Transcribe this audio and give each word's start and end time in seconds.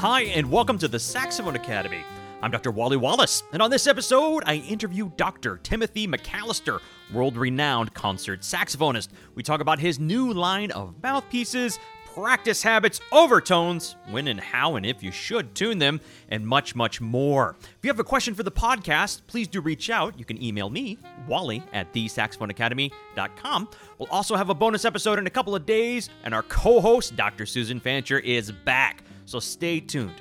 Hi, 0.00 0.22
and 0.22 0.48
welcome 0.48 0.78
to 0.78 0.86
the 0.86 1.00
Saxophone 1.00 1.56
Academy. 1.56 2.04
I'm 2.40 2.52
Dr. 2.52 2.70
Wally 2.70 2.96
Wallace, 2.96 3.42
and 3.52 3.60
on 3.60 3.68
this 3.68 3.88
episode, 3.88 4.44
I 4.46 4.54
interview 4.54 5.10
Dr. 5.16 5.56
Timothy 5.56 6.06
McAllister, 6.06 6.80
world 7.12 7.36
renowned 7.36 7.94
concert 7.94 8.42
saxophonist. 8.42 9.08
We 9.34 9.42
talk 9.42 9.60
about 9.60 9.80
his 9.80 9.98
new 9.98 10.32
line 10.32 10.70
of 10.70 10.94
mouthpieces, 11.02 11.80
practice 12.14 12.62
habits, 12.62 13.00
overtones, 13.10 13.96
when 14.08 14.28
and 14.28 14.38
how 14.38 14.76
and 14.76 14.86
if 14.86 15.02
you 15.02 15.10
should 15.10 15.56
tune 15.56 15.80
them, 15.80 16.00
and 16.28 16.46
much, 16.46 16.76
much 16.76 17.00
more. 17.00 17.56
If 17.60 17.78
you 17.82 17.90
have 17.90 17.98
a 17.98 18.04
question 18.04 18.36
for 18.36 18.44
the 18.44 18.52
podcast, 18.52 19.22
please 19.26 19.48
do 19.48 19.60
reach 19.60 19.90
out. 19.90 20.16
You 20.16 20.24
can 20.24 20.40
email 20.40 20.70
me, 20.70 20.96
Wally, 21.26 21.60
at 21.72 21.92
thesaxophoneacademy.com. 21.92 23.68
We'll 23.98 24.08
also 24.12 24.36
have 24.36 24.48
a 24.48 24.54
bonus 24.54 24.84
episode 24.84 25.18
in 25.18 25.26
a 25.26 25.30
couple 25.30 25.56
of 25.56 25.66
days, 25.66 26.08
and 26.22 26.32
our 26.32 26.44
co 26.44 26.80
host, 26.80 27.16
Dr. 27.16 27.46
Susan 27.46 27.80
Fancher, 27.80 28.20
is 28.20 28.52
back. 28.52 29.02
So 29.28 29.40
stay 29.40 29.78
tuned. 29.80 30.14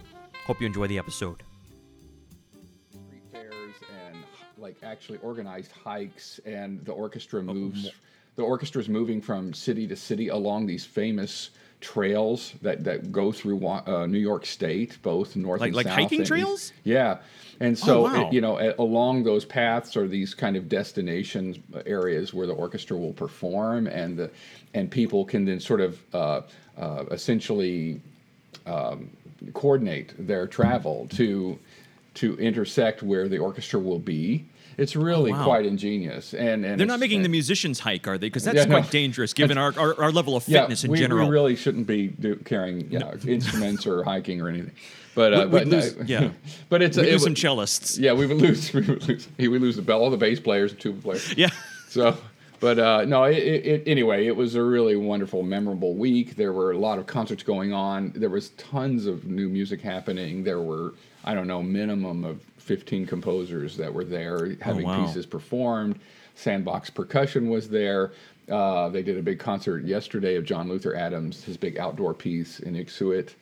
Hope 0.45 0.59
you 0.59 0.67
enjoy 0.67 0.87
the 0.87 0.97
episode. 0.97 1.41
street 2.91 3.23
fairs 3.31 3.75
and 4.05 4.17
like 4.57 4.75
actually 4.83 5.17
organized 5.19 5.71
hikes 5.71 6.41
and 6.45 6.83
the 6.83 6.91
orchestra 6.91 7.41
moves 7.41 7.89
the 8.35 8.43
orchestra 8.43 8.81
is 8.81 8.89
moving 8.89 9.21
from 9.21 9.53
city 9.53 9.87
to 9.87 9.95
city 9.95 10.27
along 10.27 10.65
these 10.67 10.83
famous 10.83 11.51
trails 11.79 12.51
that, 12.61 12.83
that 12.83 13.09
go 13.13 13.31
through 13.31 13.65
uh, 13.65 14.05
New 14.07 14.19
York 14.19 14.45
State, 14.45 15.01
both 15.01 15.37
north 15.37 15.61
Like- 15.61 15.69
and 15.69 15.75
like 15.77 15.85
south. 15.85 15.95
hiking 15.95 16.17
and 16.17 16.21
east. 16.23 16.27
trails? 16.27 16.73
Yeah, 16.83 17.19
and 17.61 17.77
so 17.77 18.01
Oh, 18.01 18.03
wow. 18.03 18.27
it- 18.27 18.33
you 18.33 18.41
know 18.41 18.59
a- 18.59 18.75
along 18.77 19.23
those 19.23 19.45
paths 19.45 19.95
are 19.95 20.07
these 20.07 20.33
kind 20.35 20.57
of 20.57 20.67
destinations 20.67 21.57
uh, 21.73 21.81
areas 21.85 22.33
where 22.33 22.45
the 22.45 22.53
orchestra 22.53 22.97
will 22.97 23.13
perform, 23.13 23.87
and 23.87 24.17
the 24.17 24.29
and 24.73 24.91
people 24.91 25.23
can 25.23 25.45
then 25.45 25.59
sort 25.61 25.79
of 25.79 25.97
uh, 26.13 26.41
uh, 26.77 27.05
essentially 27.11 28.01
um, 28.67 29.09
coordinate 29.53 30.13
their 30.27 30.47
travel 30.47 31.07
to 31.11 31.57
to 32.15 32.35
intersect 32.39 33.03
where 33.03 33.27
the 33.27 33.37
orchestra 33.37 33.79
will 33.79 33.99
be. 33.99 34.45
It's 34.77 34.95
really 34.95 35.31
Oh, 35.31 35.35
wow. 35.35 35.43
quite 35.45 35.65
ingenious, 35.65 36.33
and, 36.35 36.63
and 36.65 36.79
They're 36.79 36.85
not 36.87 36.99
making 36.99 37.23
the 37.23 37.29
musicians 37.29 37.79
hike, 37.79 38.07
are 38.07 38.17
they? 38.17 38.27
Because 38.27 38.43
that's 38.43 38.57
Yeah, 38.57 38.65
no. 38.65 38.79
quite 38.79 38.91
dangerous 38.91 39.33
given 39.33 39.57
our, 39.57 39.73
our, 39.77 39.99
our 40.01 40.11
level 40.11 40.35
of 40.35 40.47
yeah, 40.47 40.61
fitness 40.61 40.83
in 40.83 40.91
we, 40.91 40.97
general. 40.99 41.27
we 41.27 41.33
really 41.33 41.55
shouldn't 41.55 41.87
be 41.87 42.07
do, 42.09 42.35
carrying 42.37 42.91
you 42.91 42.99
know, 42.99 43.11
instruments 43.27 43.87
or 43.87 44.03
hiking 44.03 44.39
or 44.41 44.49
anything. 44.49 44.71
But 45.15 45.33
uh, 45.33 45.37
We'd 45.45 45.51
but 45.51 45.67
lose- 45.67 45.95
no, 45.97 46.03
yeah. 46.05 46.29
but 46.69 46.83
it's 46.83 46.95
we 46.97 47.07
it 47.07 47.11
lose 47.13 47.23
some 47.23 47.33
cellists. 47.33 47.97
Yeah, 47.99 48.13
we 48.13 48.27
would 48.27 48.37
lose. 48.37 48.71
We 48.73 48.81
would 48.81 49.07
lose. 49.07 49.27
We 49.37 49.47
would 49.47 49.61
lose 49.61 49.75
the 49.77 49.81
bell, 49.81 49.99
all 50.03 50.11
the 50.11 50.17
bass 50.17 50.39
players, 50.39 50.71
and 50.73 50.79
tuba 50.81 51.01
players. 51.01 51.35
Yeah. 51.35 51.49
So, 51.89 52.15
but 52.59 52.79
uh, 52.79 53.05
no, 53.05 53.23
it, 53.25 53.37
it, 53.37 53.83
anyway, 53.87 54.25
it 54.25 54.35
was 54.35 54.55
a 54.55 54.63
really 54.63 54.95
wonderful, 54.95 55.43
memorable 55.43 55.93
week. 55.95 56.35
There 56.35 56.53
were 56.53 56.71
a 56.71 56.77
lot 56.77 56.99
of 56.99 57.05
concerts 57.05 57.43
going 57.43 57.73
on. 57.73 58.13
There 58.15 58.29
was 58.29 58.49
tons 58.51 59.05
of 59.05 59.25
new 59.25 59.49
music 59.49 59.81
happening. 59.81 60.43
There 60.43 60.61
were, 60.61 60.93
I 61.23 61.33
don't 61.33 61.47
know, 61.47 61.61
minimum 61.61 62.23
of 62.23 62.41
15 62.57 63.05
composers 63.05 63.77
that 63.77 63.93
were 63.93 64.03
there 64.03 64.55
having 64.61 64.85
wow. 64.85 65.05
pieces 65.05 65.25
performed. 65.25 65.99
Sandbox 66.35 66.89
Percussion 66.89 67.49
was 67.49 67.69
there. 67.69 68.11
Uh, 68.49 68.89
they 68.89 69.03
did 69.03 69.17
a 69.17 69.21
big 69.21 69.39
concert 69.39 69.83
yesterday 69.83 70.35
of 70.35 70.45
John 70.45 70.69
Luther 70.69 70.95
Adams, 70.95 71.43
his 71.43 71.57
big 71.57 71.77
outdoor 71.77 72.13
piece 72.13 72.59
Inuksuit. 72.61 73.33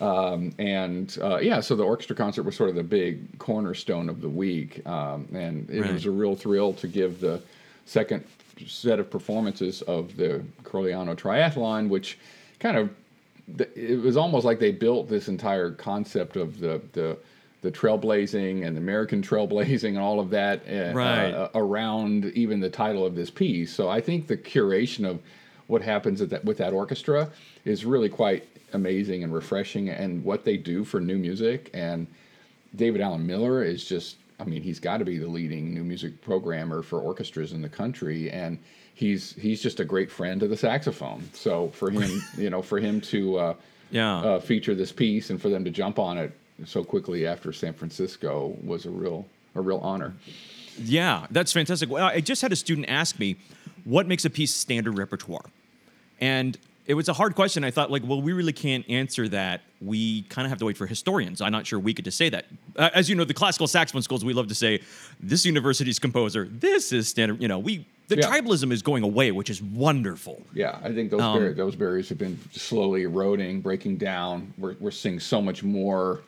Um, 0.00 0.52
and 0.58 1.16
uh, 1.22 1.38
yeah, 1.38 1.60
so 1.60 1.76
the 1.76 1.84
orchestra 1.84 2.16
concert 2.16 2.42
was 2.44 2.56
sort 2.56 2.70
of 2.70 2.76
the 2.76 2.82
big 2.82 3.38
cornerstone 3.38 4.08
of 4.08 4.20
the 4.22 4.28
week, 4.28 4.86
um, 4.86 5.28
and 5.34 5.68
it 5.68 5.82
Right. 5.82 5.92
was 5.92 6.06
a 6.06 6.10
real 6.10 6.34
thrill 6.34 6.72
to 6.74 6.88
give 6.88 7.20
the 7.20 7.42
second 7.84 8.24
set 8.68 8.98
of 8.98 9.10
performances 9.10 9.82
of 9.82 10.16
the 10.16 10.42
Corigliano 10.62 11.14
Triathlon, 11.16 11.88
which 11.88 12.18
kind 12.58 12.76
of 12.76 12.90
it 13.74 14.00
was 14.00 14.16
almost 14.16 14.44
like 14.44 14.58
they 14.60 14.70
built 14.70 15.08
this 15.08 15.28
entire 15.28 15.70
concept 15.72 16.36
of 16.36 16.60
the 16.60 16.80
the 16.92 17.16
the 17.62 17.70
trailblazing 17.70 18.66
and 18.66 18.74
the 18.74 18.80
American 18.80 19.20
trailblazing 19.22 19.88
and 19.90 19.98
all 19.98 20.18
of 20.18 20.30
that 20.30 20.62
uh, 20.66 20.94
Right. 20.96 21.30
uh, 21.30 21.48
around 21.54 22.24
even 22.34 22.58
the 22.60 22.70
title 22.70 23.04
of 23.04 23.14
this 23.14 23.28
piece. 23.30 23.70
So 23.74 23.90
I 23.90 24.00
think 24.00 24.28
the 24.28 24.36
curation 24.36 25.04
of 25.06 25.20
what 25.66 25.82
happens 25.82 26.22
at 26.22 26.30
that, 26.30 26.42
with 26.42 26.56
that 26.56 26.72
orchestra 26.72 27.30
is 27.66 27.84
really 27.84 28.08
quite 28.08 28.48
amazing 28.72 29.24
and 29.24 29.34
refreshing, 29.34 29.90
and 29.90 30.24
what 30.24 30.44
they 30.44 30.56
do 30.56 30.84
for 30.84 31.00
new 31.00 31.18
music. 31.18 31.68
And 31.74 32.06
David 32.74 33.02
Alan 33.02 33.26
Miller 33.26 33.62
is 33.62 33.84
just, 33.84 34.16
I 34.40 34.44
mean, 34.44 34.62
he's 34.62 34.80
got 34.80 34.98
to 34.98 35.04
be 35.04 35.18
the 35.18 35.28
leading 35.28 35.74
new 35.74 35.84
music 35.84 36.20
programmer 36.22 36.82
for 36.82 36.98
orchestras 37.00 37.52
in 37.52 37.62
the 37.62 37.68
country, 37.68 38.30
and 38.30 38.58
he's 38.94 39.34
he's 39.34 39.62
just 39.62 39.80
a 39.80 39.84
great 39.84 40.10
friend 40.10 40.42
of 40.42 40.50
the 40.50 40.56
saxophone. 40.56 41.28
So 41.32 41.68
for 41.68 41.90
him, 41.90 42.22
you 42.38 42.50
know, 42.50 42.62
for 42.62 42.78
him 42.78 43.00
to 43.02 43.36
uh, 43.38 43.54
Yeah. 43.90 44.18
uh, 44.20 44.40
feature 44.40 44.74
this 44.74 44.92
piece 44.92 45.30
and 45.30 45.40
for 45.40 45.48
them 45.48 45.64
to 45.64 45.70
jump 45.70 45.98
on 45.98 46.16
it 46.18 46.32
so 46.64 46.84
quickly 46.84 47.26
after 47.26 47.52
San 47.52 47.72
Francisco 47.74 48.56
was 48.62 48.86
a 48.86 48.90
real 48.90 49.26
a 49.54 49.60
real 49.60 49.78
honor. 49.78 50.14
Yeah, 50.78 51.26
that's 51.30 51.52
fantastic. 51.52 51.90
Well, 51.90 52.06
I 52.06 52.20
just 52.20 52.40
had 52.40 52.52
a 52.52 52.56
student 52.56 52.88
ask 52.88 53.18
me, 53.18 53.36
what 53.84 54.06
makes 54.06 54.24
a 54.24 54.30
piece 54.30 54.54
standard 54.54 54.96
repertoire? 54.96 55.44
And 56.20 56.56
it 56.90 56.94
was 56.94 57.08
a 57.08 57.12
hard 57.12 57.36
question. 57.36 57.62
I 57.62 57.70
thought, 57.70 57.88
like, 57.92 58.02
well, 58.04 58.20
we 58.20 58.32
really 58.32 58.52
can't 58.52 58.84
answer 58.90 59.28
that. 59.28 59.60
We 59.80 60.22
kind 60.22 60.44
of 60.44 60.50
have 60.50 60.58
to 60.58 60.64
wait 60.64 60.76
for 60.76 60.88
historians. 60.88 61.40
I'm 61.40 61.52
not 61.52 61.64
sure 61.64 61.78
we 61.78 61.92
get 61.94 62.04
to 62.06 62.10
say 62.10 62.28
that. 62.30 62.46
Uh, 62.74 62.90
as 62.92 63.08
you 63.08 63.14
know, 63.14 63.22
the 63.22 63.32
classical 63.32 63.68
saxophone 63.68 64.02
schools, 64.02 64.24
we 64.24 64.32
love 64.32 64.48
to 64.48 64.56
say, 64.56 64.80
this 65.20 65.46
university's 65.46 66.00
composer, 66.00 66.48
this 66.50 66.90
is 66.92 67.06
standard. 67.06 67.40
You 67.40 67.46
know, 67.46 67.60
we 67.60 67.86
the 68.08 68.16
Yeah. 68.16 68.26
tribalism 68.28 68.72
is 68.72 68.82
going 68.82 69.04
away, 69.04 69.30
which 69.30 69.50
is 69.50 69.62
wonderful. 69.62 70.42
Yeah, 70.52 70.80
I 70.82 70.90
think 70.92 71.12
those 71.12 71.20
Um, 71.20 71.38
bar- 71.38 71.52
those 71.54 71.76
barriers 71.76 72.08
have 72.08 72.18
been 72.18 72.40
slowly 72.50 73.02
eroding, 73.04 73.60
breaking 73.60 73.98
down. 73.98 74.52
We're 74.58 74.74
we're 74.80 74.90
seeing 74.90 75.20
so 75.20 75.40
much 75.40 75.62
more, 75.62 76.22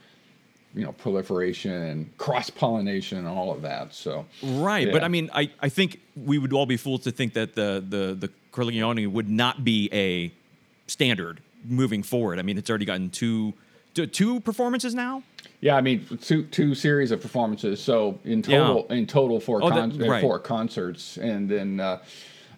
you 0.76 0.84
know, 0.84 0.92
proliferation 0.92 1.72
and 1.72 2.16
cross 2.18 2.50
pollination 2.50 3.18
and 3.18 3.26
all 3.26 3.50
of 3.52 3.62
that. 3.62 3.92
So 3.96 4.26
Right, 4.44 4.92
but 4.92 5.02
I 5.02 5.08
mean, 5.08 5.28
I, 5.34 5.50
I 5.60 5.68
think 5.68 5.98
we 6.14 6.38
would 6.38 6.52
all 6.52 6.66
be 6.66 6.76
fools 6.76 7.00
to 7.02 7.10
think 7.10 7.32
that 7.32 7.56
the 7.56 7.84
the 7.94 8.14
the 8.14 8.30
Corigliano 8.52 9.08
would 9.10 9.28
not 9.28 9.64
be 9.64 9.88
a 9.92 10.30
standard 10.96 11.40
moving 11.64 12.02
forward. 12.02 12.38
I 12.38 12.42
mean, 12.42 12.58
it's 12.58 12.68
already 12.70 12.84
gotten 12.84 13.10
two 13.10 13.54
two 13.94 14.40
performances 14.40 14.94
now. 14.94 15.22
Yeah, 15.60 15.76
I 15.76 15.80
mean, 15.80 16.06
two 16.20 16.44
two 16.44 16.74
series 16.74 17.10
of 17.10 17.20
performances. 17.20 17.80
So 17.82 18.18
in 18.24 18.38
Yeah. 18.46 18.58
total, 18.58 18.86
in 18.88 19.06
total, 19.06 19.40
four 19.40 19.62
Oh, 19.62 19.68
con- 19.70 20.02
uh, 20.02 20.06
right. 20.06 20.20
four 20.20 20.38
concerts, 20.38 21.16
and 21.18 21.48
then 21.48 21.80
uh, 21.80 21.98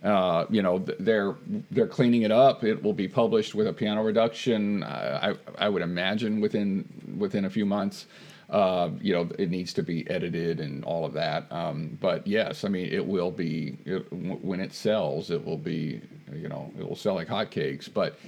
uh, 0.02 0.46
you 0.50 0.62
know 0.62 0.78
they're 1.00 1.34
they're 1.70 1.86
cleaning 1.86 2.22
it 2.22 2.30
up. 2.30 2.64
It 2.64 2.82
will 2.82 2.92
be 2.92 3.08
published 3.08 3.54
with 3.54 3.66
a 3.66 3.72
piano 3.72 4.02
reduction. 4.02 4.82
Uh, 4.82 5.34
I 5.58 5.66
I 5.66 5.68
would 5.68 5.82
imagine 5.82 6.40
within 6.40 6.84
within 7.18 7.44
a 7.44 7.50
few 7.50 7.64
months. 7.66 8.06
Uh, 8.50 8.90
you 9.00 9.12
know, 9.12 9.26
it 9.38 9.50
needs 9.50 9.72
to 9.72 9.82
be 9.82 10.08
edited 10.10 10.60
and 10.60 10.84
all 10.84 11.04
of 11.06 11.14
that. 11.14 11.50
Um, 11.50 11.96
but 12.00 12.26
yes, 12.26 12.64
I 12.64 12.68
mean, 12.68 12.86
it 12.92 13.04
will 13.04 13.30
be 13.30 13.78
it, 13.86 14.06
when 14.12 14.60
it 14.60 14.72
sells, 14.74 15.30
it 15.30 15.44
will 15.44 15.56
be 15.56 16.00
you 16.36 16.48
know 16.48 16.70
it 16.78 16.88
will 16.88 16.96
sell 16.96 17.14
like 17.14 17.28
hotcakes. 17.28 17.92
But 17.92 18.18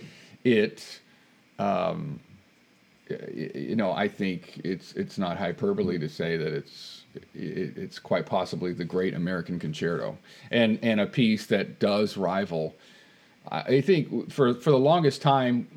it 0.44 1.00
um, 1.58 2.20
y- 3.10 3.50
you 3.54 3.76
know, 3.76 3.92
I 3.92 4.08
think 4.08 4.60
it's 4.64 4.92
it's 4.92 5.18
not 5.18 5.36
hyperbole 5.36 5.98
to 5.98 6.08
say 6.08 6.36
that 6.36 6.52
it's 6.52 7.04
it, 7.34 7.76
it's 7.76 7.98
quite 7.98 8.26
possibly 8.26 8.72
the 8.72 8.84
great 8.84 9.14
American 9.14 9.58
concerto, 9.58 10.18
and 10.50 10.78
and 10.82 11.00
a 11.00 11.06
piece 11.06 11.46
that 11.46 11.78
does 11.78 12.16
rival. 12.16 12.74
I 13.48 13.80
think 13.80 14.32
for 14.32 14.54
for 14.54 14.70
the 14.70 14.78
longest 14.78 15.22
time, 15.22 15.68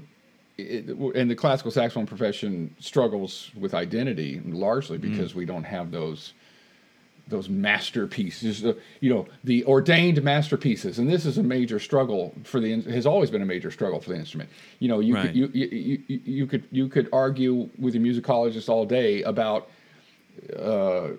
it, 0.57 0.88
and 0.88 1.29
the 1.29 1.35
classical 1.35 1.72
saxophone 1.72 2.07
profession 2.07 2.75
struggles 2.79 3.51
with 3.56 3.73
identity 3.73 4.41
largely 4.46 4.97
because 4.97 5.34
mm. 5.34 5.35
we 5.35 5.46
don't 5.46 5.63
have 5.63 5.91
those 5.91 6.34
those 7.29 7.47
masterpieces, 7.47 8.64
you 8.99 9.14
know, 9.14 9.28
the 9.43 9.64
ordained 9.66 10.22
masterpieces, 10.23 10.99
and 10.99 11.09
this 11.09 11.26
is 11.26 11.37
a 11.37 11.43
major 11.43 11.79
struggle 11.79 12.34
for 12.43 12.59
the 12.59 12.81
has 12.81 13.05
always 13.05 13.29
been 13.29 13.41
a 13.41 13.46
major 13.46 13.72
struggle 13.72 14.02
for 14.02 14.09
the 14.09 14.16
instrument. 14.17 14.49
You 14.79 14.90
know, 14.90 14.99
you 14.99 15.14
Right. 15.16 15.28
could 15.28 15.35
you, 15.35 15.49
you, 15.53 16.03
you, 16.08 16.22
you 16.26 16.47
could 16.47 16.64
you 16.72 16.87
could 16.87 17.08
argue 17.14 17.70
with 17.78 17.96
a 17.96 17.99
musicologist 17.99 18.70
all 18.70 18.85
day 18.85 19.22
about 19.23 19.70
uh, 20.58 21.09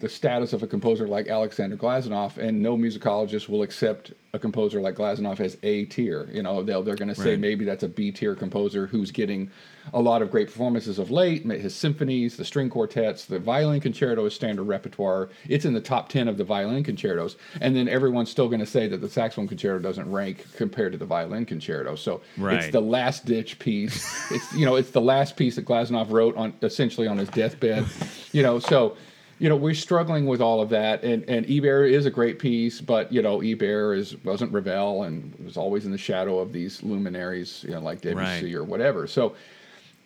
the 0.00 0.08
status 0.08 0.52
of 0.52 0.62
a 0.62 0.66
composer 0.66 1.06
like 1.08 1.28
Alexander 1.28 1.76
Glazunov, 1.76 2.36
and 2.36 2.62
no 2.62 2.76
musicologist 2.76 3.48
will 3.48 3.62
accept 3.62 4.12
a 4.34 4.38
composer 4.38 4.80
like 4.80 4.96
Glazunov 4.96 5.38
as 5.38 5.56
A 5.62 5.84
tier. 5.84 6.28
You 6.32 6.42
know, 6.42 6.62
they'll, 6.62 6.82
they're 6.82 6.96
going 6.96 7.08
to 7.08 7.14
say 7.14 7.30
Right. 7.30 7.38
maybe 7.38 7.64
that's 7.64 7.84
a 7.84 7.88
B 7.88 8.10
tier 8.10 8.34
composer 8.34 8.86
who's 8.88 9.12
getting 9.12 9.48
a 9.92 10.00
lot 10.00 10.22
of 10.22 10.30
great 10.30 10.48
performances 10.48 10.98
of 10.98 11.10
late. 11.12 11.44
His 11.44 11.74
symphonies, 11.74 12.36
the 12.36 12.44
string 12.44 12.68
quartets, 12.68 13.26
the 13.26 13.38
violin 13.38 13.80
concerto 13.80 14.24
is 14.26 14.34
standard 14.34 14.64
repertoire. 14.64 15.28
It's 15.48 15.64
in 15.64 15.72
the 15.72 15.80
top 15.80 16.08
10 16.08 16.26
of 16.26 16.36
the 16.36 16.42
violin 16.42 16.82
concertos. 16.82 17.36
And 17.60 17.76
then 17.76 17.86
everyone's 17.88 18.28
still 18.30 18.48
going 18.48 18.60
to 18.60 18.66
say 18.66 18.88
that 18.88 19.00
the 19.00 19.08
saxophone 19.08 19.46
concerto 19.46 19.78
doesn't 19.78 20.10
rank 20.10 20.44
compared 20.56 20.92
to 20.92 20.98
the 20.98 21.06
violin 21.06 21.46
concerto. 21.46 21.94
So 21.94 22.20
Right. 22.36 22.56
it's 22.56 22.72
the 22.72 22.80
last 22.82 23.26
ditch 23.26 23.60
piece. 23.60 24.04
it's, 24.32 24.52
you 24.54 24.66
know, 24.66 24.74
it's 24.74 24.90
the 24.90 25.00
last 25.00 25.36
piece 25.36 25.54
that 25.56 25.64
Glazunov 25.64 26.10
wrote 26.10 26.36
on 26.36 26.54
essentially 26.62 27.06
on 27.06 27.18
his 27.18 27.28
deathbed. 27.28 27.86
You 28.32 28.42
know, 28.42 28.58
so 28.58 28.96
you 29.38 29.48
know 29.48 29.56
we're 29.56 29.74
struggling 29.74 30.26
with 30.26 30.40
all 30.40 30.60
of 30.60 30.68
that 30.70 31.02
and 31.02 31.24
and 31.28 31.46
Ibert 31.46 31.90
is 31.90 32.06
a 32.06 32.10
great 32.10 32.38
piece 32.38 32.80
but 32.80 33.12
you 33.12 33.20
know 33.22 33.38
Ibert 33.38 33.98
is 33.98 34.16
wasn't 34.24 34.52
Ravel 34.52 35.02
and 35.04 35.34
was 35.44 35.56
always 35.56 35.84
in 35.86 35.92
the 35.92 35.98
shadow 35.98 36.38
of 36.38 36.52
these 36.52 36.82
luminaries 36.82 37.64
you 37.64 37.70
know 37.72 37.80
like 37.80 38.00
Debussy 38.00 38.46
Right. 38.46 38.54
or 38.54 38.64
whatever 38.64 39.06
so 39.06 39.34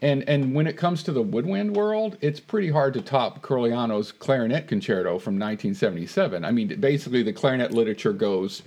and 0.01 0.29
and 0.29 0.55
when 0.55 0.67
it 0.67 0.77
comes 0.77 1.03
to 1.03 1.13
the 1.13 1.23
woodwind 1.23 1.75
world, 1.75 2.19
it's 2.21 2.39
pretty 2.39 2.71
hard 2.71 2.95
to 2.95 3.03
top 3.03 3.43
Corigliano's 3.43 4.13
clarinet 4.13 4.69
concerto 4.69 5.19
from 5.19 5.35
1977. 5.35 6.45
I 6.45 6.53
mean, 6.53 6.69
basically 6.79 7.25
the 7.25 7.33
clarinet 7.33 7.73
literature 7.73 8.13
goes 8.13 8.63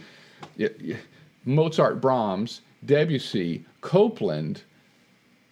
Mozart, 1.45 2.01
Brahms, 2.01 2.59
Debussy, 2.85 3.63
Copland, 3.79 4.63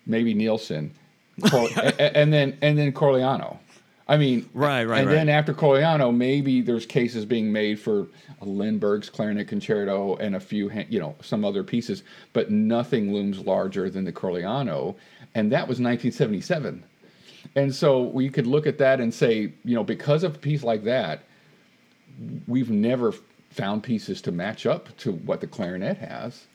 maybe 0.05 0.33
Nielsen, 0.33 0.91
and 1.97 2.33
then 2.33 2.57
and 2.61 2.77
then 2.77 2.91
Corigliano. 2.91 3.57
I 4.09 4.17
mean, 4.17 4.49
right, 4.55 4.85
right, 4.85 5.01
and 5.01 5.07
right. 5.07 5.13
then 5.13 5.29
after 5.29 5.53
Corigliano, 5.53 6.13
maybe 6.13 6.61
there's 6.61 6.87
cases 6.87 7.25
being 7.25 7.51
made 7.51 7.79
for 7.79 8.07
Lindberg's 8.41 9.07
clarinet 9.07 9.47
concerto 9.47 10.15
and 10.15 10.35
a 10.35 10.39
few, 10.39 10.71
you 10.89 10.99
know, 10.99 11.15
some 11.21 11.45
other 11.45 11.63
pieces, 11.63 12.01
but 12.33 12.49
nothing 12.49 13.13
looms 13.13 13.37
larger 13.37 13.87
than 13.87 14.05
the 14.05 14.11
Corigliano, 14.11 14.95
and 15.35 15.51
that 15.51 15.67
was 15.67 15.79
1977. 15.79 16.83
And 17.55 17.73
so 17.73 18.01
we 18.01 18.29
could 18.29 18.47
look 18.47 18.65
at 18.65 18.79
that 18.79 18.99
and 18.99 19.13
say, 19.13 19.53
you 19.63 19.75
know, 19.75 19.83
because 19.83 20.23
of 20.23 20.35
a 20.35 20.39
piece 20.39 20.63
like 20.63 20.83
that, 20.85 21.23
we've 22.47 22.71
never 22.71 23.13
found 23.51 23.83
pieces 23.83 24.21
to 24.23 24.31
match 24.31 24.65
up 24.65 24.95
to 24.97 25.11
what 25.11 25.39
the 25.39 25.47
clarinet 25.47 25.97
has. 25.97 26.47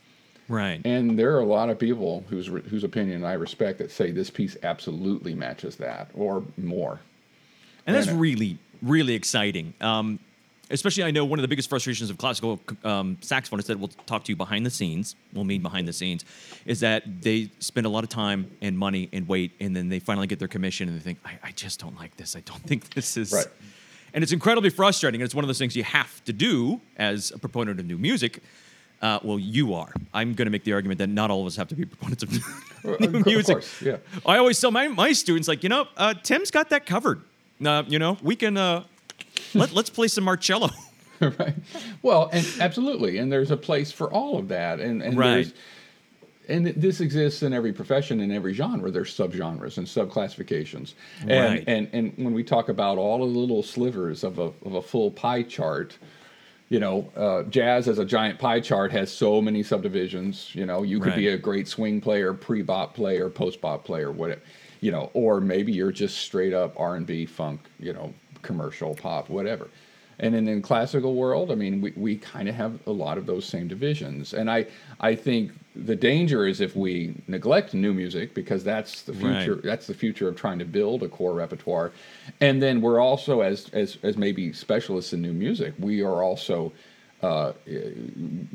Right. 0.49 0.81
And 0.85 1.17
there 1.17 1.37
are 1.37 1.41
a 1.41 1.47
lot 1.47 1.71
of 1.71 1.79
people 1.79 2.25
whose 2.29 2.49
whose 2.49 2.85
opinion 2.85 3.25
I 3.25 3.35
respect 3.35 3.79
that 3.79 3.93
say 3.93 4.11
this 4.11 4.29
piece 4.29 4.56
absolutely 4.65 5.35
matches 5.35 5.77
that 5.77 6.11
or 6.15 6.43
more. 6.56 6.99
And 7.86 7.94
that's 7.94 8.08
really, 8.08 8.58
really 8.82 9.14
exciting. 9.14 9.75
Um, 9.81 10.19
especially, 10.70 11.04
I 11.04 11.10
know 11.10 11.25
one 11.25 11.38
of 11.38 11.42
the 11.42 11.48
biggest 11.48 11.69
frustrations 11.69 12.10
of 12.10 12.19
classical 12.19 12.60
um, 12.82 13.16
saxophonists 13.20 13.66
that 13.66 13.78
we'll 13.78 13.88
talk 14.06 14.25
to 14.25 14.32
you 14.32 14.36
behind 14.36 14.64
the 14.64 14.70
scenes, 14.70 15.16
we'll 15.32 15.44
mean 15.44 15.62
behind 15.62 15.86
the 15.86 15.92
scenes, 15.92 16.25
is 16.64 16.81
that 16.81 17.22
they 17.22 17.50
spend 17.58 17.86
a 17.86 17.90
lot 17.90 18.04
of 18.04 18.10
time 18.10 18.50
and 18.60 18.78
money 18.78 19.08
and 19.12 19.28
wait, 19.28 19.52
and 19.60 19.75
then 19.76 19.88
they 19.88 19.98
finally 19.98 20.26
get 20.26 20.38
their 20.38 20.48
commission 20.48 20.88
and 20.88 20.98
they 20.98 21.02
think, 21.02 21.19
I, 21.25 21.48
I 21.48 21.50
just 21.52 21.81
don't 21.81 21.96
like 21.96 22.16
this. 22.16 22.36
I 22.36 22.40
don't 22.40 22.62
think 22.66 22.94
this 22.94 23.16
is. 23.16 23.32
Right. 23.32 23.46
And 24.12 24.22
it's 24.22 24.32
incredibly 24.32 24.70
frustrating. 24.70 25.20
And 25.20 25.26
it's 25.26 25.34
one 25.34 25.44
of 25.44 25.48
those 25.48 25.58
things 25.58 25.75
you 25.75 25.82
have 25.82 26.25
to 26.25 26.32
do 26.32 26.81
as 26.96 27.32
a 27.32 27.38
proponent 27.38 27.81
of 27.81 27.86
new 27.86 27.98
music. 27.98 28.42
Uh, 29.02 29.19
well, 29.25 29.40
you 29.40 29.75
are. 29.75 29.92
I'm 30.14 30.34
going 30.34 30.46
to 30.46 30.52
make 30.52 30.62
the 30.62 30.72
argument 30.72 30.98
that 30.98 31.08
not 31.08 31.31
all 31.31 31.40
of 31.40 31.48
us 31.48 31.56
have 31.56 31.66
to 31.69 31.75
be 31.75 31.84
proponents 31.84 32.22
of 32.22 33.00
new 33.00 33.22
music. 33.25 33.56
Course, 33.56 33.82
yeah. 33.82 33.96
I 34.25 34.38
always 34.38 34.58
tell 34.60 34.70
my, 34.70 34.86
my 34.86 35.12
students, 35.12 35.48
like, 35.48 35.64
you 35.64 35.69
know, 35.69 35.88
uh, 35.96 36.14
Tim's 36.14 36.52
got 36.52 36.70
that 36.70 36.86
covered. 36.86 37.22
Uh, 37.65 37.83
you 37.87 37.99
know, 37.99 38.17
we 38.23 38.37
can 38.37 38.56
uh, 38.56 38.85
let 39.55 39.73
let's 39.73 39.91
play 39.91 40.09
some 40.09 40.25
Marcello. 40.25 40.71
right. 41.21 41.55
Well, 42.03 42.29
and 42.33 42.47
absolutely, 42.61 43.19
and 43.19 43.31
there's 43.31 43.51
a 43.51 43.56
place 43.56 43.93
for 43.93 44.12
all 44.12 44.39
of 44.39 44.49
that, 44.49 44.81
and 44.81 45.03
and 45.03 45.17
right. 45.17 45.53
and 46.49 46.67
this 46.67 47.01
exists 47.01 47.43
in 47.43 47.53
every 47.53 47.73
profession 47.73 48.21
in 48.21 48.31
every 48.31 48.53
genre 48.53 48.91
there's 48.91 49.17
subgenres 49.17 49.79
and 49.79 49.87
subclassifications 49.87 50.95
and, 51.23 51.31
right. 51.31 51.65
and 51.67 51.89
and 51.93 52.12
when 52.17 52.35
we 52.35 52.45
talk 52.45 52.69
about 52.69 52.99
all 52.99 53.19
the 53.19 53.25
little 53.25 53.62
slivers 53.62 54.25
of 54.25 54.39
a, 54.39 54.53
of 54.65 54.75
a 54.75 54.83
full 54.83 55.11
pie 55.11 55.43
chart 55.43 55.97
you 56.69 56.79
know 56.79 57.11
uh, 57.17 57.45
jazz 57.45 57.89
as 57.89 57.99
a 57.99 58.05
giant 58.05 58.39
pie 58.39 58.61
chart 58.61 58.93
has 58.93 59.11
so 59.11 59.41
many 59.41 59.62
subdivisions 59.62 60.55
you 60.55 60.67
know 60.67 60.83
you 60.83 60.99
could 60.99 61.11
right. 61.12 61.17
be 61.17 61.29
a 61.29 61.39
great 61.39 61.67
swing 61.67 61.99
player 62.01 62.35
pre-bop 62.35 62.95
player 62.95 63.31
post-bop 63.31 63.85
player 63.85 64.12
whatever 64.12 64.43
you 64.84 64.90
know 64.90 65.10
or 65.14 65.40
maybe 65.40 65.72
you're 65.72 65.92
just 65.92 66.19
straight 66.19 66.52
up 66.52 66.78
r&b 66.78 67.26
funk 67.26 67.60
you 67.78 67.92
know 67.92 68.12
commercial 68.42 68.94
pop 68.94 69.28
whatever 69.28 69.69
and 70.19 70.34
in 70.34 70.44
the 70.44 70.60
classical 70.60 71.14
world, 71.14 71.50
I 71.50 71.54
mean, 71.54 71.81
we, 71.81 71.92
we 71.96 72.16
kind 72.16 72.48
of 72.48 72.54
have 72.54 72.78
a 72.86 72.90
lot 72.90 73.19
of 73.19 73.26
those 73.26 73.44
same 73.44 73.66
divisions. 73.66 74.32
And 74.32 74.50
I, 74.50 74.66
I 75.00 75.14
think 75.14 75.52
the 75.75 75.96
danger 75.96 76.46
is 76.46 76.60
if 76.60 76.76
we 76.76 77.14
neglect 77.26 77.75
new 77.75 77.92
music 77.92 78.32
because 78.34 78.62
that's 78.62 79.02
the 79.02 79.12
future. 79.12 79.54
Right. 79.54 79.64
That's 79.64 79.86
the 79.86 79.94
future 79.94 80.28
of 80.28 80.36
trying 80.36 80.60
to 80.60 80.64
build 80.64 81.02
a 81.02 81.08
core 81.08 81.34
repertoire. 81.34 81.92
And 82.40 82.62
then 82.62 82.81
we're 82.81 83.00
also, 83.00 83.40
as 83.40 83.69
as 83.72 83.98
as 84.02 84.16
maybe 84.16 84.52
specialists 84.52 85.12
in 85.12 85.20
new 85.20 85.32
music, 85.32 85.75
we 85.78 86.02
are 86.02 86.22
also. 86.22 86.72
Uh, 87.22 87.54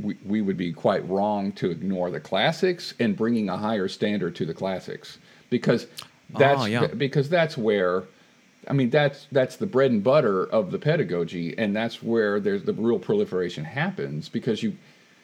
we, 0.03 0.15
we 0.23 0.43
would 0.43 0.57
be 0.57 0.71
quite 0.71 1.07
wrong 1.09 1.51
to 1.53 1.71
ignore 1.71 2.11
the 2.11 2.19
classics 2.19 2.93
and 2.99 3.17
bringing 3.17 3.49
a 3.49 3.57
higher 3.57 3.87
standard 3.87 4.35
to 4.35 4.45
the 4.45 4.53
classics 4.53 5.17
because 5.49 5.87
that's 6.37 6.61
Oh, 6.61 6.65
yeah. 6.65 6.87
because 6.87 7.29
that's 7.29 7.57
where 7.57 8.03
I 8.67 8.73
mean, 8.73 8.89
that's 8.89 9.27
that's 9.31 9.55
the 9.55 9.65
bread 9.65 9.91
and 9.91 10.03
butter 10.03 10.43
of 10.45 10.71
the 10.71 10.77
pedagogy, 10.79 11.57
and 11.57 11.75
that's 11.75 12.03
where 12.03 12.39
there's 12.39 12.63
the 12.63 12.73
real 12.73 12.99
proliferation 12.99 13.63
happens. 13.63 14.29
Because 14.29 14.61
you, 14.61 14.75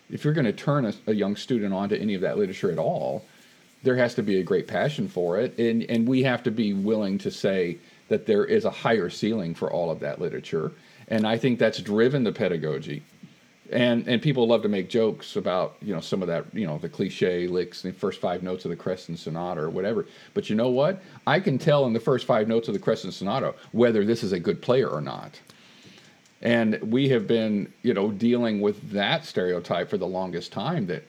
if 0.10 0.24
you're 0.24 0.34
going 0.34 0.46
to 0.46 0.54
turn 0.54 0.86
a, 0.86 0.94
a 1.08 1.14
young 1.14 1.36
student 1.36 1.74
onto 1.74 1.96
any 1.96 2.14
of 2.16 2.22
that 2.22 2.38
literature 2.38 2.72
at 2.72 2.80
all, 2.80 3.26
there 3.84 3.98
has 3.98 4.16
to 4.16 4.24
be 4.24 4.40
a 4.40 4.44
great 4.44 4.68
passion 4.68 5.08
for 5.08 5.40
it, 5.40 5.58
and 5.60 5.84
and 5.84 6.08
we 6.08 6.24
have 6.24 6.44
to 6.44 6.52
be 6.52 6.74
willing 6.74 7.18
to 7.20 7.30
say 7.30 7.78
that 8.08 8.26
there 8.26 8.46
is 8.46 8.66
a 8.66 8.72
higher 8.72 9.10
ceiling 9.10 9.54
for 9.54 9.72
all 9.72 9.92
of 9.92 10.00
that 10.00 10.20
literature, 10.20 10.72
and 11.08 11.28
I 11.28 11.38
think 11.38 11.60
that's 11.60 11.80
driven 11.80 12.24
the 12.24 12.32
pedagogy. 12.32 13.04
And 13.72 14.08
and 14.08 14.22
people 14.22 14.48
love 14.48 14.62
to 14.62 14.70
make 14.70 14.90
jokes 14.90 15.36
about 15.36 15.78
you 15.82 15.94
know 15.94 16.00
some 16.00 16.22
of 16.22 16.28
that 16.28 16.46
you 16.54 16.68
know 16.68 16.78
the 16.78 16.90
cliche 16.90 17.48
licks 17.48 17.82
the 17.82 17.92
first 17.92 18.22
five 18.22 18.44
notes 18.44 18.64
of 18.66 18.70
the 18.70 18.78
Creston 18.78 19.18
Sonata 19.18 19.62
or 19.62 19.70
whatever. 19.70 20.06
But 20.34 20.50
you 20.50 20.56
know 20.56 20.70
what? 20.70 21.02
I 21.26 21.40
can 21.40 21.58
tell 21.58 21.86
in 21.86 21.94
the 21.94 22.00
first 22.00 22.26
five 22.26 22.48
notes 22.48 22.68
of 22.68 22.74
the 22.74 22.80
Creston 22.80 23.12
Sonata 23.12 23.56
whether 23.72 24.06
this 24.06 24.24
is 24.24 24.34
a 24.34 24.40
good 24.40 24.62
player 24.62 24.88
or 24.88 25.02
not. 25.02 25.40
And 26.42 26.80
we 26.92 27.10
have 27.10 27.26
been 27.26 27.72
you 27.82 27.96
know 27.96 28.12
dealing 28.12 28.62
with 28.62 28.92
that 28.92 29.26
stereotype 29.26 29.90
for 29.90 29.98
the 29.98 30.08
longest 30.08 30.52
time 30.52 30.86
that 30.88 31.04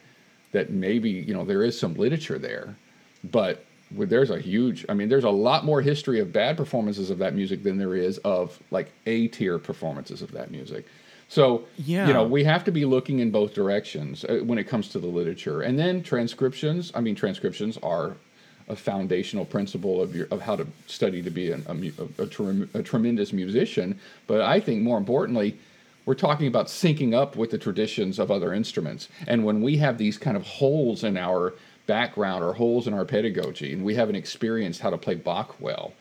that 0.53 0.71
maybe 0.71 1.11
you 1.11 1.35
know 1.35 1.45
there 1.45 1.63
is 1.63 1.79
some 1.79 1.95
literature 1.95 2.39
there, 2.39 2.75
but 3.25 3.67
there's 3.91 4.31
a 4.31 4.39
huge. 4.39 4.85
I 4.89 4.95
mean, 4.95 5.09
there's 5.09 5.25
a 5.25 5.31
lot 5.31 5.65
more 5.65 5.81
history 5.81 6.21
of 6.21 6.33
bad 6.33 6.57
performances 6.57 7.11
of 7.11 7.19
that 7.19 7.35
music 7.35 7.63
than 7.63 7.79
there 7.79 7.95
is 7.95 8.19
of 8.19 8.59
like 8.71 8.91
A 9.07 9.29
tier 9.29 9.59
performances 9.59 10.23
of 10.23 10.33
that 10.33 10.51
music. 10.51 10.87
So 11.29 11.65
Yeah. 11.77 12.07
you 12.07 12.15
know 12.15 12.25
we 12.25 12.45
have 12.45 12.65
to 12.65 12.73
be 12.73 12.85
looking 12.85 13.19
in 13.19 13.31
both 13.31 13.55
directions 13.55 14.25
uh, 14.25 14.41
when 14.45 14.59
it 14.59 14.65
comes 14.65 14.89
to 14.91 14.99
the 14.99 15.07
literature, 15.07 15.63
and 15.63 15.79
then 15.79 16.03
transcriptions. 16.03 16.93
I 16.95 17.01
mean, 17.01 17.15
transcriptions 17.15 17.79
are 17.83 18.17
a 18.69 18.77
foundational 18.77 19.45
principle 19.45 20.03
of 20.03 20.15
your 20.15 20.27
of 20.31 20.41
how 20.41 20.57
to 20.57 20.67
study 20.87 21.23
to 21.23 21.31
be 21.31 21.53
an, 21.53 21.65
a, 21.69 22.23
a, 22.23 22.25
a, 22.25 22.27
trem- 22.27 22.71
a 22.75 22.83
tremendous 22.83 23.33
musician. 23.33 23.99
But 24.27 24.41
I 24.41 24.61
think 24.61 24.83
more 24.83 24.99
importantly, 24.99 25.59
we're 26.05 26.15
talking 26.15 26.47
about 26.47 26.67
syncing 26.67 27.15
up 27.15 27.37
with 27.37 27.51
the 27.51 27.59
traditions 27.59 28.19
of 28.19 28.31
other 28.31 28.53
instruments. 28.53 29.09
And 29.27 29.45
when 29.45 29.61
we 29.63 29.77
have 29.79 29.99
these 29.99 30.19
kind 30.19 30.37
of 30.37 30.45
holes 30.45 31.03
in 31.03 31.17
our 31.17 31.55
background 31.87 32.43
or 32.45 32.53
holes 32.55 32.87
in 32.87 32.95
our 32.95 33.05
pedagogy, 33.05 33.73
and 33.73 33.85
we 33.85 33.95
haven't 33.95 34.17
experienced 34.17 34.81
how 34.81 34.91
to 34.91 34.99
play 34.99 35.15
Bach 35.15 35.61
well, 35.61 35.93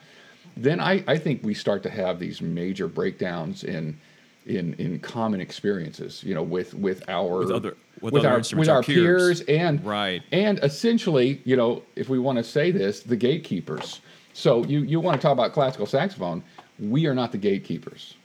then 0.58 0.80
I, 0.80 1.04
I 1.08 1.18
think 1.18 1.44
we 1.44 1.54
start 1.54 1.84
to 1.84 1.90
have 1.90 2.20
these 2.20 2.42
major 2.42 2.88
breakdowns 2.88 3.64
in 3.64 4.00
in 4.46 4.74
in 4.76 5.00
common 5.00 5.42
experiences, 5.42 6.24
you 6.24 6.36
know, 6.36 6.44
with 6.44 6.74
with 6.74 7.04
our 7.10 7.40
With 7.40 7.52
other- 7.52 7.78
with 8.02 8.14
other 8.16 8.30
our 8.30 8.42
with 8.56 8.70
our 8.70 8.84
peers. 8.84 9.42
peers 9.42 9.42
and 9.48 9.84
Right. 9.84 10.22
and 10.32 10.60
essentially, 10.62 11.42
you 11.46 11.56
know, 11.56 11.82
if 11.96 12.10
we 12.10 12.20
want 12.20 12.38
to 12.38 12.44
say 12.44 12.72
this, 12.72 13.00
the 13.02 13.16
gatekeepers. 13.16 14.02
So 14.34 14.64
you 14.66 14.82
you 14.82 15.00
want 15.00 15.20
to 15.20 15.22
talk 15.22 15.34
about 15.34 15.54
classical 15.54 15.86
saxophone? 15.86 16.44
We 16.80 17.08
are 17.08 17.16
not 17.16 17.32
the 17.32 17.38
gatekeepers, 17.38 18.16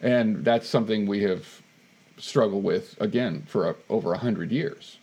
and 0.00 0.44
that's 0.44 0.66
something 0.68 1.06
we 1.06 1.22
have 1.22 1.46
struggled 2.16 2.64
with 2.64 2.96
again 3.00 3.42
for 3.46 3.70
a, 3.70 3.74
over 3.90 4.12
a 4.14 4.18
hundred 4.18 4.50
years, 4.50 4.98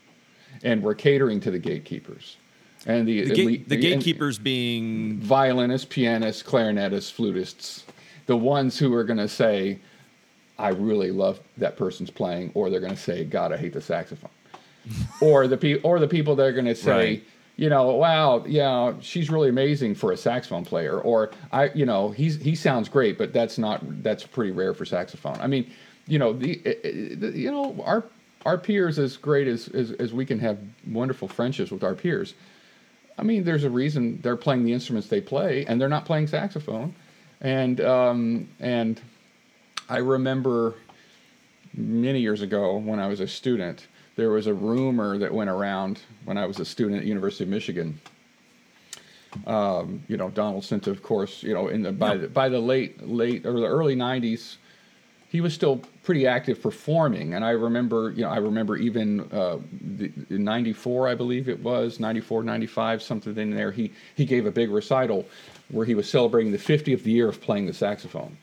and 0.63 0.81
we're 0.81 0.95
catering 0.95 1.39
to 1.41 1.51
the 1.51 1.59
gatekeepers, 1.59 2.37
and 2.87 3.07
the 3.07 3.21
The, 3.25 3.41
elite- 3.43 3.69
the 3.69 3.77
gatekeepers 3.77 4.39
being 4.39 5.19
violinists, 5.19 5.85
pianists, 5.89 6.41
clarinetists, 6.41 7.13
flutists, 7.13 7.83
the 8.25 8.35
ones 8.37 8.79
who 8.79 8.91
are 8.95 9.03
going 9.03 9.19
to 9.19 9.27
say, 9.27 9.77
I 10.61 10.69
really 10.69 11.11
love 11.11 11.39
that 11.57 11.75
person's 11.77 12.09
playing, 12.11 12.51
or 12.53 12.69
they're 12.69 12.79
going 12.79 12.95
to 12.95 12.99
say, 12.99 13.23
God, 13.25 13.51
I 13.51 13.57
hate 13.57 13.73
the 13.73 13.81
saxophone. 13.81 14.31
or 15.21 15.47
the 15.47 15.57
pe- 15.57 15.81
or 15.81 15.99
the 15.99 16.07
people 16.07 16.35
that 16.35 16.45
are 16.45 16.51
going 16.51 16.65
to 16.65 16.75
say, 16.75 16.91
Right. 16.91 17.23
you 17.55 17.69
know, 17.69 17.91
wow, 17.91 18.43
yeah, 18.47 18.93
she's 19.01 19.29
really 19.29 19.49
amazing 19.49 19.95
for 19.95 20.11
a 20.11 20.17
saxophone 20.17 20.65
player, 20.65 20.99
or 20.99 21.31
I, 21.51 21.69
you 21.75 21.85
know, 21.85 22.09
he's 22.11 22.41
he 22.41 22.55
sounds 22.55 22.89
great, 22.89 23.17
but 23.17 23.31
that's 23.33 23.57
not 23.57 23.81
that's 24.03 24.23
pretty 24.25 24.51
rare 24.51 24.73
for 24.73 24.85
saxophone. 24.85 25.37
I 25.39 25.47
mean, 25.47 25.69
you 26.07 26.17
know, 26.17 26.33
the, 26.33 26.59
eh, 26.65 26.73
eh, 26.83 26.91
the 27.15 27.31
you 27.37 27.51
know 27.51 27.81
our 27.85 28.05
our 28.45 28.57
peers 28.57 28.97
as 28.97 29.17
great 29.17 29.47
as, 29.47 29.67
as 29.69 29.91
as 29.93 30.13
we 30.13 30.25
can 30.25 30.39
have 30.39 30.57
wonderful 30.87 31.27
friendships 31.27 31.69
with 31.71 31.83
our 31.83 31.93
peers. 31.93 32.33
I 33.19 33.23
mean, 33.23 33.43
there's 33.43 33.63
a 33.65 33.69
reason 33.69 34.19
they're 34.23 34.35
playing 34.35 34.63
the 34.63 34.73
instruments 34.73 35.09
they 35.09 35.21
play, 35.21 35.63
and 35.67 35.79
they're 35.79 35.89
not 35.89 36.05
playing 36.05 36.25
saxophone. 36.27 36.95
And 37.39 37.79
um, 37.81 38.49
and 38.59 38.99
I 39.91 39.97
remember 39.97 40.75
many 41.73 42.21
years 42.21 42.41
ago 42.41 42.77
when 42.77 42.97
I 42.97 43.07
was 43.07 43.19
a 43.19 43.27
student, 43.27 43.87
there 44.15 44.29
was 44.29 44.47
a 44.47 44.53
rumor 44.53 45.17
that 45.17 45.33
went 45.33 45.49
around 45.49 45.99
when 46.23 46.37
I 46.37 46.45
was 46.45 46.61
a 46.61 46.65
student 46.65 47.01
at 47.01 47.05
University 47.05 47.43
of 47.43 47.49
Michigan. 47.49 47.99
Um, 49.45 50.01
you 50.07 50.15
know, 50.15 50.29
Donald 50.29 50.63
Sinta, 50.63 50.87
of 50.87 51.03
course, 51.03 51.43
you 51.43 51.53
know, 51.53 51.67
in 51.67 51.81
the 51.81 51.91
by 51.91 52.15
the 52.15 52.29
by 52.29 52.47
the 52.47 52.59
late 52.59 53.05
late 53.05 53.45
or 53.45 53.59
the 53.59 53.67
early 53.67 53.97
'90s, 53.97 54.55
he 55.27 55.41
was 55.41 55.53
still 55.53 55.81
pretty 56.03 56.25
active 56.25 56.61
performing. 56.61 57.33
And 57.33 57.43
I 57.43 57.51
remember, 57.51 58.11
you 58.11 58.21
know, 58.21 58.29
I 58.29 58.37
remember 58.37 58.77
even 58.77 59.29
uh, 59.31 59.59
the, 59.81 60.09
in 60.29 60.43
94, 60.45 61.09
I 61.09 61.15
believe 61.15 61.47
it 61.47 61.61
was, 61.61 61.99
94, 61.99 62.43
95, 62.43 63.01
something 63.01 63.37
in 63.37 63.51
there, 63.51 63.71
he, 63.71 63.93
he 64.15 64.25
gave 64.25 64.45
a 64.45 64.51
big 64.51 64.71
recital 64.71 65.25
where 65.69 65.85
he 65.85 65.95
was 65.95 66.09
celebrating 66.09 66.51
the 66.51 66.57
50th 66.57 67.05
year 67.05 67.29
of 67.29 67.39
playing 67.39 67.65
the 67.65 67.73
saxophone. 67.73 68.37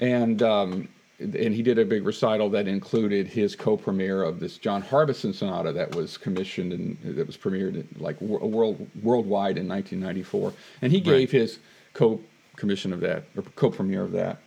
And, 0.00 0.42
um, 0.42 0.88
and 1.18 1.54
he 1.54 1.62
did 1.62 1.78
a 1.78 1.84
big 1.84 2.04
recital 2.04 2.48
that 2.50 2.68
included 2.68 3.26
his 3.26 3.56
co-premiere 3.56 4.22
of 4.22 4.38
this 4.38 4.56
John 4.56 4.82
Harbison 4.82 5.32
sonata 5.32 5.72
that 5.72 5.94
was 5.94 6.16
commissioned 6.16 6.72
and 6.72 6.96
that 7.02 7.26
was 7.26 7.36
premiered 7.36 7.84
like 8.00 8.20
world 8.20 8.88
worldwide 9.02 9.58
in 9.58 9.68
1994. 9.68 10.52
And 10.82 10.92
he 10.92 11.00
gave 11.00 11.32
right. 11.32 11.40
his 11.40 11.58
co-commission 11.94 12.92
of 12.92 13.00
that 13.00 13.24
or 13.36 13.42
co-premiere 13.56 14.02
of 14.04 14.12
that. 14.12 14.38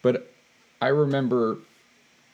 But 0.00 0.32
I 0.80 0.88
remember 0.88 1.58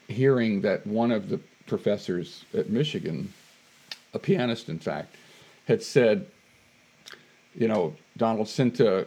hearing 0.06 0.60
that 0.60 0.86
one 0.86 1.10
of 1.10 1.28
the 1.28 1.40
professors 1.66 2.44
at 2.54 2.68
Michigan, 2.70 3.32
a 4.12 4.18
pianist 4.18 4.68
in 4.68 4.78
fact, 4.78 5.16
had 5.66 5.82
said, 5.82 6.26
you 7.54 7.68
know, 7.68 7.94
Donald 8.16 8.46
Sinta 8.46 9.06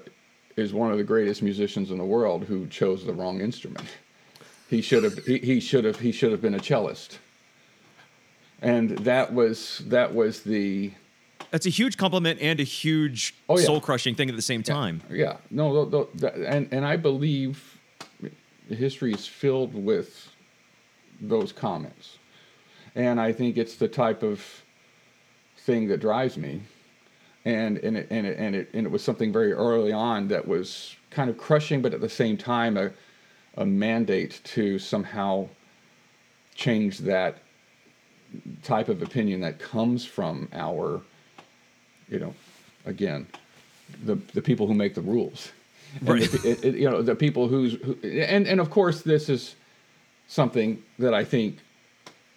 is 0.57 0.73
one 0.73 0.91
of 0.91 0.97
the 0.97 1.03
greatest 1.03 1.41
musicians 1.43 1.91
in 1.91 1.97
the 1.97 2.05
world 2.05 2.43
who 2.43 2.67
chose 2.67 3.05
the 3.05 3.13
wrong 3.13 3.39
instrument. 3.39 3.87
He 4.69 4.81
should 4.81 5.03
have 5.03 5.17
he, 5.25 5.37
he 5.37 5.59
should 5.59 5.85
have 5.85 5.99
he 5.99 6.11
should 6.11 6.31
have 6.31 6.41
been 6.41 6.55
a 6.55 6.59
cellist. 6.59 7.19
And 8.61 8.89
that 8.99 9.33
was 9.33 9.83
that 9.85 10.13
was 10.13 10.41
the 10.41 10.91
that's 11.51 11.65
a 11.65 11.69
huge 11.69 11.95
compliment 11.95 12.41
and 12.41 12.59
a 12.59 12.63
huge 12.63 13.35
oh, 13.47 13.57
yeah. 13.57 13.65
soul 13.65 13.79
crushing 13.79 14.15
thing 14.15 14.29
at 14.29 14.35
the 14.35 14.41
same 14.41 14.63
time. 14.63 15.01
Yeah, 15.09 15.15
yeah. 15.15 15.37
no, 15.51 15.85
the, 15.85 16.07
the, 16.15 16.49
and 16.49 16.67
and 16.71 16.83
I 16.83 16.97
believe 16.97 17.79
history 18.67 19.13
is 19.13 19.25
filled 19.25 19.73
with 19.73 20.29
those 21.21 21.51
comments. 21.51 22.17
And 22.95 23.21
I 23.21 23.31
think 23.31 23.57
it's 23.57 23.75
the 23.75 23.87
type 23.87 24.23
of 24.23 24.43
thing 25.59 25.87
that 25.89 25.99
drives 25.99 26.35
me. 26.35 26.61
And, 27.47 27.77
and, 27.77 27.95
it, 27.95 28.07
and, 28.09 28.27
it, 28.27 28.37
and, 28.37 28.55
it, 28.55 28.69
and 28.73 28.85
it 28.85 28.91
was 28.91 29.01
something 29.01 29.31
very 29.31 29.53
early 29.53 29.93
on 29.93 30.27
that 30.27 30.45
was 30.45 30.97
kind 31.11 31.29
of 31.29 31.37
crushing, 31.37 31.81
but 31.81 31.93
at 31.93 32.01
the 32.01 32.09
same 32.09 32.35
time, 32.35 32.75
a, 32.75 32.91
a 33.55 33.65
mandate 33.65 34.41
to 34.55 34.77
somehow 34.77 35.47
change 36.55 36.97
that 36.99 37.37
type 38.63 38.89
of 38.89 39.01
opinion 39.01 39.39
that 39.39 39.59
comes 39.59 40.03
from 40.03 40.49
our, 40.51 40.99
you 42.09 42.19
know, 42.19 42.33
again, 42.85 43.25
the, 44.03 44.15
the 44.33 44.41
people 44.41 44.67
who 44.67 44.73
make 44.73 44.93
the 44.93 45.01
rules. 45.01 45.53
Right. 46.01 46.21
It, 46.43 46.65
it, 46.65 46.75
you 46.75 46.89
know, 46.89 47.01
the 47.01 47.15
people 47.15 47.47
who's, 47.47 47.75
who, 47.81 47.97
and, 48.03 48.45
and 48.45 48.59
of 48.59 48.69
course, 48.69 49.03
this 49.03 49.29
is 49.29 49.55
something 50.27 50.83
that 50.99 51.13
I 51.13 51.23
think 51.23 51.59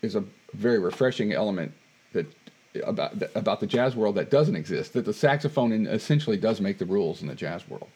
is 0.02 0.14
a 0.14 0.22
very 0.54 0.78
refreshing 0.78 1.32
element 1.32 1.72
about 2.84 3.14
about 3.34 3.60
the 3.60 3.66
jazz 3.66 3.96
world 3.96 4.14
that 4.14 4.30
doesn't 4.30 4.56
exist. 4.56 4.92
That 4.92 5.04
the 5.04 5.12
saxophone 5.12 5.86
essentially 5.86 6.36
does 6.36 6.60
make 6.60 6.78
the 6.78 6.86
rules 6.86 7.22
in 7.22 7.28
the 7.28 7.34
jazz 7.34 7.68
world, 7.68 7.88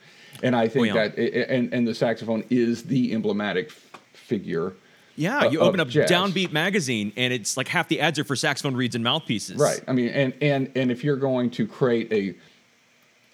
and 0.43 0.57
I 0.57 0.69
think 0.69 0.93
oh, 0.93 0.97
yeah. 0.97 1.09
that 1.09 1.19
it, 1.19 1.49
and 1.49 1.73
and 1.73 1.87
the 1.87 1.95
saxophone 1.95 2.45
is 2.51 2.85
the 2.85 3.13
emblematic 3.13 3.71
figure. 4.13 4.75
Yeah, 5.17 5.45
you 5.45 5.61
open 5.61 5.79
up 5.79 5.89
jazz. 5.89 6.11
Downbeat 6.11 6.51
magazine, 6.51 7.13
and 7.17 7.33
it's 7.33 7.57
like 7.57 7.69
half 7.69 7.89
the 7.89 8.01
ads 8.01 8.19
are 8.19 8.25
for 8.25 8.35
saxophone 8.35 8.75
reeds 8.75 8.97
and 8.97 9.05
mouthpieces. 9.05 9.57
Right. 9.57 9.81
I 9.87 9.93
mean, 9.93 10.09
and 10.09 10.35
and 10.41 10.73
and 10.75 10.91
if 10.91 11.05
you're 11.05 11.17
going 11.17 11.51
to 11.51 11.69
create 11.69 12.13
a 12.13 12.35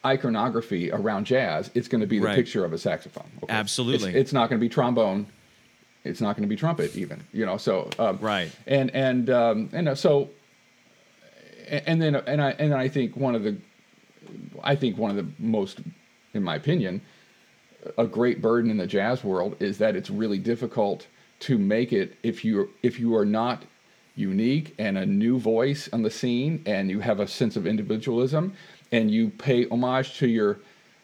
iconography 0.06 0.90
around 0.90 1.24
jazz, 1.26 1.70
it's 1.74 1.88
going 1.88 2.00
to 2.00 2.06
be 2.06 2.18
the 2.18 2.26
right. 2.26 2.36
picture 2.36 2.64
of 2.64 2.72
a 2.72 2.78
saxophone. 2.78 3.30
Okay? 3.42 3.52
Absolutely. 3.52 4.10
It's, 4.10 4.18
it's 4.18 4.32
not 4.32 4.48
going 4.48 4.58
to 4.58 4.64
be 4.64 4.68
trombone. 4.68 5.26
It's 6.04 6.20
not 6.20 6.36
going 6.36 6.42
to 6.42 6.48
be 6.48 6.56
trumpet 6.56 6.96
even, 6.96 7.22
you 7.32 7.44
know. 7.44 7.56
So 7.56 7.90
um, 7.98 8.18
right. 8.20 8.50
And 8.66 8.90
and 8.94 9.30
um, 9.30 9.68
and 9.72 9.88
uh, 9.88 9.94
so 9.94 10.30
and 11.70 12.02
then 12.02 12.16
and 12.16 12.42
I 12.42 12.50
and 12.52 12.74
I 12.74 12.88
think 12.88 13.16
one 13.16 13.34
of 13.34 13.42
the 13.42 13.56
I 14.62 14.76
think 14.76 14.98
one 14.98 15.10
of 15.10 15.16
the 15.16 15.26
most, 15.38 15.80
in 16.34 16.42
my 16.42 16.56
opinion, 16.56 17.00
a 17.96 18.06
great 18.06 18.42
burden 18.42 18.70
in 18.70 18.76
the 18.76 18.86
jazz 18.86 19.24
world 19.24 19.56
is 19.60 19.78
that 19.78 19.96
it's 19.96 20.10
really 20.10 20.38
difficult 20.38 21.06
to 21.40 21.58
make 21.58 21.92
it 21.92 22.16
if 22.22 22.44
you 22.44 22.70
if 22.82 23.00
you 23.00 23.14
are 23.16 23.24
not 23.24 23.64
unique 24.16 24.74
and 24.78 24.98
a 24.98 25.06
new 25.06 25.38
voice 25.38 25.88
on 25.92 26.02
the 26.02 26.10
scene 26.10 26.62
and 26.66 26.90
you 26.90 27.00
have 27.00 27.20
a 27.20 27.26
sense 27.26 27.56
of 27.56 27.66
individualism 27.66 28.52
and 28.92 29.10
you 29.10 29.30
pay 29.30 29.66
homage 29.68 30.18
to 30.18 30.26
your 30.26 30.58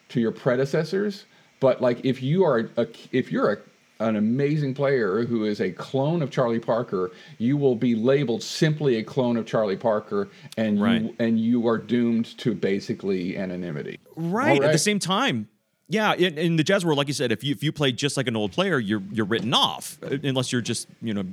to 0.08 0.20
your 0.20 0.32
predecessors. 0.32 1.24
But 1.60 1.80
like 1.80 2.04
if 2.04 2.22
you 2.22 2.44
are 2.44 2.70
a, 2.76 2.86
if 3.12 3.32
you're 3.32 3.52
a 3.52 3.58
an 3.98 4.16
amazing 4.16 4.74
player 4.74 5.24
who 5.24 5.44
is 5.44 5.60
a 5.60 5.70
clone 5.70 6.22
of 6.22 6.30
Charlie 6.30 6.60
Parker, 6.60 7.10
you 7.38 7.56
will 7.56 7.74
be 7.76 7.94
labeled 7.94 8.42
simply 8.42 8.96
a 8.96 9.02
clone 9.02 9.36
of 9.36 9.46
Charlie 9.46 9.76
Parker, 9.76 10.28
and 10.56 10.80
right. 10.80 11.02
you 11.02 11.16
and 11.18 11.40
you 11.40 11.66
are 11.66 11.78
doomed 11.78 12.36
to 12.38 12.54
basically 12.54 13.36
anonymity. 13.36 13.98
Right. 14.14 14.60
right. 14.60 14.62
At 14.62 14.72
the 14.72 14.78
same 14.78 14.98
time, 14.98 15.48
yeah, 15.88 16.14
in, 16.14 16.36
in, 16.36 16.56
the 16.56 16.64
jazz 16.64 16.84
world, 16.84 16.98
like 16.98 17.08
you 17.08 17.14
said, 17.14 17.32
if 17.32 17.44
you 17.44 17.52
if 17.52 17.62
you 17.62 17.72
play 17.72 17.92
just 17.92 18.16
like 18.16 18.26
an 18.26 18.36
old 18.36 18.52
player, 18.52 18.78
you're 18.78 19.02
you're 19.12 19.26
written 19.26 19.54
off 19.54 19.98
uh, 20.02 20.16
unless 20.22 20.52
you're 20.52 20.60
just 20.60 20.88
you 21.00 21.14
know 21.14 21.24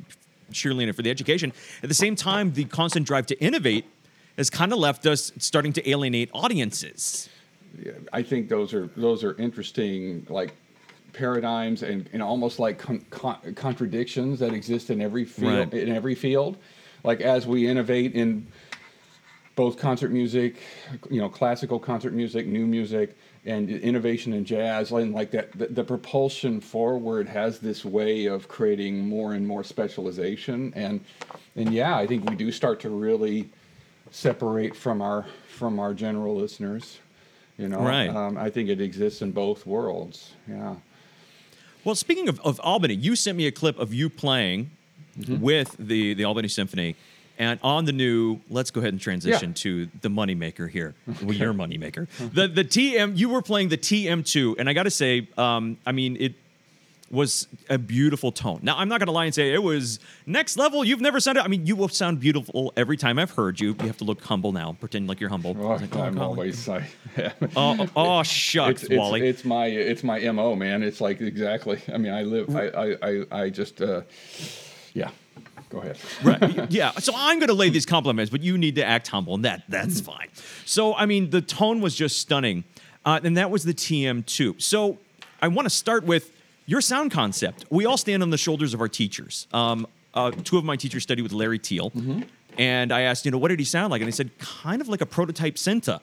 cheerleading 0.51 0.89
it 0.89 0.95
for 0.95 1.01
the 1.01 1.09
education. 1.09 1.51
At 1.81 1.89
the 1.89 1.95
same 1.95 2.15
time, 2.15 2.53
the 2.53 2.65
constant 2.65 3.07
drive 3.07 3.25
to 3.27 3.39
innovate 3.41 3.85
has 4.37 4.49
kind 4.49 4.71
of 4.71 4.79
left 4.79 5.05
us 5.05 5.31
starting 5.37 5.73
to 5.73 5.89
alienate 5.89 6.29
audiences. 6.33 7.29
Yeah, 7.83 7.93
I 8.11 8.21
think 8.21 8.49
those 8.49 8.73
are 8.73 8.87
those 8.95 9.23
are 9.23 9.35
interesting 9.37 10.27
like 10.29 10.55
paradigms 11.13 11.83
and, 11.83 12.09
and 12.11 12.21
almost 12.21 12.59
like 12.59 12.77
con- 12.77 13.05
con- 13.09 13.53
contradictions 13.55 14.39
that 14.39 14.53
exist 14.53 14.89
in 14.89 15.01
every 15.01 15.25
field 15.25 15.73
right. 15.73 15.73
in 15.73 15.95
every 15.95 16.15
field. 16.15 16.57
Like 17.03 17.21
as 17.21 17.45
we 17.45 17.67
innovate 17.67 18.13
in 18.13 18.47
both 19.55 19.77
concert 19.77 20.11
music, 20.11 20.57
you 21.09 21.21
know, 21.21 21.29
classical 21.29 21.79
concert 21.79 22.13
music, 22.13 22.47
new 22.47 22.65
music, 22.65 23.15
and 23.45 23.69
innovation 23.69 24.33
in 24.33 24.45
jazz, 24.45 24.91
and 24.91 25.13
like 25.13 25.31
that, 25.31 25.51
the, 25.51 25.67
the, 25.67 25.83
propulsion 25.83 26.61
forward 26.61 27.27
has 27.27 27.59
this 27.59 27.83
way 27.83 28.25
of 28.25 28.47
creating 28.47 29.07
more 29.07 29.33
and 29.33 29.45
more 29.45 29.63
specialization, 29.63 30.71
and 30.75 31.01
and 31.55 31.73
yeah, 31.73 31.97
I 31.97 32.07
think 32.07 32.29
we 32.29 32.35
do 32.35 32.51
start 32.51 32.79
to 32.81 32.89
really 32.89 33.49
separate 34.11 34.75
from 34.75 35.01
our 35.01 35.25
from 35.49 35.79
our 35.79 35.93
general 35.93 36.35
listeners. 36.35 36.99
You 37.57 37.67
know, 37.67 37.81
right? 37.81 38.09
Um, 38.09 38.37
I 38.37 38.49
think 38.49 38.69
it 38.69 38.81
exists 38.81 39.21
in 39.21 39.31
both 39.31 39.65
worlds. 39.67 40.33
Yeah. 40.47 40.75
Well, 41.83 41.95
speaking 41.95 42.29
of, 42.29 42.39
of 42.41 42.59
Albany, 42.61 42.95
you 42.95 43.15
sent 43.15 43.37
me 43.37 43.47
a 43.47 43.51
clip 43.51 43.77
of 43.77 43.93
you 43.93 44.09
playing 44.09 44.71
mm-hmm. 45.19 45.41
with 45.41 45.75
the 45.77 46.13
the 46.13 46.23
Albany 46.23 46.47
Symphony. 46.47 46.95
And 47.39 47.59
on 47.63 47.85
the 47.85 47.91
new, 47.91 48.41
let's 48.51 48.69
go 48.69 48.79
ahead 48.79 48.93
and 48.93 49.01
transition 49.01 49.49
yeah. 49.49 49.55
to 49.55 49.89
the 50.01 50.09
moneymaker 50.09 50.69
here. 50.69 50.93
Okay. 51.09 51.25
Well, 51.25 51.35
your 51.35 51.51
moneymaker. 51.51 52.07
the 52.33 52.47
the 52.47 52.63
TM, 52.63 53.17
you 53.17 53.29
were 53.29 53.41
playing 53.41 53.69
the 53.69 53.77
TM2, 53.77 54.55
and 54.59 54.69
I 54.69 54.73
got 54.73 54.83
to 54.83 54.91
say, 54.91 55.27
um, 55.35 55.77
I 55.83 55.93
mean, 55.93 56.15
it 56.19 56.35
was 57.13 57.47
a 57.69 57.77
beautiful 57.77 58.31
tone. 58.31 58.59
Now, 58.63 58.77
I'm 58.77 58.89
not 58.89 58.99
going 58.99 59.07
to 59.07 59.13
lie 59.13 59.25
and 59.25 59.33
say 59.33 59.53
it 59.53 59.61
was 59.61 59.99
next 60.25 60.57
level. 60.57 60.83
You've 60.83 60.99
never 60.99 61.19
sounded. 61.19 61.43
I 61.43 61.47
mean, 61.47 61.65
you 61.65 61.75
will 61.75 61.87
sound 61.87 62.19
beautiful 62.19 62.73
every 62.75 62.97
time 62.97 63.19
I've 63.19 63.31
heard 63.31 63.59
you. 63.59 63.75
You 63.79 63.87
have 63.87 63.97
to 63.97 64.03
look 64.03 64.21
humble 64.23 64.51
now, 64.51 64.75
pretend 64.79 65.07
like 65.07 65.21
you're 65.21 65.29
humble. 65.29 65.55
Oh, 65.59 65.75
like, 65.75 65.95
oh, 65.95 66.01
I'm 66.01 66.19
always 66.19 66.67
like, 66.67 66.83
oh, 67.55 67.87
oh, 67.95 68.23
shucks, 68.23 68.83
it's, 68.83 68.93
Wally. 68.93 69.21
It's, 69.27 69.39
it's, 69.39 69.45
my 69.45 69.67
it's 69.67 70.03
my 70.03 70.19
mo, 70.31 70.55
man. 70.55 70.81
It's 70.83 70.99
like 70.99 71.21
exactly. 71.21 71.79
I 71.93 71.97
mean, 71.97 72.13
I 72.13 72.23
live. 72.23 72.55
I 72.55 72.67
I 72.67 72.97
I, 73.01 73.43
I 73.43 73.49
just 73.49 73.81
uh, 73.81 74.01
yeah. 74.93 75.11
Go 75.69 75.79
ahead. 75.79 75.97
right. 76.23 76.71
Yeah. 76.71 76.91
So 76.91 77.13
I'm 77.15 77.39
going 77.39 77.47
to 77.47 77.55
lay 77.55 77.69
these 77.69 77.85
compliments, 77.85 78.29
but 78.29 78.41
you 78.41 78.57
need 78.57 78.75
to 78.75 78.85
act 78.85 79.07
humble, 79.07 79.35
and 79.35 79.45
that 79.45 79.63
that's 79.69 80.01
fine. 80.01 80.29
So 80.65 80.95
I 80.95 81.05
mean, 81.05 81.29
the 81.29 81.41
tone 81.41 81.81
was 81.81 81.95
just 81.95 82.19
stunning, 82.19 82.63
uh, 83.05 83.19
and 83.23 83.37
that 83.37 83.49
was 83.49 83.63
the 83.63 83.73
TM2. 83.73 84.61
So 84.61 84.99
I 85.41 85.47
want 85.47 85.65
to 85.65 85.71
start 85.71 86.03
with 86.05 86.31
your 86.65 86.81
sound 86.81 87.11
concept. 87.11 87.65
We 87.69 87.85
all 87.85 87.97
stand 87.97 88.23
on 88.23 88.29
the 88.29 88.37
shoulders 88.37 88.73
of 88.73 88.81
our 88.81 88.87
teachers. 88.87 89.47
Um, 89.53 89.87
uh, 90.13 90.31
two 90.31 90.57
of 90.57 90.63
my 90.63 90.75
teachers 90.75 91.03
studied 91.03 91.23
with 91.23 91.33
Larry 91.33 91.59
Teal, 91.59 91.89
mm-hmm. 91.91 92.21
and 92.57 92.91
I 92.91 93.01
asked, 93.01 93.25
you 93.25 93.31
know, 93.31 93.37
what 93.37 93.47
did 93.47 93.59
he 93.59 93.65
sound 93.65 93.91
like? 93.91 94.01
And 94.01 94.07
he 94.07 94.11
said, 94.11 94.37
kind 94.37 94.81
of 94.81 94.87
like 94.87 95.01
a 95.01 95.05
prototype 95.05 95.55
Sinta. 95.55 96.01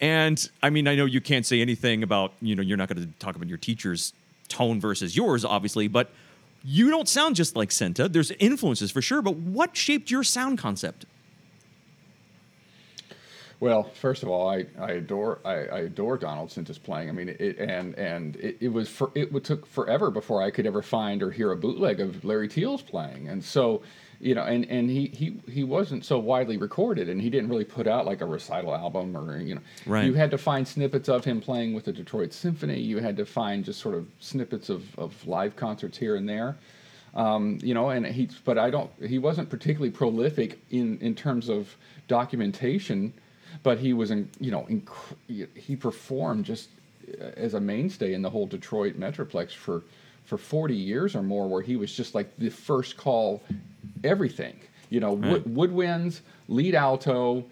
And 0.00 0.48
I 0.62 0.70
mean, 0.70 0.86
I 0.86 0.94
know 0.94 1.06
you 1.06 1.20
can't 1.20 1.44
say 1.44 1.60
anything 1.60 2.02
about, 2.02 2.32
you 2.40 2.54
know, 2.54 2.62
you're 2.62 2.76
not 2.76 2.88
going 2.88 3.02
to 3.02 3.18
talk 3.18 3.36
about 3.36 3.48
your 3.48 3.58
teacher's 3.58 4.12
tone 4.48 4.80
versus 4.80 5.16
yours, 5.16 5.44
obviously, 5.44 5.88
but 5.88 6.10
you 6.64 6.90
don't 6.90 7.08
sound 7.08 7.36
just 7.36 7.56
like 7.56 7.70
Sinta. 7.70 8.12
There's 8.12 8.30
influences 8.32 8.90
for 8.90 9.02
sure, 9.02 9.22
but 9.22 9.36
what 9.36 9.76
shaped 9.76 10.10
your 10.10 10.24
sound 10.24 10.58
concept? 10.58 11.06
Well, 13.60 13.82
first 13.82 14.22
of 14.22 14.28
all, 14.28 14.48
I, 14.48 14.66
I 14.78 14.92
adore 14.92 15.40
I, 15.44 15.54
I 15.54 15.78
adore 15.80 16.16
Donald 16.16 16.50
Sinta's 16.50 16.78
playing. 16.78 17.08
I 17.08 17.12
mean, 17.12 17.28
it 17.28 17.58
and 17.58 17.94
and 17.96 18.36
it, 18.36 18.58
it 18.60 18.68
was 18.68 18.88
for 18.88 19.10
it 19.14 19.32
took 19.44 19.66
forever 19.66 20.10
before 20.10 20.42
I 20.42 20.50
could 20.50 20.66
ever 20.66 20.80
find 20.80 21.22
or 21.22 21.30
hear 21.30 21.50
a 21.50 21.56
bootleg 21.56 22.00
of 22.00 22.24
Larry 22.24 22.48
Teal's 22.48 22.82
playing, 22.82 23.28
and 23.28 23.44
so 23.44 23.82
you 24.20 24.34
know, 24.34 24.42
and 24.42 24.64
and 24.66 24.88
he 24.88 25.08
he 25.08 25.40
he 25.50 25.64
wasn't 25.64 26.04
so 26.04 26.20
widely 26.20 26.56
recorded, 26.56 27.08
and 27.08 27.20
he 27.20 27.30
didn't 27.30 27.50
really 27.50 27.64
put 27.64 27.88
out 27.88 28.06
like 28.06 28.20
a 28.20 28.26
recital 28.26 28.74
album 28.74 29.16
or 29.16 29.40
you 29.40 29.56
know, 29.56 29.60
right. 29.86 30.06
you 30.06 30.14
had 30.14 30.30
to 30.30 30.38
find 30.38 30.66
snippets 30.66 31.08
of 31.08 31.24
him 31.24 31.40
playing 31.40 31.74
with 31.74 31.84
the 31.84 31.92
Detroit 31.92 32.32
Symphony. 32.32 32.80
You 32.80 32.98
had 32.98 33.16
to 33.16 33.26
find 33.26 33.64
just 33.64 33.80
sort 33.80 33.96
of 33.96 34.06
snippets 34.20 34.68
of 34.68 34.96
of 34.98 35.26
live 35.26 35.56
concerts 35.56 35.98
here 35.98 36.14
and 36.14 36.28
there. 36.28 36.56
Um, 37.14 37.58
you 37.62 37.74
know, 37.74 37.90
and 37.90 38.06
he, 38.06 38.28
but 38.44 38.58
I 38.58 38.70
don't, 38.70 38.90
he 39.04 39.18
wasn't 39.18 39.48
particularly 39.48 39.90
prolific 39.90 40.60
in, 40.70 40.98
in 41.00 41.14
terms 41.14 41.48
of 41.48 41.74
documentation, 42.06 43.12
but 43.62 43.78
he 43.78 43.92
was, 43.92 44.10
in, 44.10 44.28
you 44.40 44.50
know, 44.50 44.66
inc- 44.70 45.48
he 45.56 45.76
performed 45.76 46.44
just 46.44 46.68
uh, 47.20 47.24
as 47.36 47.54
a 47.54 47.60
mainstay 47.60 48.14
in 48.14 48.22
the 48.22 48.30
whole 48.30 48.46
Detroit 48.46 48.98
Metroplex 48.98 49.52
for, 49.52 49.82
for 50.24 50.36
40 50.38 50.74
years 50.74 51.14
or 51.16 51.22
more, 51.22 51.48
where 51.48 51.62
he 51.62 51.76
was 51.76 51.94
just 51.94 52.14
like 52.14 52.34
the 52.38 52.50
first 52.50 52.96
call, 52.96 53.42
everything, 54.04 54.58
you 54.90 55.00
know, 55.00 55.16
Right. 55.16 55.46
wood, 55.46 55.70
woodwinds, 55.70 56.20
lead 56.48 56.74
alto, 56.74 57.44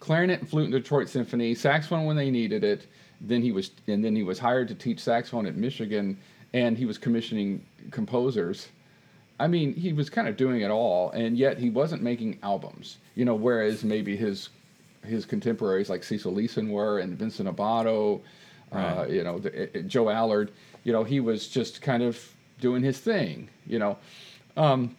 clarinet 0.00 0.40
and 0.40 0.48
flute 0.48 0.66
in 0.66 0.70
Detroit 0.70 1.08
Symphony, 1.08 1.54
saxophone 1.54 2.04
when 2.04 2.16
they 2.16 2.30
needed 2.30 2.64
it. 2.64 2.86
Then 3.20 3.40
he 3.40 3.52
was, 3.52 3.70
and 3.86 4.04
then 4.04 4.14
he 4.14 4.22
was 4.22 4.38
hired 4.38 4.68
to 4.68 4.74
teach 4.74 5.00
saxophone 5.00 5.46
at 5.46 5.56
Michigan, 5.56 6.18
and 6.52 6.76
he 6.76 6.84
was 6.84 6.98
commissioning 6.98 7.64
composers. 7.90 8.68
I 9.40 9.46
mean, 9.48 9.74
he 9.74 9.92
was 9.92 10.10
kind 10.10 10.28
of 10.28 10.36
doing 10.36 10.60
it 10.60 10.70
all, 10.70 11.10
and 11.12 11.36
yet 11.36 11.58
he 11.58 11.70
wasn't 11.70 12.02
making 12.02 12.38
albums. 12.42 12.98
You 13.14 13.24
know, 13.24 13.34
whereas 13.34 13.82
maybe 13.82 14.16
his 14.16 14.50
his 15.04 15.24
contemporaries 15.24 15.88
like 15.90 16.04
Cecil 16.04 16.32
Leeson 16.32 16.70
were, 16.70 16.98
and 16.98 17.16
Vincent 17.18 17.48
Abato, 17.48 18.20
uh, 18.72 19.06
you 19.08 19.22
know, 19.22 19.38
the, 19.38 19.78
uh, 19.78 19.82
Joe 19.82 20.10
Allard. 20.10 20.50
You 20.84 20.92
know, 20.92 21.04
he 21.04 21.20
was 21.20 21.48
just 21.48 21.80
kind 21.82 22.02
of 22.02 22.32
doing 22.60 22.82
his 22.82 22.98
thing. 22.98 23.48
You 23.66 23.78
know, 23.78 23.98
um, 24.56 24.96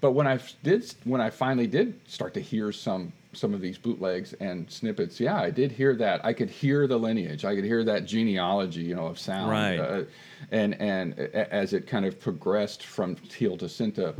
but 0.00 0.12
when 0.12 0.26
I 0.26 0.38
did, 0.62 0.92
when 1.04 1.20
I 1.20 1.30
finally 1.30 1.66
did 1.66 1.98
start 2.08 2.34
to 2.34 2.40
hear 2.40 2.72
some 2.72 3.12
some 3.34 3.54
of 3.54 3.62
these 3.62 3.78
bootlegs 3.78 4.34
and 4.34 4.70
snippets, 4.70 5.18
yeah, 5.18 5.40
I 5.40 5.48
did 5.50 5.72
hear 5.72 5.94
that. 5.96 6.22
I 6.24 6.34
could 6.34 6.50
hear 6.50 6.86
the 6.86 6.98
lineage. 6.98 7.46
I 7.46 7.54
could 7.54 7.64
hear 7.64 7.82
that 7.84 8.04
genealogy, 8.04 8.82
you 8.82 8.94
know, 8.94 9.06
of 9.06 9.18
sound. 9.18 9.50
Right. 9.50 9.78
Uh, 9.78 10.02
and 10.50 10.74
and 10.80 11.18
a- 11.18 11.52
as 11.52 11.72
it 11.72 11.86
kind 11.86 12.04
of 12.04 12.20
progressed 12.20 12.84
from 12.84 13.16
Teal 13.16 13.56
to 13.58 13.66
Sinta, 13.66 14.14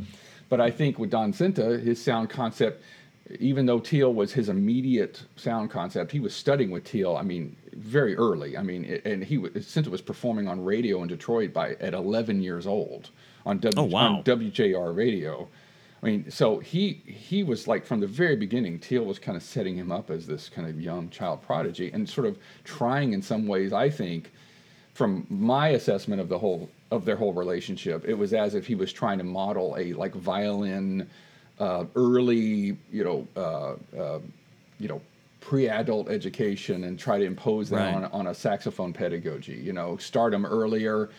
but 0.49 0.61
I 0.61 0.71
think 0.71 0.99
with 0.99 1.11
Don 1.11 1.33
Sinta, 1.33 1.83
his 1.83 2.03
sound 2.03 2.31
concept, 2.31 2.83
even 3.41 3.67
though 3.67 3.81
Teal 3.81 4.13
was 4.13 4.33
his 4.33 4.49
immediate 4.49 5.23
sound 5.37 5.71
concept, 5.71 6.13
he 6.13 6.21
was 6.21 6.35
studying 6.35 6.71
with 6.71 6.85
Teal. 6.85 7.17
I 7.17 7.23
mean, 7.23 7.57
very 7.73 8.17
early. 8.17 8.57
I 8.57 8.63
mean, 8.63 8.85
it- 8.85 9.05
and 9.05 9.25
he 9.25 9.39
was, 9.39 9.53
Sinta 9.53 9.89
was 9.89 10.01
performing 10.03 10.49
on 10.49 10.65
radio 10.65 11.03
in 11.03 11.09
Detroit 11.09 11.53
by 11.53 11.71
at 11.81 11.95
11 11.95 12.43
years 12.43 12.67
old 12.67 13.11
on 13.47 13.59
W 13.59 13.73
Oh, 13.81 13.85
wow. 13.93 14.17
on 14.17 14.25
WJR 14.25 14.95
radio. 14.95 15.49
I 16.03 16.07
mean, 16.07 16.31
so 16.31 16.59
he 16.59 16.95
he 17.07 17.45
was 17.45 17.69
like 17.69 17.87
from 17.87 18.01
the 18.01 18.09
very 18.09 18.35
beginning. 18.35 18.81
Teal 18.81 19.05
was 19.05 19.19
kind 19.21 19.37
of 19.37 19.43
setting 19.43 19.77
him 19.77 19.93
up 19.93 20.11
as 20.11 20.27
this 20.27 20.49
kind 20.49 20.69
of 20.69 20.81
young 20.81 21.09
child 21.11 21.43
prodigy, 21.43 21.91
and 21.93 22.09
sort 22.09 22.27
of 22.27 22.39
trying 22.65 23.13
in 23.13 23.23
some 23.23 23.47
ways. 23.47 23.73
I 23.73 23.89
think, 23.89 24.33
from 24.95 25.27
my 25.31 25.69
assessment 25.69 26.21
of 26.21 26.29
the 26.29 26.39
whole 26.41 26.69
of 26.91 27.05
their 27.05 27.15
whole 27.17 27.33
relationship, 27.33 28.05
it 28.07 28.15
was 28.15 28.33
as 28.35 28.57
if 28.57 28.67
he 28.67 28.75
was 28.75 28.93
trying 28.93 29.19
to 29.19 29.25
model 29.25 29.77
a 29.79 29.93
like 29.93 30.13
violin, 30.15 31.09
uh, 31.59 31.85
early, 31.95 32.77
you 32.91 33.05
know, 33.05 33.27
uh, 33.37 33.75
uh, 34.01 34.19
you 34.79 34.89
know, 34.89 35.01
pre-adult 35.41 36.09
education, 36.09 36.85
and 36.85 36.99
try 36.99 37.19
to 37.19 37.25
impose 37.25 37.69
that 37.71 37.77
Right. 37.95 37.95
on 37.95 38.05
on 38.07 38.27
a 38.29 38.35
saxophone 38.35 38.93
pedagogy. 38.93 39.55
You 39.55 39.73
know, 39.73 39.97
start 39.97 40.33
them 40.33 40.47
earlier 40.47 41.11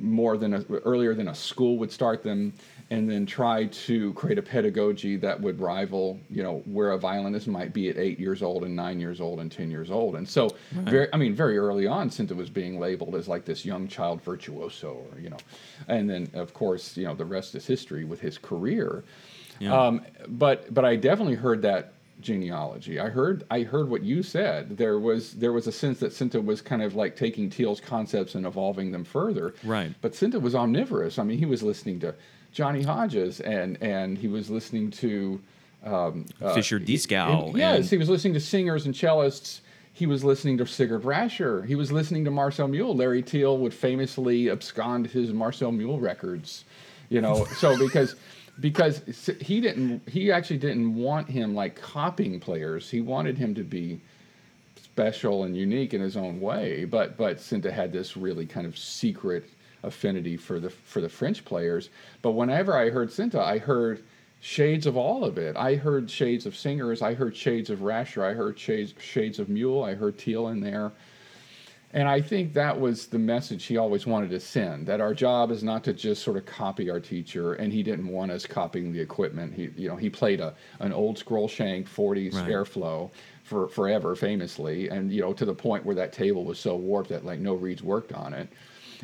more 0.00 0.36
than 0.36 0.54
a, 0.54 0.64
earlier 0.84 1.14
than 1.14 1.28
a 1.28 1.34
school 1.34 1.78
would 1.78 1.90
start 1.90 2.22
them, 2.22 2.52
and 2.90 3.08
then 3.08 3.24
try 3.24 3.66
to 3.66 4.12
create 4.14 4.38
a 4.38 4.42
pedagogy 4.42 5.16
that 5.16 5.40
would 5.40 5.60
rival, 5.60 6.18
you 6.28 6.42
know, 6.42 6.62
where 6.66 6.90
a 6.92 6.98
violinist 6.98 7.46
might 7.46 7.72
be 7.72 7.88
at 7.88 7.96
eight 7.96 8.18
years 8.18 8.42
old 8.42 8.64
and 8.64 8.74
nine 8.74 8.98
years 9.00 9.20
old 9.20 9.38
and 9.40 9.52
ten 9.52 9.70
years 9.70 9.90
old. 9.90 10.16
And 10.16 10.28
so, 10.28 10.50
very, 10.72 11.08
I 11.12 11.16
mean, 11.16 11.34
very 11.34 11.56
early 11.58 11.86
on, 11.86 12.10
Sinta 12.10 12.34
was 12.34 12.50
being 12.50 12.80
labeled 12.80 13.14
as 13.14 13.28
like 13.28 13.44
this 13.44 13.64
young 13.64 13.86
child 13.88 14.20
virtuoso, 14.22 15.06
or 15.12 15.20
you 15.20 15.30
know, 15.30 15.38
and 15.88 16.10
then 16.10 16.28
of 16.34 16.52
course, 16.52 16.96
you 16.96 17.04
know, 17.04 17.14
the 17.14 17.24
rest 17.24 17.54
is 17.54 17.66
history 17.66 18.04
with 18.04 18.20
his 18.20 18.36
career. 18.36 19.04
Yeah. 19.58 19.72
Um, 19.78 20.02
but 20.28 20.72
but 20.72 20.84
I 20.84 20.96
definitely 20.96 21.34
heard 21.36 21.62
that 21.62 21.92
genealogy. 22.20 22.98
I 22.98 23.08
heard 23.08 23.44
I 23.50 23.62
heard 23.62 23.88
what 23.88 24.02
you 24.02 24.22
said. 24.22 24.76
There 24.76 24.98
was 24.98 25.34
there 25.34 25.52
was 25.52 25.66
a 25.66 25.72
sense 25.72 26.00
that 26.00 26.12
Sinta 26.12 26.42
was 26.44 26.60
kind 26.62 26.82
of 26.82 26.94
like 26.94 27.16
taking 27.16 27.50
Teal's 27.50 27.80
concepts 27.80 28.34
and 28.34 28.46
evolving 28.46 28.90
them 28.92 29.04
further. 29.04 29.54
Right. 29.64 29.92
But 30.00 30.12
Sinta 30.12 30.40
was 30.40 30.54
omnivorous. 30.54 31.18
I 31.18 31.24
mean, 31.24 31.38
he 31.38 31.46
was 31.46 31.62
listening 31.62 32.00
to 32.00 32.14
Johnny 32.52 32.82
Hodges 32.82 33.40
and 33.40 33.80
and 33.82 34.16
he 34.18 34.28
was 34.28 34.50
listening 34.50 34.90
to 34.92 35.40
um, 35.84 36.24
uh, 36.40 36.54
Fischer 36.54 36.80
Dieskau. 36.80 37.48
and- 37.50 37.58
Yes, 37.58 37.76
and- 37.80 37.90
he 37.90 37.96
was 37.98 38.08
listening 38.08 38.34
to 38.34 38.40
singers 38.40 38.86
and 38.86 38.94
cellists. 38.94 39.60
He 39.92 40.06
was 40.06 40.24
listening 40.24 40.58
to 40.58 40.66
Sigurd 40.66 41.02
Rascher. 41.02 41.64
He 41.66 41.76
was 41.76 41.92
listening 41.92 42.24
to 42.24 42.30
Marcel 42.32 42.66
Mule. 42.66 42.96
Larry 42.96 43.22
Teal 43.22 43.58
would 43.58 43.72
famously 43.72 44.50
abscond 44.50 45.06
his 45.08 45.32
Marcel 45.32 45.70
Mule 45.70 46.00
records, 46.00 46.64
you 47.10 47.20
know. 47.20 47.44
so 47.58 47.78
because 47.78 48.16
because 48.60 49.02
he 49.40 49.60
didn't 49.60 50.08
he 50.08 50.30
actually 50.30 50.58
didn't 50.58 50.94
want 50.94 51.28
him 51.28 51.54
like 51.54 51.80
copying 51.80 52.40
players. 52.40 52.90
He 52.90 53.00
wanted 53.00 53.36
him 53.38 53.54
to 53.54 53.64
be 53.64 54.00
special 54.76 55.44
and 55.44 55.56
unique 55.56 55.92
in 55.94 56.00
his 56.00 56.16
own 56.16 56.40
way. 56.40 56.84
But 56.84 57.16
but 57.16 57.38
Sinta 57.38 57.72
had 57.72 57.92
this 57.92 58.16
really 58.16 58.46
kind 58.46 58.66
of 58.66 58.78
secret 58.78 59.44
affinity 59.82 60.36
for 60.36 60.60
the 60.60 60.70
for 60.70 61.00
the 61.00 61.08
French 61.08 61.44
players. 61.44 61.90
But 62.22 62.32
whenever 62.32 62.76
I 62.76 62.90
heard 62.90 63.10
Sinta, 63.10 63.40
I 63.40 63.58
heard 63.58 64.02
shades 64.40 64.86
of 64.86 64.96
all 64.96 65.24
of 65.24 65.38
it. 65.38 65.56
I 65.56 65.74
heard 65.74 66.10
shades 66.10 66.46
of 66.46 66.54
singers. 66.54 67.02
I 67.02 67.14
heard 67.14 67.36
shades 67.36 67.70
of 67.70 67.80
Rascher. 67.80 68.22
I 68.22 68.34
heard 68.34 68.58
shades 68.58 68.94
shades 68.98 69.38
of 69.38 69.48
Mule. 69.48 69.82
I 69.82 69.94
heard 69.94 70.18
Teal 70.18 70.48
in 70.48 70.60
there. 70.60 70.92
And 71.94 72.08
I 72.08 72.20
think 72.20 72.54
that 72.54 72.80
was 72.80 73.06
the 73.06 73.20
message 73.20 73.66
he 73.66 73.76
always 73.76 74.04
wanted 74.04 74.30
to 74.30 74.40
send 74.40 74.88
that 74.88 75.00
our 75.00 75.14
job 75.14 75.52
is 75.52 75.62
not 75.62 75.84
to 75.84 75.92
just 75.92 76.24
sort 76.24 76.36
of 76.36 76.44
copy 76.44 76.90
our 76.90 76.98
teacher, 76.98 77.54
and 77.54 77.72
he 77.72 77.84
didn't 77.84 78.08
want 78.08 78.32
us 78.32 78.46
copying 78.46 78.92
the 78.92 78.98
equipment. 79.00 79.54
He, 79.54 79.70
you 79.76 79.88
know, 79.88 79.94
he 79.94 80.10
played 80.10 80.40
a 80.40 80.54
an 80.80 80.92
old 80.92 81.18
scroll 81.18 81.46
shank 81.46 81.88
40s 81.88 82.34
Right. 82.34 82.50
airflow 82.50 83.12
for 83.44 83.68
forever, 83.68 84.16
famously, 84.16 84.88
and 84.88 85.12
you 85.12 85.20
know 85.20 85.32
to 85.34 85.44
the 85.44 85.54
point 85.54 85.86
where 85.86 85.94
that 85.94 86.12
table 86.12 86.44
was 86.44 86.58
so 86.58 86.74
warped 86.76 87.10
that 87.10 87.24
like 87.24 87.38
no 87.38 87.54
reeds 87.54 87.82
worked 87.82 88.12
on 88.12 88.34
it. 88.34 88.48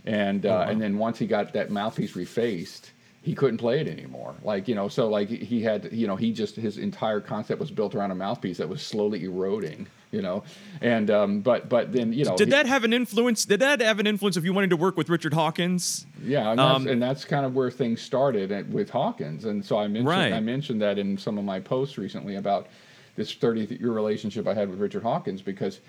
And 0.05 0.45
uh, 0.45 0.67
and 0.69 0.83
then 0.83 0.99
once 0.99 1.17
he 1.19 1.27
got 1.29 1.53
that 1.53 1.71
mouthpiece 1.71 2.15
refaced, 2.15 2.91
he 3.23 3.35
couldn't 3.35 3.59
play 3.59 3.81
it 3.81 3.87
anymore. 3.89 4.35
Like 4.43 4.67
you 4.69 4.75
know, 4.75 4.89
so 4.89 5.09
like 5.09 5.29
he 5.29 5.63
had 5.63 5.91
you 5.93 6.07
know 6.07 6.17
he 6.17 6.33
just 6.33 6.57
his 6.57 6.79
entire 6.79 7.21
concept 7.21 7.61
was 7.61 7.71
built 7.71 7.95
around 7.95 8.11
a 8.11 8.15
mouthpiece 8.15 8.59
that 8.59 8.69
was 8.69 8.83
slowly 8.83 9.25
eroding. 9.25 9.87
You 10.13 10.23
know, 10.23 10.43
and 10.81 11.09
um, 11.09 11.41
but 11.41 11.69
but 11.69 11.93
then 11.93 12.13
you 12.13 12.25
know 12.25 12.37
Did 12.37 12.49
he- 12.49 12.51
that 12.53 12.67
have 12.67 12.83
an 12.83 12.93
influence? 12.93 13.45
Did 13.45 13.61
that 13.61 13.81
have 13.81 14.01
an 14.01 14.09
influence 14.09 14.37
of 14.37 14.45
you 14.45 14.53
wanting 14.53 14.71
to 14.71 14.77
work 14.77 14.97
with 14.97 15.09
Richard 15.09 15.33
Hawkins? 15.35 16.05
Yeah, 16.25 16.51
and 16.51 16.59
that's, 16.59 16.77
Um, 16.77 16.89
and 16.89 17.01
that's 17.01 17.25
kind 17.25 17.47
of 17.47 17.55
where 17.55 17.71
things 17.71 18.01
started 18.01 18.51
at, 18.51 18.67
with 18.69 18.91
Hawkins. 18.91 19.45
And 19.45 19.65
so 19.65 19.79
I 19.79 19.87
mentioned 19.87 20.09
Right. 20.09 20.33
I 20.33 20.41
mentioned 20.41 20.83
that 20.83 20.99
in 20.99 21.17
some 21.17 21.39
of 21.39 21.45
my 21.45 21.61
posts 21.61 21.97
recently 21.97 22.35
about 22.37 22.67
this 23.15 23.33
30 23.35 23.77
year 23.79 23.93
relationship 23.93 24.49
I 24.49 24.55
had 24.55 24.69
with 24.69 24.81
Richard 24.81 25.05
Hawkins 25.05 25.43
because 25.43 25.81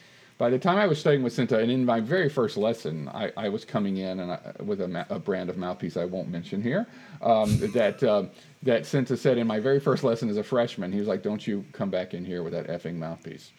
by 0.41 0.49
the 0.49 0.57
time 0.57 0.79
I 0.79 0.87
was 0.87 0.99
studying 0.99 1.21
with 1.21 1.35
Sinta, 1.35 1.61
and 1.61 1.71
in 1.71 1.85
my 1.85 1.99
very 1.99 2.27
first 2.27 2.57
lesson, 2.57 3.07
I, 3.09 3.31
I 3.37 3.47
was 3.47 3.63
coming 3.63 3.97
in 3.97 4.21
and 4.21 4.31
I, 4.31 4.39
with 4.63 4.81
a, 4.81 4.87
ma- 4.87 5.05
a 5.11 5.19
brand 5.19 5.51
of 5.51 5.57
mouthpiece 5.57 5.97
I 5.97 6.05
won't 6.05 6.29
mention 6.29 6.63
here. 6.63 6.87
Um, 7.21 7.59
that 7.75 8.01
uh, 8.01 8.23
that 8.63 8.81
Sinta 8.81 9.15
said 9.19 9.37
in 9.37 9.45
my 9.45 9.59
very 9.59 9.79
first 9.79 10.03
lesson 10.03 10.29
as 10.29 10.37
a 10.37 10.43
freshman, 10.43 10.91
he 10.91 10.97
was 10.97 11.07
like, 11.07 11.21
"Don't 11.21 11.45
you 11.45 11.63
come 11.73 11.91
back 11.91 12.15
in 12.15 12.25
here 12.25 12.41
with 12.41 12.53
that 12.53 12.65
effing 12.69 12.95
mouthpiece." 12.95 13.51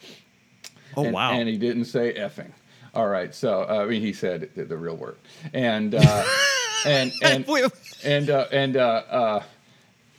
Oh 0.97 1.05
and, 1.05 1.15
wow! 1.15 1.31
And 1.31 1.49
he 1.49 1.57
didn't 1.57 1.85
say 1.85 2.15
effing. 2.15 2.51
All 2.97 3.07
right, 3.07 3.33
so 3.33 3.63
uh, 3.63 3.85
I 3.85 3.87
mean, 3.87 4.01
he 4.01 4.13
said 4.13 4.51
the, 4.57 4.65
the 4.65 4.77
real 4.77 4.97
word, 4.97 5.19
and 5.55 5.95
uh, 5.95 6.25
and 6.85 7.13
and 7.23 7.47
and 8.03 8.29
uh, 8.29 8.47
and 8.51 8.77
uh, 8.77 9.03
uh, 9.09 9.43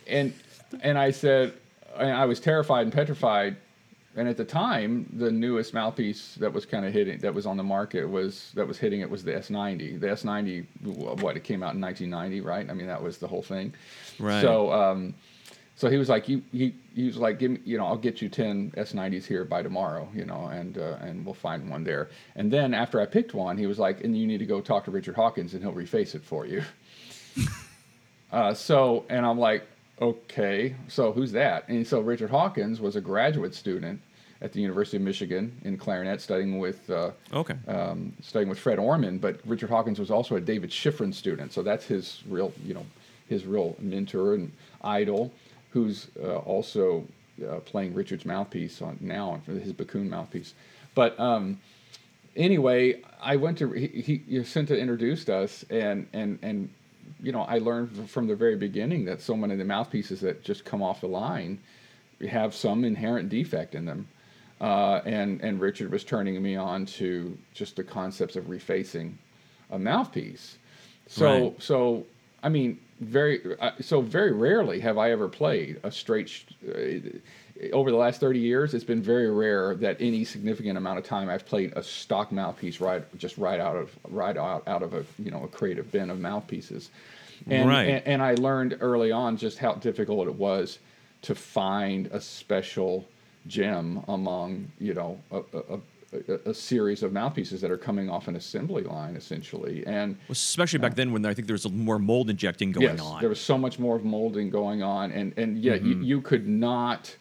and 0.08 0.34
and 0.80 0.98
I 0.98 1.12
said, 1.12 1.56
and 1.98 2.14
I 2.14 2.24
was 2.24 2.40
terrified 2.40 2.84
and 2.84 2.94
petrified. 2.94 3.58
And 4.16 4.28
at 4.28 4.38
the 4.38 4.46
time, 4.46 5.10
the 5.14 5.32
newest 5.32 5.74
mouthpiece 5.74 6.36
that 6.36 6.54
was 6.54 6.66
kind 6.66 6.86
of 6.86 6.94
hitting, 6.94 7.18
that 7.20 7.34
was 7.34 7.48
on 7.48 7.58
the 7.58 7.64
market, 7.64 8.06
was 8.06 8.52
that 8.54 8.68
was 8.68 8.78
hitting 8.78 9.02
it 9.02 9.10
was 9.10 9.24
the 9.24 9.32
S90. 9.32 10.00
The 10.00 10.08
S90, 10.08 11.22
what 11.22 11.36
it 11.36 11.44
came 11.44 11.64
out 11.64 11.74
in 11.74 11.82
1990, 11.82 12.42
right? 12.42 12.70
I 12.70 12.74
mean, 12.74 12.88
that 12.88 13.02
was 13.02 13.18
the 13.18 13.28
whole 13.28 13.42
thing. 13.42 13.74
Right. 14.20 14.42
So, 14.42 14.72
um, 14.72 15.16
so 15.76 15.90
he 15.90 15.98
was 15.98 16.10
like, 16.10 16.30
you, 16.30 16.44
he, 16.52 16.76
he 16.94 17.08
was 17.08 17.18
like, 17.18 17.40
give 17.40 17.52
me, 17.52 17.60
you 17.66 17.80
know, 17.80 17.86
I'll 17.88 17.98
get 17.98 18.22
you 18.22 18.30
10 18.30 18.74
S90s 18.78 19.26
here 19.26 19.44
by 19.44 19.64
tomorrow, 19.64 20.08
you 20.14 20.26
know, 20.26 20.46
and, 20.46 20.78
uh, 20.78 20.98
and 21.02 21.26
we'll 21.26 21.34
find 21.34 21.68
one 21.68 21.84
there. 21.84 22.10
And 22.36 22.52
then 22.52 22.76
after 22.76 23.02
I 23.02 23.08
picked 23.08 23.34
one, 23.34 23.58
he 23.58 23.66
was 23.66 23.80
like, 23.80 24.04
and 24.04 24.16
you 24.16 24.28
need 24.28 24.38
to 24.38 24.46
go 24.46 24.62
talk 24.62 24.86
to 24.86 24.92
Richard 24.92 25.16
Hawkins 25.16 25.56
and 25.56 25.64
he'll 25.64 25.74
reface 25.74 26.14
it 26.14 26.24
for 26.24 26.46
you. 26.46 26.64
uh, 28.32 28.54
so, 28.54 29.06
and 29.10 29.26
I'm 29.26 29.40
like, 29.40 29.66
okay, 30.04 30.76
so 30.88 31.12
who's 31.12 31.32
that? 31.32 31.68
And 31.70 31.88
so 31.88 32.02
Richard 32.02 32.30
Hawkins 32.30 32.82
was 32.82 32.96
a 32.96 33.02
graduate 33.02 33.56
student 33.56 34.02
at 34.42 34.52
the 34.52 34.60
University 34.60 34.98
of 34.98 35.04
Michigan 35.04 35.58
in 35.64 35.78
clarinet 35.78 36.20
studying 36.20 36.60
with, 36.60 36.90
uh, 36.90 37.12
okay. 37.32 37.56
um, 37.68 38.12
studying 38.22 38.50
with 38.50 38.60
Fred 38.60 38.78
Ormand, 38.78 39.22
but 39.22 39.40
Richard 39.46 39.70
Hawkins 39.70 40.00
was 40.00 40.12
also 40.12 40.36
a 40.36 40.42
David 40.42 40.70
Schifrin 40.70 41.14
student, 41.14 41.54
so 41.54 41.64
that's 41.64 41.86
his 41.86 42.22
real, 42.30 42.52
you 42.66 42.74
know, 42.74 42.86
his 43.30 43.46
real 43.46 43.76
mentor 43.80 44.34
and 44.34 44.52
idol, 44.84 45.32
who's 45.70 46.08
uh, 46.22 46.38
also 46.40 47.08
uh, 47.48 47.60
playing 47.60 47.94
Richard's 47.94 48.26
mouthpiece 48.26 48.82
on 48.82 48.98
now 49.00 49.42
for 49.46 49.54
his 49.54 49.72
Bakun 49.72 50.10
mouthpiece. 50.10 50.54
But 50.94 51.18
um, 51.20 51.60
anyway, 52.36 53.02
I 53.22 53.38
went 53.38 53.58
to 53.60 53.72
he, 53.72 53.88
he 53.88 54.18
Jacinta 54.30 54.78
introduced 54.78 55.30
us, 55.30 55.64
and 55.70 56.08
and 56.14 56.38
and 56.42 56.70
you 57.24 57.32
know, 57.32 57.44
I 57.44 57.58
learned 57.58 58.10
from 58.10 58.28
the 58.28 58.36
very 58.36 58.56
beginning 58.58 59.06
that 59.06 59.22
so 59.22 59.36
many 59.36 59.54
of 59.54 59.60
the 59.60 59.66
mouthpieces 59.66 60.20
that 60.22 60.44
just 60.44 60.66
come 60.66 60.84
off 60.84 61.02
the 61.02 61.08
line 61.08 61.60
have 62.30 62.54
some 62.54 62.84
inherent 62.84 63.30
defect 63.30 63.74
in 63.76 63.86
them. 63.86 64.08
Uh, 64.62 65.02
and 65.06 65.42
and 65.42 65.60
Richard 65.60 65.92
was 65.92 66.04
turning 66.04 66.42
me 66.42 66.56
on 66.56 66.86
to 66.86 67.38
just 67.54 67.76
the 67.78 67.84
concepts 67.84 68.36
of 68.36 68.46
refacing 68.46 69.14
a 69.72 69.80
mouthpiece. 69.80 70.58
So 71.08 71.26
Right. 71.26 71.62
so 71.64 72.06
I 72.44 72.50
mean 72.50 72.80
very 73.00 73.42
uh, 73.60 73.72
so 73.82 74.02
very 74.02 74.32
rarely 74.32 74.80
have 74.82 74.98
I 74.98 75.12
ever 75.12 75.28
played 75.28 75.80
a 75.84 75.92
straight. 75.92 76.30
sh- 76.30 76.44
Uh, 76.68 77.18
over 77.72 77.92
the 77.92 77.98
last 77.98 78.20
30 78.20 78.40
years, 78.40 78.74
it's 78.74 78.84
been 78.84 79.02
very 79.02 79.30
rare 79.30 79.76
that 79.76 79.98
any 80.00 80.26
significant 80.26 80.78
amount 80.78 80.98
of 81.00 81.06
time 81.06 81.30
I've 81.30 81.46
played 81.46 81.74
a 81.76 81.84
stock 81.84 82.32
mouthpiece 82.32 82.80
right 82.82 83.04
just 83.18 83.38
right 83.38 83.60
out 83.60 83.76
of 83.76 83.92
right 84.10 84.36
out, 84.36 84.68
out 84.68 84.82
of 84.84 84.94
a 84.94 85.06
you 85.20 85.32
know 85.32 85.44
a 85.44 85.48
creative 85.48 85.92
bin 85.92 86.10
of 86.10 86.20
mouthpieces. 86.20 86.90
And, 87.50 87.68
Right. 87.70 87.88
and 87.90 88.08
and 88.08 88.22
I 88.22 88.34
learned 88.36 88.78
early 88.82 89.12
on 89.12 89.38
just 89.38 89.58
how 89.60 89.74
difficult 89.74 90.28
it 90.28 90.36
was 90.36 90.80
to 91.24 91.36
find 91.36 92.08
a 92.08 92.20
special 92.20 93.08
gem 93.48 94.02
among 94.08 94.72
you 94.80 94.94
know 94.94 95.20
a, 95.32 95.38
a, 95.54 95.80
a, 96.36 96.50
a 96.50 96.54
series 96.54 97.04
of 97.04 97.12
mouthpieces 97.12 97.60
that 97.62 97.70
are 97.72 97.78
coming 97.78 98.10
off 98.10 98.28
an 98.30 98.36
assembly 98.38 98.84
line 98.84 99.16
essentially 99.18 99.86
and 99.86 100.16
Especially 100.30 100.80
back 100.80 100.96
then 100.96 101.12
when 101.12 101.26
I 101.26 101.34
think 101.34 101.48
there 101.48 101.54
was 101.54 101.70
more 101.70 102.00
mold 102.00 102.30
injecting 102.30 102.72
going 102.72 102.84
yes, 102.84 103.02
on. 103.02 103.20
there 103.20 103.30
was 103.30 103.42
so 103.42 103.58
much 103.58 103.80
more 103.80 104.00
molding 104.00 104.50
going 104.50 104.82
on 104.82 105.12
and 105.12 105.34
and 105.38 105.58
yeah 105.62 105.74
you, 105.76 105.96
Mm-hmm. 105.96 106.04
you 106.04 106.22
could 106.22 106.48
not 106.48 107.14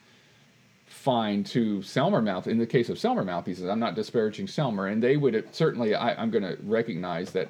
find 1.07 1.45
to 1.45 1.79
Selmer 1.79 2.23
mouth 2.23 2.47
in 2.47 2.59
the 2.59 2.67
case 2.67 2.88
of 2.88 2.97
Selmer 2.97 3.27
mouth, 3.27 3.45
he 3.45 3.55
says, 3.55 3.69
I'm 3.69 3.81
not 3.81 3.97
disparaging 3.97 4.47
Selmer 4.47 4.91
and 4.93 5.03
they 5.03 5.17
would 5.17 5.53
certainly 5.53 5.95
I, 5.97 6.15
I'm 6.15 6.31
going 6.31 6.45
to 6.45 6.57
recognize 6.62 7.33
that 7.33 7.49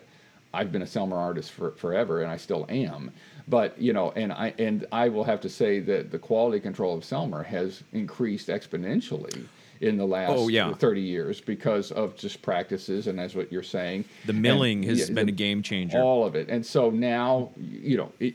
I've 0.54 0.72
been 0.72 0.80
a 0.82 0.86
Selmer 0.86 1.16
artist 1.16 1.50
for, 1.52 1.72
forever 1.72 2.22
and 2.22 2.30
I 2.30 2.38
still 2.38 2.64
am 2.70 3.10
but 3.48 3.78
you 3.78 3.92
know 3.92 4.10
and 4.12 4.32
I 4.32 4.54
and 4.58 4.86
I 4.90 5.08
will 5.10 5.24
have 5.24 5.40
to 5.42 5.50
say 5.50 5.80
that 5.80 6.10
the 6.10 6.18
quality 6.18 6.60
control 6.60 6.96
of 6.96 7.02
Selmer 7.04 7.44
has 7.44 7.82
increased 7.92 8.48
exponentially 8.48 9.44
in 9.82 9.98
the 9.98 10.06
last 10.06 10.30
Oh, 10.34 10.48
yeah. 10.48 10.72
30 10.72 11.00
years 11.02 11.40
because 11.40 11.90
of 11.92 12.16
just 12.16 12.40
practices 12.40 13.06
and 13.06 13.18
that's 13.18 13.34
what 13.34 13.52
you're 13.52 13.62
saying 13.62 14.06
the 14.24 14.32
And, 14.32 14.40
milling 14.40 14.82
has 14.84 15.00
yeah, 15.10 15.14
been 15.14 15.26
the- 15.26 15.32
a 15.32 15.36
game 15.36 15.62
changer. 15.62 15.98
all 16.00 16.24
of 16.24 16.34
it. 16.36 16.48
And 16.48 16.64
so 16.64 16.88
now, 16.90 17.50
you 17.60 17.98
know, 17.98 18.12
it, 18.18 18.34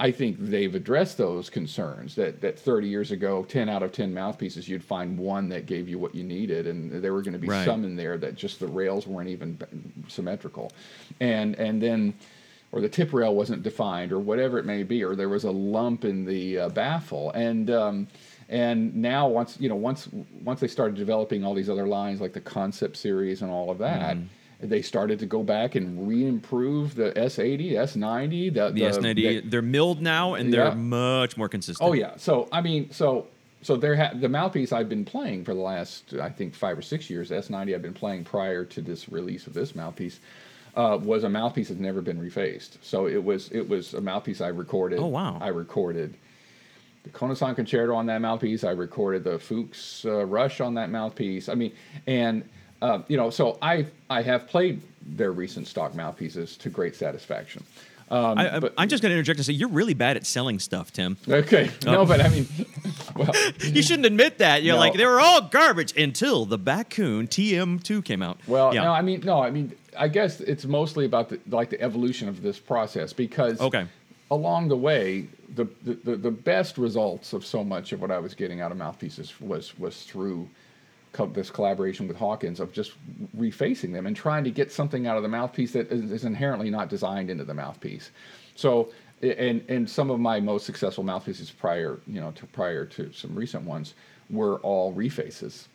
I 0.00 0.10
think 0.10 0.36
they've 0.40 0.74
addressed 0.74 1.18
those 1.18 1.48
concerns 1.48 2.14
that, 2.16 2.40
that 2.40 2.58
30 2.58 2.88
years 2.88 3.10
ago, 3.12 3.44
10 3.44 3.68
out 3.68 3.82
of 3.82 3.92
10 3.92 4.12
mouthpieces, 4.12 4.68
you'd 4.68 4.82
find 4.82 5.18
one 5.18 5.48
that 5.50 5.66
gave 5.66 5.88
you 5.88 5.98
what 5.98 6.14
you 6.14 6.24
needed. 6.24 6.66
And 6.66 6.90
there 7.02 7.12
were 7.12 7.22
going 7.22 7.34
to 7.34 7.38
be 7.38 7.48
Right. 7.48 7.64
some 7.64 7.84
in 7.84 7.94
there 7.94 8.18
that 8.18 8.34
just 8.34 8.60
the 8.60 8.66
rails 8.66 9.06
weren't 9.06 9.28
even 9.28 9.58
symmetrical. 10.08 10.72
And, 11.20 11.54
and 11.56 11.80
then, 11.80 12.14
or 12.72 12.80
the 12.80 12.88
tip 12.88 13.12
rail 13.12 13.34
wasn't 13.34 13.62
defined 13.62 14.10
or 14.10 14.18
whatever 14.18 14.58
it 14.58 14.64
may 14.64 14.82
be, 14.82 15.04
or 15.04 15.14
there 15.14 15.28
was 15.28 15.44
a 15.44 15.50
lump 15.50 16.04
in 16.04 16.24
the 16.24 16.58
uh, 16.58 16.68
baffle. 16.70 17.30
And, 17.30 17.70
um, 17.70 18.08
and 18.48 18.94
now 18.96 19.28
once, 19.28 19.56
you 19.60 19.68
know, 19.68 19.76
once, 19.76 20.08
once 20.42 20.60
they 20.60 20.68
started 20.68 20.96
developing 20.96 21.44
all 21.44 21.54
these 21.54 21.70
other 21.70 21.86
lines 21.86 22.20
like 22.20 22.32
the 22.32 22.40
concept 22.40 22.96
series 22.96 23.42
and 23.42 23.50
all 23.50 23.70
of 23.70 23.78
that, 23.78 24.16
Mm-hmm. 24.16 24.26
They 24.60 24.82
started 24.82 25.18
to 25.18 25.26
go 25.26 25.42
back 25.42 25.74
and 25.74 26.08
re-improve 26.08 26.94
the 26.94 27.12
S80, 27.12 27.72
S90, 27.72 28.54
the, 28.54 28.70
the 28.70 28.80
S90, 28.82 29.14
the- 29.14 29.40
they're 29.48 29.62
milled 29.62 30.00
now 30.00 30.34
and 30.34 30.52
they're 30.52 30.68
Yeah. 30.68 30.74
much 30.74 31.36
more 31.36 31.48
consistent. 31.48 31.88
oh 31.88 31.92
yeah. 31.92 32.12
So 32.16 32.48
I 32.52 32.60
mean, 32.60 32.90
so 32.90 33.26
so 33.62 33.76
there 33.76 33.96
ha- 33.96 34.12
the 34.14 34.28
mouthpiece 34.28 34.72
I've 34.72 34.88
been 34.88 35.04
playing 35.04 35.44
for 35.44 35.54
the 35.54 35.60
last 35.60 36.14
I 36.14 36.28
think 36.30 36.54
five 36.54 36.78
or 36.78 36.82
six 36.82 37.08
years. 37.10 37.30
S90 37.30 37.74
I've 37.74 37.82
been 37.82 37.94
playing 37.94 38.24
prior 38.24 38.64
to 38.66 38.80
this 38.80 39.08
release 39.08 39.46
of 39.46 39.54
this 39.54 39.74
mouthpiece. 39.74 40.20
Uh, 40.76 40.98
was 41.00 41.22
a 41.22 41.28
mouthpiece 41.28 41.68
that's 41.68 41.80
never 41.80 42.00
been 42.02 42.18
refaced. 42.20 42.78
So 42.82 43.06
it 43.06 43.22
was 43.22 43.48
it 43.52 43.68
was 43.68 43.94
a 43.94 44.00
mouthpiece 44.00 44.40
I 44.40 44.48
recorded. 44.48 44.98
Oh, 44.98 45.06
wow. 45.06 45.38
I 45.40 45.48
recorded 45.48 46.14
the 47.04 47.10
Konasan 47.10 47.54
Concerto 47.54 47.94
on 47.94 48.06
that 48.06 48.20
mouthpiece. 48.20 48.64
I 48.64 48.70
recorded 48.72 49.22
the 49.24 49.38
Fuchs 49.38 50.04
uh, 50.04 50.24
Rush 50.26 50.60
on 50.60 50.74
that 50.74 50.90
mouthpiece. 50.90 51.48
I 51.48 51.54
mean, 51.54 51.72
and 52.08 52.48
uh, 52.84 53.02
you 53.08 53.16
know, 53.16 53.30
so 53.30 53.58
I 53.62 53.86
I 54.10 54.22
have 54.22 54.46
played 54.46 54.80
their 55.16 55.32
recent 55.32 55.66
stock 55.66 55.94
mouthpieces 55.94 56.56
to 56.58 56.68
great 56.70 56.94
satisfaction. 56.94 57.62
Um, 58.10 58.38
I, 58.38 58.60
I'm 58.76 58.88
just 58.88 59.02
going 59.02 59.10
to 59.10 59.18
interject 59.18 59.38
and 59.38 59.46
say 59.46 59.54
you're 59.54 59.70
really 59.70 59.94
bad 59.94 60.16
at 60.18 60.26
selling 60.26 60.58
stuff, 60.58 60.92
Tim. 60.92 61.16
okay, 61.26 61.70
no, 61.86 62.04
but 62.04 62.20
I 62.20 62.28
mean, 62.28 62.46
well, 63.16 63.32
You 63.62 63.82
shouldn't 63.82 64.04
admit 64.04 64.38
that. 64.38 64.62
You're 64.62 64.74
No. 64.74 64.80
like 64.80 64.94
they 64.94 65.06
were 65.06 65.20
all 65.20 65.40
garbage 65.40 65.96
until 65.96 66.44
the 66.44 66.58
Bakun 66.58 67.28
TM2 67.28 68.04
came 68.04 68.22
out. 68.22 68.38
well, 68.46 68.74
yeah. 68.74 68.84
no, 68.84 68.92
I 68.92 69.00
mean, 69.00 69.20
no, 69.24 69.42
I 69.42 69.50
mean, 69.50 69.72
I 69.98 70.08
guess 70.08 70.40
it's 70.42 70.66
mostly 70.66 71.06
about 71.06 71.30
the 71.30 71.40
like 71.48 71.70
the 71.70 71.80
evolution 71.80 72.28
of 72.28 72.42
this 72.42 72.58
process 72.58 73.14
because 73.14 73.58
Okay. 73.60 73.86
along 74.30 74.68
the 74.68 74.76
way, 74.76 75.26
the, 75.54 75.66
the, 75.82 76.16
the, 76.16 76.30
best 76.30 76.76
results 76.78 77.32
of 77.32 77.44
so 77.46 77.64
much 77.64 77.92
of 77.92 78.00
what 78.02 78.10
I 78.10 78.18
was 78.18 78.34
getting 78.34 78.60
out 78.60 78.70
of 78.70 78.76
mouthpieces 78.76 79.32
was 79.40 79.78
was 79.78 80.02
through 80.02 80.48
this 81.32 81.50
collaboration 81.50 82.08
with 82.08 82.16
Hawkins 82.16 82.60
of 82.60 82.72
just 82.72 82.92
refacing 83.36 83.92
them 83.92 84.06
and 84.06 84.16
trying 84.16 84.44
to 84.44 84.50
get 84.50 84.72
something 84.72 85.06
out 85.06 85.16
of 85.16 85.22
the 85.22 85.28
mouthpiece 85.28 85.72
that 85.72 85.90
is, 85.90 86.24
inherently 86.24 86.70
not 86.70 86.88
designed 86.88 87.30
into 87.30 87.44
the 87.44 87.54
mouthpiece. 87.54 88.10
So, 88.56 88.90
and 89.22 89.64
and 89.68 89.88
some 89.88 90.10
of 90.10 90.20
my 90.20 90.40
most 90.40 90.66
successful 90.66 91.04
mouthpieces 91.04 91.50
prior, 91.50 92.00
you 92.06 92.20
know, 92.20 92.32
to 92.32 92.46
prior 92.46 92.84
to 92.86 93.12
some 93.12 93.34
recent 93.34 93.64
ones 93.64 93.94
were 94.30 94.58
all 94.58 94.92
refaces, 94.92 95.66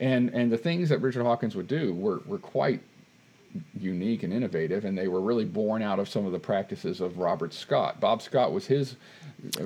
and 0.00 0.30
and 0.30 0.50
the 0.50 0.58
things 0.58 0.88
that 0.88 0.98
Richard 0.98 1.22
Hawkins 1.22 1.54
would 1.56 1.68
do 1.68 1.94
were 1.94 2.22
were 2.26 2.38
quite 2.38 2.80
unique 3.78 4.22
and 4.22 4.32
innovative, 4.32 4.84
and 4.84 4.96
they 4.96 5.08
were 5.08 5.20
really 5.20 5.44
born 5.44 5.82
out 5.82 5.98
of 5.98 6.08
some 6.08 6.26
of 6.26 6.32
the 6.32 6.38
practices 6.38 7.00
of 7.00 7.18
Robert 7.18 7.54
Scott. 7.54 8.00
Bob 8.00 8.22
Scott 8.22 8.52
was 8.52 8.66
his 8.66 8.96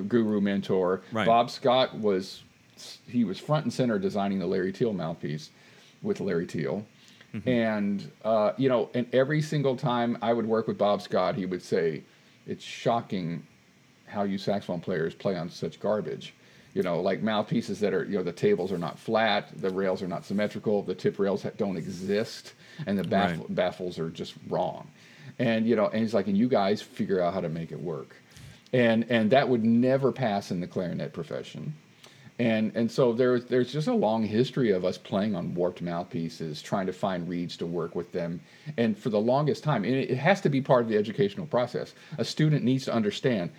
guru 0.07 0.41
mentor. 0.41 1.01
Right. 1.11 1.25
Bob 1.25 1.49
Scott 1.49 1.95
was 1.95 2.43
he 3.07 3.23
was 3.23 3.39
front 3.39 3.65
and 3.65 3.73
center 3.73 3.97
designing 3.99 4.39
the 4.39 4.45
Larry 4.47 4.71
Teal 4.71 4.93
mouthpiece 4.93 5.49
with 6.01 6.19
Larry 6.19 6.45
Teal. 6.47 6.85
And 7.45 8.11
uh, 8.25 8.51
you 8.57 8.67
know, 8.67 8.89
and 8.93 9.07
every 9.13 9.41
single 9.41 9.77
time 9.77 10.17
I 10.21 10.33
would 10.33 10.45
work 10.45 10.67
with 10.67 10.77
Bob 10.77 11.01
Scott, 11.01 11.35
he 11.35 11.45
would 11.45 11.61
say, 11.63 12.03
"It's 12.45 12.63
shocking 12.63 13.47
how 14.05 14.23
you 14.23 14.37
saxophone 14.37 14.81
players 14.81 15.15
play 15.15 15.37
on 15.37 15.49
such 15.49 15.79
garbage. 15.79 16.33
You 16.73 16.83
know, 16.83 16.99
like 16.99 17.21
mouthpieces 17.21 17.79
that 17.79 17.93
are, 17.93 18.03
you 18.03 18.17
know, 18.17 18.23
the 18.23 18.33
tables 18.33 18.71
are 18.73 18.77
not 18.77 18.99
flat, 18.99 19.47
the 19.61 19.69
rails 19.69 20.01
are 20.01 20.07
not 20.09 20.25
symmetrical, 20.25 20.81
the 20.83 20.93
tip 20.95 21.19
rails 21.19 21.45
don't 21.57 21.77
exist, 21.77 22.53
and 22.85 22.97
the 22.99 23.03
baff- 23.03 23.37
Right. 23.37 23.55
baffles 23.55 23.97
are 23.99 24.09
just 24.09 24.33
wrong. 24.49 24.89
And 25.39 25.65
you 25.65 25.77
know, 25.77 25.87
and 25.87 26.01
he's 26.01 26.13
like, 26.13 26.27
and 26.27 26.37
you 26.37 26.49
guys 26.49 26.81
figure 26.81 27.21
out 27.21 27.33
how 27.33 27.39
to 27.41 27.49
make 27.49 27.71
it 27.71 27.79
work. 27.79 28.13
And 28.73 29.05
and 29.09 29.31
that 29.31 29.47
would 29.47 29.63
never 29.63 30.11
pass 30.11 30.51
in 30.51 30.59
the 30.59 30.67
clarinet 30.67 31.13
profession. 31.13 31.75
And 32.41 32.71
and 32.75 32.91
so 32.91 33.13
there's 33.13 33.45
there's 33.45 33.71
just 33.71 33.87
a 33.87 33.93
long 33.93 34.23
history 34.23 34.71
of 34.71 34.83
us 34.83 34.97
playing 34.97 35.35
on 35.35 35.53
warped 35.53 35.79
mouthpieces, 35.79 36.59
trying 36.59 36.87
to 36.87 36.93
find 36.93 37.29
reeds 37.29 37.55
to 37.57 37.67
work 37.67 37.93
with 37.93 38.11
them. 38.13 38.41
And 38.77 38.97
for 38.97 39.09
the 39.09 39.19
longest 39.19 39.63
time, 39.63 39.83
and 39.83 39.93
it, 39.93 40.17
has 40.17 40.41
to 40.41 40.49
be 40.49 40.59
part 40.59 40.81
of 40.81 40.89
the 40.89 40.97
educational 40.97 41.45
process. 41.45 41.93
A 42.17 42.25
student 42.25 42.63
needs 42.63 42.85
to 42.85 42.93
understand 42.93 43.51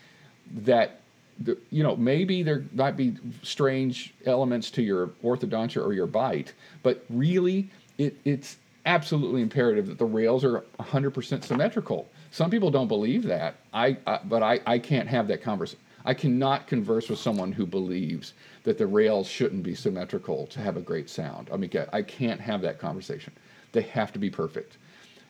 that 0.65 1.01
the, 1.39 1.57
you 1.71 1.85
know 1.85 1.95
maybe 1.95 2.43
there 2.43 2.65
might 2.75 2.97
be 2.97 3.15
strange 3.45 4.15
elements 4.27 4.69
to 4.73 4.83
your 4.83 5.11
orthodontia 5.23 5.87
or 5.87 5.93
your 5.93 6.09
bite, 6.09 6.53
but 6.83 7.05
really 7.09 7.71
it, 7.99 8.17
it's 8.25 8.57
absolutely 8.85 9.43
imperative 9.43 9.87
that 9.87 9.99
the 9.99 10.05
rails 10.05 10.43
are 10.43 10.65
100% 10.81 11.45
symmetrical. 11.45 12.11
Some 12.33 12.51
people 12.51 12.73
don't 12.73 12.89
believe 12.89 13.23
that. 13.25 13.55
I, 13.73 13.97
I 14.09 14.19
but 14.25 14.43
I, 14.43 14.59
I 14.67 14.81
can't 14.81 15.07
have 15.07 15.29
that 15.29 15.41
conversation. 15.41 15.79
I 16.05 16.15
cannot 16.15 16.67
converse 16.67 17.09
with 17.09 17.19
someone 17.19 17.53
who 17.53 17.67
believes 17.67 18.35
that 18.65 18.79
the 18.79 18.87
rails 18.87 19.29
shouldn't 19.29 19.63
be 19.63 19.75
symmetrical 19.75 20.47
to 20.49 20.61
have 20.61 20.77
a 20.77 20.81
great 20.81 21.09
sound. 21.09 21.49
I 21.53 21.57
mean, 21.57 21.71
I 21.93 22.03
can't 22.03 22.41
have 22.41 22.61
that 22.63 22.79
conversation. 22.79 23.33
They 23.73 23.83
have 23.83 24.13
to 24.13 24.19
be 24.19 24.31
perfect 24.31 24.77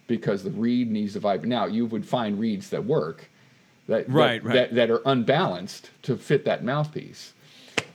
because 0.07 0.43
the 0.43 0.51
reed 0.51 0.91
needs 0.91 1.15
to 1.15 1.21
vibrate. 1.21 1.49
Now, 1.49 1.67
you 1.67 1.87
would 1.87 2.07
find 2.07 2.39
reeds 2.39 2.71
that 2.71 2.85
work, 2.85 3.29
that 3.87 4.09
Right, 4.09 4.43
that, 4.43 4.49
right. 4.49 4.55
That, 4.55 4.75
that 4.75 4.91
are 4.91 5.03
unbalanced 5.07 5.91
to 6.03 6.17
fit 6.17 6.45
that 6.45 6.65
mouthpiece. 6.65 7.33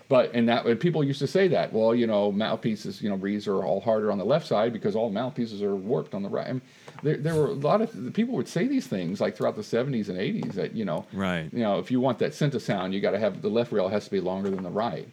But 0.10 0.32
and 0.34 0.48
that 0.48 0.66
and 0.66 0.80
people 0.80 1.04
used 1.04 1.20
to 1.20 1.28
say 1.28 1.50
that. 1.50 1.74
Well, 1.74 1.94
you 1.94 2.08
know, 2.08 2.32
mouthpieces, 2.32 3.02
you 3.02 3.10
know, 3.10 3.16
reeds 3.16 3.46
are 3.48 3.64
all 3.64 3.82
harder 3.82 4.10
on 4.10 4.18
the 4.18 4.24
left 4.24 4.48
side 4.48 4.72
because 4.72 4.96
all 4.96 5.10
mouthpieces 5.10 5.62
are 5.62 5.76
warped 5.76 6.14
on 6.14 6.24
the 6.24 6.30
right. 6.30 6.48
I 6.48 6.54
mean, 6.54 6.62
there, 7.04 7.18
there 7.18 7.36
were 7.36 7.48
a 7.48 7.54
lot 7.54 7.82
of 7.82 8.14
people 8.14 8.36
would 8.36 8.48
say 8.48 8.68
these 8.68 8.88
things 8.88 9.20
like 9.22 9.36
throughout 9.36 9.56
the 9.56 9.62
70s 9.62 10.10
and 10.10 10.18
80s 10.18 10.54
that 10.54 10.74
you 10.76 10.86
know, 10.86 11.06
Right. 11.14 11.50
you 11.54 11.60
know, 11.60 11.80
if 11.80 11.92
you 11.92 12.00
want 12.00 12.20
that 12.20 12.32
Sinta 12.32 12.60
sound, 12.62 12.94
you 12.94 13.00
got 13.02 13.12
to 13.12 13.20
have 13.20 13.42
the 13.42 13.50
left 13.50 13.72
rail 13.72 13.88
has 13.90 14.06
to 14.06 14.12
be 14.12 14.20
longer 14.20 14.50
than 14.50 14.64
the 14.64 14.70
right. 14.70 15.08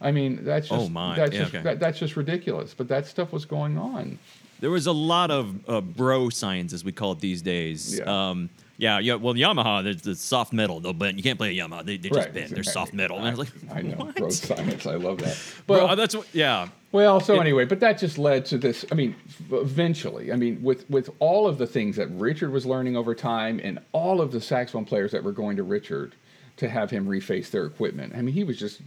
I 0.00 0.12
mean, 0.12 0.44
that's 0.44 0.68
just 0.68 0.80
Oh, 0.86 0.88
my. 0.88 1.16
that's 1.16 1.32
Yeah, 1.32 1.40
just 1.40 1.54
okay. 1.54 1.64
that, 1.64 1.80
that's 1.80 1.98
just 1.98 2.16
ridiculous. 2.16 2.72
But 2.74 2.88
that 2.88 3.06
stuff 3.06 3.32
was 3.32 3.44
going 3.44 3.76
on, 3.78 4.18
there 4.60 4.70
was 4.70 4.86
a 4.86 4.92
lot 4.92 5.30
of 5.30 5.68
uh, 5.68 5.80
bro 5.80 6.28
science, 6.30 6.72
as 6.72 6.84
we 6.84 6.92
call 6.92 7.12
it 7.12 7.20
these 7.20 7.42
days. 7.42 7.98
Yeah. 7.98 8.28
Um, 8.30 8.50
yeah, 8.76 9.00
yeah. 9.00 9.14
Well, 9.14 9.34
Yamaha, 9.34 9.82
there's 9.82 10.02
the 10.02 10.14
soft 10.14 10.52
metal. 10.52 10.78
They'll 10.78 10.92
bend. 10.92 11.16
You 11.16 11.22
can't 11.24 11.36
play 11.38 11.56
a 11.58 11.62
Yamaha. 11.64 11.84
They, 11.84 11.96
they 11.96 12.08
just 12.10 12.20
Right, 12.26 12.32
bend. 12.34 12.50
They're 12.50 12.62
soft 12.62 12.92
metal. 12.94 13.18
And 13.18 13.26
I 13.26 13.30
was 13.30 13.38
like, 13.40 13.50
I 13.76 13.82
know, 13.82 14.12
Bro 14.16 14.30
science. 14.30 14.86
I 14.86 14.94
love 14.94 15.18
that. 15.18 15.36
Bro, 15.66 15.86
Well, 15.86 15.96
that's 15.96 16.14
what. 16.14 16.26
Yeah. 16.32 16.68
Well, 16.90 17.20
so 17.20 17.34
It- 17.34 17.40
anyway, 17.40 17.64
but 17.66 17.80
that 17.80 17.98
just 17.98 18.16
led 18.18 18.46
to 18.46 18.58
this. 18.58 18.84
I 18.90 18.94
mean, 18.94 19.14
eventually, 19.52 20.32
I 20.32 20.36
mean, 20.36 20.62
with 20.62 20.88
with 20.88 21.10
all 21.18 21.46
of 21.46 21.58
the 21.58 21.66
things 21.66 21.96
that 21.96 22.08
Richard 22.10 22.50
was 22.50 22.64
learning 22.64 22.96
over 22.96 23.14
time, 23.14 23.60
and 23.62 23.78
all 23.92 24.20
of 24.20 24.32
the 24.32 24.40
saxophone 24.40 24.84
players 24.86 25.12
that 25.12 25.22
were 25.22 25.32
going 25.32 25.56
to 25.56 25.62
Richard 25.62 26.14
to 26.56 26.68
have 26.68 26.90
him 26.90 27.06
reface 27.06 27.50
their 27.50 27.66
equipment. 27.66 28.14
I 28.16 28.22
mean, 28.22 28.34
he 28.34 28.42
was 28.42 28.58
just 28.58 28.80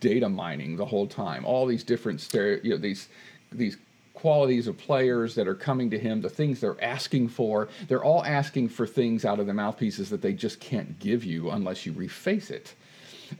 data 0.00 0.28
mining 0.28 0.76
the 0.76 0.84
whole 0.84 1.06
time. 1.06 1.44
All 1.46 1.66
these 1.66 1.84
different 1.84 2.20
stereo, 2.20 2.60
you 2.62 2.70
know, 2.70 2.76
these 2.78 3.08
these 3.52 3.76
qualities 4.12 4.66
of 4.66 4.76
players 4.76 5.34
that 5.34 5.46
are 5.46 5.54
coming 5.54 5.90
to 5.90 5.98
him, 5.98 6.22
the 6.22 6.28
things 6.28 6.60
they're 6.60 6.82
asking 6.82 7.28
for. 7.28 7.68
They're 7.86 8.02
all 8.02 8.24
asking 8.24 8.70
for 8.70 8.86
things 8.86 9.24
out 9.24 9.38
of 9.38 9.46
the 9.46 9.54
mouthpieces 9.54 10.10
that 10.10 10.20
they 10.22 10.32
just 10.32 10.58
can't 10.58 10.98
give 10.98 11.22
you 11.22 11.50
unless 11.50 11.86
you 11.86 11.92
reface 11.92 12.50
it 12.50 12.74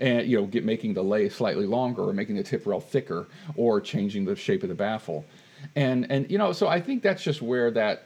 and 0.00 0.26
you 0.26 0.36
know 0.36 0.46
get 0.46 0.64
making 0.64 0.94
the 0.94 1.02
lay 1.02 1.28
slightly 1.28 1.66
longer 1.66 2.02
or 2.02 2.12
making 2.12 2.36
the 2.36 2.42
tip 2.42 2.66
rail 2.66 2.80
thicker 2.80 3.26
or 3.56 3.80
changing 3.80 4.24
the 4.24 4.34
shape 4.36 4.62
of 4.62 4.68
the 4.68 4.74
baffle 4.74 5.24
and 5.74 6.10
and 6.10 6.30
you 6.30 6.38
know 6.38 6.52
so 6.52 6.68
i 6.68 6.80
think 6.80 7.02
that's 7.02 7.22
just 7.22 7.42
where 7.42 7.70
that 7.70 8.04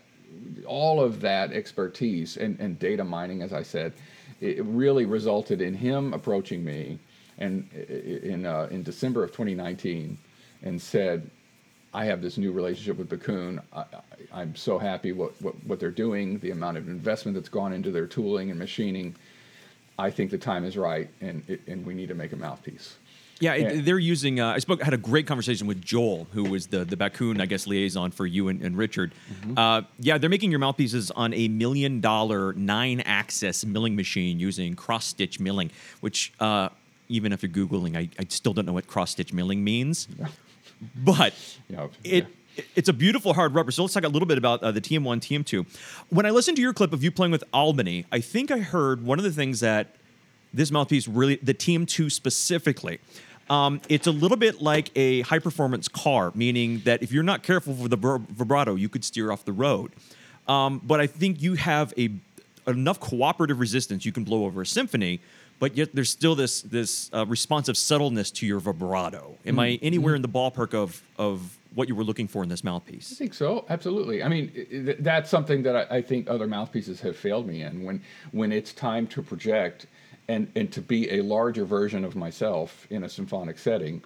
all 0.67 1.03
of 1.03 1.21
that 1.21 1.53
expertise 1.53 2.37
and, 2.37 2.59
and 2.61 2.79
data 2.79 3.05
mining 3.05 3.43
as 3.43 3.53
i 3.53 3.63
said 3.63 3.93
it 4.41 4.65
really 4.65 5.05
resulted 5.05 5.61
in 5.61 5.75
him 5.75 6.15
approaching 6.15 6.65
me 6.65 6.99
and 7.39 7.71
in 7.73 8.47
uh, 8.47 8.69
in 8.71 8.83
december 8.83 9.25
of 9.25 9.31
2019 9.31 10.17
and 10.63 10.81
said 10.81 11.31
I 11.93 12.05
have 12.05 12.23
this 12.23 12.39
new 12.39 12.53
relationship 12.53 12.99
with 12.99 13.09
Bakun. 13.09 13.61
I, 13.73 13.85
I'm 14.33 14.55
so 14.55 14.79
happy 14.79 15.13
what, 15.13 15.41
what, 15.43 15.55
what 15.65 15.81
they're 15.81 15.91
doing, 15.91 16.39
the 16.39 16.53
amount 16.53 16.77
of 16.77 16.89
investment 16.89 17.35
that's 17.35 17.49
gone 17.49 17.73
into 17.73 17.91
their 17.91 18.07
tooling 18.07 18.51
and 18.51 18.59
machining. 18.59 19.17
I 20.01 20.11
think 20.11 20.31
the 20.31 20.39
time 20.39 20.65
is 20.65 20.77
right, 20.77 21.09
and 21.21 21.43
it, 21.49 21.61
and 21.67 21.85
we 21.87 21.95
need 21.95 22.09
to 22.09 22.15
make 22.15 22.33
a 22.33 22.37
mouthpiece. 22.37 22.97
Yeah, 23.39 23.55
it- 23.55 23.75
Yeah. 23.77 23.81
they're 23.83 23.99
using. 23.99 24.39
Uh, 24.41 24.49
I 24.53 24.59
spoke, 24.59 24.83
had 24.83 24.93
a 24.93 24.99
great 24.99 25.27
conversation 25.27 25.67
with 25.67 25.81
Joel, 25.83 26.27
who 26.33 26.45
was 26.45 26.67
the 26.67 26.85
the 26.85 26.97
Bakun, 26.97 27.41
I 27.41 27.47
guess, 27.47 27.67
liaison 27.67 28.11
for 28.11 28.27
you 28.27 28.49
and, 28.49 28.61
and 28.63 28.77
Richard. 28.77 29.15
Mm-hmm. 29.43 29.59
Uh, 29.59 29.83
yeah, 29.99 30.19
they're 30.19 30.29
making 30.29 30.51
your 30.51 30.61
mouthpieces 30.61 31.11
on 31.13 31.33
a 31.35 31.49
million 31.49 32.01
dollar 32.01 32.53
nine 32.55 33.01
axis 33.01 33.65
milling 33.65 33.97
machine 33.97 34.39
using 34.41 34.75
cross 34.75 35.07
stitch 35.07 35.41
milling, 35.41 35.71
which 36.01 36.33
uh, 36.41 36.69
even 37.09 37.33
after 37.33 37.49
googling, 37.49 37.97
I, 37.97 38.09
I 38.19 38.27
still 38.29 38.53
don't 38.53 38.67
know 38.67 38.75
what 38.75 38.87
cross 38.87 39.13
stitch 39.13 39.33
milling 39.33 39.65
means. 39.65 40.07
But 40.97 41.35
You 41.71 41.77
know, 41.77 41.91
it. 42.05 42.27
It's 42.77 42.89
a 42.89 42.93
beautiful 42.93 43.35
hard 43.35 43.55
rubber. 43.55 43.71
So 43.71 43.83
let's 43.83 43.95
talk 43.95 44.05
a 44.05 44.09
little 44.09 44.27
bit 44.27 44.39
about 44.39 44.63
uh, 44.63 44.71
the 44.71 44.81
TM1, 44.81 45.21
TM2. 45.21 45.67
When 46.11 46.27
I 46.27 46.31
listened 46.31 46.57
to 46.57 46.63
your 46.63 46.73
clip 46.73 46.93
of 46.93 47.03
you 47.03 47.11
playing 47.11 47.33
with 47.33 47.45
Albany, 47.53 48.07
I 48.13 48.21
think 48.21 48.51
I 48.51 48.59
heard 48.59 49.05
one 49.05 49.19
of 49.19 49.25
the 49.25 49.33
things 49.33 49.61
that 49.61 49.97
this 50.53 50.71
mouthpiece 50.71 51.07
really, 51.07 51.37
the 51.37 51.55
TM2 51.55 52.11
specifically, 52.11 52.99
um, 53.49 53.81
it's 53.89 54.07
a 54.07 54.13
little 54.13 54.37
bit 54.37 54.63
like 54.63 54.91
a 54.97 55.23
high 55.23 55.41
performance 55.41 55.89
car, 55.89 56.31
meaning 56.35 56.83
that 56.85 57.03
if 57.03 57.11
you're 57.11 57.25
not 57.25 57.43
careful 57.43 57.75
for 57.75 57.89
the 57.89 57.97
vibrato, 57.97 58.77
you 58.77 58.89
could 58.89 59.05
steer 59.05 59.33
off 59.33 59.45
the 59.45 59.53
road. 59.53 59.93
Um, 60.47 60.81
but 60.85 61.01
I 61.01 61.07
think 61.07 61.43
you 61.43 61.55
have 61.55 61.93
a 61.99 62.11
enough 62.67 63.01
cooperative 63.01 63.59
resistance 63.59 64.05
you 64.05 64.13
can 64.13 64.25
blow 64.25 64.45
over 64.45 64.63
a 64.63 64.67
symphony, 64.67 65.21
but 65.59 65.77
yet 65.77 65.95
there's 65.95 66.11
still 66.11 66.35
this 66.35 66.63
this 66.63 67.11
uh, 67.13 67.27
responsive 67.27 67.77
subtleness 67.77 68.31
to 68.33 68.47
your 68.47 68.61
vibrato. 68.61 69.37
Am 69.45 69.59
I 69.59 69.79
anywhere 69.83 70.15
in 70.15 70.23
the 70.23 70.29
ballpark 70.29 70.75
of 70.75 71.03
of 71.19 71.57
what 71.75 71.89
you 71.89 71.95
were 71.95 72.05
looking 72.05 72.29
for 72.29 72.43
in 72.43 72.49
this 72.49 72.65
mouthpiece. 72.65 73.13
I 73.13 73.15
think 73.15 73.35
so. 73.35 73.65
Absolutely. 73.69 74.23
I 74.23 74.29
mean, 74.29 74.97
that's 74.99 75.31
something 75.31 75.63
that 75.63 75.77
I, 75.77 75.99
I 75.99 76.03
think 76.03 76.29
other 76.29 76.47
mouthpieces 76.47 77.01
have 77.01 77.17
failed 77.17 77.47
me 77.47 77.63
in. 77.63 77.85
When 77.85 78.03
when 78.33 78.53
it's 78.53 78.73
time 78.73 79.07
to 79.09 79.23
project 79.23 79.87
and 80.29 80.51
and 80.57 80.73
to 80.73 80.81
be 80.81 81.11
a 81.11 81.23
larger 81.23 81.65
version 81.65 82.05
of 82.05 82.17
myself 82.17 82.87
in 82.91 83.05
a 83.05 83.09
symphonic 83.09 83.59
setting, 83.59 84.03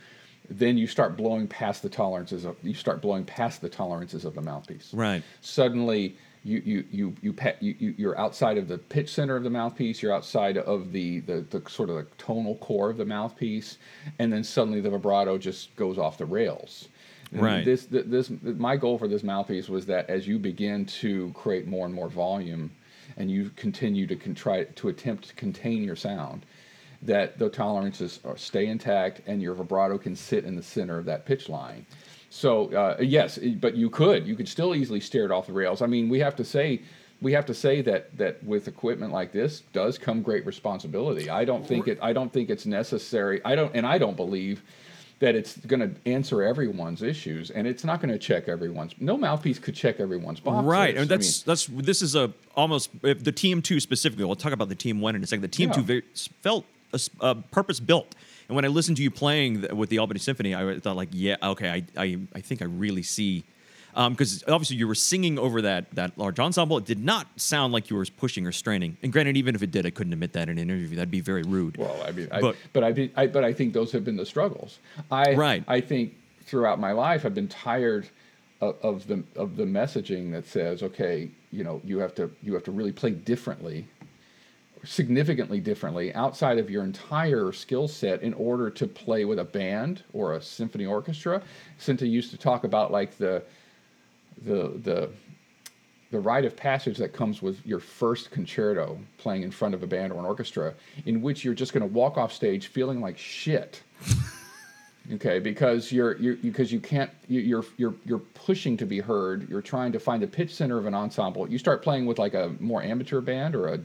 then 0.51 0.77
you 0.77 0.87
start 0.87 1.17
blowing 1.17 1.49
past 1.49 1.83
the 1.83 1.89
tolerances 1.89 2.45
of 2.45 2.57
you 2.63 2.75
start 2.75 3.01
blowing 3.01 3.25
past 3.25 3.61
the 3.61 3.69
tolerances 3.69 4.25
of 4.25 4.35
the 4.35 4.43
mouthpiece. 4.43 4.93
Right. 4.93 5.23
Suddenly. 5.41 6.17
You, 6.47 6.61
you, 6.63 6.85
you, 6.91 7.15
you, 7.23 7.33
pa- 7.33 7.55
you, 7.61 7.75
you, 7.79 7.95
you're 7.97 8.19
outside 8.21 8.59
of 8.59 8.69
the 8.69 8.77
pitch 8.77 9.15
center 9.15 9.35
of 9.35 9.45
the 9.45 9.49
mouthpiece, 9.49 10.03
you're 10.03 10.13
outside 10.13 10.59
of 10.59 10.93
the, 10.93 11.21
the, 11.21 11.41
the 11.49 11.63
sort 11.71 11.89
of 11.89 11.97
the 11.97 12.07
tonal 12.19 12.57
core 12.59 12.91
of 12.91 12.99
the 12.99 13.05
mouthpiece, 13.07 13.79
and 14.19 14.31
then 14.31 14.45
suddenly 14.45 14.83
the 14.83 14.91
vibrato 14.91 15.39
just 15.39 15.75
goes 15.75 15.97
off 15.97 16.19
the 16.19 16.27
rails. 16.27 16.89
Right. 17.43 17.65
This, 17.65 17.87
th- 17.87 18.07
this, 18.07 18.31
my 18.43 18.77
goal 18.77 18.99
for 18.99 19.09
this 19.09 19.23
mouthpiece 19.23 19.69
was 19.69 19.87
that 19.87 20.09
as 20.09 20.27
you 20.27 20.39
begin 20.39 20.87
to 20.87 21.33
create 21.33 21.67
more 21.67 21.87
and 21.87 21.95
more 21.95 22.09
volume, 22.09 22.71
and 23.17 23.31
you 23.31 23.51
continue 23.57 24.07
to 24.07 24.17
con- 24.17 24.35
try 24.35 24.65
to 24.65 24.89
attempt 24.89 25.29
to 25.29 25.35
contain 25.35 25.85
your 25.85 25.97
sound, 25.97 26.47
that 27.03 27.39
the 27.39 27.49
tolerances 27.49 28.21
are, 28.25 28.37
stay 28.37 28.67
intact 28.67 29.21
and 29.27 29.43
your 29.43 29.55
vibrato 29.55 29.99
can 29.99 30.17
sit 30.17 30.45
in 30.45 30.57
the 30.57 30.63
center 30.63 30.99
of 30.99 31.05
that 31.05 31.27
pitch 31.27 31.49
line. 31.49 31.85
So 32.31 32.73
uh, 32.75 32.97
yes, 33.01 33.39
but 33.61 33.77
you 33.77 33.91
could 33.91 34.27
you 34.27 34.35
could 34.35 34.49
still 34.49 34.75
easily 34.75 35.01
steer 35.01 35.25
it 35.25 35.31
off 35.31 35.47
the 35.47 35.53
rails. 35.53 35.83
I 35.83 35.87
mean, 35.87 36.09
we 36.09 36.19
have 36.21 36.35
to 36.37 36.45
say 36.45 36.83
we 37.21 37.33
have 37.33 37.47
to 37.47 37.55
say 37.55 37.81
that 37.83 38.17
that 38.19 38.43
with 38.43 38.67
equipment 38.67 39.13
like 39.13 39.33
this 39.33 39.61
does 39.73 39.99
come 39.99 40.23
great 40.23 40.45
responsibility. 40.45 41.31
I 41.31 41.45
don't 41.45 41.65
think 41.65 41.87
it 41.87 41.99
I 42.03 42.13
don't 42.13 42.33
think 42.33 42.51
it's 42.51 42.67
necessary. 42.67 43.41
I 43.45 43.55
don't 43.55 43.75
and 43.77 43.87
I 43.87 43.99
don't 43.99 44.17
believe 44.17 44.65
that 45.21 45.35
it's 45.35 45.57
going 45.59 45.81
to 45.81 46.11
answer 46.11 46.43
everyone's 46.43 47.03
issues 47.03 47.51
and 47.51 47.67
it's 47.67 47.85
not 47.85 48.01
going 48.01 48.13
to 48.13 48.19
check 48.19 48.49
everyone's 48.49 48.93
no 49.01 49.17
mouthpiece 49.17 49.59
could 49.59 49.75
check 49.75 50.01
everyone's 50.01 50.41
boxes. 50.41 50.67
Right, 50.67 50.97
and 50.97 51.09
that's 51.09 51.43
that's 51.43 51.67
this 51.67 52.03
is 52.03 52.15
a 52.15 52.33
almost 52.57 52.91
if 53.03 53.25
the 53.25 53.33
team 53.33 53.63
two 53.63 53.81
specifically. 53.81 54.25
We'll 54.25 54.37
talk 54.37 54.53
about 54.53 54.69
the 54.69 54.75
team 54.75 55.01
one 55.01 55.15
in 55.15 55.23
a 55.23 55.27
second. 55.27 55.43
The 55.43 55.49
TM2 55.49 55.83
very, 55.83 56.03
felt 56.43 56.65
a, 56.93 57.01
uh, 57.21 57.35
purpose 57.51 57.81
built, 57.81 58.15
and 58.49 58.57
when 58.57 58.65
I 58.65 58.69
listened 58.69 58.97
to 58.99 59.03
you 59.03 59.11
playing 59.11 59.63
the, 59.63 59.75
with 59.75 59.89
the 59.89 59.99
Albany 59.99 60.21
Symphony, 60.21 60.55
I 60.55 60.79
thought 60.81 60.97
like, 60.97 61.11
yeah, 61.13 61.37
okay, 61.43 61.71
I 61.71 62.03
I, 62.03 62.19
I 62.35 62.41
think 62.41 62.63
I 62.63 62.67
really 62.67 63.03
see. 63.03 63.45
Um, 63.97 64.13
because 64.13 64.43
obviously 64.49 64.77
you 64.77 64.89
were 64.89 64.95
singing 64.95 65.39
over 65.39 65.63
that 65.63 65.91
that 65.93 66.19
large 66.19 66.39
ensemble, 66.41 66.77
it 66.79 66.85
did 66.85 67.03
not 67.05 67.29
sound 67.37 67.73
like 67.73 67.91
you 67.91 67.97
were 67.97 68.05
pushing 68.17 68.47
or 68.47 68.53
straining. 68.53 68.97
And 69.03 69.13
granted, 69.13 69.37
even 69.37 69.55
if 69.55 69.63
it 69.63 69.71
did, 69.71 69.87
I 69.87 69.91
couldn't 69.91 70.13
admit 70.13 70.33
that 70.33 70.49
in 70.49 70.59
an 70.59 70.71
interview. 70.71 70.97
That'd 70.97 71.11
be 71.11 71.21
very 71.21 71.43
rude. 71.43 71.77
Well, 71.77 71.97
I 72.07 72.11
mean, 72.11 72.29
I, 72.33 72.41
But- 72.41 72.57
but 72.73 72.83
I, 72.85 72.93
be- 72.93 73.13
I 73.17 73.27
but 73.29 73.45
I 73.45 73.53
think 73.53 73.73
those 73.73 73.93
have 73.93 74.05
been 74.05 74.17
the 74.17 74.27
struggles. 74.27 74.79
I 75.11 75.35
Right. 75.35 75.65
I 75.69 75.81
think 75.81 76.15
throughout 76.43 76.79
my 76.81 76.93
life 76.93 77.25
I've 77.25 77.35
been 77.35 77.49
tired 77.49 78.09
of, 78.61 78.77
of 78.83 79.07
the 79.07 79.23
of 79.37 79.57
the 79.57 79.65
messaging 79.65 80.33
that 80.33 80.47
says, 80.47 80.83
okay, 80.83 81.31
you 81.53 81.63
know, 81.65 81.81
you 81.85 81.99
have 81.99 82.15
to 82.17 82.31
you 82.43 82.55
have 82.55 82.65
to 82.65 82.73
really 82.73 82.93
play 82.93 83.11
differently, 83.11 83.87
significantly 84.85 85.61
differently 85.61 86.13
outside 86.15 86.59
of 86.59 86.69
your 86.69 86.83
entire 86.85 87.53
skill 87.53 87.87
set 87.89 88.23
in 88.23 88.35
order 88.35 88.71
to 88.71 88.87
play 88.87 89.25
with 89.25 89.39
a 89.39 89.45
band 89.45 90.03
or 90.13 90.35
a 90.35 90.43
symphony 90.43 90.85
orchestra. 90.85 91.41
Sinta 91.79 92.09
used 92.11 92.31
to 92.33 92.37
talk 92.37 92.65
about 92.65 92.91
like 92.91 93.17
the 93.19 93.43
the 94.45 94.73
the 94.83 95.11
the 96.11 96.21
rite 96.21 96.45
of 96.45 96.57
passage 96.57 96.97
that 96.99 97.13
comes 97.13 97.43
with 97.43 97.65
your 97.67 97.81
first 97.81 98.31
concerto 98.31 98.97
playing 99.19 99.43
in 99.43 99.51
front 99.51 99.75
of 99.75 99.83
a 99.83 99.87
band 99.87 100.13
or 100.13 100.19
an 100.21 100.25
orchestra, 100.25 100.73
in 101.07 101.21
which 101.23 101.45
you're 101.45 101.55
just 101.55 101.73
going 101.73 101.81
to 101.87 101.93
walk 101.93 102.17
off 102.17 102.33
stage 102.33 102.69
feeling 102.69 103.01
like 103.01 103.19
shit. 103.19 103.83
okay, 105.15 105.39
because 105.39 105.91
you're 105.91 106.17
you 106.19 106.37
because 106.37 106.73
you 106.73 106.81
can't 106.81 107.11
you, 107.29 107.41
you're 107.41 107.65
you're 107.77 107.95
you're 108.05 108.19
pushing 108.19 108.77
to 108.77 108.87
be 108.87 109.01
heard. 109.01 109.49
You're 109.49 109.63
trying 109.63 109.93
to 109.93 109.99
find 110.01 110.23
the 110.23 110.27
pitch 110.27 110.55
center 110.55 110.79
of 110.79 110.87
an 110.87 110.95
ensemble. 110.95 111.49
You 111.51 111.59
start 111.59 111.83
playing 111.83 112.07
with 112.07 112.19
like 112.19 112.35
a 112.35 112.55
more 112.61 112.83
amateur 112.83 113.21
band 113.21 113.55
or 113.55 113.69
a 113.69 113.81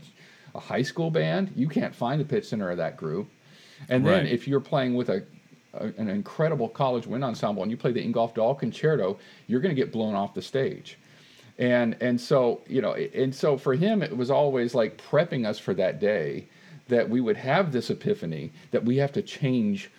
a 0.56 0.60
high 0.60 0.82
school 0.84 1.12
band. 1.12 1.52
You 1.56 1.68
can't 1.68 1.94
find 1.96 2.20
the 2.20 2.26
pitch 2.26 2.46
center 2.46 2.70
of 2.72 2.78
that 2.78 2.98
group. 2.98 3.30
And 3.88 4.06
then 4.06 4.24
Right. 4.24 4.32
if 4.32 4.48
you're 4.48 4.60
playing 4.60 4.96
with 4.96 5.10
a, 5.10 5.24
a 5.74 5.86
an 5.98 6.10
incredible 6.10 6.68
college 6.70 7.08
wind 7.08 7.24
ensemble 7.24 7.62
and 7.64 7.72
you 7.72 7.78
play 7.78 7.92
the 7.92 8.04
Ingolf 8.04 8.34
Dahl 8.34 8.56
concerto, 8.56 9.20
you're 9.48 9.62
going 9.62 9.76
to 9.76 9.82
get 9.82 9.92
blown 9.92 10.16
off 10.16 10.34
the 10.34 10.42
stage. 10.42 10.98
And 11.58 11.96
and 12.02 12.20
so 12.20 12.62
you 12.68 12.82
know 12.82 12.94
and 12.94 13.34
so 13.34 13.58
for 13.58 13.76
him 13.76 14.02
it 14.02 14.16
was 14.16 14.32
always 14.32 14.74
like 14.74 14.98
prepping 14.98 15.46
us 15.46 15.60
for 15.60 15.74
that 15.76 16.00
day 16.00 16.48
that 16.88 17.10
we 17.10 17.22
would 17.22 17.38
have 17.38 17.72
this 17.72 17.90
epiphany 17.90 18.52
that 18.72 18.84
we 18.84 18.98
have 18.98 19.12
to 19.14 19.22
change 19.22 19.92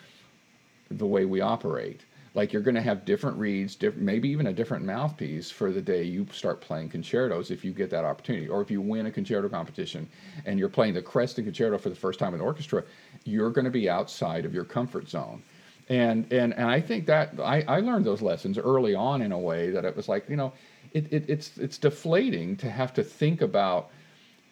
the 0.90 1.06
way 1.06 1.24
we 1.24 1.40
operate. 1.40 2.00
Like 2.34 2.52
you're 2.52 2.62
going 2.62 2.76
to 2.76 2.82
have 2.82 3.04
different 3.04 3.36
reeds 3.38 3.74
different, 3.74 4.04
maybe 4.04 4.28
even 4.28 4.46
a 4.46 4.52
different 4.52 4.84
mouthpiece 4.84 5.50
for 5.50 5.72
the 5.72 5.82
day 5.82 6.04
you 6.04 6.26
start 6.32 6.60
playing 6.60 6.88
concertos 6.88 7.50
if 7.50 7.64
you 7.64 7.72
get 7.72 7.90
that 7.90 8.04
opportunity. 8.04 8.48
Or 8.48 8.62
if 8.62 8.70
you 8.70 8.80
win 8.80 9.06
a 9.06 9.10
concerto 9.10 9.48
competition 9.48 10.08
and 10.46 10.58
you're 10.58 10.68
playing 10.68 10.94
the 10.94 11.02
creston 11.02 11.44
concerto 11.44 11.76
for 11.76 11.90
the 11.90 11.96
first 11.96 12.18
time 12.18 12.34
in 12.34 12.40
orchestra 12.40 12.84
you're 13.24 13.50
going 13.50 13.64
to 13.64 13.70
be 13.70 13.88
outside 13.88 14.44
of 14.44 14.54
your 14.54 14.64
comfort 14.64 15.08
zone 15.08 15.42
and 15.90 16.32
and 16.32 16.54
and 16.54 16.70
I 16.70 16.80
think 16.80 17.06
that 17.06 17.34
I, 17.42 17.62
I 17.68 17.80
learned 17.80 18.06
those 18.06 18.22
lessons 18.22 18.56
early 18.56 18.94
on 18.94 19.20
in 19.20 19.32
a 19.32 19.38
way 19.38 19.70
that 19.70 19.84
it 19.84 19.94
was 19.94 20.08
like 20.08 20.28
you 20.30 20.36
know 20.36 20.52
it, 20.94 21.12
it 21.12 21.24
it's 21.28 21.58
it's 21.58 21.76
deflating 21.76 22.56
to 22.58 22.70
have 22.70 22.94
to 22.94 23.02
think 23.02 23.42
about 23.42 23.90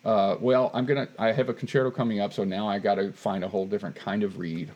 uh, 0.04 0.36
well 0.40 0.70
I'm 0.74 0.84
gonna 0.84 1.08
I 1.18 1.32
have 1.32 1.48
a 1.48 1.54
concerto 1.54 1.90
coming 1.90 2.20
up 2.20 2.34
so 2.34 2.44
now 2.44 2.68
I 2.68 2.78
got 2.78 2.96
to 2.96 3.12
find 3.12 3.44
a 3.44 3.48
whole 3.48 3.66
different 3.66 3.96
kind 3.96 4.22
of 4.22 4.38
reed 4.38 4.70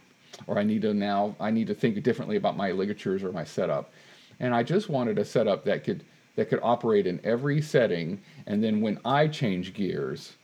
or 0.46 0.58
I 0.58 0.62
need 0.62 0.82
to 0.82 0.94
now 0.94 1.36
I 1.38 1.50
need 1.50 1.66
to 1.66 1.74
think 1.74 2.02
differently 2.02 2.36
about 2.36 2.56
my 2.56 2.70
ligatures 2.70 3.22
or 3.22 3.32
my 3.32 3.44
setup 3.44 3.92
and 4.40 4.54
I 4.54 4.62
just 4.62 4.88
wanted 4.88 5.18
a 5.18 5.24
setup 5.24 5.64
that 5.64 5.84
could 5.84 6.04
that 6.36 6.48
could 6.48 6.60
operate 6.62 7.06
in 7.06 7.20
every 7.24 7.60
setting. 7.60 8.20
And 8.46 8.62
then 8.62 8.80
when 8.80 8.98
I 9.04 9.28
change 9.28 9.74
gears 9.74 10.34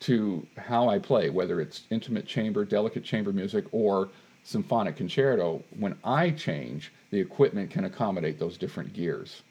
to 0.00 0.46
how 0.56 0.88
I 0.88 0.98
play, 0.98 1.30
whether 1.30 1.60
it's 1.60 1.82
intimate 1.90 2.26
chamber, 2.26 2.64
delicate 2.64 3.04
chamber 3.04 3.32
music, 3.32 3.64
or 3.72 4.10
symphonic 4.48 4.96
concerto, 4.96 5.62
when 5.78 5.94
I 6.02 6.30
change, 6.30 6.90
the 7.10 7.20
equipment 7.20 7.70
can 7.70 7.84
accommodate 7.84 8.38
those 8.38 8.56
different 8.56 8.94
gears. 8.94 9.42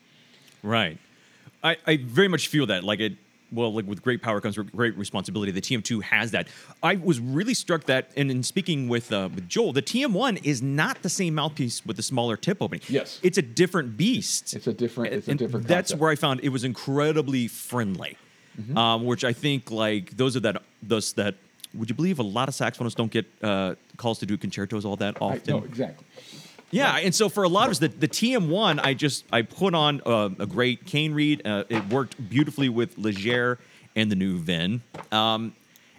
Right. 0.64 0.98
I, 1.64 1.78
I 1.86 1.98
very 1.98 2.28
much 2.28 2.48
feel 2.48 2.66
that. 2.66 2.84
Like 2.84 3.00
it 3.00 3.14
well, 3.52 3.74
like 3.74 3.88
with 3.88 4.02
great 4.02 4.22
power 4.22 4.42
comes 4.42 4.58
great 4.58 4.98
responsibility. 4.98 5.52
The 5.52 5.62
TM2 5.62 6.02
has 6.04 6.32
that. 6.32 6.48
I 6.84 6.96
was 6.96 7.20
really 7.20 7.54
struck 7.54 7.86
that, 7.86 8.12
and 8.18 8.30
in 8.30 8.44
speaking 8.44 8.90
with 8.90 9.12
uh, 9.12 9.30
with 9.34 9.48
Joel, 9.48 9.72
the 9.72 9.82
TM1 9.82 10.44
is 10.44 10.62
not 10.62 11.02
the 11.02 11.10
same 11.10 11.36
mouthpiece 11.36 11.86
with 11.86 11.96
the 11.96 12.04
smaller 12.04 12.36
tip 12.36 12.62
opening. 12.62 12.82
Yes, 12.90 13.20
it's 13.24 13.38
a 13.38 13.42
different 13.42 13.96
beast. 13.98 14.54
It's 14.54 14.68
a 14.68 14.74
different. 14.74 15.14
It's 15.14 15.28
and 15.28 15.40
a 15.40 15.46
different. 15.46 15.68
That's 15.68 15.92
concept. 15.92 16.02
where 16.02 16.12
I 16.12 16.16
found 16.16 16.42
it 16.42 16.50
was 16.50 16.64
incredibly 16.64 17.48
friendly, 17.48 18.18
mm-hmm. 18.60 18.78
um, 18.78 19.06
which 19.06 19.24
I 19.24 19.32
think 19.32 19.72
like 19.72 20.18
those 20.18 20.36
are 20.36 20.42
that 20.42 20.62
those 20.82 21.14
that. 21.14 21.36
Would 21.78 21.90
you 21.90 21.96
believe 21.96 22.20
a 22.20 22.24
lot 22.24 22.50
of 22.50 22.56
saxophonists 22.56 22.96
don't 22.96 23.12
get 23.12 23.26
uh, 23.42 23.76
calls 23.98 24.20
to 24.20 24.26
do 24.26 24.38
concertos 24.38 24.86
all 24.86 24.96
that 24.98 25.22
often? 25.22 25.58
No, 25.58 25.64
exactly. 25.64 26.06
Yeah, 26.72 26.92
right. 26.92 27.06
and 27.06 27.16
so 27.16 27.30
for 27.30 27.44
a 27.44 27.48
lot 27.48 27.66
of 27.66 27.72
us, 27.72 27.80
the, 27.80 27.88
the 27.88 28.08
TM1, 28.08 28.82
I 28.84 28.94
just 28.94 29.24
I 29.32 29.44
put 29.44 29.74
on 29.74 30.02
uh, 30.06 30.30
a 30.40 30.46
great 30.46 30.86
cane 30.86 31.14
reed. 31.14 31.46
Uh, 31.46 31.64
it 31.70 31.88
worked 31.88 32.30
beautifully 32.30 32.68
with 32.68 32.98
Légère 32.98 33.58
and 33.96 34.12
the 34.12 34.16
new 34.16 34.38
Vin, 34.38 34.82
um, 35.12 35.56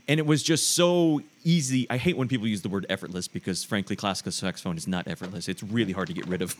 and 0.06 0.20
it 0.20 0.26
was 0.26 0.42
just 0.42 0.74
so 0.74 1.22
easy. 1.42 1.86
I 1.88 1.96
hate 1.96 2.18
when 2.18 2.28
people 2.28 2.46
use 2.46 2.60
the 2.60 2.68
word 2.68 2.84
effortless 2.90 3.28
because, 3.28 3.64
frankly, 3.64 3.96
classical 3.96 4.30
saxophone 4.30 4.76
is 4.76 4.86
not 4.86 5.08
effortless. 5.08 5.48
It's 5.48 5.62
really 5.62 5.92
hard 5.92 6.08
to 6.08 6.14
get 6.14 6.26
rid 6.26 6.42
of. 6.42 6.54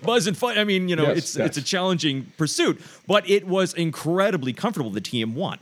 Buzz 0.02 0.26
and 0.26 0.36
fun. 0.36 0.56
I 0.56 0.64
mean, 0.64 0.88
you 0.88 0.96
know, 0.96 1.08
yes, 1.08 1.18
it's 1.18 1.36
it's 1.36 1.56
a 1.58 1.62
challenging 1.62 2.32
pursuit, 2.38 2.80
but 3.06 3.28
it 3.28 3.46
was 3.46 3.74
incredibly 3.74 4.54
comfortable. 4.54 4.90
The 4.90 5.02
TM1. 5.02 5.58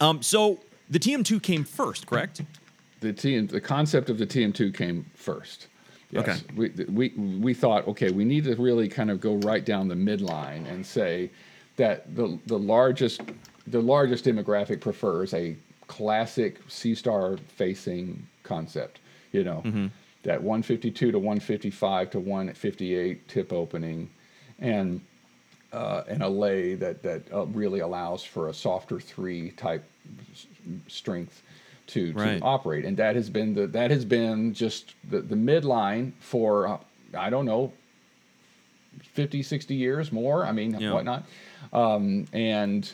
Um, 0.00 0.22
so 0.22 0.58
the 0.90 0.98
TM2 0.98 1.42
came 1.42 1.64
first, 1.64 2.06
correct? 2.06 2.42
The 3.00 3.12
TM, 3.12 3.48
the 3.50 3.60
concept 3.60 4.10
of 4.10 4.18
the 4.18 4.26
TM2 4.26 4.74
came 4.74 5.06
first. 5.14 5.68
Yes. 6.10 6.28
Okay. 6.28 6.54
We, 6.54 6.84
we, 6.86 7.08
we 7.38 7.54
thought, 7.54 7.88
okay, 7.88 8.10
we 8.10 8.24
need 8.24 8.44
to 8.44 8.54
really 8.56 8.88
kind 8.88 9.10
of 9.10 9.20
go 9.20 9.34
right 9.36 9.64
down 9.64 9.88
the 9.88 9.94
midline 9.94 10.68
and 10.70 10.86
say 10.86 11.30
that 11.76 12.14
the, 12.14 12.38
the 12.46 12.58
largest 12.58 13.22
the 13.66 13.80
largest 13.80 14.24
demographic 14.24 14.80
prefers 14.80 15.32
a 15.34 15.56
classic 15.86 16.60
C 16.68 16.94
star 16.94 17.36
facing 17.48 18.26
concept. 18.42 19.00
You 19.32 19.44
know, 19.44 19.62
mm-hmm. 19.64 19.86
that 20.22 20.42
152 20.42 21.10
to 21.10 21.18
155 21.18 22.10
to 22.10 22.20
158 22.20 23.28
tip 23.28 23.52
opening, 23.52 24.10
and 24.60 25.00
uh, 25.72 26.04
and 26.08 26.22
a 26.22 26.28
lay 26.28 26.74
that 26.74 27.02
that 27.02 27.22
uh, 27.32 27.46
really 27.46 27.80
allows 27.80 28.22
for 28.22 28.48
a 28.48 28.54
softer 28.54 29.00
three 29.00 29.50
type 29.52 29.84
strength 30.88 31.42
to, 31.88 32.12
right. 32.12 32.38
to 32.38 32.44
operate. 32.44 32.84
And 32.84 32.96
that 32.96 33.16
has 33.16 33.30
been 33.30 33.54
the 33.54 33.66
that 33.68 33.90
has 33.90 34.04
been 34.04 34.54
just 34.54 34.94
the, 35.08 35.20
the 35.20 35.36
midline 35.36 36.12
for 36.20 36.66
uh, 36.66 36.78
I 37.16 37.30
don't 37.30 37.46
know 37.46 37.72
50, 39.02 39.42
60 39.42 39.74
years 39.74 40.12
more. 40.12 40.44
I 40.44 40.52
mean, 40.52 40.78
yeah. 40.78 40.92
whatnot. 40.92 41.24
Um, 41.72 42.26
and 42.32 42.90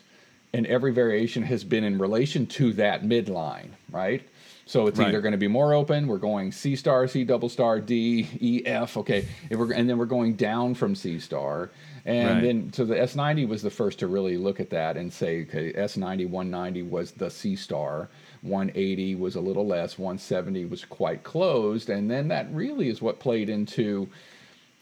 and 0.53 0.67
every 0.67 0.93
variation 0.93 1.43
has 1.45 1.63
been 1.63 1.85
in 1.85 1.99
relation 1.99 2.47
to 2.47 2.73
that 2.75 3.03
midline, 3.03 3.69
right? 3.91 4.23
So 4.67 4.87
it's 4.87 4.99
right. 4.99 5.09
either 5.09 5.21
going 5.21 5.33
to 5.33 5.39
be 5.39 5.49
more 5.49 5.75
open. 5.75 6.07
We're 6.07 6.19
going 6.19 6.53
C 6.53 6.77
star, 6.77 7.07
C 7.09 7.25
double 7.25 7.49
star, 7.49 7.81
D, 7.81 8.29
E, 8.41 8.63
F. 8.65 8.97
Okay, 8.97 9.27
and 9.51 9.89
then 9.89 9.99
we're 9.99 10.05
going 10.07 10.35
down 10.35 10.75
from 10.75 10.95
C 10.95 11.19
star, 11.19 11.71
and 12.11 12.35
right. 12.35 12.43
then 12.43 12.73
so 12.73 12.85
the 12.85 12.95
S90 12.95 13.49
was 13.49 13.63
the 13.63 13.71
first 13.71 13.99
to 14.01 14.07
really 14.07 14.37
look 14.37 14.61
at 14.61 14.71
that 14.71 14.97
and 14.97 15.13
say, 15.13 15.43
okay, 15.43 15.73
S90, 15.73 16.29
190 16.29 16.83
was 16.83 17.13
the 17.13 17.31
C 17.31 17.55
star, 17.57 18.09
180 18.43 19.15
was 19.17 19.37
a 19.37 19.41
little 19.41 19.67
less, 19.67 19.99
170 19.99 20.65
was 20.67 20.85
quite 20.85 21.23
closed, 21.23 21.89
and 21.89 22.11
then 22.11 22.29
that 22.29 22.53
really 22.53 22.89
is 22.89 23.01
what 23.01 23.21
played 23.21 23.49
into. 23.49 24.09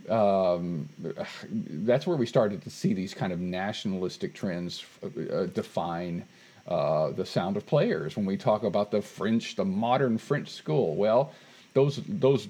Um, 0.08 0.88
that's 1.52 2.06
where 2.06 2.16
we 2.16 2.24
started 2.24 2.62
to 2.62 2.70
see 2.70 2.94
these 2.94 3.12
kind 3.12 3.32
of 3.32 3.40
nationalistic 3.40 4.32
trends 4.32 4.84
uh, 5.02 5.46
define 5.46 6.24
uh, 6.66 7.10
the 7.10 7.26
sound 7.26 7.56
of 7.56 7.66
players. 7.66 8.16
When 8.16 8.24
we 8.24 8.36
talk 8.36 8.62
about 8.62 8.90
the 8.90 9.02
French, 9.02 9.56
the 9.56 9.64
modern 9.64 10.16
French 10.16 10.50
school, 10.50 10.96
well, 10.96 11.32
those 11.74 12.00
those 12.06 12.48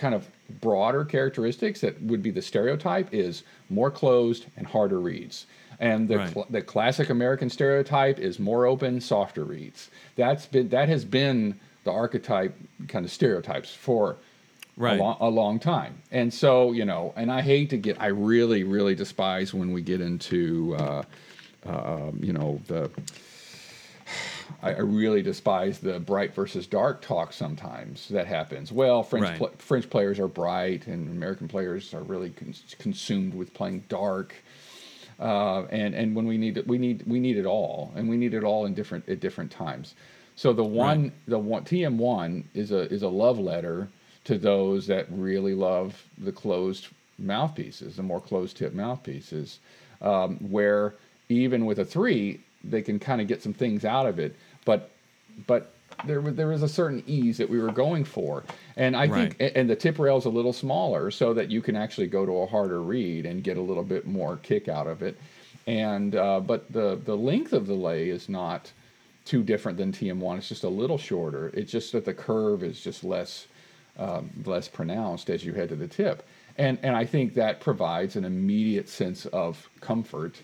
kind 0.00 0.14
of 0.14 0.26
broader 0.60 1.04
characteristics 1.04 1.82
that 1.82 2.00
would 2.02 2.22
be 2.22 2.30
the 2.30 2.42
stereotype 2.42 3.12
is 3.12 3.44
more 3.68 3.90
closed 3.90 4.46
and 4.56 4.66
harder 4.66 4.98
reeds. 4.98 5.46
And 5.78 6.08
the, 6.08 6.16
right. 6.16 6.32
cl- 6.32 6.46
the 6.50 6.62
classic 6.62 7.10
American 7.10 7.50
stereotype 7.50 8.18
is 8.18 8.38
more 8.38 8.66
open, 8.66 9.00
softer 9.00 9.44
reeds. 9.44 9.90
That's 10.16 10.46
been 10.46 10.70
that 10.70 10.88
has 10.88 11.04
been 11.04 11.60
the 11.84 11.92
archetype 11.92 12.54
kind 12.88 13.04
of 13.04 13.12
stereotypes 13.12 13.72
for 13.74 14.16
right. 14.76 14.98
a, 14.98 15.02
lo- 15.02 15.16
a 15.20 15.28
long 15.28 15.58
time. 15.58 16.02
And 16.10 16.32
so 16.32 16.72
you 16.72 16.84
know, 16.84 17.12
and 17.16 17.30
I 17.30 17.42
hate 17.42 17.70
to 17.70 17.76
get, 17.76 18.00
I 18.00 18.08
really, 18.08 18.64
really 18.64 18.94
despise 18.94 19.54
when 19.54 19.72
we 19.72 19.82
get 19.82 20.00
into, 20.00 20.76
uh, 20.76 21.02
uh, 21.66 22.10
you 22.18 22.32
know, 22.32 22.60
the. 22.66 22.90
I, 24.62 24.78
really 24.78 25.22
despise 25.22 25.78
the 25.78 25.98
bright 26.00 26.34
versus 26.34 26.66
dark 26.66 27.02
talk 27.02 27.32
sometimes 27.32 28.08
that 28.08 28.26
happens. 28.26 28.72
Well, 28.72 29.02
French 29.02 29.28
right. 29.28 29.38
pl- 29.38 29.52
French 29.58 29.88
players 29.90 30.18
are 30.18 30.28
bright, 30.28 30.86
and 30.86 31.10
American 31.10 31.48
players 31.48 31.94
are 31.94 32.02
really 32.02 32.30
con- 32.30 32.54
consumed 32.78 33.34
with 33.34 33.52
playing 33.54 33.84
dark. 33.88 34.34
Uh, 35.18 35.64
and 35.66 35.94
and 35.94 36.14
when 36.14 36.26
we 36.26 36.38
need 36.38 36.58
it, 36.58 36.66
we 36.66 36.78
need 36.78 37.02
we 37.06 37.20
need 37.20 37.36
it 37.36 37.46
all, 37.46 37.92
and 37.94 38.08
we 38.08 38.16
need 38.16 38.34
it 38.34 38.44
all 38.44 38.66
in 38.66 38.74
different 38.74 39.08
at 39.08 39.20
different 39.20 39.50
times. 39.50 39.94
So 40.36 40.52
the 40.52 40.64
one 40.64 41.02
right. 41.02 41.12
the 41.28 41.38
one 41.38 41.64
TM 41.64 41.96
one 41.96 42.48
is 42.54 42.72
a 42.72 42.90
is 42.92 43.02
a 43.02 43.08
love 43.08 43.38
letter 43.38 43.88
to 44.24 44.38
those 44.38 44.86
that 44.86 45.06
really 45.10 45.54
love 45.54 46.02
the 46.18 46.32
closed 46.32 46.88
mouthpieces, 47.18 47.96
the 47.96 48.02
more 48.02 48.20
closed 48.20 48.56
tip 48.56 48.72
mouthpieces, 48.72 49.58
um, 50.00 50.36
where 50.36 50.94
even 51.28 51.64
with 51.64 51.78
a 51.78 51.84
three, 51.84 52.40
they 52.64 52.82
can 52.82 52.98
kind 52.98 53.20
of 53.20 53.26
get 53.26 53.42
some 53.42 53.52
things 53.52 53.84
out 53.84 54.06
of 54.06 54.18
it, 54.18 54.36
but 54.64 54.90
but 55.46 55.72
there 56.06 56.20
was 56.20 56.34
there 56.34 56.48
was 56.48 56.62
a 56.62 56.68
certain 56.68 57.02
ease 57.06 57.38
that 57.38 57.48
we 57.48 57.58
were 57.58 57.72
going 57.72 58.04
for, 58.04 58.44
and 58.76 58.96
I 58.96 59.06
right. 59.06 59.34
think 59.34 59.52
and 59.56 59.68
the 59.68 59.76
tip 59.76 59.98
rail 59.98 60.16
is 60.16 60.24
a 60.24 60.30
little 60.30 60.52
smaller 60.52 61.10
so 61.10 61.34
that 61.34 61.50
you 61.50 61.60
can 61.60 61.76
actually 61.76 62.06
go 62.06 62.24
to 62.24 62.32
a 62.38 62.46
harder 62.46 62.80
reed 62.80 63.26
and 63.26 63.42
get 63.42 63.56
a 63.56 63.60
little 63.60 63.82
bit 63.82 64.06
more 64.06 64.38
kick 64.38 64.68
out 64.68 64.86
of 64.86 65.02
it, 65.02 65.18
and 65.66 66.14
uh, 66.14 66.40
but 66.40 66.70
the 66.72 67.00
the 67.04 67.16
length 67.16 67.52
of 67.52 67.66
the 67.66 67.74
lay 67.74 68.08
is 68.08 68.28
not 68.28 68.72
too 69.24 69.42
different 69.42 69.78
than 69.78 69.92
TM1. 69.92 70.38
It's 70.38 70.48
just 70.48 70.64
a 70.64 70.68
little 70.68 70.98
shorter. 70.98 71.50
It's 71.54 71.70
just 71.70 71.92
that 71.92 72.04
the 72.04 72.14
curve 72.14 72.62
is 72.62 72.80
just 72.80 73.04
less 73.04 73.46
um, 73.98 74.30
less 74.44 74.68
pronounced 74.68 75.30
as 75.30 75.44
you 75.44 75.52
head 75.52 75.68
to 75.70 75.76
the 75.76 75.88
tip, 75.88 76.26
and 76.56 76.78
and 76.82 76.96
I 76.96 77.04
think 77.04 77.34
that 77.34 77.60
provides 77.60 78.16
an 78.16 78.24
immediate 78.24 78.88
sense 78.88 79.26
of 79.26 79.68
comfort 79.80 80.36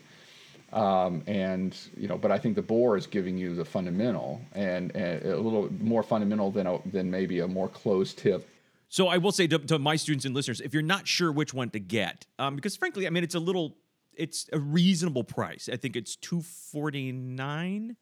um, 0.72 1.22
and 1.26 1.76
you 1.96 2.09
know, 2.09 2.18
but 2.18 2.31
I 2.31 2.38
think 2.38 2.57
the 2.57 2.62
bore 2.62 2.96
is 2.96 3.07
giving 3.07 3.38
you 3.38 3.55
the 3.55 3.64
fundamental 3.64 4.40
and, 4.52 4.94
and 4.96 5.24
a 5.24 5.37
little 5.37 5.70
more 5.81 6.02
fundamental 6.02 6.50
than 6.50 6.66
a, 6.66 6.79
than 6.87 7.11
maybe 7.11 7.40
a 7.40 7.48
more 7.48 7.68
closed 7.68 8.18
tip. 8.18 8.48
So 8.88 9.09
I 9.09 9.18
will 9.18 9.33
say 9.33 9.46
to, 9.48 9.59
to, 9.59 9.79
my 9.79 9.96
students 9.96 10.24
and 10.24 10.35
listeners, 10.35 10.61
if 10.61 10.72
you're 10.72 10.83
not 10.83 11.09
sure 11.09 11.33
which 11.33 11.52
one 11.52 11.70
to 11.70 11.81
get, 11.81 12.26
um, 12.38 12.57
because 12.57 12.76
frankly, 12.76 13.07
I 13.07 13.11
mean, 13.11 13.24
it's 13.24 13.35
a 13.35 13.40
little, 13.40 13.76
it's 14.14 14.48
a 14.52 14.61
reasonable 14.61 15.24
price. 15.24 15.68
I 15.72 15.76
think 15.76 15.96
it's 15.96 16.16
two 16.16 16.42
forty 16.42 17.12
nine. 17.12 17.96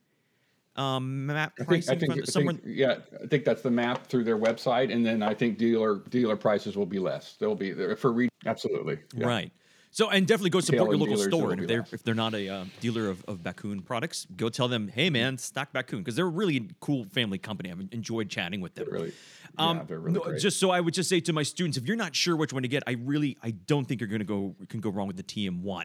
Um, 0.77 1.27
map 1.27 1.55
pricing 1.57 1.95
I 1.95 1.99
think, 1.99 2.11
I 2.11 2.15
think, 2.17 2.27
somewhere. 2.27 2.55
I 2.55 2.65
think, 2.65 2.77
yeah, 2.77 2.97
I 3.23 3.27
think 3.29 3.45
that's 3.45 3.63
the 3.63 3.71
map 3.71 4.07
through 4.09 4.25
their 4.25 4.39
website, 4.39 4.93
and 4.93 5.07
then 5.07 5.23
I 5.23 5.33
think 5.33 5.57
dealer 5.57 6.03
dealer 6.11 6.37
prices 6.37 6.77
will 6.77 6.87
be 6.87 6.99
less. 6.99 7.37
They'll 7.39 7.55
be 7.55 7.73
for 7.95 8.13
re- 8.13 8.29
absolutely 8.45 8.99
yeah. 9.15 9.27
right. 9.27 9.53
So 9.95 10.11
and 10.11 10.27
definitely 10.27 10.51
go 10.51 10.59
support 10.59 10.91
your 10.91 10.99
local 10.99 11.17
store. 11.17 11.53
And 11.53 11.61
if 11.61 11.69
they're 11.69 11.87
if 11.93 12.03
they're 12.03 12.17
not 12.17 12.35
a 12.35 12.49
uh, 12.49 12.65
dealer 12.81 13.09
of, 13.09 13.25
of 13.29 13.45
Bakun 13.45 13.85
products, 13.85 14.27
go 14.37 14.49
tell 14.49 14.67
them, 14.67 14.89
hey 14.89 15.09
man, 15.09 15.39
stock 15.39 15.73
Bakun 15.73 15.99
because 15.99 16.17
they're 16.17 16.27
a 16.27 16.29
really 16.29 16.69
cool 16.81 17.05
family 17.05 17.39
company. 17.39 17.71
I've 17.71 17.79
enjoyed 17.93 18.29
chatting 18.29 18.61
with 18.61 18.75
them. 18.75 18.87
They're 18.87 18.99
really, 18.99 19.13
um, 19.57 19.77
yeah, 19.77 19.83
they're 19.85 20.01
really 20.01 20.33
no, 20.33 20.37
just 20.37 20.59
so 20.59 20.73
I 20.73 20.81
would 20.81 20.95
just 20.95 21.09
say 21.09 21.21
to 21.21 21.33
my 21.33 21.45
students, 21.45 21.79
if 21.79 21.87
you're 21.87 21.97
not 21.97 22.17
sure 22.17 22.35
which 22.35 22.53
one 22.53 22.63
to 22.63 22.69
get, 22.69 22.83
I 22.89 22.97
really 23.05 23.39
I 23.41 23.53
don't 23.53 23.87
think 23.87 24.01
you're 24.01 24.09
going 24.09 24.19
to 24.19 24.25
go 24.25 24.57
can 24.69 24.81
go 24.81 24.91
wrong 24.91 25.07
with 25.07 25.17
the 25.17 25.23
TM1. 25.23 25.85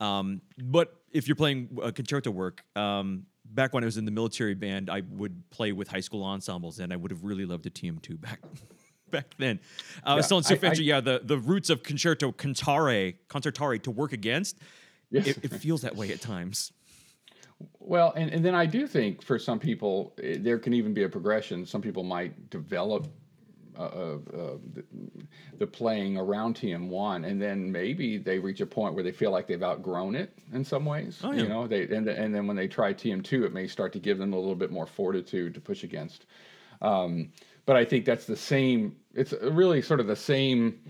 Um, 0.00 0.42
but 0.60 0.96
if 1.12 1.28
you're 1.28 1.36
playing 1.36 1.78
uh, 1.80 1.92
concerto 1.92 2.32
work, 2.32 2.64
um, 2.74 3.26
back 3.44 3.72
when 3.72 3.84
I 3.84 3.86
was 3.86 3.98
in 3.98 4.04
the 4.04 4.10
military 4.10 4.54
band, 4.54 4.90
I 4.90 5.02
would 5.12 5.48
play 5.50 5.70
with 5.70 5.86
high 5.86 6.00
school 6.00 6.24
ensembles, 6.24 6.80
and 6.80 6.92
I 6.92 6.96
would 6.96 7.12
have 7.12 7.22
really 7.22 7.44
loved 7.44 7.66
a 7.66 7.70
TM2 7.70 8.20
back 8.20 8.40
back 9.10 9.34
then. 9.38 9.60
Uh, 10.04 10.10
I 10.10 10.14
was 10.14 10.28
telling 10.28 10.44
Sue 10.44 10.56
Fancher, 10.56 10.82
yeah, 10.82 11.00
the, 11.00 11.20
the 11.22 11.38
roots 11.38 11.70
of 11.70 11.82
concerto 11.82 12.32
cantare, 12.32 13.14
concertare 13.28 13.82
to 13.82 13.90
work 13.90 14.12
against, 14.12 14.58
yes. 15.10 15.26
it, 15.26 15.44
it, 15.44 15.52
feels 15.54 15.82
that 15.82 15.96
way 15.96 16.10
at 16.10 16.20
times. 16.20 16.72
Well, 17.80 18.12
and, 18.16 18.30
and 18.30 18.44
then 18.44 18.54
I 18.54 18.66
do 18.66 18.86
think 18.86 19.22
for 19.22 19.38
some 19.38 19.58
people, 19.58 20.14
eh, 20.22 20.36
there 20.38 20.58
can 20.58 20.72
even 20.74 20.94
be 20.94 21.02
a 21.02 21.08
progression. 21.08 21.66
Some 21.66 21.82
people 21.82 22.04
might 22.04 22.50
develop 22.50 23.08
uh, 23.78 23.82
uh, 23.82 24.18
the, 24.74 24.84
the, 25.58 25.66
playing 25.66 26.16
around 26.16 26.56
TM1, 26.56 27.24
and 27.24 27.40
then 27.40 27.70
maybe 27.70 28.18
they 28.18 28.38
reach 28.38 28.60
a 28.60 28.66
point 28.66 28.92
where 28.94 29.04
they 29.04 29.12
feel 29.12 29.30
like 29.30 29.46
they've 29.46 29.62
outgrown 29.62 30.16
it 30.16 30.36
in 30.52 30.64
some 30.64 30.84
ways. 30.84 31.20
Oh, 31.22 31.30
yeah. 31.30 31.42
You 31.42 31.48
know, 31.48 31.66
they 31.68 31.82
and 31.84 32.08
and 32.08 32.34
then 32.34 32.48
when 32.48 32.56
they 32.56 32.66
try 32.66 32.92
TM2, 32.92 33.44
it 33.44 33.52
may 33.52 33.68
start 33.68 33.92
to 33.92 34.00
give 34.00 34.18
them 34.18 34.32
a 34.32 34.36
little 34.36 34.56
bit 34.56 34.72
more 34.72 34.86
fortitude 34.86 35.54
to 35.54 35.60
push 35.60 35.84
against. 35.84 36.26
Um, 36.82 37.30
but 37.68 37.76
I 37.76 37.84
think 37.84 38.06
that's 38.06 38.24
the 38.24 38.34
same. 38.34 38.96
It's 39.12 39.34
really 39.42 39.82
sort 39.82 40.00
of 40.00 40.06
the 40.06 40.16
same 40.16 40.80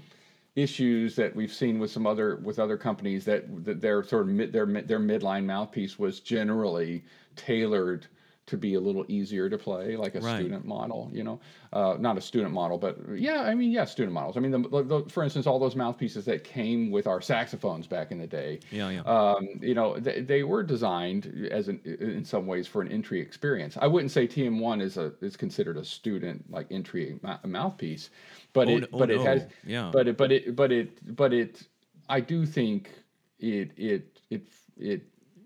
issues 0.54 1.16
that 1.16 1.34
we've 1.34 1.52
seen 1.52 1.80
with 1.80 1.90
some 1.90 2.06
other 2.06 2.36
with 2.36 2.60
other 2.60 2.76
companies 2.76 3.24
that, 3.24 3.64
that 3.64 3.80
their 3.80 4.04
sort 4.04 4.22
of 4.22 4.28
mid, 4.28 4.52
their 4.52 4.64
their 4.64 5.00
midline 5.00 5.44
mouthpiece 5.44 5.98
was 5.98 6.20
generally 6.20 7.04
tailored 7.34 8.06
to 8.49 8.57
be 8.57 8.74
a 8.74 8.80
little 8.80 9.05
easier 9.09 9.49
to 9.49 9.59
play, 9.59 9.94
like 9.94 10.14
a 10.14 10.20
right. 10.20 10.36
student 10.36 10.64
model, 10.64 11.11
you 11.12 11.22
know, 11.22 11.38
uh, 11.72 11.96
not 11.99 12.16
a 12.16 12.20
student 12.20 12.53
model, 12.53 12.78
but 12.78 12.99
yeah, 13.14 13.42
I 13.42 13.55
mean, 13.55 13.70
yeah, 13.70 13.84
student 13.84 14.12
models. 14.12 14.36
I 14.36 14.40
mean, 14.40 14.51
the, 14.51 14.82
the, 14.82 15.05
for 15.09 15.22
instance, 15.22 15.46
all 15.46 15.59
those 15.59 15.76
mouthpieces 15.76 16.24
that 16.24 16.44
came 16.44 16.90
with 16.90 17.07
our 17.07 17.20
saxophones 17.20 17.86
back 17.86 18.11
in 18.11 18.18
the 18.18 18.26
day, 18.26 18.61
yeah, 18.70 18.88
yeah. 18.88 19.01
Um, 19.03 19.46
you 19.61 19.74
know, 19.74 19.99
they, 19.99 20.22
they, 20.22 20.42
were 20.42 20.62
designed 20.62 21.49
as 21.51 21.68
an, 21.68 21.80
in 21.84 22.24
some 22.24 22.46
ways 22.46 22.66
for 22.66 22.80
an 22.80 22.90
entry 22.90 23.20
experience. 23.20 23.76
I 23.80 23.86
wouldn't 23.86 24.12
say 24.12 24.26
TM1 24.26 24.80
is 24.80 24.96
a 24.96 25.12
is 25.20 25.36
considered 25.36 25.76
a 25.76 25.84
student 25.84 26.51
like 26.51 26.66
entry 26.70 27.18
ma- 27.22 27.38
mouthpiece, 27.44 28.09
but 28.55 28.68
oh, 28.68 28.76
it 28.78 28.88
oh, 28.92 28.99
but 28.99 29.11
no. 29.11 29.16
it 29.16 29.26
has 29.26 29.46
yeah, 29.66 29.90
but 29.92 30.09
it 30.09 30.16
but 30.16 30.32
it 30.32 30.57
but 30.57 30.72
it 30.72 31.16
but 31.16 31.34
it 31.34 31.68
I 32.09 32.20
do 32.20 32.46
think 32.46 32.90
it 33.38 33.72
it 33.76 34.20
it 34.30 34.49
it 34.78 35.03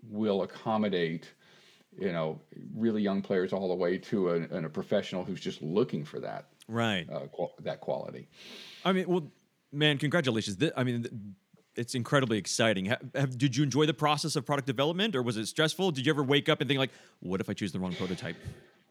will 0.09 0.43
accommodate 0.43 1.33
you 1.97 2.11
know, 2.11 2.39
really 2.75 3.01
young 3.01 3.21
players 3.21 3.53
all 3.53 3.67
the 3.67 3.75
way 3.75 3.97
to 3.97 4.29
a, 4.29 4.41
a 4.65 4.69
professional 4.69 5.23
who's 5.23 5.41
just 5.41 5.61
looking 5.61 6.03
for 6.03 6.19
that 6.19 6.45
right 6.67 7.07
uh, 7.11 7.19
qual- 7.31 7.53
that 7.59 7.81
quality. 7.81 8.27
I 8.85 8.93
mean, 8.93 9.07
well, 9.07 9.31
man, 9.71 9.97
congratulations! 9.97 10.57
I 10.75 10.83
mean, 10.83 11.35
it's 11.75 11.95
incredibly 11.95 12.37
exciting. 12.37 12.85
Have, 12.85 13.01
have, 13.15 13.37
did 13.37 13.55
you 13.55 13.63
enjoy 13.63 13.85
the 13.85 13.93
process 13.93 14.35
of 14.35 14.45
product 14.45 14.67
development, 14.67 15.15
or 15.15 15.21
was 15.21 15.37
it 15.37 15.47
stressful? 15.47 15.91
Did 15.91 16.05
you 16.05 16.13
ever 16.13 16.23
wake 16.23 16.49
up 16.49 16.61
and 16.61 16.67
think 16.67 16.79
like, 16.79 16.91
"What 17.19 17.41
if 17.41 17.49
I 17.49 17.53
choose 17.53 17.71
the 17.71 17.79
wrong 17.79 17.95
prototype?" 17.95 18.35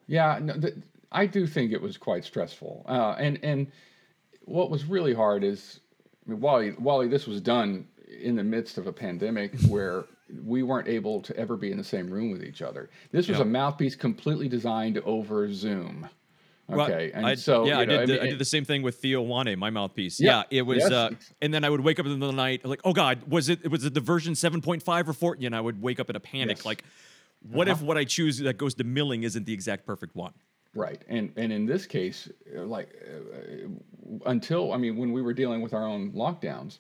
Yeah, 0.07 0.39
no, 0.43 0.55
I 1.11 1.27
do 1.27 1.47
think 1.47 1.73
it 1.73 1.81
was 1.81 1.97
quite 1.97 2.25
stressful, 2.25 2.85
uh, 2.89 3.17
and 3.19 3.39
and 3.43 3.67
what 4.45 4.71
was 4.71 4.85
really 4.85 5.15
hard 5.15 5.45
is, 5.45 5.81
I 6.27 6.31
mean, 6.31 6.41
Wally, 6.41 6.73
Wally, 6.79 7.09
this 7.09 7.27
was 7.27 7.41
done 7.41 7.87
in 8.21 8.37
the 8.37 8.45
midst 8.45 8.79
of 8.79 8.87
a 8.87 8.93
pandemic 8.93 9.59
where 9.69 10.05
we 10.45 10.63
weren't 10.63 10.89
able 10.89 11.21
to 11.23 11.37
ever 11.37 11.57
be 11.57 11.71
in 11.71 11.79
the 11.79 11.85
same 11.85 12.11
room 12.11 12.31
with 12.31 12.45
each 12.45 12.63
other. 12.63 12.91
This 13.11 13.29
was 13.29 13.41
a 13.41 13.45
mouthpiece 13.45 13.95
completely 13.95 14.49
designed 14.49 14.99
over 14.99 15.53
Zoom. 15.53 16.09
Okay, 16.71 17.11
and 17.13 17.27
I, 17.27 17.35
so 17.35 17.67
yeah, 17.67 17.81
I 17.81 17.85
did. 17.85 17.95
I, 17.95 17.99
mean, 17.99 18.07
the, 18.09 18.23
I 18.23 18.27
did 18.29 18.39
the 18.39 18.45
same 18.45 18.65
thing 18.65 18.83
with 18.83 18.97
Theo 18.97 19.21
Wanne, 19.21 19.59
my 19.59 19.69
mouthpiece. 19.69 20.21
Yeah, 20.21 20.45
yeah 20.49 20.61
it 20.61 20.63
was. 20.63 20.79
Yes. 20.79 20.93
Uh, 20.93 21.11
and 21.43 21.53
then 21.53 21.65
I 21.65 21.71
would 21.71 21.81
wake 21.81 21.99
up 21.99 22.07
in 22.07 22.13
the 22.13 22.17
middle 22.17 22.31
of 22.31 22.37
the 22.37 22.43
night, 22.43 22.65
like, 22.65 22.81
oh 22.85 22.93
god, 22.93 23.23
was 23.29 23.49
it? 23.49 23.69
Was 23.71 23.85
it 23.85 23.95
the 23.95 24.01
version 24.01 24.35
seven 24.35 24.63
point 24.63 24.83
five 24.83 25.09
or 25.09 25.13
fourteen? 25.13 25.47
And 25.47 25.57
I 25.57 25.61
would 25.61 25.83
wake 25.83 26.01
up 26.01 26.09
in 26.09 26.17
a 26.17 26.21
panic, 26.21 26.59
yes. 26.59 26.65
like, 26.65 26.85
what 27.43 27.69
uh-huh. 27.69 27.79
if 27.81 27.83
what 27.83 27.99
I 27.99 28.05
choose 28.05 28.39
that 28.39 28.57
goes 28.57 28.75
to 28.77 28.85
milling 28.85 29.25
isn't 29.25 29.45
the 29.45 29.53
exact 29.53 29.85
perfect 29.85 30.15
one? 30.15 30.33
Right, 30.75 31.03
and 31.09 31.33
and 31.37 31.53
in 31.53 31.67
this 31.67 31.85
case, 31.85 32.31
like, 32.55 32.89
uh, 33.07 33.69
until 34.25 34.73
I 34.73 34.79
mean, 34.79 34.97
when 34.97 35.13
we 35.13 35.21
were 35.21 35.35
dealing 35.35 35.61
with 35.61 35.75
our 35.75 35.85
own 35.87 36.13
lockdowns, 36.13 36.79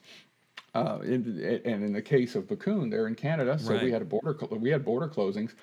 uh, 0.74 0.98
in, 1.02 1.60
and 1.64 1.84
in 1.84 1.92
the 1.92 2.02
case 2.02 2.34
of 2.34 2.46
Bakun, 2.46 2.90
they're 2.90 3.06
in 3.06 3.14
Canada, 3.14 3.58
so 3.58 3.74
right. 3.74 3.82
we 3.82 3.92
had 3.92 4.02
a 4.02 4.06
border 4.06 4.36
we 4.56 4.70
had 4.70 4.84
border 4.84 5.08
closings. 5.08 5.54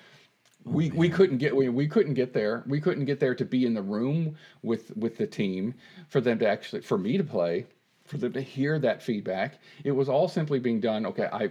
Oh, 0.66 0.70
we, 0.70 0.90
we 0.90 1.08
couldn't 1.08 1.38
get 1.38 1.54
we, 1.54 1.68
we 1.68 1.88
couldn't 1.88 2.14
get 2.14 2.32
there. 2.32 2.62
We 2.66 2.80
couldn't 2.80 3.06
get 3.06 3.18
there 3.18 3.34
to 3.34 3.44
be 3.44 3.66
in 3.66 3.74
the 3.74 3.82
room 3.82 4.36
with 4.62 4.96
with 4.96 5.16
the 5.16 5.26
team 5.26 5.74
for 6.08 6.20
them 6.20 6.38
to 6.38 6.48
actually 6.48 6.82
for 6.82 6.98
me 6.98 7.16
to 7.16 7.24
play, 7.24 7.66
for 8.04 8.18
them 8.18 8.32
to 8.34 8.40
hear 8.40 8.78
that 8.78 9.02
feedback. 9.02 9.58
It 9.84 9.92
was 9.92 10.08
all 10.08 10.28
simply 10.28 10.58
being 10.58 10.80
done. 10.80 11.06
Okay, 11.06 11.28
I 11.32 11.50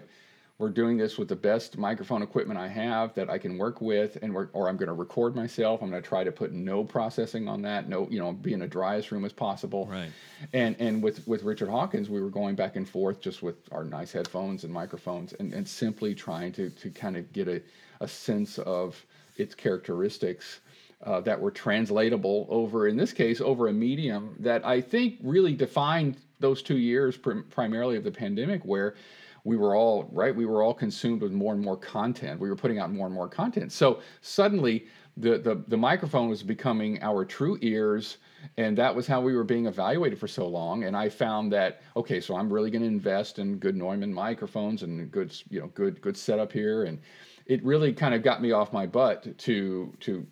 we're 0.60 0.70
doing 0.70 0.98
this 0.98 1.18
with 1.18 1.30
the 1.30 1.38
best 1.38 1.78
microphone 1.78 2.22
equipment 2.22 2.60
I 2.60 2.68
have 2.68 3.16
that 3.16 3.30
I 3.30 3.38
can 3.38 3.58
work 3.58 3.80
with, 3.80 4.18
and 4.22 4.36
we're, 4.36 4.50
or 4.52 4.68
I'm 4.68 4.76
going 4.76 4.88
to 4.88 4.94
record 4.94 5.34
myself. 5.34 5.82
I'm 5.82 5.90
going 5.90 6.04
to 6.04 6.08
try 6.08 6.26
to 6.26 6.34
put 6.34 6.52
no 6.52 6.84
processing 6.84 7.48
on 7.48 7.62
that, 7.62 7.88
no, 7.88 8.10
you 8.12 8.20
know, 8.20 8.34
be 8.34 8.52
in 8.52 8.62
a 8.62 8.68
driest 8.68 9.12
room 9.14 9.24
as 9.24 9.32
possible. 9.32 9.88
Right. 9.88 10.12
And 10.52 10.76
and 10.78 11.02
with 11.02 11.26
with 11.26 11.44
Richard 11.44 11.70
Hawkins, 11.70 12.10
we 12.10 12.22
were 12.22 12.30
going 12.30 12.56
back 12.56 12.76
and 12.76 12.88
forth 12.88 13.22
just 13.22 13.42
with 13.42 13.56
our 13.72 13.86
nice 13.86 14.12
headphones 14.12 14.66
and 14.66 14.74
microphones, 14.74 15.32
and, 15.40 15.54
and 15.54 15.66
simply 15.66 16.14
trying 16.14 16.52
to 16.54 16.70
to 16.70 16.90
kind 16.90 17.16
of 17.16 17.32
get 17.32 17.48
a, 17.48 17.62
a 18.02 18.08
sense 18.08 18.60
of 18.60 19.04
its 19.38 19.56
characteristics. 19.56 20.60
Uh, 21.02 21.22
that 21.22 21.40
were 21.40 21.50
translatable 21.50 22.46
over, 22.50 22.86
in 22.86 22.98
this 22.98 23.14
case, 23.14 23.40
over 23.40 23.70
a 23.70 23.74
medium 23.74 24.36
that 24.38 24.66
I 24.66 24.82
think 24.82 25.16
really 25.24 25.54
defined 25.54 26.18
those 26.42 26.62
two 26.62 26.78
years 26.78 27.16
pr- 27.16 27.40
primarily 27.50 27.96
of 27.96 28.04
the 28.04 28.12
pandemic, 28.12 28.64
where 28.66 28.96
we 29.44 29.58
were 29.58 29.76
all 29.76 30.10
right 30.12 30.36
we 30.36 30.46
were 30.46 30.64
all 30.64 30.74
consumed 30.74 31.22
with 31.22 31.32
more 31.32 31.54
and 31.54 31.62
more 31.62 31.78
content 31.78 32.40
we 32.40 32.50
were 32.50 32.56
putting 32.56 32.80
out 32.80 32.92
more 32.92 33.06
and 33.06 33.16
more 33.16 33.28
content 33.28 33.72
so 33.72 34.02
suddenly 34.22 34.86
the 35.18 35.38
the, 35.38 35.64
the 35.68 35.78
microphone 35.78 36.30
was 36.30 36.44
becoming 36.44 37.02
our 37.02 37.26
true 37.26 37.58
ears 37.62 38.18
and 38.58 38.78
that 38.78 38.94
was 38.94 39.06
how 39.06 39.20
we 39.20 39.36
were 39.36 39.44
being 39.44 39.66
evaluated 39.66 40.20
for 40.20 40.28
so 40.28 40.48
long 40.48 40.84
and 40.84 40.96
i 40.96 41.10
found 41.10 41.52
that 41.52 41.82
okay 41.96 42.20
so 42.20 42.36
i'm 42.36 42.52
really 42.52 42.72
going 42.72 42.82
to 42.82 42.88
invest 42.88 43.40
in 43.40 43.58
good 43.58 43.76
neumann 43.76 44.14
microphones 44.14 44.84
and 44.84 45.12
good 45.12 45.36
you 45.50 45.60
know 45.60 45.68
good 45.68 46.02
good 46.02 46.18
setup 46.18 46.52
here 46.52 46.84
and 46.84 47.00
it 47.46 47.64
really 47.64 47.92
kind 47.92 48.14
of 48.14 48.24
got 48.24 48.42
me 48.42 48.52
off 48.52 48.72
my 48.72 48.86
butt 48.86 49.38
to 49.38 49.94
to 50.00 50.26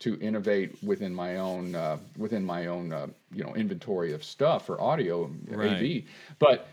to 0.00 0.18
innovate 0.20 0.82
within 0.82 1.14
my 1.14 1.36
own 1.36 1.74
uh, 1.74 1.98
within 2.16 2.44
my 2.44 2.66
own 2.66 2.92
uh, 2.92 3.06
you 3.32 3.44
know 3.44 3.54
inventory 3.54 4.12
of 4.12 4.24
stuff 4.24 4.66
for 4.66 4.80
audio 4.80 5.30
right. 5.48 5.72
AV. 5.72 6.02
But 6.38 6.68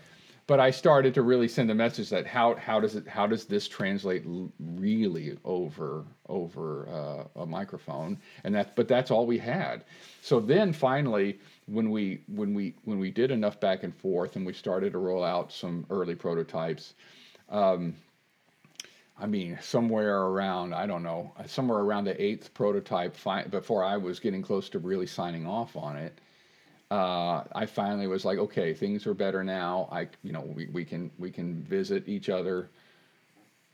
but 0.48 0.58
I 0.58 0.70
started 0.70 1.12
to 1.14 1.22
really 1.22 1.46
send 1.46 1.70
a 1.70 1.74
message 1.74 2.08
that 2.08 2.26
how 2.26 2.54
how 2.56 2.80
does 2.80 2.96
it 2.96 3.06
how 3.06 3.26
does 3.26 3.44
this 3.44 3.68
translate 3.68 4.24
really 4.58 5.38
over 5.44 6.04
over 6.28 6.88
uh, 6.88 7.42
a 7.42 7.46
microphone 7.46 8.18
and 8.42 8.54
that 8.54 8.74
but 8.74 8.88
that's 8.88 9.12
all 9.12 9.26
we 9.26 9.38
had. 9.38 9.84
So 10.22 10.40
then 10.40 10.72
finally 10.72 11.38
when 11.66 11.90
we 11.90 12.22
when 12.26 12.54
we 12.54 12.74
when 12.84 12.98
we 12.98 13.10
did 13.10 13.30
enough 13.30 13.60
back 13.60 13.84
and 13.84 13.94
forth 13.94 14.36
and 14.36 14.44
we 14.44 14.54
started 14.54 14.92
to 14.92 14.98
roll 14.98 15.22
out 15.22 15.52
some 15.52 15.86
early 15.90 16.16
prototypes. 16.16 16.94
Um, 17.50 17.94
I 19.20 19.26
mean, 19.26 19.58
somewhere 19.60 20.22
around, 20.22 20.72
I 20.74 20.86
don't 20.86 21.02
know, 21.02 21.32
somewhere 21.46 21.80
around 21.80 22.04
the 22.04 22.22
eighth 22.22 22.54
prototype 22.54 23.16
fi- 23.16 23.42
before 23.42 23.82
I 23.82 23.96
was 23.96 24.20
getting 24.20 24.42
close 24.42 24.68
to 24.70 24.78
really 24.78 25.08
signing 25.08 25.44
off 25.44 25.76
on 25.76 25.96
it 25.96 26.20
uh, 26.90 27.44
I 27.52 27.66
finally 27.66 28.06
was 28.06 28.24
like, 28.24 28.38
okay, 28.38 28.72
things 28.72 29.06
are 29.06 29.14
better 29.14 29.44
now. 29.44 29.88
I, 29.92 30.08
you 30.22 30.32
know, 30.32 30.40
we, 30.40 30.66
we 30.66 30.84
can 30.84 31.10
we 31.18 31.30
can 31.30 31.62
visit 31.62 32.08
each 32.08 32.30
other, 32.30 32.70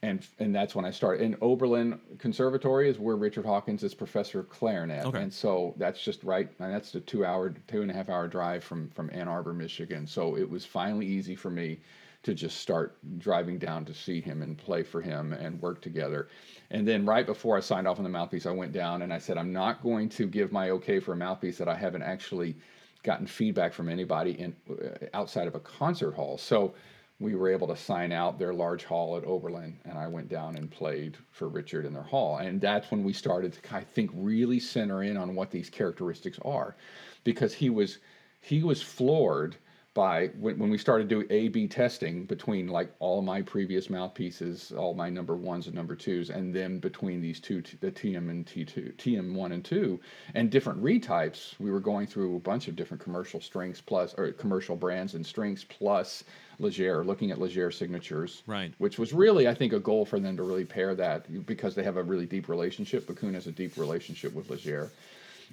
and 0.03 0.27
and 0.41 0.53
that's 0.53 0.75
when 0.75 0.85
I 0.85 0.91
started. 0.91 1.23
And 1.23 1.37
Oberlin 1.41 2.01
Conservatory 2.19 2.89
is 2.89 2.99
where 2.99 3.15
Richard 3.15 3.47
Hawkins 3.47 3.85
is 3.85 3.95
professor 3.95 4.41
of 4.41 4.49
clarinet, 4.49 5.05
okay. 5.07 5.23
and 5.23 5.33
so 5.33 5.75
that's 5.77 6.03
just 6.03 6.25
right. 6.25 6.49
And 6.59 6.75
that's 6.75 6.91
the 6.91 7.01
two 7.01 7.25
hour, 7.25 7.55
two 7.69 7.83
and 7.83 7.91
a 7.91 7.95
half 7.95 8.09
hour 8.09 8.27
drive 8.27 8.65
from 8.65 8.91
from 8.91 9.11
Ann 9.13 9.29
Arbor, 9.29 9.53
Michigan. 9.53 10.09
So 10.09 10.37
it 10.37 10.49
was 10.49 10.65
finally 10.65 11.07
easy 11.07 11.37
for 11.37 11.51
me 11.51 11.79
to 12.25 12.35
just 12.35 12.59
start 12.59 12.97
driving 13.19 13.59
down 13.59 13.85
to 13.85 13.95
see 13.95 14.21
him 14.21 14.43
and 14.43 14.57
play 14.59 14.83
for 14.83 15.01
him 15.01 15.35
and 15.35 15.61
work 15.61 15.81
together. 15.83 16.29
And 16.71 16.89
then 16.89 17.05
right 17.05 17.27
before 17.27 17.57
I 17.57 17.61
signed 17.61 17.87
off 17.87 17.99
on 17.99 18.03
the 18.03 18.09
mouthpiece, 18.11 18.47
I 18.47 18.51
went 18.51 18.73
down 18.73 19.03
and 19.03 19.13
I 19.13 19.19
said, 19.19 19.37
I'm 19.37 19.53
not 19.53 19.83
going 19.83 20.09
to 20.09 20.27
give 20.27 20.51
my 20.51 20.71
okay 20.71 21.01
for 21.01 21.13
a 21.13 21.17
mouthpiece 21.17 21.59
that 21.59 21.69
I 21.69 21.75
haven't 21.75 22.03
actually 22.03 22.57
gotten 23.05 23.27
feedback 23.27 23.73
from 23.73 23.89
anybody 23.89 24.33
in 24.41 24.57
uh, 24.69 25.07
outside 25.15 25.47
of 25.47 25.55
a 25.55 25.61
concert 25.61 26.13
hall. 26.15 26.37
So 26.37 26.75
we 27.21 27.37
were 27.37 27.49
able 27.49 27.69
to 27.69 27.77
sign 27.77 28.11
out 28.11 28.39
their 28.39 28.53
large 28.53 28.85
hall 28.85 29.17
at 29.17 29.25
Oberlin, 29.25 29.79
and 29.85 29.97
I 29.97 30.09
went 30.09 30.29
down 30.29 30.57
and 30.57 30.69
played 30.69 31.17
for 31.31 31.49
Richard 31.49 31.85
in 31.85 31.93
their 31.93 32.03
hall. 32.03 32.39
And 32.39 32.61
that's 32.61 32.91
when 32.91 33.05
we 33.05 33.13
started 33.13 33.53
to, 33.53 33.75
I 33.77 33.85
think, 33.85 34.11
really 34.15 34.59
center 34.59 35.05
in 35.05 35.17
on 35.17 35.37
what 35.37 35.53
these 35.53 35.71
characteristics 35.71 36.41
are, 36.45 36.75
because 37.23 37.55
he 37.55 37.71
was 37.71 37.99
he 38.41 38.63
was 38.63 38.83
floored 38.83 39.57
by 39.95 40.27
when, 40.39 40.59
when 40.59 40.71
we 40.71 40.77
started 40.77 41.09
doing 41.09 41.27
A 41.31 41.49
B 41.49 41.69
testing 41.69 42.25
between 42.25 42.67
like 42.67 42.93
all 42.99 43.23
my 43.23 43.41
previous 43.41 43.89
mouthpieces, 43.89 44.73
all 44.73 44.93
my 44.93 45.09
number 45.09 45.37
ones 45.37 45.67
and 45.67 45.75
number 45.75 45.95
twos, 45.95 46.31
and 46.31 46.53
then 46.55 46.81
between 46.81 47.21
these 47.21 47.41
two, 47.41 47.63
the 47.81 47.93
TM 47.93 48.29
and 48.29 48.45
T2, 48.45 48.97
TM 48.97 49.35
one 49.35 49.53
and 49.53 49.65
two, 49.65 50.01
and 50.35 50.51
different 50.51 50.83
retypes, 50.83 51.59
we 51.61 51.71
were 51.71 51.81
going 51.81 52.09
through 52.09 52.37
a 52.37 52.41
bunch 52.41 52.67
of 52.67 52.75
different 52.75 53.03
commercial 53.03 53.41
strings 53.41 53.81
plus 53.81 54.15
or 54.19 54.33
commercial 54.33 54.75
brands 54.75 55.15
and 55.15 55.25
strings 55.25 55.65
plus 55.65 56.25
Légère, 56.61 57.05
looking 57.05 57.31
at 57.31 57.39
Légère 57.39 57.73
signatures, 57.73 58.43
right? 58.47 58.73
Which 58.79 58.99
was 58.99 59.13
really, 59.13 59.49
I 59.49 59.55
think, 59.55 59.73
a 59.73 59.81
goal 59.81 60.05
for 60.05 60.19
them 60.21 60.37
to 60.37 60.43
really 60.43 60.65
pair 60.65 60.95
that 60.95 61.47
because 61.47 61.75
they 61.75 61.83
have 61.85 61.97
a 61.97 62.03
really 62.03 62.27
deep 62.27 62.49
relationship. 62.49 63.07
Bakun 63.07 63.35
has 63.35 63.47
a 63.47 63.53
deep 63.53 63.77
relationship 63.77 64.35
with 64.35 64.49
Légère. 64.49 64.91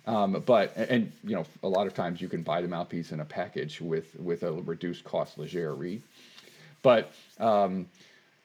Um, 0.08 0.42
but 0.46 0.76
and 0.76 1.12
you 1.24 1.36
know 1.36 1.46
a 1.64 1.68
lot 1.68 1.86
of 1.86 1.94
times 1.94 2.22
you 2.22 2.28
can 2.28 2.42
buy 2.42 2.62
the 2.62 2.68
mouthpiece 2.68 3.12
in 3.12 3.20
a 3.20 3.26
package 3.26 3.82
with 3.82 4.16
with 4.20 4.44
a 4.44 4.52
reduced 4.52 5.04
cost 5.04 5.38
Légère 5.38 5.78
reed. 5.78 6.02
But 6.82 7.14
um, 7.40 7.88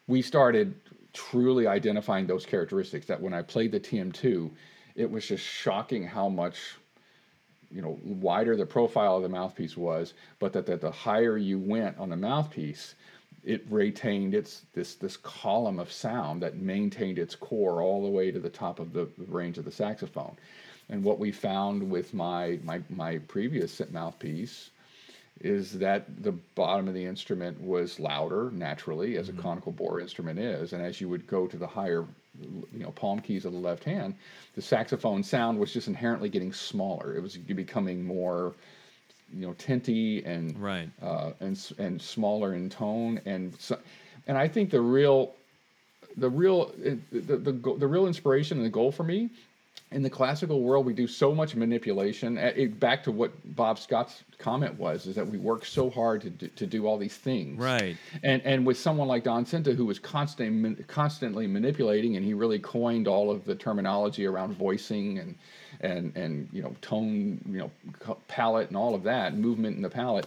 we 0.07 0.20
started 0.20 0.74
truly 1.12 1.66
identifying 1.66 2.26
those 2.26 2.44
characteristics 2.44 3.07
that 3.07 3.20
when 3.20 3.32
I 3.32 3.40
played 3.40 3.72
the 3.72 3.80
TM2, 3.80 4.50
it 4.94 5.11
was 5.11 5.26
just 5.26 5.42
shocking 5.42 6.07
how 6.07 6.28
much 6.28 6.76
you 7.70 7.80
know 7.80 7.98
wider 8.04 8.57
the 8.57 8.66
profile 8.66 9.16
of 9.16 9.22
the 9.22 9.28
mouthpiece 9.28 9.76
was, 9.76 10.14
but 10.38 10.52
that, 10.52 10.66
that 10.66 10.80
the 10.80 10.90
higher 10.90 11.36
you 11.38 11.59
went 11.59 11.98
on 11.98 12.11
the 12.11 12.16
mouthpiece, 12.16 12.94
it 13.44 13.64
retained 13.70 14.34
its 14.34 14.62
this 14.74 14.94
this 14.96 15.16
column 15.16 15.78
of 15.78 15.90
sound 15.90 16.42
that 16.42 16.57
maintained 16.57 17.18
its 17.18 17.34
core 17.34 17.80
all 17.80 18.02
the 18.02 18.11
way 18.11 18.30
to 18.30 18.38
the 18.38 18.50
top 18.50 18.78
of 18.78 18.92
the 18.92 19.09
range 19.26 19.57
of 19.57 19.64
the 19.64 19.72
saxophone. 19.72 20.36
And 20.89 21.03
what 21.03 21.18
we 21.18 21.32
found 21.32 21.91
with 21.91 22.14
my 22.14 22.59
my 22.62 22.80
my 22.89 23.18
previous 23.18 23.80
mouthpiece 23.91 24.70
is 25.41 25.78
that 25.78 26.22
the 26.22 26.32
bottom 26.55 26.89
of 26.89 26.95
the 26.95 27.05
instrument 27.05 27.61
was 27.61 28.01
louder 28.01 28.51
naturally 28.53 29.16
as 29.16 29.28
mm-hmm. 29.28 29.39
a 29.39 29.43
conical 29.43 29.72
bore 29.72 30.01
instrument 30.01 30.39
is. 30.39 30.72
And 30.72 30.82
as 30.82 31.01
you 31.01 31.09
would 31.09 31.26
go 31.26 31.47
to 31.47 31.57
the 31.57 31.66
higher 31.66 32.07
you 32.41 32.82
know 32.82 32.91
palm 32.91 33.20
keys 33.20 33.45
of 33.47 33.53
the 33.53 33.59
left 33.59 33.82
hand 33.84 34.14
the 34.55 34.62
saxophone 34.62 35.22
sound 35.22 35.59
was 35.59 35.72
just 35.72 35.89
inherently 35.89 36.28
getting 36.28 36.53
smaller. 36.53 37.16
It 37.16 37.22
was 37.22 37.37
becoming 37.37 38.05
more 38.05 38.55
you 39.32 39.47
know 39.47 39.55
tinty 39.55 40.24
and 40.24 40.59
right. 40.59 40.89
uh, 41.03 41.32
and 41.41 41.72
and 41.78 42.01
smaller 42.01 42.55
in 42.55 42.70
tone. 42.70 43.20
And 43.26 43.55
so, 43.59 43.78
and 44.26 44.39
I 44.39 44.49
think 44.49 44.70
the 44.70 44.80
real 44.80 45.34
the 46.16 46.30
real 46.30 46.72
the, 46.78 46.99
the, 47.12 47.37
the, 47.37 47.53
the 47.78 47.87
real 47.87 48.07
inspiration 48.07 48.59
and 48.59 48.66
the 48.66 48.70
goal 48.70 48.93
for 48.93 49.03
me 49.03 49.30
in 49.97 50.03
the 50.03 50.11
classical 50.11 50.61
world, 50.61 50.84
we 50.84 50.92
do 50.92 51.07
so 51.07 51.34
much 51.34 51.57
manipulation. 51.57 52.36
It, 52.36 52.78
back 52.78 53.03
to 53.05 53.11
what 53.11 53.32
Bob 53.57 53.78
Scott's 53.78 54.24
comment 54.36 54.78
was, 54.78 55.07
is 55.07 55.14
that 55.14 55.26
we 55.26 55.38
work 55.38 55.64
so 55.64 55.88
hard 55.88 56.20
to 56.20 56.28
do, 56.28 56.49
to 56.49 56.66
do 56.66 56.86
all 56.86 56.99
these 56.99 57.16
things. 57.16 57.59
Right. 57.59 57.97
And 58.22 58.42
and 58.42 58.66
with 58.66 58.76
someone 58.76 59.09
like 59.09 59.24
Don 59.24 59.47
Sinta, 59.47 59.74
who 59.74 59.86
was 59.86 59.99
constantly 59.99 60.84
constantly 60.84 61.47
manipulating, 61.47 62.16
and 62.16 62.26
he 62.26 62.34
really 62.34 62.59
coined 62.59 63.09
all 63.09 63.30
of 63.30 63.47
the 63.47 63.55
terminology 63.55 64.26
around 64.26 64.55
voicing 64.59 65.18
and 65.18 65.34
and 65.80 66.14
and 66.14 66.51
you 66.53 66.62
know 66.62 66.76
tone, 66.82 67.40
you 67.51 67.59
know 67.59 67.70
palette 68.28 68.68
and 68.68 68.76
all 68.76 68.94
of 68.94 69.03
that, 69.05 69.34
movement 69.34 69.76
in 69.76 69.82
the 69.82 69.88
palette 69.88 70.26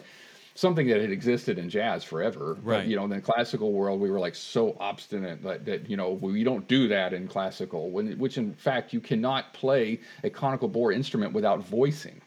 something 0.56 0.88
that 0.88 1.00
had 1.00 1.12
existed 1.12 1.58
in 1.58 1.70
jazz 1.70 2.04
forever. 2.04 2.58
Right. 2.62 2.80
But, 2.80 2.88
you 2.88 2.96
know, 2.96 3.04
in 3.06 3.10
the 3.10 3.22
classical 3.22 3.72
world, 3.72 4.00
we 4.00 4.10
were 4.10 4.20
like 4.20 4.36
so 4.36 4.76
obstinate 4.80 5.42
that, 5.44 5.66
that 5.66 5.90
you 5.90 5.98
know, 5.98 6.12
we 6.12 6.44
don't 6.44 6.68
do 6.68 6.88
that 6.90 7.14
in 7.14 7.28
classical, 7.28 7.90
when, 7.92 8.18
which 8.18 8.38
in 8.38 8.54
fact, 8.54 8.94
you 8.94 9.00
cannot 9.00 9.54
play 9.54 10.00
a 10.24 10.30
conical 10.30 10.68
bore 10.68 10.92
instrument 10.92 11.34
without 11.34 11.64
voicing. 11.66 12.22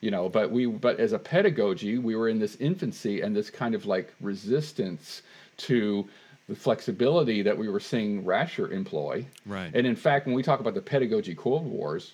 You 0.00 0.10
know, 0.10 0.28
but 0.28 0.50
we, 0.50 0.66
but 0.66 1.00
as 1.00 1.12
a 1.12 1.18
pedagogy, 1.18 1.96
we 1.98 2.14
were 2.14 2.28
in 2.28 2.38
this 2.38 2.56
infancy 2.56 3.22
and 3.22 3.34
this 3.34 3.48
kind 3.48 3.74
of 3.74 3.86
like 3.86 4.12
resistance 4.20 5.22
to 5.58 6.06
the 6.46 6.54
flexibility 6.54 7.40
that 7.40 7.56
we 7.56 7.68
were 7.68 7.80
seeing 7.80 8.22
Rascher 8.22 8.70
employ. 8.70 9.24
Right. 9.46 9.70
And 9.72 9.86
in 9.86 9.96
fact, 9.96 10.26
when 10.26 10.34
we 10.34 10.42
talk 10.42 10.60
about 10.60 10.74
the 10.74 10.82
pedagogy 10.82 11.34
Cold 11.34 11.66
Wars, 11.66 12.12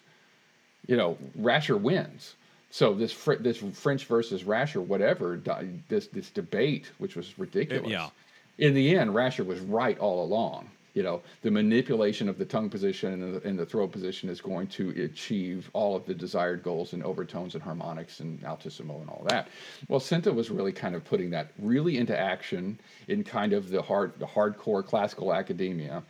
you 0.86 0.96
know, 0.96 1.18
Rascher 1.38 1.80
wins 1.80 2.36
so 2.70 2.94
this 2.94 3.12
fr- 3.12 3.34
this 3.34 3.58
French 3.58 4.04
versus 4.06 4.44
Rascher, 4.44 4.82
whatever, 4.82 5.40
this 5.88 6.06
this 6.06 6.30
debate, 6.30 6.90
which 6.98 7.16
was 7.16 7.38
ridiculous. 7.38 7.90
Yeah. 7.90 8.10
In 8.58 8.74
the 8.74 8.96
end, 8.96 9.10
Rascher 9.10 9.44
was 9.44 9.60
right 9.60 9.98
all 9.98 10.24
along. 10.24 10.70
You 10.94 11.04
know, 11.04 11.22
the 11.42 11.50
manipulation 11.50 12.28
of 12.28 12.36
the 12.36 12.44
tongue 12.44 12.68
position 12.68 13.12
and 13.12 13.36
the, 13.36 13.48
and 13.48 13.58
the 13.58 13.64
throat 13.64 13.92
position 13.92 14.28
is 14.28 14.40
going 14.40 14.66
to 14.68 14.90
achieve 15.04 15.70
all 15.72 15.94
of 15.94 16.04
the 16.04 16.14
desired 16.14 16.64
goals 16.64 16.92
in 16.94 17.02
overtones 17.04 17.54
and 17.54 17.62
harmonics 17.62 18.18
and 18.20 18.44
altissimo 18.44 19.00
and 19.00 19.08
all 19.08 19.24
that. 19.28 19.48
Well, 19.88 20.00
Sinta 20.00 20.34
was 20.34 20.50
really 20.50 20.72
kind 20.72 20.96
of 20.96 21.04
putting 21.04 21.30
that 21.30 21.52
really 21.60 21.96
into 21.96 22.18
action 22.18 22.78
in 23.06 23.22
kind 23.22 23.52
of 23.52 23.70
the 23.70 23.80
hard, 23.80 24.18
the 24.18 24.26
hardcore 24.26 24.84
classical 24.84 25.32
academia, 25.32 26.02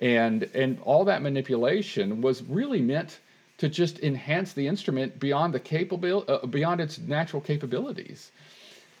and 0.00 0.44
and 0.54 0.78
all 0.82 1.04
that 1.04 1.22
manipulation 1.22 2.20
was 2.20 2.42
really 2.42 2.80
meant 2.80 3.20
to 3.58 3.68
just 3.68 4.00
enhance 4.00 4.52
the 4.52 4.66
instrument 4.66 5.18
beyond 5.18 5.54
the 5.54 5.60
capable 5.60 6.24
uh, 6.28 6.46
beyond 6.46 6.80
its 6.80 6.98
natural 6.98 7.40
capabilities. 7.40 8.30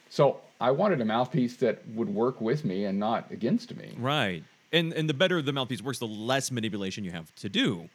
So 0.08 0.40
I 0.60 0.70
wanted 0.70 1.00
a 1.00 1.04
mouthpiece 1.04 1.56
that 1.56 1.86
would 1.88 2.08
work 2.08 2.40
with 2.40 2.64
me 2.64 2.84
and 2.84 2.98
not 2.98 3.30
against 3.30 3.76
me. 3.76 3.94
Right. 3.98 4.42
And 4.72 4.92
and 4.92 5.08
the 5.08 5.14
better 5.14 5.42
the 5.42 5.52
mouthpiece 5.52 5.82
works, 5.82 5.98
the 5.98 6.06
less 6.06 6.50
manipulation 6.50 7.04
you 7.04 7.10
have 7.10 7.34
to 7.36 7.48
do. 7.48 7.88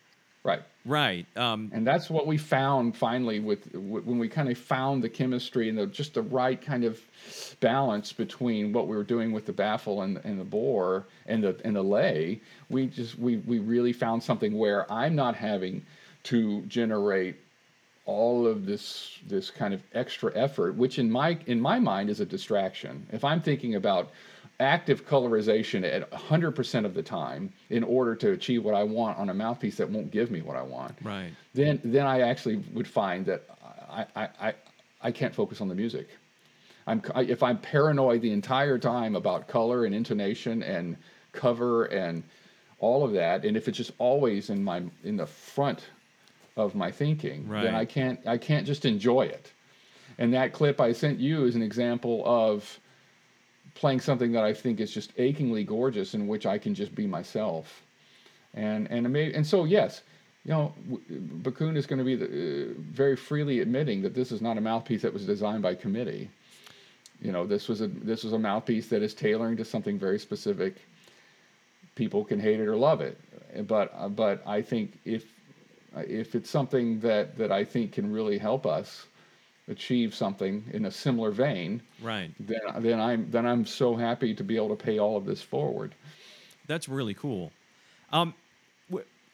Right. 0.44 0.64
Right. 0.86 1.28
Um, 1.38 1.70
and 1.72 1.86
that's 1.86 2.10
what 2.10 2.26
we 2.26 2.38
found 2.38 2.98
finally 2.98 3.40
with 3.40 3.72
when 3.76 4.18
we 4.18 4.28
kind 4.28 4.50
of 4.50 4.58
found 4.58 5.04
the 5.04 5.10
chemistry 5.10 5.70
and 5.70 5.78
the 5.78 5.86
just 5.86 6.16
the 6.16 6.24
right 6.24 6.60
kind 6.60 6.84
of 6.84 7.00
balance 7.60 8.12
between 8.12 8.74
what 8.74 8.88
we 8.88 8.96
were 8.96 9.04
doing 9.04 9.32
with 9.32 9.46
the 9.46 9.54
baffle 9.54 10.02
and, 10.02 10.18
and 10.24 10.40
the 10.40 10.44
bore 10.44 11.06
and 11.28 11.44
the 11.44 11.60
and 11.64 11.76
the 11.76 11.84
lay. 11.84 12.42
We 12.70 12.88
just 12.88 13.20
we 13.20 13.38
we 13.38 13.60
really 13.60 13.94
found 13.94 14.24
something 14.24 14.58
where 14.58 14.92
I'm 14.92 15.16
not 15.16 15.36
having 15.36 15.86
to 16.24 16.62
generate 16.64 17.36
all 18.06 18.48
of 18.48 18.66
this 18.66 19.20
this 19.28 19.52
kind 19.52 19.74
of 19.74 19.82
extra 19.94 20.32
effort 20.36 20.76
which 20.76 20.98
in 20.98 21.10
my 21.10 21.38
in 21.46 21.60
my 21.60 21.80
mind 21.80 22.10
is 22.10 22.20
a 22.20 22.26
distraction. 22.26 23.06
If 23.12 23.24
i'm 23.24 23.42
thinking 23.42 23.76
about 23.76 24.12
active 24.60 25.08
colorization 25.08 25.84
at 25.84 26.08
100% 26.12 26.86
of 26.86 26.94
the 26.94 27.02
time 27.02 27.52
in 27.72 27.84
order 27.84 28.16
to 28.16 28.32
achieve 28.32 28.64
what 28.64 28.76
i 28.76 28.84
want 28.84 29.18
on 29.18 29.30
a 29.30 29.34
mouthpiece 29.34 29.78
that 29.78 29.90
won't 29.90 30.12
give 30.12 30.30
me 30.30 30.42
what 30.42 30.56
i 30.56 30.62
want 30.62 30.96
right. 31.04 31.32
then 31.54 31.80
then 31.84 32.06
i 32.06 32.22
actually 32.22 32.58
would 32.74 32.88
find 32.88 33.26
that 33.26 33.44
i 33.90 34.06
i 34.16 34.30
i, 34.40 34.54
I 35.02 35.12
can't 35.12 35.34
focus 35.34 35.62
on 35.62 35.68
the 35.68 35.76
music. 35.76 36.10
I'm 36.88 37.02
if 37.16 37.44
i'm 37.44 37.58
paranoid 37.58 38.22
the 38.22 38.32
entire 38.32 38.78
time 38.78 39.16
about 39.16 39.48
color 39.48 39.86
and 39.86 39.94
intonation 39.94 40.64
and 40.64 40.98
cover 41.32 41.86
and 41.86 42.24
all 42.80 43.04
of 43.04 43.14
that 43.14 43.46
and 43.46 43.56
if 43.56 43.68
it's 43.68 43.78
just 43.78 43.92
always 43.98 44.50
in 44.50 44.64
my 44.64 44.84
in 45.04 45.18
the 45.18 45.28
front 45.28 45.86
of 46.58 46.76
my 46.76 46.92
thinking, 46.92 47.48
right. 47.48 47.64
then 47.64 47.76
I 47.76 47.86
can't 47.86 48.20
I 48.28 48.38
can't 48.38 48.66
just 48.66 48.86
enjoy 48.86 49.24
it. 49.24 49.52
And 50.18 50.34
that 50.34 50.54
clip 50.54 50.82
I 50.82 50.92
sent 50.92 51.20
you 51.20 51.46
is 51.46 51.56
an 51.56 51.62
example 51.62 52.24
of 52.26 52.80
playing 53.76 54.02
something 54.02 54.32
that 54.34 54.44
I 54.44 54.54
think 54.54 54.80
is 54.80 54.92
just 54.92 55.14
achingly 55.18 55.64
gorgeous, 55.64 56.14
in 56.14 56.28
which 56.28 56.46
I 56.46 56.58
can 56.58 56.76
just 56.76 56.94
be 56.94 57.08
myself. 57.08 57.82
And 58.54 58.90
and 58.92 59.16
and 59.16 59.48
so 59.48 59.64
yes, 59.64 60.02
you 60.46 60.52
know, 60.52 60.74
Bakun 61.44 61.78
is 61.78 61.86
going 61.86 62.00
to 62.00 62.06
be 62.06 62.16
the, 62.16 62.26
uh, 62.26 62.74
very 62.78 63.16
freely 63.16 63.60
admitting 63.60 64.02
that 64.02 64.14
this 64.14 64.32
is 64.32 64.42
not 64.42 64.58
a 64.58 64.62
mouthpiece 64.62 65.04
that 65.04 65.14
was 65.14 65.26
designed 65.26 65.62
by 65.62 65.76
committee. 65.76 66.30
You 67.22 67.32
know, 67.32 67.46
this 67.46 67.68
was 67.68 67.82
a 67.82 67.88
this 67.88 68.24
was 68.24 68.34
a 68.34 68.40
mouthpiece 68.40 68.88
that 68.88 69.04
is 69.04 69.14
tailoring 69.14 69.56
to 69.58 69.66
something 69.66 70.00
very 70.00 70.20
specific. 70.20 70.76
People 71.96 72.24
can 72.26 72.40
hate 72.40 72.60
it 72.60 72.68
or 72.68 72.76
love 72.76 73.02
it, 73.02 73.20
but 73.68 73.94
uh, 73.96 74.10
but 74.10 74.42
I 74.48 74.62
think 74.62 74.98
if 75.06 75.26
if 75.98 76.36
it's 76.36 76.50
something 76.50 77.00
that, 77.02 77.38
that 77.38 77.52
I 77.52 77.64
think 77.64 77.94
can 77.94 78.12
really 78.12 78.38
help 78.38 78.66
us 78.66 79.08
achieve 79.68 80.14
something 80.14 80.64
in 80.74 80.86
a 80.86 80.92
similar 80.92 81.32
vein, 81.32 81.82
right? 82.02 82.32
Then 82.40 82.60
then 82.80 83.00
I'm 83.00 83.30
then 83.32 83.46
I'm 83.46 83.66
so 83.66 83.96
happy 83.96 84.34
to 84.36 84.44
be 84.44 84.56
able 84.56 84.70
to 84.70 84.76
pay 84.76 85.00
all 85.00 85.18
of 85.18 85.26
this 85.26 85.42
forward. 85.42 85.96
That's 86.68 86.90
really 86.90 87.14
cool. 87.14 87.52
Um, 88.12 88.34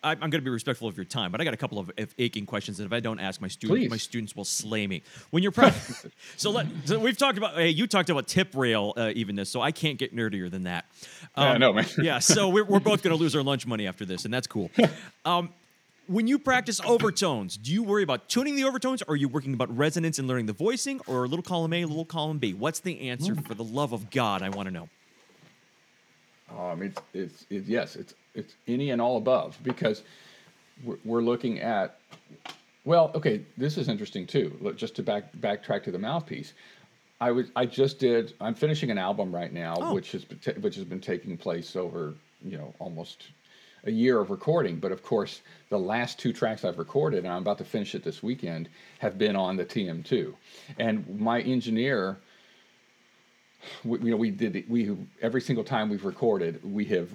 I'm 0.03 0.20
going 0.20 0.32
to 0.32 0.41
be 0.41 0.49
respectful 0.49 0.88
of 0.88 0.95
your 0.95 1.05
time, 1.05 1.32
but 1.32 1.41
I 1.41 1.43
got 1.43 1.53
a 1.53 1.58
couple 1.58 1.80
of 1.80 1.91
aching 2.18 2.45
questions, 2.45 2.80
and 2.80 2.86
if 2.86 2.93
I 2.93 2.99
don't 2.99 3.20
ask 3.20 3.41
my 3.41 3.47
students, 3.47 3.82
Please. 3.82 3.89
my 3.89 3.97
students 3.97 4.36
will 4.36 4.45
slay 4.45 4.86
me. 4.86 5.01
When 5.32 5.43
you're 5.43 5.51
proud, 5.51 5.74
so 6.38 6.51
let 6.51 6.68
so 6.86 6.99
we've 6.99 7.18
talked 7.18 7.38
about. 7.38 7.55
Hey, 7.55 7.70
you 7.70 7.88
talked 7.88 8.10
about 8.10 8.28
tip 8.28 8.55
rail 8.55 8.93
uh, 8.95 9.12
evenness, 9.16 9.49
so 9.49 9.62
I 9.62 9.72
can't 9.72 9.97
get 9.97 10.16
nerdier 10.16 10.49
than 10.49 10.64
that. 10.64 10.86
Um, 11.36 11.45
yeah, 11.45 11.51
I 11.51 11.58
know, 11.58 11.74
man. 11.74 11.86
yeah, 11.97 12.20
so 12.20 12.47
we're, 12.49 12.64
we're 12.64 12.80
both 12.80 13.01
going 13.01 13.16
to 13.16 13.22
lose 13.22 13.36
our 13.36 13.43
lunch 13.43 13.66
money 13.66 13.88
after 13.88 14.05
this, 14.05 14.24
and 14.26 14.34
that's 14.34 14.47
cool. 14.47 14.70
Um, 15.26 15.49
when 16.08 16.28
you 16.28 16.39
practice 16.39 16.80
overtones, 16.82 17.58
do 17.58 17.72
you 17.72 17.84
worry 17.84 18.03
about 18.03 18.30
tuning 18.30 18.55
the 18.55 18.64
overtones, 18.64 19.01
or 19.03 19.14
are 19.14 19.16
you 19.16 19.28
working 19.28 19.53
about 19.53 19.76
resonance 19.76 20.20
and 20.20 20.28
learning 20.28 20.45
the 20.45 20.53
voicing, 20.53 21.01
or 21.08 21.26
a 21.26 21.28
little 21.28 21.43
column 21.43 21.74
A, 21.74 21.82
a 21.84 21.88
little 21.88 22.05
column 22.05 22.39
B? 22.39 22.53
What's 22.53 22.80
the 22.80 23.10
answer? 23.10 23.36
For 23.36 23.53
the 23.53 23.64
love 23.64 23.93
of 23.93 24.10
God, 24.10 24.41
I 24.41 24.49
want 24.49 24.68
to 24.68 24.74
know. 24.74 24.89
Um, 26.58 26.82
it's, 26.82 27.01
it's, 27.14 27.45
it's 27.49 27.68
yes, 27.68 27.95
it's 27.95 28.14
it's 28.34 28.53
any 28.68 28.91
and 28.91 29.01
all 29.01 29.18
above 29.18 29.58
because 29.64 30.03
we're, 30.84 30.97
we're 31.03 31.22
looking 31.22 31.60
at. 31.60 31.99
Well, 32.86 33.12
okay, 33.16 33.41
this 33.58 33.78
is 33.78 33.89
interesting 33.89 34.26
too. 34.26 34.55
Look, 34.62 34.78
just 34.78 34.95
to 34.95 35.03
back 35.03 35.36
backtrack 35.38 35.84
to 35.84 35.91
the 35.91 35.99
mouthpiece, 35.99 36.53
I 37.20 37.32
was 37.32 37.47
I 37.55 37.66
just 37.66 37.99
did. 37.99 38.34
I'm 38.39 38.55
finishing 38.55 38.91
an 38.91 38.97
album 38.97 39.36
right 39.36 39.51
now, 39.51 39.76
oh. 39.78 39.93
which 39.93 40.14
has 40.14 40.24
been, 40.24 40.62
which 40.62 40.76
has 40.76 40.86
been 40.86 41.01
taking 41.01 41.36
place 41.36 41.76
over 41.76 42.14
you 42.41 42.58
know 42.58 42.74
almost 42.80 43.24
a 43.88 43.91
year 43.91 44.19
of 44.19 44.29
recording. 44.29 44.77
But 44.77 44.91
of 44.91 45.01
course, 45.01 45.41
the 45.69 45.79
last 45.79 46.19
two 46.19 46.33
tracks 46.33 46.63
I've 46.63 46.77
recorded, 46.77 47.19
and 47.23 47.33
I'm 47.33 47.41
about 47.41 47.57
to 47.59 47.63
finish 47.63 47.95
it 47.95 48.03
this 48.03 48.21
weekend, 48.21 48.69
have 48.99 49.17
been 49.17 49.35
on 49.35 49.55
the 49.55 49.65
TM2. 49.65 50.33
And 50.77 51.19
my 51.19 51.41
engineer, 51.41 52.17
we, 53.83 53.99
you 53.99 54.11
know, 54.11 54.17
we 54.17 54.29
did 54.29 54.69
we 54.69 54.95
every 55.21 55.41
single 55.41 55.63
time 55.63 55.89
we've 55.89 56.05
recorded, 56.05 56.59
we 56.63 56.85
have 56.85 57.09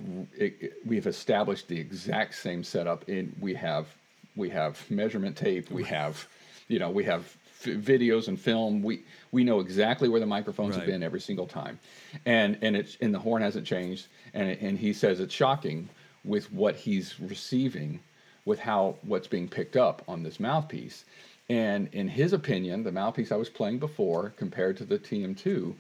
we 0.85 0.97
have 0.97 1.07
established 1.07 1.69
the 1.69 1.79
exact 1.79 2.35
same 2.35 2.65
setup. 2.65 3.09
In 3.09 3.35
we 3.41 3.55
have 3.55 3.87
we 4.35 4.49
have 4.49 4.91
measurement 4.91 5.37
tape, 5.37 5.71
we 5.71 5.85
have, 5.85 6.27
you 6.69 6.79
know, 6.79 6.91
we 6.91 7.05
have 7.05 7.37
videos 7.63 8.29
and 8.29 8.41
film. 8.41 8.83
We 8.83 9.05
we 9.31 9.45
know 9.45 9.61
exactly 9.61 10.09
where 10.09 10.21
the 10.21 10.27
microphones 10.27 10.71
right. 10.71 10.81
have 10.81 10.87
been 10.87 11.03
every 11.03 11.21
single 11.21 11.47
time, 11.47 11.79
and 12.27 12.59
and 12.63 12.75
it's 12.75 12.97
and 13.01 13.15
the 13.15 13.19
horn 13.19 13.43
hasn't 13.43 13.67
changed. 13.67 14.09
And 14.35 14.51
and 14.61 14.79
he 14.79 14.93
says 14.93 15.21
it's 15.21 15.35
shocking 15.35 15.89
with 16.25 16.53
what 16.53 16.77
he's 16.77 17.19
receiving 17.21 18.01
with 18.45 18.59
how 18.59 18.97
what's 19.03 19.29
being 19.29 19.49
picked 19.49 19.77
up 19.77 20.03
on 20.09 20.23
this 20.23 20.41
mouthpiece 20.41 21.05
And 21.49 21.89
in 21.93 22.09
his 22.09 22.33
opinion, 22.33 22.83
the 22.83 22.93
mouthpiece 22.93 23.33
I 23.33 23.37
was 23.37 23.51
playing 23.51 23.79
before 23.79 24.33
compared 24.37 24.77
to 24.79 24.85
the 24.85 24.99
TM2, 24.99 25.75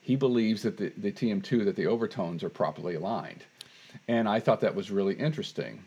he 0.00 0.16
believes 0.16 0.62
that 0.62 0.76
the, 0.76 0.92
the 0.96 1.12
TM2 1.12 1.64
that 1.64 1.76
the 1.76 1.86
overtones 1.86 2.44
are 2.44 2.48
properly 2.48 2.94
aligned. 2.94 3.44
And 4.08 4.28
I 4.28 4.40
thought 4.40 4.60
that 4.60 4.74
was 4.74 4.90
really 4.90 5.14
interesting. 5.14 5.84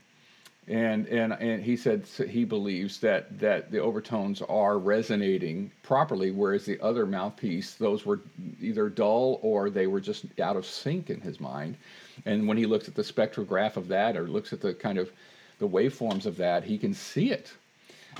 And, 0.68 1.08
and, 1.08 1.34
and 1.34 1.64
he 1.64 1.78
said 1.78 2.06
he 2.08 2.44
believes 2.44 3.00
that, 3.02 3.38
that 3.40 3.72
the 3.72 3.80
overtones 3.80 4.42
are 4.42 4.80
resonating 4.80 5.72
properly, 5.84 6.32
whereas 6.32 6.66
the 6.66 6.80
other 6.82 7.06
mouthpiece, 7.06 7.76
those 7.76 8.04
were 8.04 8.22
either 8.60 8.90
dull 8.90 9.40
or 9.44 9.70
they 9.70 9.86
were 9.86 10.02
just 10.02 10.26
out 10.40 10.58
of 10.58 10.66
sync 10.66 11.12
in 11.12 11.22
his 11.22 11.40
mind. 11.40 11.78
And 12.26 12.48
when 12.48 12.58
he 12.58 12.66
looks 12.66 12.88
at 12.88 12.96
the 12.96 13.04
spectrograph 13.04 13.78
of 13.78 13.88
that 13.90 14.18
or 14.18 14.28
looks 14.28 14.54
at 14.54 14.62
the 14.62 14.74
kind 14.74 14.98
of 14.98 15.12
the 15.60 15.68
waveforms 15.68 16.26
of 16.26 16.36
that, 16.38 16.64
he 16.64 16.80
can 16.80 16.96
see 16.96 17.32
it. 17.32 17.54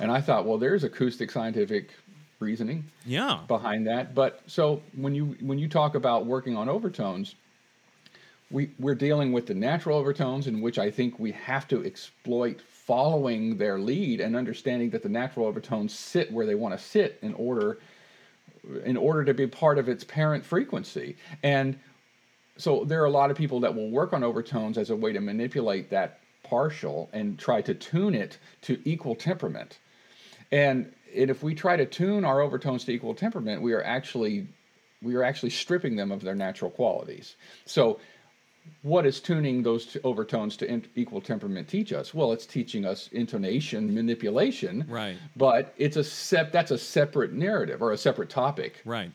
And 0.00 0.12
I 0.12 0.20
thought, 0.20 0.46
well, 0.46 0.58
there's 0.58 0.84
acoustic 0.84 1.30
scientific 1.32 1.90
reasoning 2.38 2.84
yeah. 3.04 3.40
behind 3.48 3.86
that. 3.86 4.14
But 4.14 4.42
so 4.46 4.82
when 4.94 5.14
you 5.14 5.36
when 5.40 5.58
you 5.58 5.68
talk 5.68 5.94
about 5.94 6.26
working 6.26 6.56
on 6.56 6.68
overtones, 6.68 7.34
we 8.50 8.70
we're 8.78 8.94
dealing 8.94 9.32
with 9.32 9.46
the 9.46 9.54
natural 9.54 9.98
overtones 9.98 10.46
in 10.46 10.60
which 10.60 10.78
I 10.78 10.90
think 10.90 11.18
we 11.18 11.32
have 11.32 11.66
to 11.68 11.84
exploit 11.84 12.60
following 12.60 13.56
their 13.58 13.78
lead 13.78 14.20
and 14.20 14.36
understanding 14.36 14.90
that 14.90 15.02
the 15.02 15.08
natural 15.08 15.46
overtones 15.46 15.92
sit 15.92 16.30
where 16.32 16.46
they 16.46 16.54
want 16.54 16.78
to 16.78 16.84
sit 16.84 17.18
in 17.22 17.34
order 17.34 17.78
in 18.84 18.96
order 18.96 19.24
to 19.24 19.34
be 19.34 19.46
part 19.46 19.78
of 19.78 19.88
its 19.88 20.04
parent 20.04 20.44
frequency. 20.44 21.16
And 21.42 21.78
so 22.56 22.84
there 22.84 23.02
are 23.02 23.06
a 23.06 23.10
lot 23.10 23.30
of 23.30 23.36
people 23.36 23.60
that 23.60 23.74
will 23.74 23.90
work 23.90 24.12
on 24.12 24.24
overtones 24.24 24.78
as 24.78 24.90
a 24.90 24.96
way 24.96 25.12
to 25.12 25.20
manipulate 25.20 25.90
that 25.90 26.20
partial 26.42 27.08
and 27.12 27.38
try 27.38 27.60
to 27.62 27.74
tune 27.74 28.14
it 28.14 28.38
to 28.62 28.80
equal 28.84 29.14
temperament. 29.14 29.78
And, 30.50 30.92
and 31.14 31.30
if 31.30 31.42
we 31.42 31.54
try 31.54 31.76
to 31.76 31.86
tune 31.86 32.24
our 32.24 32.40
overtones 32.40 32.84
to 32.84 32.92
equal 32.92 33.14
temperament, 33.14 33.62
we 33.62 33.72
are 33.72 33.84
actually 33.84 34.46
we 35.02 35.14
are 35.14 35.22
actually 35.22 35.50
stripping 35.50 35.94
them 35.96 36.10
of 36.10 36.22
their 36.22 36.34
natural 36.34 36.70
qualities. 36.70 37.36
So 37.66 38.00
what 38.82 39.06
is 39.06 39.20
tuning 39.20 39.62
those 39.62 39.96
overtones 40.04 40.56
to 40.58 40.70
in, 40.70 40.84
equal 40.94 41.20
temperament 41.20 41.68
teach 41.68 41.92
us? 41.92 42.14
Well, 42.14 42.32
it's 42.32 42.46
teaching 42.46 42.84
us 42.84 43.08
intonation 43.12 43.92
manipulation. 43.92 44.84
Right. 44.88 45.16
But 45.36 45.74
it's 45.76 45.96
a 45.96 46.04
sep- 46.04 46.52
that's 46.52 46.70
a 46.70 46.78
separate 46.78 47.32
narrative 47.32 47.82
or 47.82 47.92
a 47.92 47.98
separate 47.98 48.30
topic. 48.30 48.80
Right. 48.84 49.10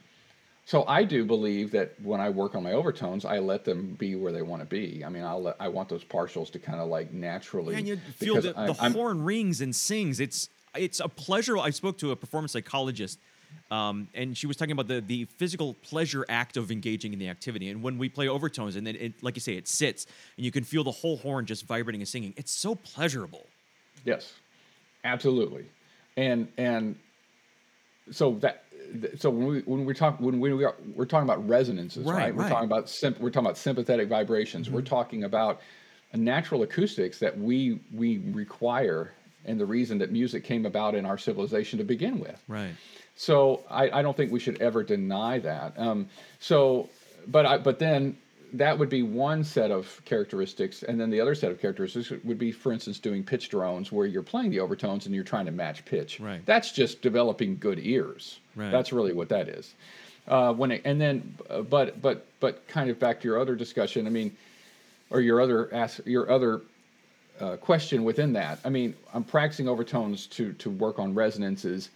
So 0.66 0.86
I 0.88 1.04
do 1.04 1.26
believe 1.26 1.72
that 1.72 2.00
when 2.02 2.22
I 2.22 2.30
work 2.30 2.56
on 2.56 2.64
my 2.64 2.74
overtones, 2.74 3.26
I 3.26 3.40
let 3.40 3.66
them 3.66 3.96
be 4.00 4.16
where 4.16 4.32
they 4.32 4.42
want 4.42 4.62
to 4.62 4.66
be. 4.66 5.04
I 5.04 5.10
mean, 5.10 5.24
I'll 5.24 5.42
let, 5.42 5.56
I 5.60 5.68
want 5.68 5.90
those 5.90 6.04
partials 6.04 6.52
to 6.52 6.60
kind 6.60 6.80
of 6.80 6.88
like 6.88 7.12
naturally. 7.12 7.76
and 7.76 7.88
you 7.88 7.98
feel 7.98 8.36
the, 8.36 8.54
the 8.54 8.74
horn 8.74 9.24
rings 9.24 9.62
and 9.62 9.76
sings. 9.76 10.20
It's 10.20 10.50
it's 10.76 11.00
a 11.00 11.10
pleasure. 11.10 11.58
I 11.58 11.72
spoke 11.72 11.98
to 11.98 12.12
a 12.12 12.16
performance 12.16 12.54
psychologist, 12.54 13.20
um, 13.72 14.10
and 14.14 14.38
she 14.38 14.48
was 14.48 14.58
talking 14.58 14.74
about 14.74 14.88
the 14.88 15.00
the 15.00 15.26
physical 15.38 15.74
pleasure 15.76 16.26
act 16.28 16.58
of 16.58 16.72
engaging 16.72 17.14
in 17.14 17.20
the 17.20 17.30
activity. 17.30 17.70
And 17.70 17.82
when 17.82 17.98
we 17.98 18.10
play 18.10 18.28
overtones, 18.28 18.76
and 18.76 18.86
then 18.86 18.96
it, 18.96 19.24
like 19.24 19.36
you 19.36 19.42
say, 19.42 19.54
it 19.54 19.68
sits, 19.68 20.06
and 20.36 20.46
you 20.46 20.52
can 20.52 20.64
feel 20.64 20.84
the 20.84 20.92
whole 20.92 21.18
horn 21.18 21.46
just 21.46 21.66
vibrating 21.66 22.02
and 22.02 22.08
singing. 22.08 22.34
It's 22.38 22.52
so 22.52 22.76
pleasurable. 22.76 23.48
Yes, 24.04 24.34
absolutely, 25.04 25.66
and 26.18 26.48
and 26.58 26.98
so 28.12 28.36
that 28.42 28.66
so 29.18 29.30
when 29.30 29.48
we 29.48 29.60
when 29.62 29.86
we 29.86 29.94
talk 29.94 30.20
when 30.20 30.40
we 30.40 30.64
are 30.66 30.76
we're 30.96 31.06
talking 31.06 31.28
about 31.28 31.48
resonances, 31.48 32.06
right? 32.06 32.16
right? 32.16 32.36
We're 32.36 32.50
talking 32.50 32.70
about 32.70 32.90
sim- 32.90 33.16
we're 33.20 33.30
talking 33.30 33.46
about 33.46 33.58
sympathetic 33.58 34.10
vibrations. 34.10 34.68
Mm-hmm. 34.68 34.76
We're 34.76 34.82
talking 34.82 35.24
about 35.24 35.62
natural 36.14 36.64
acoustics 36.64 37.20
that 37.20 37.38
we 37.38 37.80
we 37.94 38.18
require, 38.32 39.14
and 39.46 39.60
the 39.60 39.66
reason 39.66 39.98
that 40.00 40.12
music 40.12 40.44
came 40.44 40.66
about 40.66 40.96
in 40.96 41.06
our 41.06 41.18
civilization 41.18 41.80
to 41.80 41.86
begin 41.86 42.20
with. 42.20 42.44
Right. 42.48 42.76
So 43.22 43.62
I, 43.70 44.00
I 44.00 44.02
don't 44.02 44.18
think 44.18 44.32
we 44.32 44.40
should 44.40 44.60
ever 44.60 44.82
deny 44.82 45.38
that. 45.38 45.78
Um, 45.78 46.10
so, 46.40 46.90
but 47.28 47.46
I 47.46 47.60
but 47.60 47.78
then 47.78 48.18
that 48.54 48.80
would 48.80 48.90
be 48.90 49.04
one 49.04 49.44
set 49.44 49.70
of 49.70 50.02
characteristics, 50.06 50.82
and 50.82 51.00
then 51.00 51.12
the 51.12 51.22
other 51.22 51.36
set 51.36 51.52
of 51.52 51.62
characteristics 51.62 52.10
would 52.24 52.40
be, 52.40 52.52
for 52.52 52.74
instance, 52.74 52.98
doing 52.98 53.24
pitch 53.24 53.50
drones 53.50 53.92
where 53.92 54.08
you're 54.08 54.24
playing 54.24 54.50
the 54.50 54.60
overtones 54.60 55.06
and 55.06 55.14
you're 55.14 55.24
trying 55.24 55.46
to 55.46 55.52
match 55.52 55.86
pitch. 55.86 56.20
Right. 56.20 56.44
That's 56.48 56.72
just 56.72 57.04
developing 57.04 57.60
good 57.60 57.78
ears. 57.84 58.40
Right. 58.56 58.72
That's 58.72 58.92
really 58.92 59.14
what 59.14 59.30
that 59.30 59.48
is. 59.50 59.76
Uh, 60.28 60.54
when 60.54 60.72
it, 60.72 60.82
and 60.84 61.00
then, 61.00 61.38
uh, 61.48 61.62
but 61.62 62.02
but 62.02 62.26
but 62.40 62.68
kind 62.68 62.90
of 62.90 62.98
back 62.98 63.22
to 63.22 63.28
your 63.28 63.40
other 63.40 63.56
discussion. 63.56 64.08
I 64.08 64.10
mean, 64.10 64.36
or 65.12 65.22
your 65.22 65.42
other 65.42 65.72
ask 65.72 66.00
your 66.08 66.32
other 66.32 66.62
uh, 67.40 67.58
question 67.58 68.04
within 68.04 68.34
that. 68.34 68.58
I 68.66 68.70
mean, 68.70 68.96
I'm 69.14 69.24
practicing 69.24 69.70
overtones 69.70 70.26
to 70.38 70.54
to 70.54 70.72
work 70.72 70.98
on 70.98 71.14
resonances, 71.14 71.92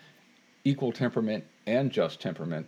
equal 0.66 0.92
temperament 0.92 1.44
and 1.68 1.92
just 1.92 2.20
temperament, 2.20 2.68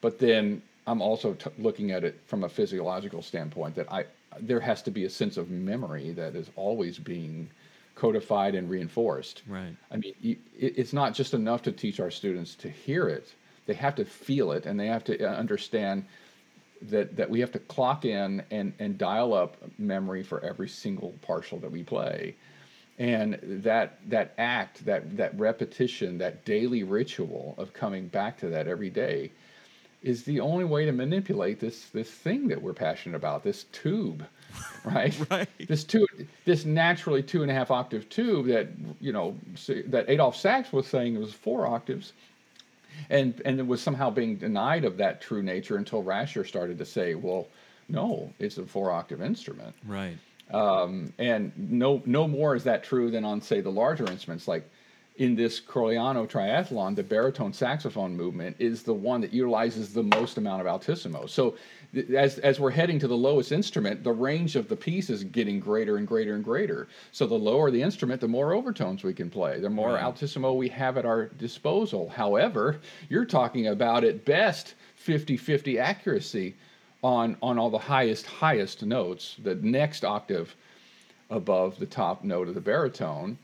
but 0.00 0.18
then 0.18 0.62
I'm 0.86 1.02
also 1.02 1.34
t- 1.34 1.50
looking 1.58 1.90
at 1.90 2.04
it 2.04 2.20
from 2.26 2.44
a 2.44 2.48
physiological 2.48 3.22
standpoint 3.22 3.74
that 3.74 3.90
I 3.90 4.04
there 4.38 4.60
has 4.60 4.80
to 4.82 4.92
be 4.92 5.04
a 5.06 5.10
sense 5.10 5.36
of 5.36 5.50
memory 5.50 6.12
that 6.12 6.36
is 6.36 6.50
always 6.54 6.98
being 6.98 7.50
codified 7.96 8.54
and 8.54 8.70
reinforced. 8.70 9.42
Right. 9.48 9.74
I 9.90 9.96
mean, 9.96 10.14
it, 10.22 10.38
it's 10.56 10.92
not 10.92 11.14
just 11.14 11.34
enough 11.34 11.62
to 11.62 11.72
teach 11.72 11.98
our 11.98 12.12
students 12.12 12.54
to 12.56 12.68
hear 12.68 13.08
it; 13.08 13.34
they 13.66 13.74
have 13.74 13.96
to 13.96 14.04
feel 14.04 14.52
it, 14.52 14.66
and 14.66 14.78
they 14.78 14.86
have 14.86 15.04
to 15.04 15.24
uh, 15.24 15.34
understand 15.34 16.04
that 16.82 17.16
that 17.16 17.28
we 17.28 17.40
have 17.40 17.52
to 17.52 17.58
clock 17.58 18.04
in 18.04 18.42
and 18.50 18.72
and 18.78 18.98
dial 18.98 19.34
up 19.34 19.56
memory 19.78 20.22
for 20.22 20.40
every 20.44 20.68
single 20.68 21.14
partial 21.22 21.58
that 21.58 21.70
we 21.70 21.82
play 21.82 22.34
and 23.00 23.38
that 23.42 23.98
that 24.08 24.34
act 24.38 24.84
that 24.84 25.16
that 25.16 25.36
repetition 25.40 26.18
that 26.18 26.44
daily 26.44 26.84
ritual 26.84 27.54
of 27.58 27.72
coming 27.72 28.06
back 28.06 28.38
to 28.38 28.46
that 28.48 28.68
every 28.68 28.90
day 28.90 29.32
is 30.02 30.22
the 30.24 30.40
only 30.40 30.64
way 30.64 30.84
to 30.84 30.92
manipulate 30.92 31.60
this 31.60 31.86
this 31.86 32.10
thing 32.10 32.48
that 32.48 32.60
we're 32.60 32.74
passionate 32.74 33.16
about, 33.16 33.42
this 33.42 33.64
tube, 33.72 34.24
right? 34.84 35.14
right. 35.30 35.48
This 35.66 35.82
tube, 35.84 36.08
this 36.44 36.64
naturally 36.64 37.22
two 37.22 37.42
and 37.42 37.50
a 37.50 37.54
half 37.54 37.70
octave 37.70 38.08
tube 38.08 38.46
that 38.46 38.68
you 39.00 39.12
know 39.12 39.36
that 39.86 40.08
Adolphe 40.08 40.36
Sax 40.36 40.72
was 40.72 40.86
saying 40.86 41.18
was 41.18 41.32
four 41.32 41.66
octaves, 41.66 42.12
and 43.08 43.40
and 43.44 43.58
it 43.58 43.66
was 43.66 43.80
somehow 43.80 44.10
being 44.10 44.36
denied 44.36 44.84
of 44.84 44.98
that 44.98 45.20
true 45.20 45.42
nature 45.42 45.76
until 45.76 46.02
Rascher 46.02 46.46
started 46.46 46.78
to 46.78 46.86
say, 46.86 47.14
well, 47.14 47.48
no, 47.88 48.32
it's 48.38 48.58
a 48.58 48.64
four 48.64 48.90
octave 48.90 49.22
instrument. 49.22 49.74
Right. 49.86 50.16
Um, 50.52 51.12
and 51.18 51.52
no 51.56 52.02
no 52.06 52.26
more 52.26 52.56
is 52.56 52.64
that 52.64 52.82
true 52.82 53.10
than 53.10 53.24
on 53.24 53.40
say 53.40 53.60
the 53.60 53.70
larger 53.70 54.10
instruments 54.10 54.48
like 54.48 54.68
in 55.20 55.36
this 55.36 55.60
Corigliano 55.60 56.26
triathlon, 56.26 56.96
the 56.96 57.02
baritone 57.02 57.52
saxophone 57.52 58.16
movement 58.16 58.56
is 58.58 58.82
the 58.82 58.94
one 58.94 59.20
that 59.20 59.34
utilizes 59.34 59.92
the 59.92 60.02
most 60.02 60.38
amount 60.38 60.62
of 60.62 60.66
altissimo. 60.66 61.26
So 61.26 61.56
as, 62.16 62.38
as 62.38 62.58
we're 62.58 62.70
heading 62.70 62.98
to 63.00 63.06
the 63.06 63.16
lowest 63.16 63.52
instrument, 63.52 64.02
the 64.02 64.12
range 64.12 64.56
of 64.56 64.68
the 64.68 64.76
piece 64.76 65.10
is 65.10 65.22
getting 65.24 65.60
greater 65.60 65.98
and 65.98 66.06
greater 66.06 66.36
and 66.36 66.42
greater. 66.42 66.88
So 67.12 67.26
the 67.26 67.34
lower 67.34 67.70
the 67.70 67.82
instrument, 67.82 68.22
the 68.22 68.28
more 68.28 68.54
overtones 68.54 69.04
we 69.04 69.12
can 69.12 69.28
play, 69.28 69.60
the 69.60 69.68
more 69.68 69.92
right. 69.92 70.02
altissimo 70.02 70.54
we 70.54 70.68
have 70.70 70.96
at 70.96 71.04
our 71.04 71.26
disposal. 71.26 72.08
However, 72.08 72.80
you're 73.10 73.26
talking 73.26 73.66
about 73.66 74.04
at 74.04 74.24
best 74.24 74.74
50-50 75.06 75.78
accuracy 75.78 76.56
on, 77.02 77.36
on 77.42 77.58
all 77.58 77.70
the 77.70 77.78
highest, 77.78 78.26
highest 78.26 78.82
notes, 78.82 79.36
the 79.42 79.54
next 79.56 80.04
octave 80.04 80.54
above 81.30 81.78
the 81.78 81.86
top 81.86 82.24
note 82.24 82.48
of 82.48 82.54
the 82.54 82.60
baritone 82.60 83.38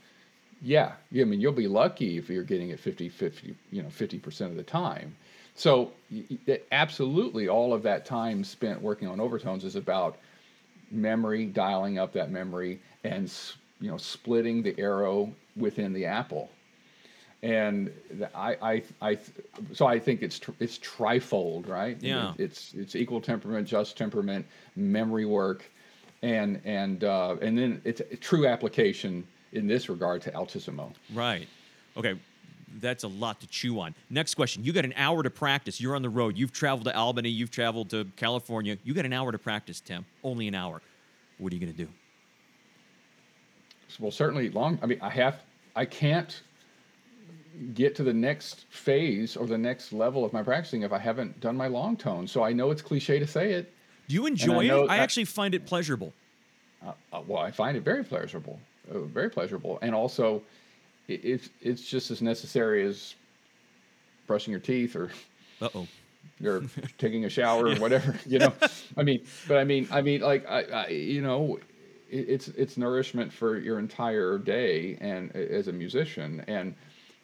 yeah, 0.61 0.93
I 1.13 1.23
mean, 1.23 1.39
you'll 1.39 1.51
be 1.51 1.67
lucky 1.67 2.17
if 2.17 2.29
you're 2.29 2.43
getting 2.43 2.69
it 2.69 2.79
50, 2.79 3.09
50, 3.09 3.55
you 3.71 3.83
know, 3.83 3.89
50% 3.89 4.41
of 4.41 4.55
the 4.55 4.63
time. 4.63 5.15
So 5.55 5.91
absolutely 6.71 7.47
all 7.47 7.73
of 7.73 7.83
that 7.83 8.05
time 8.05 8.43
spent 8.43 8.81
working 8.81 9.07
on 9.07 9.19
overtones 9.19 9.63
is 9.63 9.75
about 9.75 10.17
memory, 10.91 11.45
dialing 11.45 11.99
up 11.99 12.13
that 12.13 12.31
memory 12.31 12.79
and, 13.03 13.31
you 13.79 13.91
know, 13.91 13.97
splitting 13.97 14.63
the 14.63 14.77
arrow 14.79 15.31
within 15.55 15.93
the 15.93 16.05
apple. 16.05 16.49
And 17.43 17.91
I, 18.33 18.57
I, 18.61 18.83
I, 19.01 19.17
so 19.71 19.85
I 19.85 19.99
think 19.99 20.23
it's 20.23 20.41
it's 20.59 20.79
trifold, 20.79 21.69
right? 21.69 21.95
Yeah. 22.01 22.33
It's 22.37 22.73
it's 22.73 22.95
equal 22.95 23.21
temperament, 23.21 23.67
just 23.67 23.95
temperament, 23.95 24.45
memory 24.75 25.25
work, 25.25 25.69
and 26.23 26.59
and 26.65 27.03
uh, 27.03 27.35
and 27.41 27.57
then 27.57 27.81
it's 27.83 28.01
a 28.01 28.15
true 28.17 28.47
application 28.47 29.25
in 29.53 29.67
this 29.67 29.87
regard 29.87 30.21
to 30.23 30.31
Altissimo. 30.31 30.91
Right. 31.13 31.47
Okay. 31.95 32.19
That's 32.79 33.03
a 33.03 33.07
lot 33.07 33.39
to 33.41 33.47
chew 33.47 33.79
on. 33.79 33.95
Next 34.09 34.35
question. 34.35 34.63
You 34.63 34.73
got 34.73 34.85
an 34.85 34.93
hour 34.97 35.23
to 35.23 35.29
practice. 35.29 35.79
You're 35.79 35.95
on 35.95 36.01
the 36.01 36.09
road. 36.09 36.37
You've 36.37 36.51
traveled 36.51 36.85
to 36.85 36.95
Albany. 36.95 37.29
You've 37.29 37.49
traveled 37.49 37.89
to 37.91 38.05
California. 38.17 38.77
You 38.83 38.93
got 38.93 39.05
an 39.05 39.13
hour 39.13 39.31
to 39.31 39.37
practice, 39.37 39.79
Tim. 39.79 40.05
Only 40.23 40.47
an 40.47 40.55
hour. 40.55 40.81
What 41.37 41.51
are 41.53 41.55
you 41.55 41.61
going 41.61 41.73
to 41.73 41.77
do? 41.77 41.89
Well, 43.99 44.11
certainly 44.11 44.49
long. 44.49 44.77
I 44.81 44.85
mean, 44.85 44.99
I 45.01 45.09
have. 45.09 45.41
I 45.75 45.85
can't 45.85 46.41
get 47.73 47.95
to 47.95 48.03
the 48.03 48.13
next 48.13 48.65
phase 48.69 49.35
or 49.35 49.47
the 49.47 49.57
next 49.57 49.93
level 49.93 50.23
of 50.23 50.33
my 50.33 50.43
practicing 50.43 50.83
if 50.83 50.91
I 50.91 50.99
haven't 50.99 51.39
done 51.39 51.55
my 51.55 51.67
long 51.67 51.97
tone. 51.97 52.27
So 52.27 52.43
I 52.43 52.53
know 52.53 52.71
it's 52.71 52.81
cliche 52.81 53.19
to 53.19 53.27
say 53.27 53.53
it. 53.53 53.73
Do 54.07 54.15
you 54.15 54.25
enjoy 54.25 54.69
I 54.69 54.83
it? 54.83 54.89
I 54.89 54.97
actually 54.97 55.25
find 55.25 55.53
it 55.53 55.65
pleasurable. 55.65 56.13
Uh, 56.85 56.91
uh, 57.11 57.21
well, 57.25 57.41
I 57.41 57.51
find 57.51 57.75
it 57.75 57.83
very 57.83 58.03
pleasurable. 58.03 58.59
Uh, 58.89 58.99
very 58.99 59.29
pleasurable. 59.29 59.79
And 59.81 59.93
also, 59.93 60.43
it, 61.07 61.23
it's 61.23 61.49
it's 61.61 61.81
just 61.81 62.11
as 62.11 62.21
necessary 62.21 62.85
as 62.85 63.15
brushing 64.27 64.51
your 64.51 64.59
teeth 64.59 64.95
or 64.95 65.11
oh. 65.61 65.87
or 66.45 66.63
taking 66.97 67.25
a 67.25 67.29
shower 67.29 67.67
or 67.67 67.75
whatever. 67.75 68.15
You 68.25 68.39
know, 68.39 68.53
I 68.95 69.03
mean, 69.03 69.25
but 69.47 69.57
I 69.57 69.63
mean, 69.63 69.87
I 69.91 70.01
mean, 70.01 70.21
like 70.21 70.47
I, 70.47 70.63
I 70.63 70.87
you 70.87 71.21
know, 71.21 71.59
it, 72.09 72.29
it's 72.29 72.47
it's 72.49 72.77
nourishment 72.77 73.33
for 73.33 73.57
your 73.57 73.79
entire 73.79 74.37
day 74.37 74.97
and 75.01 75.35
as 75.35 75.67
a 75.67 75.73
musician 75.73 76.43
and 76.47 76.75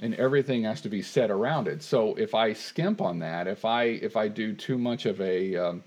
and 0.03 0.13
everything 0.15 0.63
has 0.63 0.81
to 0.81 0.89
be 0.89 1.01
set 1.01 1.31
around 1.31 1.69
it. 1.69 1.81
So 1.81 2.13
if 2.15 2.35
I 2.35 2.51
skimp 2.51 2.99
on 2.99 3.19
that, 3.19 3.47
if 3.47 3.63
I 3.63 3.83
if 3.83 4.17
I 4.17 4.27
do 4.27 4.53
too 4.53 4.77
much 4.77 5.05
of 5.05 5.21
a 5.21 5.55
um, 5.55 5.83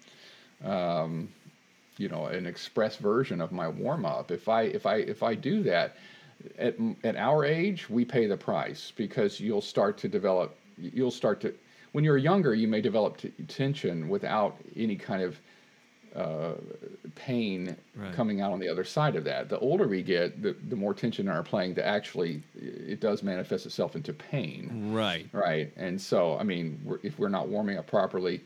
um, 0.64 1.28
you 1.98 2.08
know 2.08 2.24
an 2.24 2.46
express 2.46 2.96
version 2.96 3.42
of 3.42 3.52
my 3.52 3.68
warm 3.68 4.06
up, 4.06 4.30
if 4.30 4.48
I 4.48 4.62
if 4.62 4.86
I 4.86 4.96
if 4.96 5.22
I 5.22 5.34
do 5.34 5.62
that 5.64 5.96
at 6.58 6.76
at 7.04 7.16
our 7.16 7.44
age, 7.44 7.90
we 7.90 8.06
pay 8.06 8.26
the 8.26 8.38
price 8.38 8.90
because 8.96 9.38
you'll 9.38 9.60
start 9.60 9.98
to 9.98 10.08
develop. 10.08 10.56
You'll 10.78 11.10
start 11.10 11.42
to 11.42 11.52
when 11.92 12.02
you're 12.02 12.16
younger, 12.16 12.54
you 12.54 12.68
may 12.68 12.80
develop 12.80 13.18
t- 13.18 13.32
tension 13.48 14.08
without 14.08 14.56
any 14.74 14.96
kind 14.96 15.22
of 15.22 15.38
uh, 16.16 16.54
pain 17.14 17.76
Right. 17.94 18.12
coming 18.12 18.40
out 18.42 18.52
on 18.52 18.60
the 18.60 18.68
other 18.68 18.84
side 18.84 19.16
of 19.16 19.24
that. 19.24 19.48
The 19.48 19.58
older 19.58 19.88
we 19.88 20.02
get, 20.02 20.42
the, 20.42 20.52
the 20.68 20.76
more 20.76 20.92
tension 20.92 21.28
in 21.28 21.32
our 21.32 21.42
playing, 21.42 21.74
the 21.74 21.86
actually 21.86 22.42
it 22.54 23.00
does 23.00 23.22
manifest 23.22 23.64
itself 23.66 23.96
into 23.96 24.12
pain, 24.12 24.92
Right. 24.92 25.26
right? 25.32 25.72
And 25.76 26.00
so, 26.00 26.36
I 26.38 26.42
mean, 26.42 26.80
we're, 26.84 26.98
if 27.02 27.18
we're 27.18 27.28
not 27.30 27.48
warming 27.48 27.78
up 27.78 27.86
properly, 27.86 28.42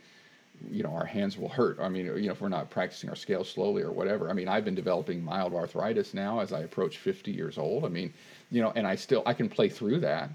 you 0.71 0.83
know, 0.83 0.91
our 0.95 1.05
hands 1.07 1.37
will 1.39 1.49
hurt. 1.49 1.79
I 1.81 1.89
mean, 1.89 2.07
you 2.07 2.27
know, 2.27 2.33
if 2.33 2.41
we're 2.41 2.49
not 2.49 2.71
practicing 2.71 3.09
our 3.11 3.17
scales 3.17 3.49
slowly 3.51 3.83
or 3.83 3.91
whatever. 3.93 4.29
I 4.31 4.35
mean, 4.35 4.47
I've 4.47 4.65
been 4.65 4.75
developing 4.75 5.25
mild 5.25 5.55
arthritis 5.55 6.13
now 6.15 6.41
as 6.41 6.53
I 6.53 6.61
approach 6.61 6.99
50 6.99 7.33
years 7.33 7.59
old. 7.59 7.85
I 7.85 7.89
mean, 7.89 8.13
you 8.51 8.61
know, 8.63 8.71
and 8.77 8.87
I 8.87 8.95
still 8.95 9.23
I 9.27 9.33
can 9.35 9.49
play 9.49 9.69
through 9.69 10.01
that 10.01 10.31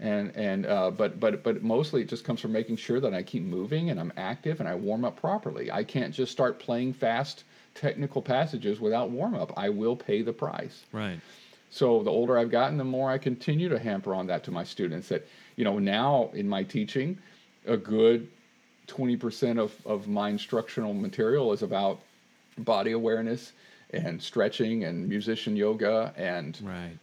and 0.00 0.34
and 0.36 0.66
uh, 0.66 0.90
but 0.90 1.20
but 1.20 1.42
but 1.42 1.62
mostly 1.62 2.02
it 2.02 2.08
just 2.08 2.24
comes 2.24 2.40
from 2.40 2.52
making 2.52 2.76
sure 2.76 3.00
that 3.00 3.14
I 3.14 3.22
keep 3.22 3.42
moving 3.42 3.90
and 3.90 4.00
I'm 4.00 4.12
active 4.16 4.60
and 4.60 4.68
I 4.68 4.74
warm 4.74 5.04
up 5.04 5.16
properly. 5.16 5.70
I 5.70 5.84
can't 5.84 6.12
just 6.12 6.32
start 6.32 6.58
playing 6.58 6.94
fast 6.94 7.44
technical 7.74 8.22
passages 8.22 8.80
without 8.80 9.10
warm 9.10 9.34
up. 9.34 9.52
I 9.56 9.68
will 9.68 9.96
pay 9.96 10.22
the 10.22 10.32
price. 10.32 10.84
Right. 10.92 11.20
So 11.70 12.02
the 12.02 12.10
older 12.10 12.38
I've 12.38 12.50
gotten, 12.50 12.78
the 12.78 12.84
more 12.84 13.10
I 13.10 13.18
continue 13.18 13.68
to 13.68 13.78
hamper 13.78 14.14
on 14.14 14.28
that 14.28 14.44
to 14.44 14.50
my 14.50 14.64
students. 14.64 15.08
That 15.08 15.26
you 15.56 15.64
know 15.64 15.78
now 15.78 16.30
in 16.32 16.48
my 16.48 16.62
teaching, 16.64 17.18
a 17.66 17.76
good 17.76 18.28
twenty 18.86 19.16
percent 19.16 19.58
of 19.58 19.74
of 19.86 20.08
my 20.08 20.28
instructional 20.28 20.92
material 20.92 21.52
is 21.52 21.62
about 21.62 22.00
body 22.58 22.92
awareness 22.92 23.52
and 23.90 24.20
stretching 24.20 24.84
and 24.84 25.08
musician 25.08 25.56
yoga 25.56 26.12
and 26.16 26.60
Right. 26.62 26.98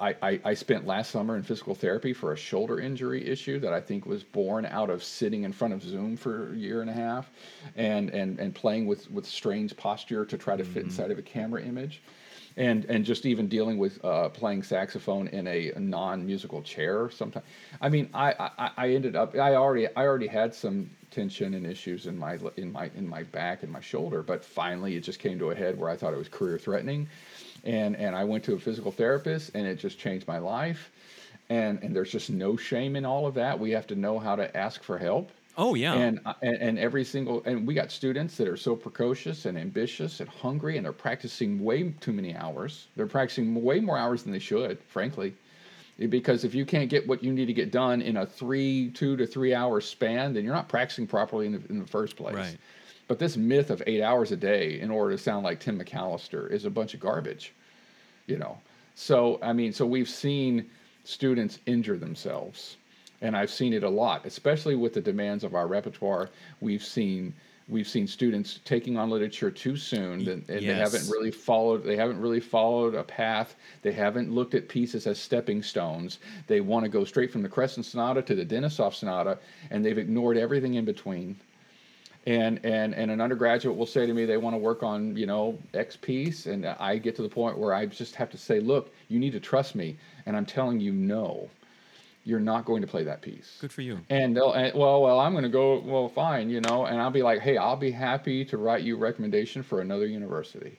I, 0.00 0.16
I, 0.22 0.40
I 0.44 0.54
spent 0.54 0.86
last 0.86 1.10
summer 1.10 1.36
in 1.36 1.42
physical 1.42 1.74
therapy 1.74 2.14
for 2.14 2.32
a 2.32 2.36
shoulder 2.36 2.80
injury 2.80 3.26
issue 3.28 3.60
that 3.60 3.72
I 3.72 3.80
think 3.80 4.06
was 4.06 4.24
born 4.24 4.64
out 4.64 4.88
of 4.88 5.04
sitting 5.04 5.44
in 5.44 5.52
front 5.52 5.74
of 5.74 5.82
Zoom 5.82 6.16
for 6.16 6.52
a 6.52 6.56
year 6.56 6.80
and 6.80 6.88
a 6.88 6.94
half 6.94 7.30
and, 7.76 8.08
and, 8.10 8.40
and 8.40 8.54
playing 8.54 8.86
with, 8.86 9.10
with 9.10 9.26
strange 9.26 9.76
posture 9.76 10.24
to 10.24 10.38
try 10.38 10.56
to 10.56 10.64
fit 10.64 10.84
inside 10.84 11.10
of 11.10 11.18
a 11.18 11.22
camera 11.22 11.62
image. 11.62 12.02
And, 12.56 12.84
and 12.86 13.04
just 13.04 13.26
even 13.26 13.46
dealing 13.46 13.78
with 13.78 14.04
uh, 14.04 14.28
playing 14.30 14.64
saxophone 14.64 15.28
in 15.28 15.46
a, 15.46 15.72
non-musical 15.76 16.62
chair 16.62 17.08
sometimes. 17.08 17.46
I 17.80 17.88
mean, 17.88 18.10
I, 18.12 18.34
I, 18.58 18.70
I 18.76 18.88
ended 18.90 19.14
up 19.14 19.36
I 19.36 19.54
already 19.54 19.86
I 19.86 20.04
already 20.04 20.26
had 20.26 20.52
some 20.52 20.90
tension 21.12 21.54
and 21.54 21.64
issues 21.64 22.06
in 22.06 22.18
my 22.18 22.38
in 22.56 22.72
my 22.72 22.90
in 22.96 23.08
my 23.08 23.22
back 23.22 23.62
and 23.62 23.72
my 23.72 23.80
shoulder, 23.80 24.22
but 24.22 24.44
finally 24.44 24.96
it 24.96 25.02
just 25.02 25.20
came 25.20 25.38
to 25.38 25.52
a 25.52 25.54
head 25.54 25.78
where 25.78 25.88
I 25.88 25.96
thought 25.96 26.12
it 26.12 26.18
was 26.18 26.28
career 26.28 26.58
threatening 26.58 27.08
and 27.64 27.96
and 27.96 28.14
I 28.14 28.24
went 28.24 28.44
to 28.44 28.54
a 28.54 28.58
physical 28.58 28.92
therapist, 28.92 29.52
and 29.54 29.66
it 29.66 29.76
just 29.76 29.98
changed 29.98 30.26
my 30.26 30.38
life. 30.38 30.90
And 31.48 31.82
and 31.82 31.94
there's 31.94 32.10
just 32.10 32.30
no 32.30 32.56
shame 32.56 32.96
in 32.96 33.04
all 33.04 33.26
of 33.26 33.34
that. 33.34 33.58
We 33.58 33.70
have 33.72 33.86
to 33.88 33.94
know 33.94 34.18
how 34.18 34.36
to 34.36 34.56
ask 34.56 34.82
for 34.82 34.98
help. 34.98 35.30
Oh 35.58 35.74
yeah. 35.74 35.94
And, 35.94 36.20
and 36.42 36.56
and 36.56 36.78
every 36.78 37.04
single 37.04 37.42
and 37.44 37.66
we 37.66 37.74
got 37.74 37.90
students 37.90 38.36
that 38.36 38.48
are 38.48 38.56
so 38.56 38.76
precocious 38.76 39.46
and 39.46 39.58
ambitious 39.58 40.20
and 40.20 40.28
hungry, 40.28 40.76
and 40.76 40.84
they're 40.84 40.92
practicing 40.92 41.62
way 41.62 41.90
too 42.00 42.12
many 42.12 42.36
hours. 42.36 42.86
They're 42.96 43.06
practicing 43.06 43.62
way 43.62 43.80
more 43.80 43.98
hours 43.98 44.22
than 44.22 44.32
they 44.32 44.38
should, 44.38 44.78
frankly. 44.88 45.34
Because 46.08 46.44
if 46.44 46.54
you 46.54 46.64
can't 46.64 46.88
get 46.88 47.06
what 47.06 47.22
you 47.22 47.30
need 47.30 47.44
to 47.46 47.52
get 47.52 47.70
done 47.70 48.00
in 48.00 48.16
a 48.16 48.24
three, 48.24 48.90
two 48.94 49.18
to 49.18 49.26
three 49.26 49.52
hour 49.52 49.82
span, 49.82 50.32
then 50.32 50.44
you're 50.44 50.54
not 50.54 50.68
practicing 50.68 51.06
properly 51.06 51.44
in 51.46 51.52
the, 51.52 51.62
in 51.68 51.78
the 51.78 51.86
first 51.86 52.16
place. 52.16 52.36
Right. 52.36 52.56
But 53.10 53.18
this 53.18 53.36
myth 53.36 53.70
of 53.70 53.82
eight 53.88 54.02
hours 54.02 54.30
a 54.30 54.36
day 54.36 54.78
in 54.78 54.88
order 54.88 55.16
to 55.16 55.20
sound 55.20 55.42
like 55.42 55.58
Tim 55.58 55.76
McAllister 55.76 56.48
is 56.48 56.64
a 56.64 56.70
bunch 56.70 56.94
of 56.94 57.00
garbage, 57.00 57.52
you 58.28 58.38
know. 58.38 58.56
So 58.94 59.40
I 59.42 59.52
mean, 59.52 59.72
so 59.72 59.84
we've 59.84 60.08
seen 60.08 60.70
students 61.02 61.58
injure 61.66 61.98
themselves, 61.98 62.76
and 63.20 63.36
I've 63.36 63.50
seen 63.50 63.72
it 63.72 63.82
a 63.82 63.88
lot, 63.88 64.26
especially 64.26 64.76
with 64.76 64.94
the 64.94 65.00
demands 65.00 65.42
of 65.42 65.56
our 65.56 65.66
repertoire. 65.66 66.30
We've 66.60 66.84
seen 66.84 67.34
we've 67.68 67.88
seen 67.88 68.06
students 68.06 68.60
taking 68.64 68.96
on 68.96 69.10
literature 69.10 69.50
too 69.50 69.76
soon, 69.76 70.28
and, 70.28 70.48
and 70.48 70.60
they 70.60 70.62
haven't 70.66 71.10
really 71.10 71.32
followed. 71.32 71.82
They 71.82 71.96
haven't 71.96 72.20
really 72.20 72.38
followed 72.38 72.94
a 72.94 73.02
path. 73.02 73.56
They 73.82 73.90
haven't 73.90 74.32
looked 74.32 74.54
at 74.54 74.68
pieces 74.68 75.08
as 75.08 75.18
stepping 75.18 75.64
stones. 75.64 76.20
They 76.46 76.60
want 76.60 76.84
to 76.84 76.88
go 76.88 77.04
straight 77.04 77.32
from 77.32 77.42
the 77.42 77.48
Creston 77.48 77.82
Sonata 77.82 78.22
to 78.22 78.36
the 78.36 78.46
Denisov 78.46 78.94
Sonata, 78.94 79.40
and 79.72 79.84
they've 79.84 79.98
ignored 79.98 80.36
everything 80.36 80.74
in 80.74 80.84
between 80.84 81.34
and 82.26 82.60
and 82.64 82.94
and 82.94 83.10
an 83.10 83.20
undergraduate 83.20 83.76
will 83.76 83.86
say 83.86 84.06
to 84.06 84.12
me 84.12 84.24
they 84.26 84.36
want 84.36 84.54
to 84.54 84.58
work 84.58 84.82
on 84.82 85.16
you 85.16 85.26
know 85.26 85.58
x 85.72 85.96
piece 85.96 86.46
and 86.46 86.66
i 86.66 86.98
get 86.98 87.16
to 87.16 87.22
the 87.22 87.28
point 87.28 87.56
where 87.56 87.72
i 87.72 87.86
just 87.86 88.14
have 88.14 88.30
to 88.30 88.36
say 88.36 88.60
look 88.60 88.92
you 89.08 89.18
need 89.18 89.32
to 89.32 89.40
trust 89.40 89.74
me. 89.74 89.96
And 90.26 90.36
i'm 90.36 90.46
telling 90.46 90.80
you 90.80 90.92
no 90.92 91.48
you're 92.24 92.38
not 92.38 92.66
going 92.66 92.82
to 92.82 92.86
play 92.86 93.02
that 93.02 93.22
piece. 93.22 93.56
Good 93.62 93.72
for 93.72 93.80
you. 93.80 93.98
and 94.10 94.36
they'll 94.36 94.52
and, 94.52 94.78
well 94.78 95.02
well 95.02 95.18
i'm 95.18 95.32
going 95.32 95.44
to 95.44 95.48
go 95.48 95.80
well 95.80 96.08
fine 96.08 96.50
you 96.50 96.60
know 96.60 96.84
and 96.84 97.00
i'll 97.00 97.10
be 97.10 97.22
like 97.22 97.40
hey 97.40 97.56
i'll 97.56 97.76
be 97.76 97.90
happy 97.90 98.44
to 98.44 98.58
write 98.58 98.82
you 98.82 98.96
a 98.96 98.98
recommendation 98.98 99.62
for 99.62 99.80
another 99.80 100.06
university 100.06 100.78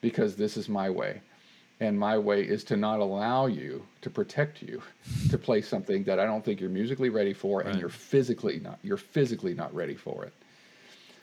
because 0.00 0.36
this 0.36 0.56
is 0.56 0.68
my 0.68 0.90
way. 0.90 1.20
And 1.80 1.98
my 1.98 2.18
way 2.18 2.42
is 2.42 2.64
to 2.64 2.76
not 2.76 2.98
allow 2.98 3.46
you 3.46 3.86
to 4.02 4.10
protect 4.10 4.62
you 4.62 4.82
to 5.30 5.38
play 5.38 5.62
something 5.62 6.02
that 6.04 6.18
i 6.18 6.24
don't 6.24 6.44
think 6.44 6.60
you're 6.60 6.70
musically 6.70 7.08
ready 7.08 7.32
for 7.32 7.60
and 7.60 7.78
you're 7.78 7.88
physically 7.88 8.58
not 8.58 8.80
you're 8.82 8.96
physically 8.96 9.54
not 9.54 9.72
ready 9.72 9.94
for 9.94 10.24
it 10.24 10.32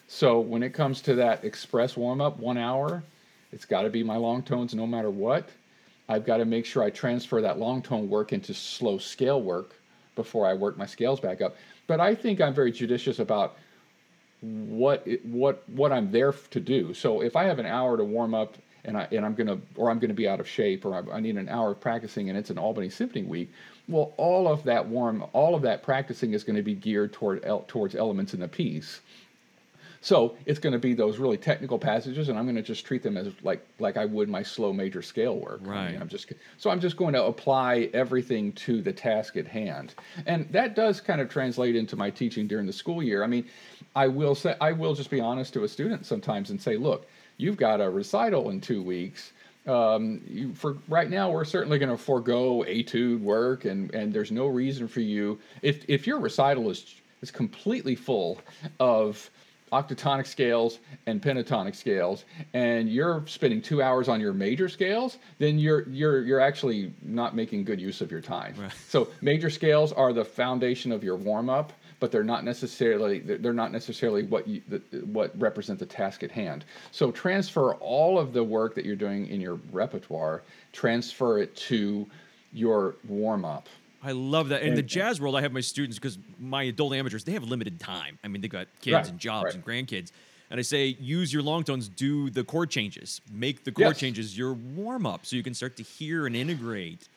so 0.07 0.39
when 0.39 0.63
it 0.63 0.73
comes 0.73 1.01
to 1.01 1.15
that 1.15 1.43
express 1.43 1.97
warm 1.97 2.21
up, 2.21 2.37
one 2.37 2.57
hour, 2.57 3.03
it's 3.51 3.65
got 3.65 3.83
to 3.83 3.89
be 3.89 4.03
my 4.03 4.17
long 4.17 4.43
tones 4.43 4.73
no 4.73 4.85
matter 4.85 5.09
what. 5.09 5.49
I've 6.07 6.25
got 6.25 6.37
to 6.37 6.45
make 6.45 6.65
sure 6.65 6.83
I 6.83 6.91
transfer 6.91 7.41
that 7.41 7.57
long 7.57 7.81
tone 7.81 8.09
work 8.09 8.31
into 8.31 8.53
slow 8.53 8.97
scale 8.97 9.41
work 9.41 9.75
before 10.15 10.45
I 10.45 10.53
work 10.53 10.77
my 10.77 10.85
scales 10.85 11.19
back 11.19 11.41
up. 11.41 11.55
But 11.87 11.99
I 11.99 12.13
think 12.13 12.41
I'm 12.41 12.53
very 12.53 12.71
judicious 12.71 13.19
about 13.19 13.57
what 14.41 15.01
it, 15.07 15.25
what 15.25 15.67
what 15.69 15.91
I'm 15.91 16.11
there 16.11 16.31
to 16.31 16.59
do. 16.59 16.93
So 16.93 17.21
if 17.21 17.35
I 17.35 17.45
have 17.45 17.57
an 17.57 17.65
hour 17.65 17.97
to 17.97 18.03
warm 18.03 18.35
up 18.35 18.55
and 18.83 18.97
I 18.97 19.07
and 19.11 19.25
I'm 19.25 19.33
gonna 19.33 19.57
or 19.75 19.89
I'm 19.89 19.97
gonna 19.97 20.13
be 20.13 20.27
out 20.27 20.39
of 20.39 20.47
shape 20.47 20.85
or 20.85 20.95
I, 20.95 21.15
I 21.15 21.19
need 21.19 21.37
an 21.37 21.49
hour 21.49 21.71
of 21.71 21.79
practicing 21.79 22.29
and 22.29 22.37
it's 22.37 22.51
an 22.51 22.59
Albany 22.59 22.89
Symphony 22.89 23.23
week, 23.23 23.51
well, 23.87 24.13
all 24.17 24.47
of 24.47 24.63
that 24.63 24.87
warm, 24.87 25.23
all 25.33 25.55
of 25.55 25.61
that 25.63 25.83
practicing 25.83 26.33
is 26.33 26.43
going 26.43 26.55
to 26.55 26.63
be 26.63 26.73
geared 26.75 27.13
toward 27.13 27.43
towards 27.67 27.95
elements 27.95 28.33
in 28.33 28.39
the 28.39 28.47
piece. 28.47 29.01
So 30.05 30.37
it's 30.45 30.59
going 30.59 30.73
to 30.73 30.77
be 30.77 30.93
those 30.93 31.17
really 31.17 31.35
technical 31.35 31.79
passages, 31.79 32.29
and 32.29 32.37
I'm 32.37 32.45
going 32.45 32.55
to 32.57 32.61
just 32.61 32.85
treat 32.85 33.01
them 33.01 33.17
as 33.17 33.33
like 33.41 33.65
like 33.79 33.97
I 33.97 34.05
would 34.05 34.29
my 34.29 34.43
slow 34.43 34.71
major 34.71 35.01
scale 35.01 35.39
work. 35.39 35.67
I 35.73 35.79
Right. 35.79 35.81
mean, 35.81 35.99
I'm 35.99 36.07
just 36.07 36.31
so 36.57 36.69
I'm 36.69 36.79
just 36.79 36.95
going 36.95 37.13
to 37.13 37.23
apply 37.23 37.89
everything 37.91 38.51
to 38.53 38.81
the 38.83 38.93
task 38.93 39.35
at 39.35 39.47
hand, 39.47 39.95
and 40.27 40.45
that 40.51 40.75
does 40.75 41.01
kind 41.01 41.21
of 41.21 41.27
translate 41.27 41.75
into 41.75 41.95
my 41.95 42.11
teaching 42.11 42.45
during 42.45 42.67
the 42.67 42.71
school 42.73 43.01
year. 43.01 43.23
I 43.23 43.27
mean, 43.27 43.45
I 43.95 44.07
will 44.07 44.35
say 44.35 44.53
I 44.61 44.73
will 44.73 44.93
just 44.93 45.09
be 45.09 45.19
honest 45.19 45.53
to 45.53 45.63
a 45.63 45.67
student 45.67 46.05
sometimes 46.05 46.51
and 46.51 46.61
say, 46.61 46.77
look, 46.77 47.07
you've 47.37 47.57
got 47.57 47.81
a 47.81 47.89
recital 47.89 48.51
in 48.51 48.61
two 48.61 48.83
weeks. 48.83 49.33
Um, 49.65 50.21
you, 50.27 50.53
for 50.53 50.77
right 50.87 51.09
now, 51.09 51.31
we're 51.31 51.45
certainly 51.45 51.79
going 51.79 51.89
to 51.89 51.97
forego 51.97 52.61
etude 52.61 53.21
work, 53.23 53.65
and 53.65 53.91
and 53.95 54.13
there's 54.13 54.31
no 54.31 54.45
reason 54.45 54.87
for 54.87 54.99
you 54.99 55.39
if 55.63 55.83
if 55.87 56.05
your 56.05 56.19
recital 56.19 56.69
is 56.69 57.01
is 57.23 57.31
completely 57.31 57.95
full 57.95 58.39
of 58.79 59.31
octatonic 59.71 60.27
scales 60.27 60.79
and 61.07 61.21
pentatonic 61.21 61.75
scales 61.75 62.25
and 62.53 62.87
you're 62.87 63.23
spending 63.25 63.61
two 63.61 63.81
hours 63.81 64.07
on 64.07 64.21
your 64.21 64.31
major 64.31 64.69
scales 64.69 65.17
then 65.39 65.57
you're 65.57 65.89
you're 65.89 66.23
you're 66.23 66.39
actually 66.39 66.93
not 67.01 67.35
making 67.35 67.63
good 67.63 67.81
use 67.81 67.99
of 67.99 68.11
your 68.11 68.21
time. 68.21 68.53
Right. 68.57 68.71
so 68.87 69.09
major 69.21 69.49
scales 69.49 69.91
are 69.91 70.13
the 70.13 70.23
foundation 70.23 70.91
of 70.91 71.03
your 71.03 71.15
warm-up 71.15 71.73
but 71.99 72.11
they're 72.11 72.23
not 72.23 72.43
necessarily 72.43 73.19
they're 73.19 73.53
not 73.53 73.71
necessarily 73.71 74.23
what 74.23 74.47
you 74.47 74.61
the, 74.67 74.79
what 75.05 75.37
represent 75.39 75.79
the 75.79 75.85
task 75.85 76.21
at 76.23 76.31
hand. 76.31 76.65
So 76.91 77.11
transfer 77.11 77.73
all 77.75 78.19
of 78.19 78.33
the 78.33 78.43
work 78.43 78.75
that 78.75 78.85
you're 78.85 78.95
doing 78.95 79.27
in 79.27 79.41
your 79.41 79.59
repertoire 79.71 80.43
transfer 80.73 81.39
it 81.39 81.55
to 81.55 82.05
your 82.53 82.95
warm-up 83.07 83.67
I 84.05 84.11
love 84.11 84.49
that. 84.49 84.61
In 84.63 84.75
the 84.75 84.81
jazz 84.83 85.19
world, 85.19 85.35
I 85.35 85.41
have 85.41 85.51
my 85.51 85.61
students 85.61 85.97
because 85.97 86.17
my 86.39 86.63
adult 86.63 86.93
amateurs 86.93 87.23
they 87.23 87.31
have 87.33 87.43
limited 87.43 87.79
time. 87.79 88.19
I 88.23 88.27
mean, 88.27 88.41
they 88.41 88.47
got 88.47 88.67
kids 88.81 88.93
Right, 88.93 89.09
and 89.09 89.19
jobs 89.19 89.45
right. 89.45 89.55
and 89.55 89.65
grandkids, 89.65 90.11
and 90.51 90.59
I 90.59 90.63
say 90.63 90.95
use 90.99 91.33
your 91.33 91.41
long 91.43 91.63
tones, 91.63 91.89
do 91.89 92.29
the 92.29 92.43
chord 92.43 92.69
changes, 92.69 93.19
make 93.31 93.63
the 93.63 93.71
chord 93.71 93.87
Yes. 93.95 93.99
changes 93.99 94.37
your 94.37 94.53
warm 94.53 95.05
up, 95.05 95.25
so 95.25 95.35
you 95.35 95.43
can 95.43 95.53
start 95.55 95.75
to 95.77 95.83
hear 95.83 96.27
and 96.27 96.35
integrate. 96.35 97.07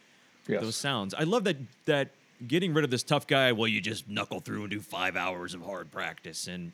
Yes. 0.49 0.63
those 0.63 0.77
sounds. 0.77 1.13
I 1.13 1.25
love 1.25 1.45
that 1.45 1.59
that 1.85 2.09
getting 2.47 2.73
rid 2.73 2.83
of 2.85 2.91
this 2.91 3.03
tough 3.03 3.27
guy. 3.27 3.53
Well, 3.53 3.69
you 3.69 3.81
just 3.83 4.09
knuckle 4.09 4.41
through 4.41 4.63
and 4.63 4.71
do 4.71 4.81
five 4.81 5.15
hours 5.15 5.53
of 5.55 5.61
hard 5.63 5.91
practice, 5.91 6.47
and 6.49 6.73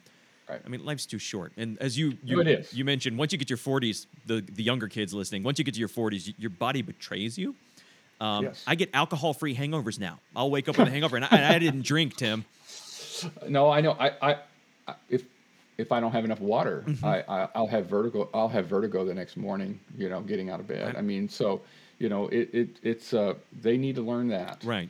Right. 0.49 0.61
I 0.63 0.69
mean, 0.69 0.85
life's 0.85 1.07
too 1.07 1.19
short. 1.19 1.53
And 1.57 1.79
as 1.81 1.97
you 1.99 2.19
you, 2.23 2.37
No, 2.37 2.43
it 2.43 2.49
is. 2.49 2.75
you 2.75 2.85
mentioned, 2.85 3.17
once 3.17 3.33
you 3.33 3.39
get 3.39 3.49
your 3.49 3.57
40s, 3.57 4.07
the 4.27 4.43
the 4.43 4.63
younger 4.63 4.89
kids 4.89 5.13
listening, 5.15 5.43
once 5.43 5.59
you 5.59 5.65
get 5.65 5.73
to 5.75 5.81
your 5.81 5.89
40s, 5.89 6.35
your 6.39 6.51
body 6.51 6.83
betrays 6.83 7.39
you. 7.39 7.57
Um, 8.25 8.45
Yes. 8.45 8.65
I 8.67 8.75
get 8.75 8.91
alcohol-free 8.95 9.55
hangovers 9.55 9.99
now. 10.01 10.19
I'll 10.35 10.51
wake 10.51 10.69
up 10.69 10.79
with 10.79 10.89
a 10.89 10.91
hangover, 10.91 11.17
and 11.17 11.25
I, 11.25 11.55
I 11.55 11.59
didn't 11.59 11.83
drink, 11.83 12.17
Tim. 12.17 12.45
No, 13.49 13.71
I 13.71 13.81
know. 13.81 13.93
I, 13.93 14.13
I, 14.31 14.37
I 14.89 14.95
if 15.09 15.23
if 15.77 15.91
I 15.93 16.01
don't 16.01 16.13
have 16.13 16.25
enough 16.25 16.41
water, 16.41 16.85
Mm-hmm. 16.87 17.05
I, 17.05 17.25
I 17.29 17.49
I'll 17.55 17.67
have 17.67 17.87
vertigo. 17.87 18.29
I'll 18.33 18.49
have 18.49 18.67
vertigo 18.67 19.05
the 19.05 19.15
next 19.15 19.37
morning. 19.37 19.79
You 19.99 20.09
know, 20.09 20.21
getting 20.21 20.49
out 20.51 20.61
of 20.61 20.67
bed. 20.67 20.87
Right. 20.87 20.97
I 20.97 21.03
mean, 21.03 21.29
so 21.29 21.61
you 21.99 22.09
know, 22.09 22.29
it, 22.29 22.49
it 22.53 22.69
it's 22.83 23.13
uh 23.15 23.35
they 23.61 23.77
need 23.77 23.95
to 23.97 24.03
learn 24.03 24.29
that. 24.29 24.63
Right. 24.65 24.89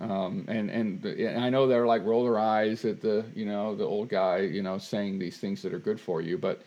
Um, 0.00 0.44
and 0.48 0.70
and, 0.70 1.02
the, 1.02 1.26
and 1.26 1.42
I 1.44 1.50
know 1.50 1.66
they're 1.66 1.86
like 1.86 2.04
roll 2.04 2.22
their 2.24 2.38
eyes 2.38 2.84
at 2.84 3.00
the 3.00 3.24
you 3.34 3.46
know 3.46 3.74
the 3.74 3.84
old 3.84 4.08
guy 4.08 4.38
you 4.40 4.62
know 4.62 4.78
saying 4.78 5.18
these 5.18 5.38
things 5.38 5.62
that 5.62 5.72
are 5.74 5.80
good 5.80 6.00
for 6.00 6.20
you, 6.20 6.38
but 6.38 6.62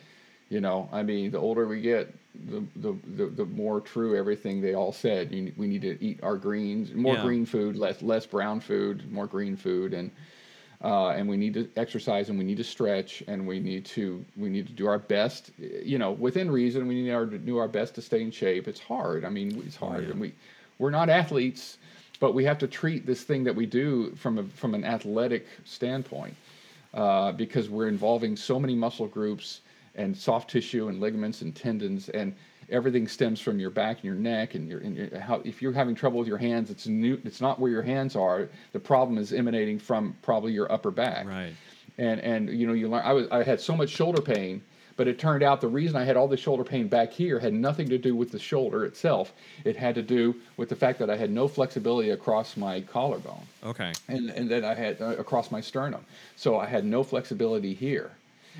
you 0.50 0.60
know 0.60 0.88
I 0.92 1.02
mean 1.02 1.30
the 1.30 1.38
older 1.38 1.66
we 1.66 1.80
get, 1.80 2.12
the 2.34 2.64
the 2.76 2.96
the, 3.16 3.26
the 3.26 3.44
more 3.44 3.80
true 3.80 4.16
everything 4.16 4.60
they 4.60 4.74
all 4.74 4.92
said. 4.92 5.32
You, 5.32 5.52
we 5.56 5.66
need 5.66 5.82
to 5.82 6.02
eat 6.04 6.20
our 6.22 6.36
greens, 6.36 6.92
more 6.94 7.14
Yeah. 7.14 7.22
green 7.22 7.46
food, 7.46 7.76
less 7.76 8.02
less 8.02 8.26
brown 8.26 8.60
food, 8.60 9.10
more 9.12 9.26
green 9.26 9.56
food, 9.56 9.94
and 9.94 10.10
uh, 10.82 11.10
and 11.10 11.28
we 11.28 11.36
need 11.36 11.54
to 11.54 11.68
exercise 11.76 12.28
and 12.28 12.38
we 12.38 12.44
need 12.44 12.56
to 12.56 12.64
stretch 12.64 13.22
and 13.28 13.46
we 13.46 13.60
need 13.60 13.84
to 13.84 14.24
we 14.36 14.48
need 14.48 14.66
to 14.66 14.72
do 14.72 14.86
our 14.86 14.98
best 14.98 15.50
you 15.58 15.98
know 15.98 16.10
within 16.12 16.50
reason 16.50 16.88
we 16.88 17.02
need 17.02 17.10
our, 17.10 17.26
to 17.26 17.38
do 17.38 17.58
our 17.58 17.68
best 17.68 17.94
to 17.94 18.02
stay 18.02 18.20
in 18.20 18.30
shape 18.30 18.66
it's 18.66 18.80
hard 18.80 19.24
i 19.24 19.28
mean 19.28 19.62
it's 19.64 19.76
hard 19.76 20.04
yeah. 20.04 20.10
and 20.10 20.20
we 20.20 20.32
we're 20.78 20.90
not 20.90 21.08
athletes 21.08 21.78
but 22.18 22.34
we 22.34 22.44
have 22.44 22.58
to 22.58 22.66
treat 22.66 23.06
this 23.06 23.22
thing 23.22 23.44
that 23.44 23.54
we 23.54 23.64
do 23.64 24.10
from 24.16 24.38
a 24.38 24.42
from 24.44 24.74
an 24.74 24.84
athletic 24.84 25.46
standpoint 25.64 26.34
uh, 26.94 27.32
because 27.32 27.70
we're 27.70 27.88
involving 27.88 28.36
so 28.36 28.58
many 28.58 28.74
muscle 28.74 29.06
groups 29.06 29.60
and 29.94 30.16
soft 30.16 30.50
tissue 30.50 30.88
and 30.88 31.00
ligaments 31.00 31.42
and 31.42 31.54
tendons 31.54 32.08
and 32.10 32.34
everything 32.70 33.06
stems 33.06 33.40
from 33.40 33.58
your 33.58 33.70
back 33.70 33.96
and 33.96 34.04
your 34.04 34.14
neck 34.14 34.54
and 34.54 34.68
your, 34.68 34.80
and 34.80 34.96
your 34.96 35.18
how 35.20 35.40
if 35.44 35.60
you're 35.60 35.72
having 35.72 35.94
trouble 35.94 36.18
with 36.18 36.28
your 36.28 36.38
hands 36.38 36.70
it's 36.70 36.86
new 36.86 37.20
it's 37.24 37.40
not 37.40 37.58
where 37.60 37.70
your 37.70 37.82
hands 37.82 38.16
are 38.16 38.48
the 38.72 38.80
problem 38.80 39.18
is 39.18 39.32
emanating 39.32 39.78
from 39.78 40.16
probably 40.22 40.52
your 40.52 40.70
upper 40.72 40.90
back 40.90 41.26
Right. 41.26 41.52
and 41.98 42.20
and 42.20 42.48
you 42.48 42.66
know 42.66 42.72
you 42.72 42.88
learn 42.88 43.02
I 43.04 43.12
was 43.12 43.28
I 43.30 43.42
had 43.42 43.60
so 43.60 43.76
much 43.76 43.90
shoulder 43.90 44.22
pain 44.22 44.62
but 44.96 45.08
it 45.08 45.18
turned 45.18 45.42
out 45.42 45.60
the 45.60 45.68
reason 45.68 45.96
I 45.96 46.04
had 46.04 46.16
all 46.16 46.28
the 46.28 46.36
shoulder 46.36 46.64
pain 46.64 46.86
back 46.86 47.12
here 47.12 47.38
had 47.40 47.52
nothing 47.54 47.88
to 47.88 47.98
do 47.98 48.14
with 48.14 48.30
the 48.30 48.38
shoulder 48.38 48.84
itself 48.86 49.32
it 49.64 49.76
had 49.76 49.94
to 49.96 50.02
do 50.02 50.36
with 50.56 50.68
the 50.68 50.76
fact 50.76 50.98
that 51.00 51.10
I 51.10 51.16
had 51.16 51.30
no 51.30 51.48
flexibility 51.48 52.10
across 52.10 52.56
my 52.56 52.80
collarbone 52.80 53.42
Okay. 53.64 53.92
and 54.08 54.30
and 54.30 54.48
then 54.50 54.64
I 54.64 54.74
had 54.74 55.02
uh, 55.02 55.16
across 55.18 55.50
my 55.50 55.60
sternum. 55.60 56.04
So 56.36 56.58
I 56.58 56.66
had 56.66 56.84
no 56.86 57.02
flexibility 57.02 57.74
here, 57.74 58.12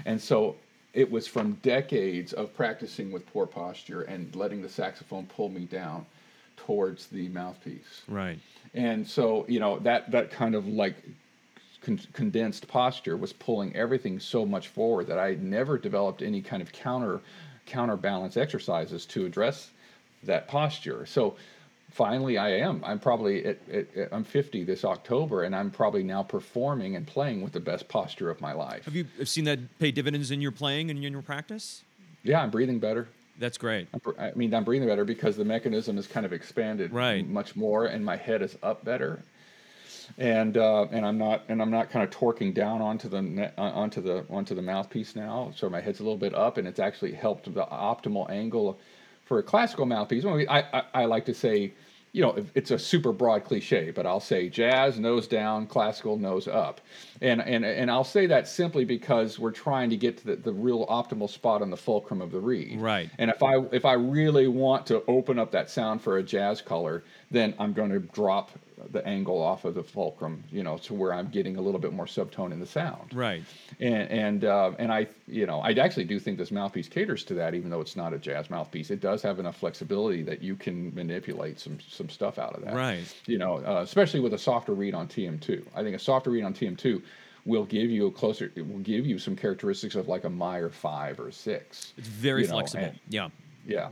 and 0.05 0.21
so 0.21 0.57
it 0.95 1.11
was 1.11 1.27
from 1.27 1.55
decades 1.63 2.33
of 2.33 2.55
practicing 2.55 3.13
with 3.13 3.27
poor 3.33 3.47
posture 3.47 4.03
and 4.03 4.35
letting 4.37 4.63
the 4.63 4.69
saxophone 4.69 5.27
pull 5.27 5.49
me 5.49 5.65
down 5.65 6.05
towards 6.57 7.07
the 7.07 7.29
mouthpiece. 7.29 8.03
Right. 8.09 8.39
And 8.75 9.07
so 9.07 9.45
you 9.49 9.61
know 9.61 9.79
that 9.81 10.11
that 10.11 10.31
kind 10.31 10.55
of 10.55 10.67
like 10.67 10.97
con- 11.83 12.01
condensed 12.13 12.69
posture 12.69 13.17
was 13.17 13.33
pulling 13.33 13.75
everything 13.75 14.21
so 14.21 14.45
much 14.47 14.69
forward 14.69 15.07
that 15.09 15.19
I 15.19 15.29
had 15.29 15.43
never 15.43 15.79
developed 15.79 16.23
any 16.23 16.41
kind 16.41 16.63
of 16.63 16.73
counter 16.73 17.21
counterbalance 17.67 18.37
exercises 18.37 19.07
to 19.07 19.25
address 19.25 19.71
that 20.25 20.49
posture. 20.49 21.07
So 21.07 21.37
finally 21.93 22.39
I 22.39 22.51
am. 22.51 22.83
I'm 22.85 22.99
probably 22.99 23.45
at, 23.45 23.59
at, 23.71 23.97
at- 23.97 24.13
I'm 24.13 24.25
50 24.25 24.65
this 24.65 24.85
October 24.85 25.43
and 25.45 25.55
I'm 25.55 25.71
probably 25.71 26.03
now 26.03 26.23
performing 26.23 26.97
and 26.97 27.07
playing 27.07 27.43
with 27.43 27.53
the 27.53 27.61
best 27.61 27.89
posture 27.89 28.31
of 28.31 28.41
my 28.41 28.53
life. 28.53 28.85
Have 28.87 28.97
you 28.97 29.07
seen 29.25 29.45
that 29.45 29.59
pay 29.79 29.91
dividends 29.93 30.31
in 30.31 30.41
your 30.41 30.53
playing 30.53 30.91
and 30.91 31.03
in 31.05 31.13
your 31.13 31.23
practice? 31.23 31.83
Yeah, 32.25 32.41
I'm 32.43 32.51
breathing 32.51 32.79
better. 32.79 33.09
That's 33.39 33.59
great. 33.59 33.89
I 34.19 34.33
mean, 34.37 34.55
I'm 34.55 34.63
breathing 34.65 34.87
better 34.89 35.05
because 35.05 35.37
the 35.37 35.45
mechanism 35.45 35.99
is 35.99 36.07
kind 36.07 36.25
of 36.27 36.33
expanded 36.33 36.93
Right. 36.93 37.27
much 37.27 37.57
more, 37.57 37.87
and 37.87 38.05
my 38.05 38.15
head 38.17 38.43
is 38.43 38.57
up 38.63 38.85
better, 38.85 39.21
and 40.19 40.57
uh, 40.57 40.87
and 40.93 41.05
I'm 41.05 41.19
not 41.19 41.43
and 41.49 41.61
I'm 41.63 41.71
not 41.71 41.91
kind 41.91 42.05
of 42.05 42.11
torquing 42.17 42.53
down 42.55 42.83
onto 42.83 43.09
the 43.09 43.23
ne- 43.23 43.51
uh, 43.57 43.63
onto 43.63 44.01
the 44.01 44.25
onto 44.31 44.55
the 44.55 44.63
mouthpiece 44.63 45.17
now. 45.17 45.53
So 45.57 45.69
my 45.71 45.81
head's 45.81 45.99
a 46.01 46.03
little 46.03 46.19
bit 46.19 46.35
up, 46.35 46.59
and 46.59 46.69
it's 46.69 46.79
actually 46.79 47.13
helped 47.13 47.53
the 47.53 47.65
optimal 47.65 48.31
angle 48.31 48.79
for 49.25 49.39
a 49.39 49.43
classical 49.43 49.87
mouthpiece. 49.87 50.25
Well, 50.25 50.39
I, 50.49 50.61
I 50.73 50.83
I 50.95 51.05
like 51.07 51.25
to 51.27 51.35
say, 51.35 51.73
you 52.13 52.21
know, 52.21 52.45
it's 52.55 52.71
a 52.71 52.79
super 52.79 53.11
broad 53.11 53.45
cliche, 53.45 53.91
but 53.91 54.05
I'll 54.05 54.21
say 54.21 54.51
jazz 54.51 54.99
nose 54.99 55.27
down, 55.27 55.67
classical 55.67 56.19
nose 56.19 56.47
up, 56.47 56.83
and 57.23 57.41
and 57.41 57.65
and 57.65 57.91
I'll 57.91 58.05
say 58.05 58.27
that 58.27 58.47
simply 58.47 58.85
because 58.85 59.39
we're 59.39 59.51
trying 59.51 59.89
to 59.91 59.97
get 59.97 60.19
to 60.19 60.27
the, 60.27 60.37
the 60.37 60.53
real 60.53 60.87
optimal 60.89 61.29
spot 61.29 61.63
on 61.63 61.71
the 61.71 61.77
fulcrum 61.77 62.21
of 62.21 62.31
the 62.31 62.41
reed. 62.41 62.79
Right. 62.81 63.09
And 63.17 63.31
if 63.31 63.43
I 63.43 63.55
if 63.73 63.87
I 63.87 63.95
really 63.95 64.47
want 64.47 64.87
to 64.89 65.03
open 65.09 65.39
up 65.39 65.53
that 65.53 65.71
sound 65.71 66.03
for 66.03 66.19
a 66.19 66.23
jazz 66.23 66.61
color, 66.61 67.03
then 67.33 67.55
I'm 67.59 67.73
going 67.73 67.91
to 67.91 67.99
drop 67.99 68.51
the 68.91 69.07
angle 69.07 69.41
off 69.41 69.65
of 69.65 69.75
the 69.75 69.83
fulcrum, 69.83 70.43
you 70.51 70.63
know, 70.63 70.77
to 70.77 70.95
where 70.95 71.15
I'm 71.15 71.29
getting 71.29 71.57
a 71.57 71.61
little 71.61 71.81
bit 71.81 71.93
more 71.93 72.07
subtone 72.07 72.53
in 72.53 72.61
the 72.61 72.67
sound. 72.67 73.15
Right. 73.15 73.43
And 73.81 74.11
and 74.11 74.45
uh, 74.45 74.73
and 74.79 74.93
I 74.93 75.07
you 75.27 75.47
know 75.47 75.61
I 75.61 75.73
actually 75.73 76.05
do 76.05 76.19
think 76.19 76.39
this 76.39 76.51
mouthpiece 76.51 76.89
caters 76.89 77.25
to 77.25 77.35
that, 77.35 77.55
even 77.55 77.71
though 77.71 77.81
it's 77.81 77.97
not 77.97 78.13
a 78.13 78.19
jazz 78.19 78.51
mouthpiece. 78.51 78.91
It 78.91 79.01
does 79.01 79.23
have 79.23 79.39
enough 79.39 79.57
flexibility 79.57 80.23
that 80.23 80.43
you 80.43 80.57
can 80.57 80.95
manipulate 80.95 81.61
some 81.61 81.79
some 81.89 82.09
stuff 82.09 82.39
out 82.39 82.55
of 82.55 82.65
that. 82.65 82.75
Right. 82.75 83.05
You 83.27 83.39
know, 83.39 83.59
uh, 83.59 83.81
especially 83.83 84.21
with 84.21 84.35
a 84.35 84.39
softer 84.39 84.75
reed 84.75 84.95
on 84.95 85.09
TM2. 85.09 85.65
I 85.75 85.83
think 85.83 85.97
a 85.97 85.99
softer 85.99 86.31
reed 86.31 86.45
on 86.45 86.55
TM2 86.55 87.03
will 87.45 87.65
give 87.65 87.91
you 87.91 88.07
a 88.07 88.11
closer. 88.11 88.53
It 88.55 88.69
will 88.69 88.79
give 88.81 89.07
you 89.07 89.19
some 89.19 89.37
characteristics 89.37 89.95
of 89.95 90.09
like 90.09 90.25
a 90.25 90.31
Meyer 90.31 90.71
five 90.71 91.19
or 91.19 91.31
six. 91.33 91.93
It's 91.97 92.09
very 92.09 92.43
know, 92.43 92.51
flexible. 92.51 92.85
and- 92.85 92.99
yeah. 93.09 93.29
yeah. 93.67 93.89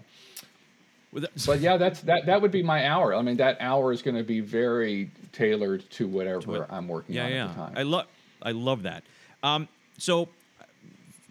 But 1.13 1.61
yeah, 1.61 1.77
that's 1.77 2.01
that. 2.03 2.27
That 2.27 2.41
would 2.41 2.53
be 2.53 2.63
my 2.63 2.87
hour. 2.87 3.15
I 3.15 3.23
mean, 3.23 3.37
that 3.39 3.57
hour 3.61 3.93
is 3.93 4.01
going 4.01 4.17
to 4.17 4.23
be 4.23 4.41
very 4.41 5.11
tailored 5.33 5.89
to 5.91 6.07
whatever 6.07 6.41
what- 6.41 6.73
I'm 6.73 6.87
working 6.87 7.17
yeah, 7.17 7.25
on 7.25 7.33
yeah. 7.33 7.45
at 7.45 7.49
the 7.49 7.55
time. 7.55 7.73
I 7.77 7.83
love, 7.83 8.07
I 8.43 8.53
love 8.53 8.83
that. 8.85 9.03
Um, 9.43 9.69
so, 9.99 10.29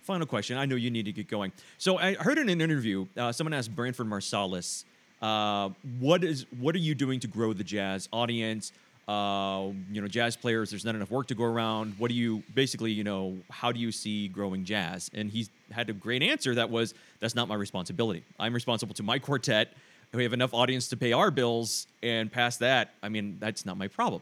final 0.03 0.27
question. 0.27 0.57
I 0.57 0.65
know 0.65 0.75
you 0.75 0.91
need 0.91 1.05
to 1.05 1.13
get 1.13 1.29
going. 1.29 1.51
So 1.77 1.97
I 1.97 2.15
heard 2.15 2.37
in 2.37 2.49
an 2.49 2.59
interview, 2.59 3.05
uh, 3.15 3.31
someone 3.31 3.53
asked 3.53 3.73
Branford 3.73 4.07
Marsalis, 4.07 4.83
uh, 5.21 5.69
"What 5.99 6.23
is 6.23 6.45
what 6.59 6.75
are 6.75 6.79
you 6.79 6.93
doing 6.93 7.21
to 7.21 7.27
grow 7.27 7.53
the 7.53 7.63
jazz 7.63 8.09
audience? 8.11 8.73
Uh, 9.09 9.71
you 9.91 10.01
know, 10.01 10.07
jazz 10.07 10.37
players. 10.37 10.69
There's 10.69 10.85
not 10.85 10.93
enough 10.93 11.09
work 11.09 11.25
to 11.27 11.35
go 11.35 11.43
around. 11.43 11.95
What 11.97 12.09
do 12.09 12.13
you 12.13 12.43
basically, 12.53 12.91
you 12.91 13.03
know, 13.03 13.37
how 13.49 13.71
do 13.71 13.79
you 13.79 13.91
see 13.91 14.27
growing 14.27 14.65
jazz?" 14.65 15.09
And 15.15 15.31
he 15.31 15.47
had 15.71 15.89
a 15.89 15.93
great 15.93 16.21
answer 16.21 16.53
that 16.53 16.69
was, 16.69 16.93
"That's 17.19 17.33
not 17.33 17.47
my 17.47 17.55
responsibility. 17.55 18.23
I'm 18.39 18.53
responsible 18.53 18.93
to 18.93 19.03
my 19.03 19.17
quartet." 19.17 19.75
We 20.13 20.23
have 20.23 20.33
enough 20.33 20.53
audience 20.53 20.89
to 20.89 20.97
pay 20.97 21.11
our 21.11 21.31
bills, 21.31 21.87
and 22.03 22.31
past 22.31 22.59
that, 22.59 22.93
I 23.01 23.09
mean, 23.09 23.37
that's 23.39 23.65
not 23.65 23.77
my 23.77 23.87
problem 23.87 24.21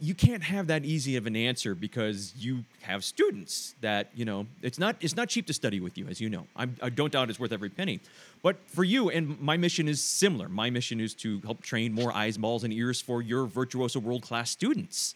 you 0.00 0.14
can't 0.14 0.42
have 0.42 0.66
that 0.66 0.84
easy 0.84 1.16
of 1.16 1.26
an 1.26 1.36
answer 1.36 1.74
because 1.74 2.34
you 2.36 2.64
have 2.82 3.04
students 3.04 3.74
that 3.80 4.10
you 4.14 4.24
know 4.24 4.46
it's 4.62 4.78
not 4.78 4.96
it's 5.00 5.16
not 5.16 5.28
cheap 5.28 5.46
to 5.46 5.52
study 5.52 5.80
with 5.80 5.96
you 5.96 6.06
as 6.08 6.20
you 6.20 6.28
know. 6.28 6.46
I'm, 6.56 6.76
i 6.82 6.88
don't 6.88 7.12
doubt 7.12 7.30
it's 7.30 7.38
worth 7.38 7.52
every 7.52 7.70
penny. 7.70 8.00
But 8.42 8.56
for 8.66 8.84
you 8.84 9.10
and 9.10 9.40
my 9.40 9.56
mission 9.56 9.88
is 9.88 10.02
similar. 10.02 10.48
My 10.48 10.70
mission 10.70 11.00
is 11.00 11.14
to 11.14 11.40
help 11.40 11.62
train 11.62 11.92
more 11.92 12.12
eyes 12.12 12.36
balls 12.36 12.64
and 12.64 12.72
ears 12.72 13.00
for 13.00 13.22
your 13.22 13.46
virtuoso 13.46 14.00
world 14.00 14.22
class 14.22 14.50
students. 14.50 15.14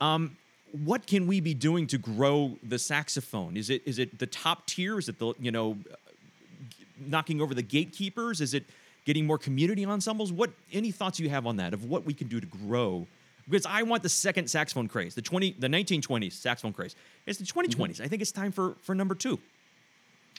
Um, 0.00 0.36
what 0.84 1.06
can 1.06 1.26
we 1.26 1.40
be 1.40 1.54
doing 1.54 1.86
to 1.88 1.98
grow 1.98 2.56
the 2.62 2.78
saxophone? 2.78 3.56
Is 3.56 3.70
it 3.70 3.82
is 3.86 3.98
it 3.98 4.18
the 4.18 4.26
top 4.26 4.66
tier? 4.66 4.98
Is 4.98 5.08
it 5.08 5.18
the 5.18 5.34
you 5.38 5.50
know 5.50 5.78
knocking 6.98 7.40
over 7.40 7.54
the 7.54 7.62
gatekeepers? 7.62 8.40
Is 8.40 8.54
it 8.54 8.64
getting 9.04 9.26
more 9.26 9.38
community 9.38 9.84
ensembles? 9.86 10.32
What 10.32 10.50
any 10.72 10.90
thoughts 10.90 11.18
you 11.18 11.28
have 11.30 11.46
on 11.46 11.56
that 11.56 11.72
of 11.74 11.84
what 11.84 12.04
we 12.04 12.12
can 12.12 12.28
do 12.28 12.40
to 12.40 12.46
grow 12.46 13.06
because 13.50 13.66
I 13.66 13.82
want 13.82 14.02
the 14.02 14.08
second 14.08 14.48
saxophone 14.48 14.88
craze, 14.88 15.14
the 15.14 15.22
twenty, 15.22 15.54
the 15.58 15.68
nineteen 15.68 16.00
twenties 16.00 16.34
saxophone 16.34 16.72
craze. 16.72 16.94
It's 17.26 17.38
the 17.38 17.46
twenty 17.46 17.68
mm-hmm. 17.68 18.02
I 18.02 18.08
think 18.08 18.22
it's 18.22 18.32
time 18.32 18.52
for 18.52 18.76
for 18.82 18.94
number 18.94 19.14
two. 19.14 19.38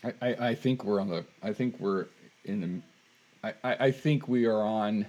I, 0.04 0.14
I, 0.22 0.28
I 0.50 0.56
think 0.56 0.84
we're 0.84 1.00
on 1.00 1.10
the. 1.10 1.26
I 1.44 1.54
think 1.54 1.80
we're 1.80 2.08
in 2.46 2.62
the. 2.62 3.50
I, 3.50 3.54
I, 3.64 3.86
I 3.86 3.92
think 3.92 4.28
we 4.28 4.46
are 4.46 4.62
on 4.62 5.06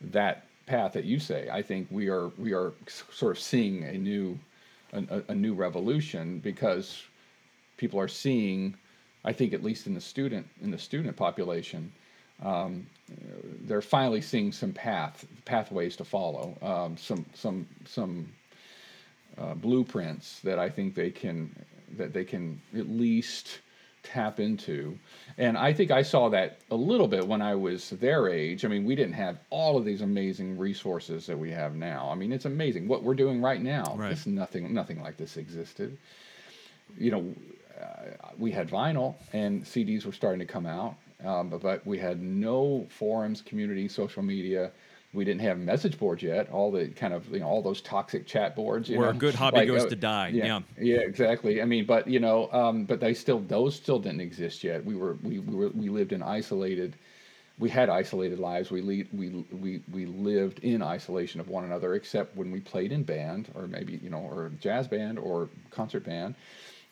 that 0.00 0.46
path 0.66 0.92
that 0.92 1.04
you 1.04 1.18
say. 1.18 1.48
I 1.50 1.62
think 1.62 1.88
we 1.90 2.08
are 2.08 2.28
we 2.38 2.52
are 2.52 2.72
sort 3.10 3.36
of 3.36 3.42
seeing 3.42 3.84
a 3.84 3.94
new 3.94 4.38
a- 4.92 5.22
a 5.28 5.34
new 5.34 5.54
revolution 5.54 6.38
because 6.38 7.02
people 7.76 7.98
are 7.98 8.08
seeing. 8.08 8.76
I 9.24 9.32
think 9.32 9.52
at 9.52 9.62
least 9.62 9.86
in 9.86 9.94
the 9.94 10.00
student 10.00 10.48
in 10.62 10.70
the 10.70 10.78
student 10.78 11.16
population, 11.16 11.92
um, 12.42 12.86
they're 13.62 13.82
finally 13.82 14.20
seeing 14.20 14.52
some 14.52 14.72
path 14.72 15.26
pathways 15.44 15.96
to 15.96 16.04
follow. 16.04 16.56
Um, 16.62 16.96
some 16.96 17.26
some 17.34 17.66
some 17.84 18.32
uh, 19.38 19.54
blueprints 19.54 20.40
that 20.40 20.58
I 20.58 20.68
think 20.68 20.94
they 20.94 21.10
can 21.10 21.54
that 21.96 22.12
they 22.12 22.24
can 22.24 22.60
at 22.76 22.88
least 22.88 23.60
tap 24.02 24.40
into. 24.40 24.98
And 25.38 25.56
I 25.56 25.72
think 25.72 25.90
I 25.90 26.02
saw 26.02 26.28
that 26.30 26.58
a 26.70 26.76
little 26.76 27.08
bit 27.08 27.26
when 27.26 27.40
I 27.40 27.54
was 27.54 27.90
their 27.90 28.28
age. 28.28 28.64
I 28.64 28.68
mean, 28.68 28.84
we 28.84 28.94
didn't 28.94 29.14
have 29.14 29.38
all 29.50 29.76
of 29.76 29.84
these 29.84 30.00
amazing 30.00 30.58
resources 30.58 31.26
that 31.26 31.38
we 31.38 31.50
have 31.52 31.74
now. 31.74 32.08
I 32.10 32.14
mean, 32.14 32.32
it's 32.32 32.44
amazing 32.44 32.88
what 32.88 33.02
we're 33.02 33.14
doing 33.14 33.40
right 33.40 33.62
now. 33.62 33.94
Right. 33.96 34.12
It's 34.12 34.26
nothing, 34.26 34.72
nothing 34.74 35.02
like 35.02 35.16
this 35.16 35.36
existed. 35.36 35.96
You 36.98 37.10
know, 37.12 37.34
uh, 37.80 38.30
we 38.38 38.50
had 38.50 38.68
vinyl 38.68 39.14
and 39.32 39.64
CDs 39.64 40.04
were 40.04 40.12
starting 40.12 40.40
to 40.40 40.52
come 40.52 40.66
out, 40.66 40.96
um, 41.24 41.48
but, 41.48 41.60
but 41.60 41.86
we 41.86 41.98
had 41.98 42.20
no 42.22 42.86
forums, 42.90 43.42
community, 43.42 43.88
social 43.88 44.22
media. 44.22 44.70
We 45.14 45.24
didn't 45.26 45.42
have 45.42 45.58
message 45.58 45.98
boards 45.98 46.22
yet. 46.22 46.50
All 46.50 46.70
the 46.70 46.88
kind 46.88 47.12
of 47.12 47.28
you 47.30 47.40
know 47.40 47.46
all 47.46 47.60
those 47.60 47.82
toxic 47.82 48.26
chat 48.26 48.56
boards. 48.56 48.88
You 48.88 48.98
Where 48.98 49.10
a 49.10 49.12
know, 49.12 49.18
good 49.18 49.34
hobby 49.34 49.58
like, 49.58 49.68
goes 49.68 49.84
uh, 49.84 49.88
to 49.90 49.96
die. 49.96 50.28
Yeah. 50.28 50.60
yeah, 50.78 51.00
exactly. 51.00 51.60
I 51.60 51.66
mean, 51.66 51.84
but 51.84 52.08
you 52.08 52.18
know, 52.18 52.50
um, 52.52 52.84
but 52.84 53.00
they 53.00 53.12
still 53.12 53.40
those 53.40 53.74
still 53.74 53.98
didn't 53.98 54.20
exist 54.20 54.64
yet. 54.64 54.84
We 54.84 54.94
were 54.94 55.18
we, 55.22 55.38
we 55.38 55.54
were 55.54 55.68
we 55.68 55.88
lived 55.90 56.12
in 56.12 56.22
isolated. 56.22 56.96
We 57.58 57.68
had 57.68 57.90
isolated 57.90 58.38
lives. 58.38 58.70
We 58.70 58.80
le- 58.80 59.08
we 59.12 59.44
we 59.52 59.82
we 59.92 60.06
lived 60.06 60.60
in 60.60 60.82
isolation 60.82 61.40
of 61.40 61.48
one 61.48 61.64
another, 61.64 61.94
except 61.94 62.34
when 62.34 62.50
we 62.50 62.60
played 62.60 62.90
in 62.90 63.02
band 63.02 63.50
or 63.54 63.66
maybe 63.66 64.00
you 64.02 64.08
know 64.08 64.20
or 64.20 64.50
jazz 64.60 64.88
band 64.88 65.18
or 65.18 65.50
concert 65.70 66.04
band. 66.04 66.34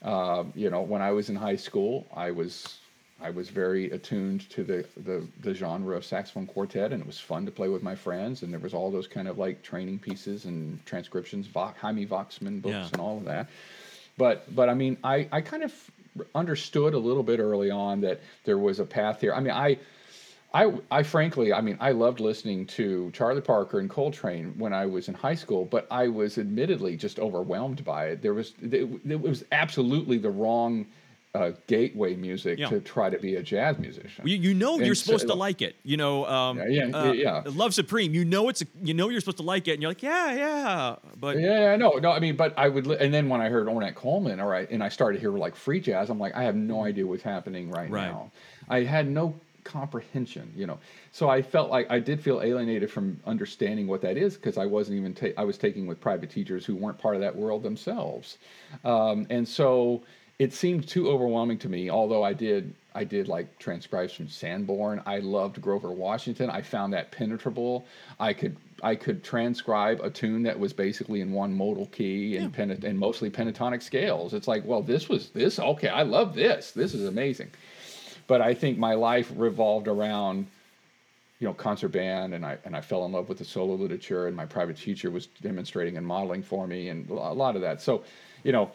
Uh, 0.02 0.44
you 0.54 0.68
know, 0.70 0.82
when 0.82 1.00
I 1.00 1.12
was 1.12 1.30
in 1.30 1.36
high 1.36 1.56
school, 1.56 2.06
I 2.14 2.30
was 2.30 2.78
I 3.22 3.30
was 3.30 3.50
very 3.50 3.90
attuned 3.90 4.48
to 4.50 4.64
the, 4.64 4.86
the 4.96 5.26
the 5.42 5.54
genre 5.54 5.96
of 5.96 6.04
saxophone 6.04 6.46
quartet, 6.46 6.92
and 6.92 7.00
it 7.02 7.06
was 7.06 7.18
fun 7.20 7.44
to 7.46 7.52
play 7.52 7.68
with 7.68 7.82
my 7.82 7.94
friends. 7.94 8.42
And 8.42 8.52
there 8.52 8.60
was 8.60 8.74
all 8.74 8.90
those 8.90 9.06
kind 9.06 9.28
of 9.28 9.38
like 9.38 9.62
training 9.62 9.98
pieces 9.98 10.44
and 10.46 10.84
transcriptions, 10.86 11.46
Vox, 11.46 11.78
Himie 11.80 12.06
Voxman 12.08 12.62
books, 12.62 12.72
Yeah. 12.74 12.88
and 12.92 13.00
all 13.00 13.18
of 13.18 13.24
that. 13.26 13.48
But 14.16 14.54
but 14.54 14.68
I 14.68 14.74
mean, 14.74 14.96
I 15.04 15.28
I 15.32 15.40
kind 15.40 15.62
of 15.62 15.90
understood 16.34 16.94
a 16.94 16.98
little 16.98 17.22
bit 17.22 17.40
early 17.40 17.70
on 17.70 18.00
that 18.02 18.20
there 18.44 18.58
was 18.58 18.80
a 18.80 18.84
path 18.84 19.20
here. 19.20 19.34
I 19.34 19.40
mean, 19.40 19.52
I. 19.52 19.78
I, 20.52 20.72
I 20.90 21.04
frankly, 21.04 21.52
I 21.52 21.60
mean, 21.60 21.76
I 21.78 21.92
loved 21.92 22.18
listening 22.18 22.66
to 22.66 23.12
Charlie 23.12 23.40
Parker 23.40 23.78
and 23.78 23.88
Coltrane 23.88 24.52
when 24.58 24.72
I 24.72 24.84
was 24.84 25.06
in 25.06 25.14
high 25.14 25.36
school, 25.36 25.64
but 25.64 25.86
I 25.92 26.08
was 26.08 26.38
admittedly 26.38 26.96
just 26.96 27.20
overwhelmed 27.20 27.84
by 27.84 28.06
it. 28.06 28.20
There 28.20 28.34
was, 28.34 28.54
it, 28.60 28.88
it 29.08 29.20
was 29.20 29.44
absolutely 29.52 30.18
the 30.18 30.30
wrong 30.30 30.86
uh, 31.34 31.52
gateway 31.68 32.16
music 32.16 32.58
Yeah. 32.58 32.68
to 32.70 32.80
try 32.80 33.08
to 33.08 33.16
be 33.18 33.36
a 33.36 33.42
jazz 33.42 33.78
musician. 33.78 34.26
You, 34.26 34.36
you 34.36 34.52
know 34.52 34.78
you're 34.78 34.88
And 34.88 34.98
so- 34.98 35.04
supposed 35.04 35.28
to 35.28 35.34
like 35.34 35.62
it. 35.62 35.76
You 35.84 35.96
know, 35.96 36.26
um, 36.26 36.58
Yeah, 36.58 36.66
yeah, 36.88 36.96
uh, 36.96 37.12
yeah. 37.12 37.42
Love 37.46 37.72
Supreme. 37.72 38.12
You 38.14 38.24
know 38.24 38.48
it's 38.48 38.62
a, 38.62 38.66
you 38.82 38.94
know 38.94 39.08
you're 39.10 39.20
supposed 39.20 39.36
to 39.36 39.44
like 39.44 39.68
it, 39.68 39.74
and 39.74 39.82
you're 39.82 39.90
like, 39.92 40.02
yeah, 40.02 40.32
yeah. 40.34 40.96
But 41.20 41.38
Yeah, 41.38 41.60
yeah, 41.70 41.76
no, 41.76 41.90
no. 41.92 42.10
I 42.10 42.18
mean, 42.18 42.34
but 42.34 42.52
I 42.58 42.68
would, 42.68 42.86
li- 42.88 42.96
and 42.98 43.14
then 43.14 43.28
when 43.28 43.40
I 43.40 43.48
heard 43.48 43.68
Ornette 43.68 43.94
Coleman, 43.94 44.40
all 44.40 44.48
right, 44.48 44.68
and 44.70 44.82
I 44.82 44.88
started 44.88 45.18
to 45.18 45.20
hear 45.20 45.30
like 45.30 45.54
free 45.54 45.78
jazz, 45.80 46.10
I'm 46.10 46.18
like, 46.18 46.34
I 46.34 46.42
have 46.42 46.56
no 46.56 46.84
idea 46.84 47.06
what's 47.06 47.22
happening 47.22 47.70
right, 47.70 47.88
Right. 47.88 48.08
now. 48.10 48.32
I 48.68 48.82
had 48.82 49.08
no 49.08 49.34
comprehension, 49.62 50.52
you 50.56 50.66
know. 50.66 50.78
So 51.12 51.28
I 51.28 51.42
felt 51.42 51.70
like 51.70 51.86
I 51.90 52.00
did 52.00 52.20
feel 52.20 52.42
alienated 52.42 52.90
from 52.90 53.20
understanding 53.24 53.86
what 53.86 54.00
that 54.02 54.16
is 54.16 54.34
because 54.34 54.58
I 54.58 54.66
wasn't 54.66 54.98
even 54.98 55.14
ta- 55.14 55.36
I 55.38 55.44
was 55.44 55.58
taking 55.58 55.86
with 55.86 56.00
private 56.00 56.28
teachers 56.30 56.66
who 56.66 56.74
weren't 56.74 56.98
part 56.98 57.14
of 57.14 57.20
that 57.20 57.34
world 57.36 57.62
themselves, 57.62 58.38
um, 58.84 59.26
and 59.30 59.46
so 59.46 60.02
it 60.40 60.54
seemed 60.54 60.88
too 60.88 61.10
overwhelming 61.10 61.58
to 61.58 61.68
me. 61.68 61.90
Although 61.90 62.22
I 62.22 62.32
did 62.32 62.74
I 62.94 63.04
did 63.04 63.28
like 63.28 63.58
transcribes 63.58 64.14
from 64.14 64.26
Sanborn. 64.30 65.02
I 65.04 65.18
loved 65.18 65.60
Grover 65.60 65.90
Washington. 65.90 66.48
I 66.48 66.62
found 66.62 66.94
that 66.94 67.12
penetrable. 67.12 67.84
I 68.18 68.32
could 68.32 68.56
I 68.82 68.94
could 68.94 69.22
transcribe 69.22 70.00
a 70.00 70.08
tune 70.08 70.42
that 70.44 70.58
was 70.58 70.72
basically 70.72 71.20
in 71.20 71.30
one 71.32 71.52
modal 71.52 71.88
key 71.88 72.38
and 72.38 72.54
pentat- 72.54 72.84
and 72.84 72.98
mostly 72.98 73.28
pentatonic 73.28 73.82
scales. 73.82 74.32
It's 74.32 74.48
like, 74.48 74.64
well, 74.64 74.80
this 74.80 75.10
was 75.10 75.28
this 75.28 75.58
okay. 75.58 75.88
I 75.88 76.04
love 76.04 76.34
this. 76.34 76.70
This 76.70 76.94
is 76.94 77.06
amazing. 77.06 77.50
But 78.26 78.40
I 78.40 78.54
think 78.54 78.78
my 78.78 78.94
life 78.94 79.30
revolved 79.36 79.88
around 79.88 80.46
you 81.38 81.46
know 81.46 81.52
concert 81.52 81.88
band 81.88 82.32
and 82.32 82.46
I 82.46 82.56
and 82.64 82.74
I 82.74 82.80
fell 82.80 83.04
in 83.04 83.12
love 83.12 83.28
with 83.28 83.36
the 83.36 83.44
solo 83.44 83.74
literature 83.74 84.26
and 84.26 84.34
my 84.34 84.46
private 84.46 84.78
teacher 84.78 85.10
was 85.10 85.26
demonstrating 85.26 85.98
and 85.98 86.06
modeling 86.06 86.42
for 86.42 86.66
me 86.66 86.88
and 86.88 87.10
a 87.10 87.12
lot 87.12 87.56
of 87.56 87.60
that. 87.60 87.82
So, 87.82 88.04
you 88.42 88.52
know, 88.52 88.70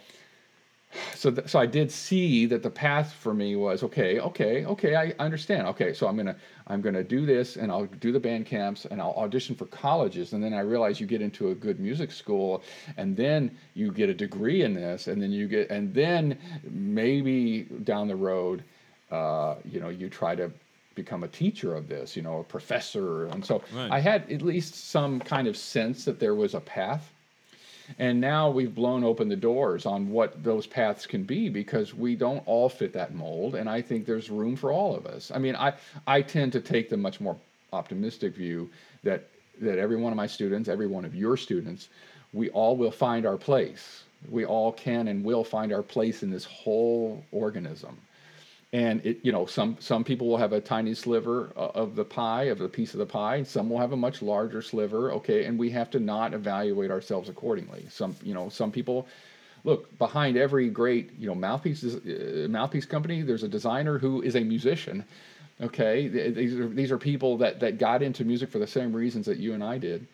so 1.16 1.32
th- 1.32 1.48
so 1.48 1.60
I 1.60 1.66
did 1.66 1.92
see 1.92 2.46
that 2.48 2.64
the 2.64 2.70
path 2.70 3.14
for 3.14 3.34
me 3.34 3.56
was 3.56 3.84
okay, 3.84 4.20
okay, 4.20 4.66
okay. 4.66 4.96
I 4.96 5.14
understand. 5.20 5.68
Okay, 5.68 5.94
so 5.94 6.08
I'm 6.08 6.16
gonna 6.18 6.36
I'm 6.68 6.82
gonna 6.82 7.04
do 7.04 7.26
this, 7.26 7.58
and 7.58 7.72
I'll 7.72 7.86
do 7.86 8.12
the 8.12 8.20
band 8.20 8.46
camps, 8.46 8.86
and 8.86 9.02
I'll 9.02 9.14
audition 9.14 9.56
for 9.56 9.66
colleges, 9.68 10.34
and 10.34 10.44
then 10.44 10.54
I 10.54 10.62
realize 10.62 11.00
you 11.00 11.08
get 11.08 11.22
into 11.22 11.50
a 11.50 11.56
good 11.56 11.80
music 11.80 12.12
school, 12.12 12.64
and 12.98 13.16
then 13.16 13.58
you 13.74 13.92
get 13.92 14.10
a 14.10 14.14
degree 14.14 14.64
in 14.64 14.74
this, 14.74 15.08
and 15.08 15.22
then 15.22 15.32
you 15.32 15.48
get, 15.48 15.70
and 15.70 15.94
then 15.94 16.38
maybe 16.64 17.64
down 17.84 18.08
the 18.08 18.16
road, 18.16 18.64
uh, 19.12 19.56
you 19.66 19.80
know, 19.80 19.90
you 19.90 20.10
try 20.10 20.36
to 20.36 20.52
become 20.96 21.24
a 21.24 21.28
teacher 21.28 21.76
of 21.76 21.88
this, 21.90 22.16
you 22.16 22.22
know, 22.22 22.40
a 22.40 22.44
professor, 22.44 23.26
and 23.28 23.44
so 23.46 23.62
Right. 23.74 23.92
I 23.92 24.00
had 24.00 24.32
at 24.32 24.42
least 24.42 24.76
some 24.76 25.20
kind 25.20 25.48
of 25.48 25.58
sense 25.58 26.06
that 26.06 26.20
there 26.20 26.36
was 26.36 26.54
a 26.54 26.62
path. 26.62 27.12
And 28.00 28.20
now 28.20 28.50
we've 28.50 28.74
blown 28.74 29.04
open 29.04 29.30
the 29.30 29.36
doors 29.36 29.86
on 29.86 30.10
what 30.10 30.44
those 30.44 30.68
paths 30.68 31.06
can 31.06 31.24
be 31.24 31.50
because 31.50 31.94
we 31.94 32.16
don't 32.16 32.44
all 32.48 32.70
fit 32.70 32.94
that 32.94 33.14
mold. 33.14 33.56
And 33.56 33.70
I 33.70 33.82
think 33.82 34.06
there's 34.06 34.30
room 34.30 34.56
for 34.56 34.72
all 34.72 34.96
of 34.96 35.06
us. 35.06 35.32
I 35.34 35.38
mean, 35.38 35.56
I, 35.56 35.74
I 36.08 36.22
tend 36.22 36.52
to 36.54 36.62
take 36.62 36.90
the 36.90 36.98
much 36.98 37.22
more 37.22 37.38
optimistic 37.74 38.36
view 38.36 38.70
that, 39.04 39.28
that 39.62 39.78
every 39.78 39.98
one 39.98 40.12
of 40.12 40.18
my 40.18 40.28
students, 40.28 40.70
every 40.70 40.88
one 40.88 41.06
of 41.06 41.16
your 41.16 41.38
students, 41.38 41.90
we 42.34 42.50
all 42.50 42.76
will 42.76 42.92
find 42.92 43.26
our 43.26 43.38
place. 43.38 44.04
We 44.30 44.46
all 44.46 44.72
can 44.72 45.08
and 45.08 45.24
will 45.24 45.44
find 45.44 45.72
our 45.72 45.84
place 45.84 46.24
in 46.24 46.32
this 46.32 46.46
whole 46.46 47.24
organism 47.32 47.98
and 48.74 49.06
it 49.06 49.20
you 49.24 49.32
know 49.32 49.46
some 49.46 49.78
some 49.80 50.04
people 50.04 50.28
will 50.28 50.38
have 50.38 50.54
a 50.54 50.62
tiny 50.62 50.94
sliver 50.94 51.52
of 51.56 51.96
the 51.96 52.06
pie 52.06 52.44
of 52.44 52.58
the 52.60 52.68
piece 52.68 52.94
of 52.94 53.00
the 53.00 53.06
pie 53.06 53.38
and 53.38 53.48
some 53.48 53.70
will 53.70 53.80
have 53.80 53.92
a 53.92 53.98
much 53.98 54.22
larger 54.22 54.62
sliver 54.62 55.12
okay 55.12 55.46
and 55.46 55.58
we 55.58 55.70
have 55.70 55.90
to 55.90 56.00
not 56.00 56.34
evaluate 56.34 56.92
ourselves 56.92 57.30
accordingly. 57.30 57.86
Some 57.90 58.16
you 58.24 58.34
know 58.34 58.50
some 58.50 58.72
people 58.72 59.08
look 59.64 59.98
behind 59.98 60.38
every 60.38 60.70
great 60.70 61.12
you 61.18 61.28
know 61.28 61.36
mouthpiece 61.36 61.84
uh, 61.84 62.48
mouthpiece 62.50 62.86
company 62.86 63.22
there's 63.22 63.44
a 63.44 63.48
designer 63.48 63.98
who 64.00 64.22
is 64.22 64.36
a 64.36 64.42
musician 64.42 65.06
okay? 65.62 66.08
These 66.08 66.60
are 66.60 66.68
these 66.68 66.92
are 66.92 66.98
people 66.98 67.38
that 67.38 67.60
that 67.62 67.78
got 67.78 68.02
into 68.02 68.26
music 68.26 68.50
for 68.50 68.60
the 68.60 68.68
same 68.68 68.94
reasons 68.94 69.26
that 69.28 69.38
you 69.38 69.54
and 69.54 69.64
I 69.64 69.78
did 69.78 70.08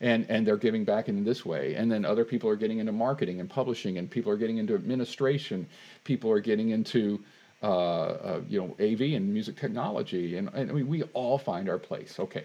and 0.00 0.26
and 0.28 0.46
they're 0.46 0.56
giving 0.56 0.84
back 0.84 1.08
in 1.08 1.24
this 1.24 1.44
way. 1.44 1.74
And 1.74 1.90
then 1.90 2.04
other 2.04 2.24
people 2.24 2.48
are 2.48 2.56
getting 2.56 2.78
into 2.78 2.92
marketing 2.92 3.40
and 3.40 3.50
publishing 3.50 3.98
and 3.98 4.10
people 4.10 4.32
are 4.32 4.36
getting 4.36 4.58
into 4.58 4.74
administration. 4.74 5.66
People 6.04 6.30
are 6.30 6.40
getting 6.40 6.70
into 6.70 7.20
uh, 7.62 7.66
uh, 7.66 8.40
you 8.48 8.60
know 8.60 8.76
AV 8.84 9.00
and 9.16 9.32
music 9.32 9.56
technology 9.56 10.36
and, 10.36 10.48
and 10.54 10.70
I 10.70 10.74
mean, 10.74 10.88
we 10.88 11.02
all 11.14 11.38
find 11.38 11.68
our 11.68 11.78
place 11.78 12.18
okay. 12.18 12.44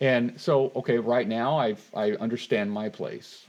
And 0.00 0.40
so 0.40 0.72
okay 0.76 0.98
right 0.98 1.28
now 1.28 1.58
I 1.58 1.76
I 1.94 2.12
understand 2.12 2.70
my 2.70 2.88
place. 2.88 3.46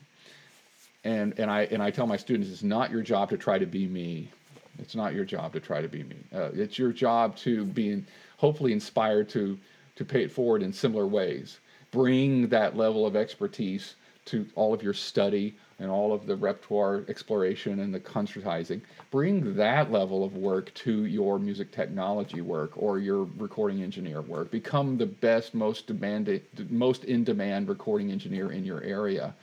And 1.04 1.40
and 1.40 1.50
I 1.50 1.64
and 1.64 1.82
I 1.82 1.92
tell 1.92 2.08
my 2.08 2.18
students 2.18 2.52
it's 2.52 2.64
not 2.64 2.92
your 2.92 3.02
job 3.02 3.30
to 3.30 3.38
try 3.38 3.58
to 3.58 3.66
be 3.66 3.88
me. 3.88 4.30
It's 4.78 4.96
not 4.96 5.14
your 5.14 5.26
job 5.26 5.54
to 5.54 5.60
try 5.60 5.82
to 5.82 5.88
be 5.88 6.04
me. 6.04 6.18
Uh, 6.34 6.50
it's 6.54 6.78
your 6.78 6.92
job 6.92 7.36
to 7.38 7.66
be 7.66 8.04
hopefully 8.38 8.74
inspired 8.74 9.30
to 9.30 9.58
to 9.96 10.06
pay 10.06 10.24
it 10.24 10.32
forward 10.32 10.64
in 10.64 10.74
similar 10.74 11.06
ways. 11.06 11.60
Bring 11.92 12.48
that 12.50 12.78
level 12.78 13.06
of 13.06 13.16
expertise 13.16 13.96
to 14.26 14.46
all 14.56 14.74
of 14.74 14.84
your 14.84 14.94
study 14.94 15.56
and 15.80 15.90
all 15.90 16.14
of 16.14 16.26
the 16.26 16.36
repertoire 16.36 17.04
exploration 17.08 17.80
and 17.80 17.94
the 17.94 18.00
concertizing 18.00 18.82
bring 19.12 19.56
that 19.56 19.92
level 19.92 20.24
of 20.24 20.36
work 20.36 20.74
to 20.74 21.06
your 21.06 21.40
music 21.40 21.72
technology 21.72 22.42
work 22.42 22.72
or 22.76 23.00
your 23.00 23.28
recording 23.38 23.82
engineer 23.82 24.22
work. 24.22 24.52
Become 24.52 24.98
the 24.98 25.06
best 25.06 25.54
most 25.54 25.88
demanded 25.88 26.44
most 26.70 27.06
in 27.06 27.24
demand 27.24 27.68
recording 27.68 28.12
engineer 28.12 28.52
in 28.52 28.64
your 28.64 28.82
area 28.84 29.34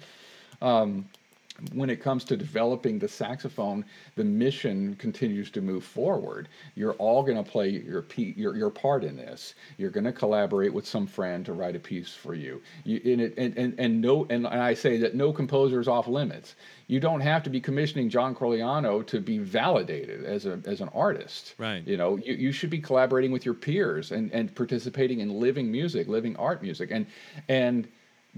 um, 0.63 1.07
when 1.73 1.91
it 1.91 2.03
comes 2.03 2.25
to 2.25 2.37
developing 2.37 2.99
the 2.99 3.09
saxophone, 3.09 3.85
the 4.15 4.25
mission 4.25 4.95
continues 4.97 5.51
to 5.53 5.61
move 5.61 5.85
forward. 5.85 6.49
You're 6.75 6.95
all 6.95 7.23
going 7.23 7.43
to 7.43 7.49
play 7.49 7.69
your, 7.69 8.05
your 8.17 8.57
your 8.57 8.71
part 8.71 9.05
in 9.05 9.17
this. 9.17 9.55
You're 9.79 9.91
going 9.91 10.05
to 10.05 10.13
collaborate 10.13 10.73
with 10.73 10.87
some 10.87 11.07
friend 11.07 11.45
to 11.47 11.53
write 11.53 11.77
a 11.77 11.81
piece 11.81 12.13
for 12.13 12.35
you. 12.35 12.63
you 12.85 13.01
in 13.05 13.21
it, 13.21 13.35
and, 13.39 13.57
and, 13.57 13.75
and 13.79 14.01
no, 14.01 14.27
and 14.31 14.47
I 14.47 14.75
say 14.75 14.99
that 14.99 15.15
no 15.15 15.33
composer 15.33 15.81
is 15.81 15.89
off 15.89 16.09
limits. 16.09 16.57
You 16.89 17.01
don't 17.01 17.21
have 17.21 17.43
to 17.45 17.51
be 17.51 17.61
commissioning 17.61 18.09
John 18.09 18.35
Corigliano 18.35 19.05
to 19.07 19.21
be 19.21 19.39
validated 19.39 20.25
as 20.25 20.47
a 20.47 20.61
as 20.67 20.81
an 20.81 20.89
artist. 20.95 21.55
Right. 21.59 21.87
You 21.87 21.97
know, 21.97 22.17
you, 22.17 22.35
you 22.35 22.53
should 22.53 22.71
be 22.71 22.81
collaborating 22.81 23.33
with 23.33 23.45
your 23.45 23.55
peers 23.55 24.13
and, 24.13 24.31
and 24.33 24.55
participating 24.55 25.21
in 25.21 25.41
living 25.41 25.71
music, 25.71 26.07
living 26.09 26.37
art 26.37 26.63
music, 26.63 26.91
and 26.91 27.07
and 27.49 27.89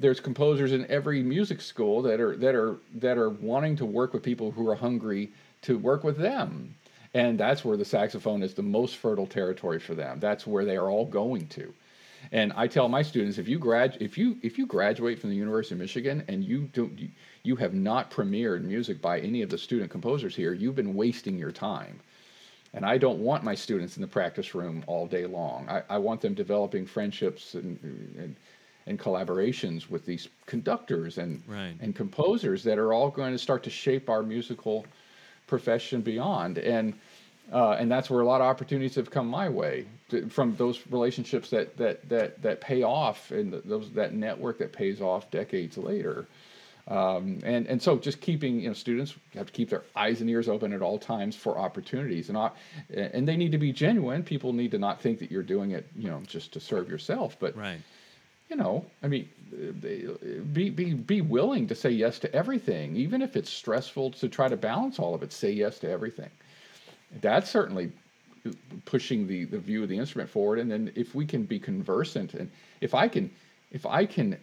there's 0.01 0.21
composers 0.21 0.73
in 0.73 0.87
every 0.91 1.23
music 1.23 1.61
school 1.61 2.03
that 2.03 2.21
are 2.21 2.37
that 2.37 2.55
are 2.55 2.77
that 2.95 3.19
are 3.19 3.31
wanting 3.31 3.77
to 3.77 3.85
work 3.85 4.13
with 4.13 4.23
people 4.23 4.51
who 4.51 4.69
are 4.69 4.77
hungry 4.77 5.31
to 5.63 5.79
work 5.79 6.05
with 6.05 6.17
them. 6.17 6.75
And 7.15 7.39
that's 7.39 7.65
where 7.65 7.77
the 7.77 7.85
saxophone 7.85 8.43
is 8.43 8.55
the 8.55 8.63
most 8.63 8.97
fertile 8.97 9.27
territory 9.27 9.81
for 9.81 9.95
them. 9.95 10.21
That's 10.21 10.47
where 10.47 10.65
they 10.65 10.77
are 10.77 10.91
all 10.91 11.07
going 11.07 11.49
to. 11.49 11.73
And 12.33 12.53
i 12.57 12.67
tell 12.67 12.89
my 12.89 13.03
students 13.03 13.39
if 13.39 13.49
you 13.49 13.59
grad 13.59 13.97
if 14.01 14.19
you 14.19 14.37
if 14.43 14.59
you 14.59 14.67
graduate 14.67 15.19
from 15.21 15.31
the 15.31 15.37
university 15.37 15.75
of 15.77 15.81
michigan 15.81 16.25
and 16.29 16.45
you 16.45 16.69
don't 16.73 16.99
you, 17.45 17.57
have 17.57 17.75
not 17.75 18.11
premiered 18.11 18.63
music 18.63 19.01
by 19.01 19.21
any 19.21 19.41
of 19.41 19.49
the 19.49 19.57
student 19.57 19.91
composers 19.91 20.35
here 20.35 20.53
you've 20.53 20.75
been 20.75 20.95
wasting 20.95 21.39
your 21.39 21.53
time. 21.53 22.01
And 22.75 22.85
I 22.85 22.99
don't 22.99 23.21
want 23.21 23.45
my 23.45 23.55
students 23.55 23.97
in 23.97 24.03
the 24.03 24.09
practice 24.09 24.55
room 24.55 24.85
all 24.87 25.07
day 25.07 25.25
long. 25.25 25.67
I, 25.71 25.83
I 25.89 25.99
want 25.99 26.21
them 26.21 26.35
developing 26.35 26.85
friendships 26.87 27.55
and, 27.55 27.79
and, 27.83 28.37
and 28.89 28.99
collaborations 28.99 29.89
with 29.91 30.05
these 30.07 30.29
conductors 30.47 31.19
and, 31.19 31.43
Right. 31.47 31.77
and 31.81 31.95
composers 31.95 32.63
that 32.65 32.79
are 32.79 32.93
all 32.93 33.11
going 33.11 33.33
to 33.33 33.39
start 33.39 33.63
to 33.65 33.71
shape 33.71 34.09
our 34.09 34.23
musical 34.23 34.87
profession 35.47 36.01
beyond. 36.03 36.59
And 36.59 36.95
uh, 37.51 37.77
and 37.81 37.91
that's 37.91 38.11
where 38.11 38.21
a 38.21 38.27
lot 38.27 38.43
of 38.43 38.47
opportunities 38.47 38.95
have 38.95 39.11
come 39.11 39.27
my 39.27 39.49
way 39.49 39.87
to, 40.11 40.29
from 40.29 40.55
those 40.57 40.85
relationships 40.91 41.49
that 41.51 41.77
that 41.79 42.07
that 42.09 42.43
that 42.43 42.61
pay 42.61 42.83
off 42.83 43.31
and 43.31 43.53
those 43.65 43.91
that 43.93 44.13
network 44.13 44.59
that 44.59 44.73
pays 44.73 45.01
off 45.01 45.31
decades 45.31 45.79
later. 45.79 46.27
Um, 46.89 47.41
and 47.45 47.67
and 47.67 47.81
so 47.83 47.99
just 47.99 48.21
keeping 48.21 48.61
you 48.61 48.69
know 48.69 48.75
students 48.75 49.15
have 49.35 49.47
to 49.47 49.53
keep 49.53 49.71
their 49.71 49.83
eyes 49.97 50.21
and 50.21 50.29
ears 50.29 50.49
open 50.49 50.73
at 50.75 50.83
all 50.83 50.99
times 50.99 51.37
for 51.37 51.59
opportunities 51.59 52.29
and 52.31 52.39
and 52.91 53.27
they 53.29 53.37
need 53.37 53.53
to 53.53 53.59
be 53.59 53.73
genuine. 53.73 54.23
People 54.23 54.53
need 54.53 54.71
to 54.73 54.79
not 54.79 55.01
think 55.01 55.19
that 55.19 55.31
you're 55.31 55.43
doing 55.43 55.71
it 55.71 55.87
you 55.97 56.11
know 56.11 56.21
just 56.27 56.53
to 56.53 56.61
serve 56.61 56.89
yourself, 56.89 57.37
but 57.39 57.57
Right. 57.57 57.81
You 58.49 58.57
know, 58.57 58.85
I 59.03 59.09
mean, 59.09 59.29
be 60.53 60.71
be 60.71 60.95
be 60.95 61.21
willing 61.21 61.67
to 61.69 61.75
say 61.75 61.91
yes 61.91 62.19
to 62.21 62.35
everything, 62.35 62.97
even 62.97 63.23
if 63.23 63.37
it's 63.37 63.51
stressful 63.51 64.13
to 64.13 64.29
try 64.29 64.49
to 64.49 64.57
balance 64.57 64.99
all 64.99 65.15
of 65.15 65.23
it. 65.23 65.33
Say 65.33 65.53
yes 65.53 65.79
to 65.81 65.91
everything. 65.91 66.31
That's 67.21 67.51
certainly 67.51 67.93
pushing 68.85 69.27
the 69.27 69.45
the 69.45 69.59
view 69.59 69.83
of 69.83 69.89
the 69.89 69.99
instrument 69.99 70.31
forward. 70.31 70.59
And 70.59 70.71
then 70.71 70.93
if 70.95 71.15
we 71.15 71.27
can 71.27 71.45
be 71.45 71.59
conversant, 71.59 72.35
and 72.35 72.51
if 72.81 72.95
I 72.95 73.09
can, 73.09 73.31
if 73.73 73.85
I 73.87 74.07
can 74.07 74.39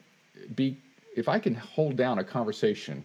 be, 0.56 0.78
if 1.16 1.28
I 1.28 1.40
can 1.40 1.56
hold 1.56 1.96
down 1.96 2.20
a 2.20 2.24
conversation 2.24 3.04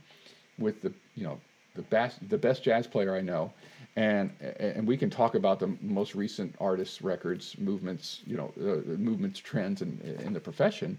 with 0.59 0.83
the 0.83 0.93
you 1.15 1.25
know 1.25 1.41
the 1.75 1.83
best 1.83 2.29
the 2.29 2.39
best 2.39 2.63
jazz 2.63 2.87
player 2.87 3.15
I 3.15 3.21
know, 3.21 3.53
and 3.97 4.31
and 4.41 4.87
we 4.87 4.97
can 4.97 5.11
talk 5.11 5.35
about 5.35 5.59
the 5.59 5.77
most 5.81 6.15
recent 6.15 6.55
artists, 6.61 7.03
records, 7.03 7.57
movements, 7.59 8.21
you 8.27 8.37
know, 8.37 8.53
uh, 8.61 8.97
movements, 8.99 9.41
trends 9.41 9.83
in 9.83 10.01
in 10.25 10.33
the 10.33 10.41
profession, 10.41 10.99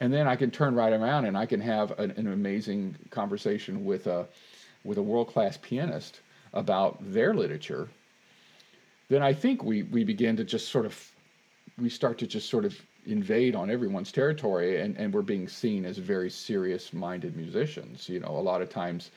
and 0.00 0.12
then 0.12 0.26
I 0.26 0.36
can 0.36 0.50
turn 0.50 0.74
right 0.74 0.92
around 0.92 1.26
and 1.26 1.36
I 1.36 1.46
can 1.46 1.60
have 1.60 1.98
an, 1.98 2.12
an 2.12 2.32
amazing 2.32 2.96
conversation 3.10 3.84
with 3.84 4.06
a 4.06 4.26
with 4.84 4.98
a 4.98 5.02
world 5.02 5.28
class 5.28 5.58
pianist 5.60 6.20
about 6.52 6.98
their 7.12 7.34
literature. 7.34 7.88
Then 9.08 9.22
I 9.22 9.32
think 9.32 9.62
we 9.62 9.82
we 9.82 10.04
begin 10.04 10.36
to 10.36 10.44
just 10.44 10.68
sort 10.68 10.86
of 10.86 11.10
we 11.78 11.90
start 11.90 12.18
to 12.18 12.26
just 12.26 12.48
sort 12.48 12.64
of 12.64 12.74
invade 13.06 13.54
on 13.54 13.70
everyone's 13.70 14.12
territory 14.12 14.80
and, 14.80 14.96
and 14.96 15.12
we're 15.12 15.22
being 15.22 15.46
seen 15.48 15.84
as 15.84 15.98
very 15.98 16.30
serious 16.30 16.92
minded 16.92 17.36
musicians. 17.36 18.08
You 18.08 18.20
know, 18.20 18.28
a 18.28 18.40
lot 18.40 18.62
of 18.62 18.70
times 18.70 19.10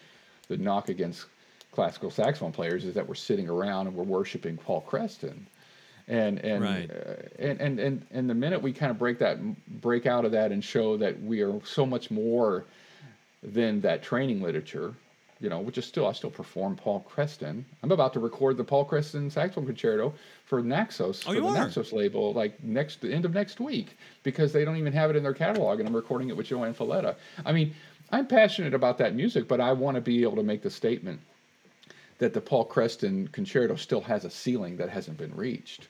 the 0.50 0.58
knock 0.58 0.90
against 0.90 1.28
classical 1.72 2.10
saxophone 2.10 2.52
players 2.52 2.86
is 2.86 2.94
that 2.96 3.08
we're 3.08 3.16
sitting 3.16 3.48
around 3.50 3.88
and 3.88 3.96
we're 3.96 4.04
worshiping 4.04 4.58
Paul 4.58 4.82
Creston. 4.82 5.48
And 6.08 6.40
and, 6.40 6.64
Right. 6.64 6.90
uh, 6.90 7.14
and 7.38 7.60
and 7.60 7.80
and 7.80 8.06
and 8.12 8.30
the 8.30 8.34
minute 8.34 8.62
we 8.62 8.72
kind 8.72 8.92
of 8.92 8.98
break 8.98 9.20
that 9.20 9.38
break 9.82 10.06
out 10.06 10.24
of 10.26 10.32
that 10.32 10.52
and 10.52 10.64
show 10.64 10.96
that 10.98 11.22
we 11.22 11.42
are 11.42 11.60
so 11.66 11.86
much 11.86 12.10
more 12.10 12.64
than 13.44 13.82
that 13.82 14.02
training 14.02 14.42
literature, 14.42 14.94
you 15.42 15.50
know, 15.50 15.60
which 15.60 15.78
is 15.78 15.86
still 15.86 16.08
I 16.08 16.14
still 16.14 16.32
perform 16.32 16.78
Paul 16.78 17.02
Creston. 17.02 17.66
I'm 17.84 17.92
about 17.92 18.14
to 18.14 18.20
record 18.22 18.56
the 18.56 18.64
Paul 18.64 18.86
Creston 18.86 19.30
saxophone 19.30 19.66
concerto 19.66 20.14
for 20.46 20.62
Naxos 20.64 21.24
Oh, 21.28 21.34
for 21.34 21.42
the 21.42 21.48
are? 21.48 21.54
Naxos 21.54 21.92
label 21.92 22.32
like 22.34 22.64
next 22.64 23.02
the 23.02 23.14
end 23.14 23.26
of 23.26 23.34
next 23.34 23.60
week 23.60 23.98
because 24.24 24.54
they 24.54 24.64
don't 24.64 24.78
even 24.78 24.94
have 24.94 25.10
it 25.10 25.18
in 25.18 25.24
their 25.24 25.34
catalog 25.34 25.80
and 25.80 25.90
I'm 25.90 25.96
recording 25.96 26.30
it 26.30 26.38
with 26.38 26.48
JoAnn 26.48 26.74
Falletta. 26.74 27.16
I 27.46 27.52
mean, 27.52 27.76
I'm 28.12 28.26
passionate 28.28 28.74
about 28.74 28.98
that 29.00 29.14
music, 29.14 29.50
but 29.50 29.60
I 29.60 29.74
want 29.74 29.96
to 29.96 30.02
be 30.02 30.24
able 30.24 30.38
to 30.38 30.44
make 30.44 30.62
the 30.64 30.70
statement 30.72 31.20
that 32.20 32.34
the 32.34 32.42
Paul 32.42 32.66
Creston 32.66 33.28
concerto 33.28 33.76
still 33.76 34.02
has 34.02 34.26
a 34.26 34.30
ceiling 34.30 34.78
that 34.78 34.90
hasn't 34.90 35.18
been 35.18 35.36
reached. 35.36 35.88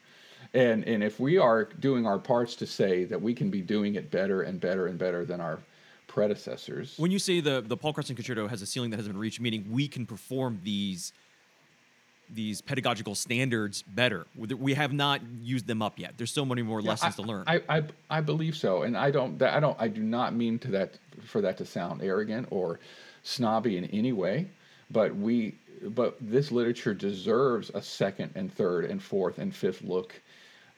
And 0.54 0.84
and 0.86 1.04
if 1.04 1.20
we 1.20 1.38
are 1.38 1.66
doing 1.66 2.06
our 2.06 2.20
parts 2.20 2.56
to 2.56 2.66
say 2.68 3.04
that 3.06 3.22
we 3.22 3.34
can 3.34 3.50
be 3.50 3.62
doing 3.62 3.96
it 3.96 4.10
better 4.12 4.42
and 4.42 4.60
better 4.60 4.88
and 4.88 4.98
better 4.98 5.26
than 5.26 5.42
our 5.42 5.60
predecessors. 6.08 6.96
When 6.98 7.12
you 7.12 7.20
say 7.20 7.42
the 7.42 7.62
the 7.66 7.78
Paul 7.78 7.94
Creston 7.94 8.16
Concerto 8.16 8.48
has 8.48 8.62
a 8.62 8.66
ceiling 8.66 8.90
that 8.92 8.98
hasn't 8.98 9.14
been 9.14 9.22
reached, 9.22 9.42
meaning 9.42 9.66
we 9.70 9.88
can 9.88 10.06
perform 10.06 10.60
these 10.64 11.14
these 12.30 12.62
pedagogical 12.62 13.16
standards 13.16 13.84
better. 13.84 14.26
We 14.36 14.74
have 14.74 14.92
not 14.92 15.22
used 15.42 15.66
them 15.66 15.82
up 15.82 15.98
yet. 15.98 16.16
There's 16.18 16.32
so 16.32 16.44
many 16.44 16.62
more 16.62 16.82
Yeah, 16.82 16.90
lessons 16.90 17.14
I, 17.18 17.22
to 17.22 17.28
learn. 17.28 17.44
I, 17.48 17.62
I 17.70 17.84
I 18.10 18.22
believe 18.22 18.56
so, 18.56 18.84
and 18.84 18.98
I 18.98 19.12
don't 19.12 19.42
I 19.42 19.60
don't 19.60 19.78
I 19.80 19.88
do 19.88 20.02
not 20.02 20.34
mean 20.34 20.60
to 20.60 20.72
that 20.72 20.98
for 21.26 21.42
that 21.42 21.58
to 21.58 21.66
sound 21.66 22.02
arrogant 22.02 22.48
or 22.52 22.80
snobby 23.24 23.78
in 23.78 23.86
any 23.86 24.14
way, 24.14 24.48
but 24.92 25.16
we 25.16 25.56
but 25.90 26.18
this 26.20 26.52
literature 26.52 26.94
deserves 26.94 27.72
a 27.74 27.82
second 27.82 28.32
and 28.36 28.54
third 28.54 28.86
and 28.86 29.02
fourth 29.02 29.38
and 29.38 29.54
fifth 29.54 29.82
look 29.82 30.20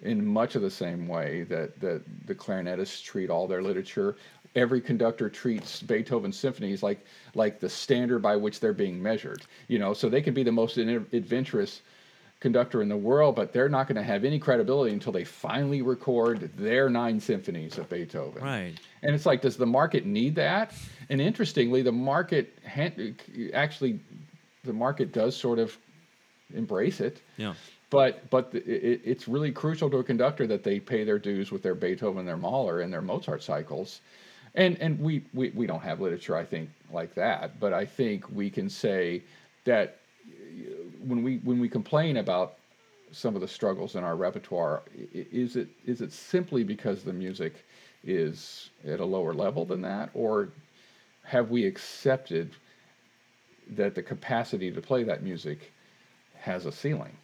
in 0.01 0.25
much 0.25 0.55
of 0.55 0.61
the 0.61 0.71
same 0.71 1.07
way 1.07 1.43
that 1.43 1.79
that 1.79 2.01
the 2.25 2.35
clarinetists 2.35 3.03
treat 3.03 3.29
all 3.29 3.47
their 3.47 3.61
literature. 3.61 4.15
Every 4.55 4.81
conductor 4.81 5.29
treats 5.29 5.81
Beethoven 5.81 6.31
symphonies 6.31 6.81
like 6.81 7.05
like 7.35 7.59
the 7.59 7.69
standard 7.69 8.21
by 8.21 8.35
which 8.35 8.59
they're 8.59 8.73
being 8.73 9.01
measured. 9.01 9.43
You 9.67 9.79
know, 9.79 9.93
so 9.93 10.09
they 10.09 10.21
can 10.21 10.33
be 10.33 10.43
the 10.43 10.51
most 10.51 10.77
adventurous 10.77 11.81
conductor 12.39 12.81
in 12.81 12.89
the 12.89 12.97
world, 12.97 13.35
but 13.35 13.51
they're 13.51 13.69
not 13.69 13.87
going 13.87 13.97
to 13.97 14.03
have 14.03 14.23
any 14.23 14.39
credibility 14.39 14.93
until 14.93 15.11
they 15.11 15.23
finally 15.23 15.81
record 15.81 16.49
their 16.57 16.89
nine 16.89 17.19
symphonies 17.19 17.77
of 17.77 17.89
Beethoven. 17.89 18.41
Right. 18.41 18.73
And 19.01 19.13
it's 19.13 19.25
like, 19.25 19.41
does 19.41 19.57
the 19.57 19.65
market 19.65 20.05
need 20.05 20.35
that? 20.35 20.73
And 21.09 21.19
interestingly, 21.19 21.81
the 21.81 21.91
market 21.91 22.57
ha- 22.65 22.93
actually, 23.53 23.99
the 24.63 24.73
market 24.73 25.11
does 25.11 25.35
sort 25.35 25.59
of 25.59 25.77
embrace 26.53 26.99
it. 26.99 27.21
yeah. 27.37 27.53
But 27.89 28.29
but 28.29 28.51
the, 28.51 28.59
it, 28.59 29.01
it's 29.03 29.27
really 29.27 29.51
crucial 29.51 29.89
to 29.89 29.97
a 29.97 30.03
conductor 30.03 30.45
that 30.47 30.63
they 30.63 30.79
pay 30.79 31.03
their 31.03 31.17
dues 31.17 31.51
with 31.51 31.63
their 31.63 31.73
Beethoven, 31.73 32.25
their 32.25 32.37
Mahler, 32.37 32.81
and 32.81 32.93
their 32.93 33.01
Mozart 33.01 33.41
cycles. 33.41 34.01
And 34.55 34.77
and 34.79 34.99
we, 34.99 35.23
we, 35.33 35.49
we 35.51 35.65
don't 35.65 35.81
have 35.81 35.99
literature, 35.99 36.35
I 36.35 36.45
think, 36.45 36.69
like 36.91 37.15
that. 37.15 37.59
But 37.59 37.73
I 37.73 37.85
think 37.85 38.29
we 38.29 38.49
can 38.49 38.69
say 38.69 39.23
that 39.65 39.97
uh, 40.27 40.31
when 41.03 41.23
we 41.23 41.37
when 41.37 41.59
we 41.59 41.67
complain 41.67 42.17
about 42.17 42.55
some 43.11 43.33
of 43.33 43.41
the 43.41 43.47
struggles 43.47 43.95
in 43.95 44.03
our 44.03 44.15
repertoire, 44.15 44.83
is 45.13 45.55
it 45.55 45.67
is 45.85 46.01
it 46.01 46.13
simply 46.13 46.63
because 46.63 47.03
the 47.03 47.13
music 47.13 47.65
is 48.03 48.69
at 48.87 48.99
a 48.99 49.05
lower 49.05 49.33
level 49.33 49.65
than 49.65 49.81
that, 49.81 50.09
or 50.13 50.49
have 51.23 51.49
we 51.49 51.65
accepted 51.65 52.51
that 53.75 53.95
the 53.95 54.03
capacity 54.03 54.71
to 54.71 54.81
play 54.81 55.03
that 55.03 55.23
music 55.23 55.71
has 56.39 56.65
a 56.65 56.71
ceiling? 56.71 57.15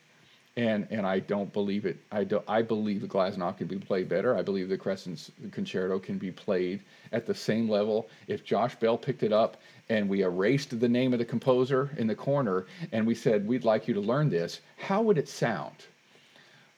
And 0.58 0.88
and 0.90 1.06
I 1.06 1.20
don't 1.20 1.52
believe 1.52 1.86
it. 1.86 1.98
I 2.12 2.24
do, 2.24 2.42
I 2.48 2.62
believe 2.62 3.02
the 3.02 3.08
Glazunov 3.08 3.58
can 3.58 3.68
be 3.68 3.78
played 3.78 4.08
better. 4.08 4.38
I 4.38 4.42
believe 4.42 4.70
the 4.70 4.78
Creston 4.78 5.18
concerto 5.52 6.00
can 6.00 6.18
be 6.18 6.32
played 6.32 6.82
at 7.12 7.26
the 7.26 7.36
same 7.36 7.70
level. 7.70 8.10
If 8.28 8.46
Josh 8.46 8.76
Bell 8.76 8.98
picked 8.98 9.24
it 9.24 9.34
up 9.34 9.58
and 9.90 10.08
we 10.08 10.22
erased 10.22 10.80
the 10.80 10.88
name 10.88 11.12
of 11.12 11.20
the 11.20 11.26
composer 11.26 11.92
in 11.98 12.08
the 12.08 12.16
corner 12.16 12.66
and 12.94 13.06
we 13.06 13.16
said 13.16 13.46
we'd 13.46 13.66
like 13.66 13.88
you 13.88 13.94
to 13.96 14.00
learn 14.00 14.30
this, 14.30 14.62
how 14.78 15.02
would 15.02 15.18
it 15.18 15.28
sound? 15.28 15.76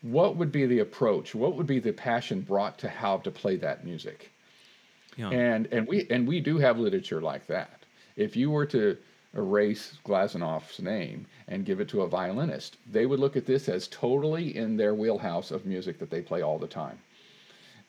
What 0.02 0.38
would 0.38 0.52
be 0.52 0.66
the 0.66 0.80
approach? 0.80 1.36
What 1.36 1.56
would 1.56 1.68
be 1.68 1.80
the 1.80 1.94
passion 1.94 2.42
brought 2.42 2.80
to 2.80 2.90
how 2.90 3.18
to 3.18 3.32
play 3.32 3.58
that 3.58 3.86
music? 3.86 4.32
Yeah. 5.18 5.30
And 5.30 5.68
and 5.72 5.88
we 5.88 6.08
and 6.10 6.28
we 6.28 6.40
do 6.40 6.58
have 6.58 6.80
literature 6.80 7.22
like 7.22 7.46
that. 7.48 7.84
If 8.16 8.36
you 8.36 8.50
were 8.52 8.66
to 8.68 8.98
erase 9.38 9.98
Glazunov's 10.04 10.80
name 10.80 11.26
and 11.48 11.66
give 11.66 11.80
it 11.80 11.88
to 11.90 12.02
a 12.02 12.08
violinist, 12.08 12.78
they 12.92 13.06
would 13.06 13.20
look 13.20 13.38
at 13.38 13.46
this 13.46 13.70
as 13.70 13.88
totally 13.88 14.58
in 14.58 14.76
their 14.76 14.96
wheelhouse 14.96 15.52
of 15.52 15.66
music 15.66 16.00
that 16.00 16.10
they 16.10 16.22
play 16.22 16.42
all 16.42 16.58
the 16.58 16.68
time. 16.68 17.00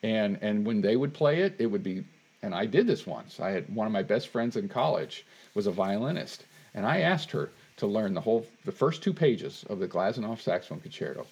And 0.03 0.39
and 0.43 0.65
when 0.65 0.81
they 0.81 0.95
would 0.95 1.15
play 1.15 1.41
it, 1.41 1.55
it 1.59 1.67
would 1.67 1.83
be 1.83 2.05
and 2.43 2.55
I 2.55 2.67
did 2.67 2.87
this 2.87 3.07
once. 3.07 3.41
I 3.41 3.51
had 3.51 3.75
one 3.75 3.87
of 3.87 3.93
my 3.93 4.03
best 4.03 4.29
friends 4.29 4.57
in 4.57 4.69
college 4.69 5.27
was 5.55 5.67
a 5.67 5.73
violinist, 5.73 6.45
and 6.75 6.87
I 6.87 7.01
asked 7.01 7.33
her 7.33 7.51
to 7.79 7.87
learn 7.87 8.15
the 8.15 8.21
whole 8.21 8.47
the 8.65 8.73
first 8.73 9.03
two 9.03 9.13
pages 9.13 9.65
of 9.69 9.81
the 9.81 9.89
Glazunov 9.89 10.41
saxophone 10.41 10.81
concerto 10.81 11.27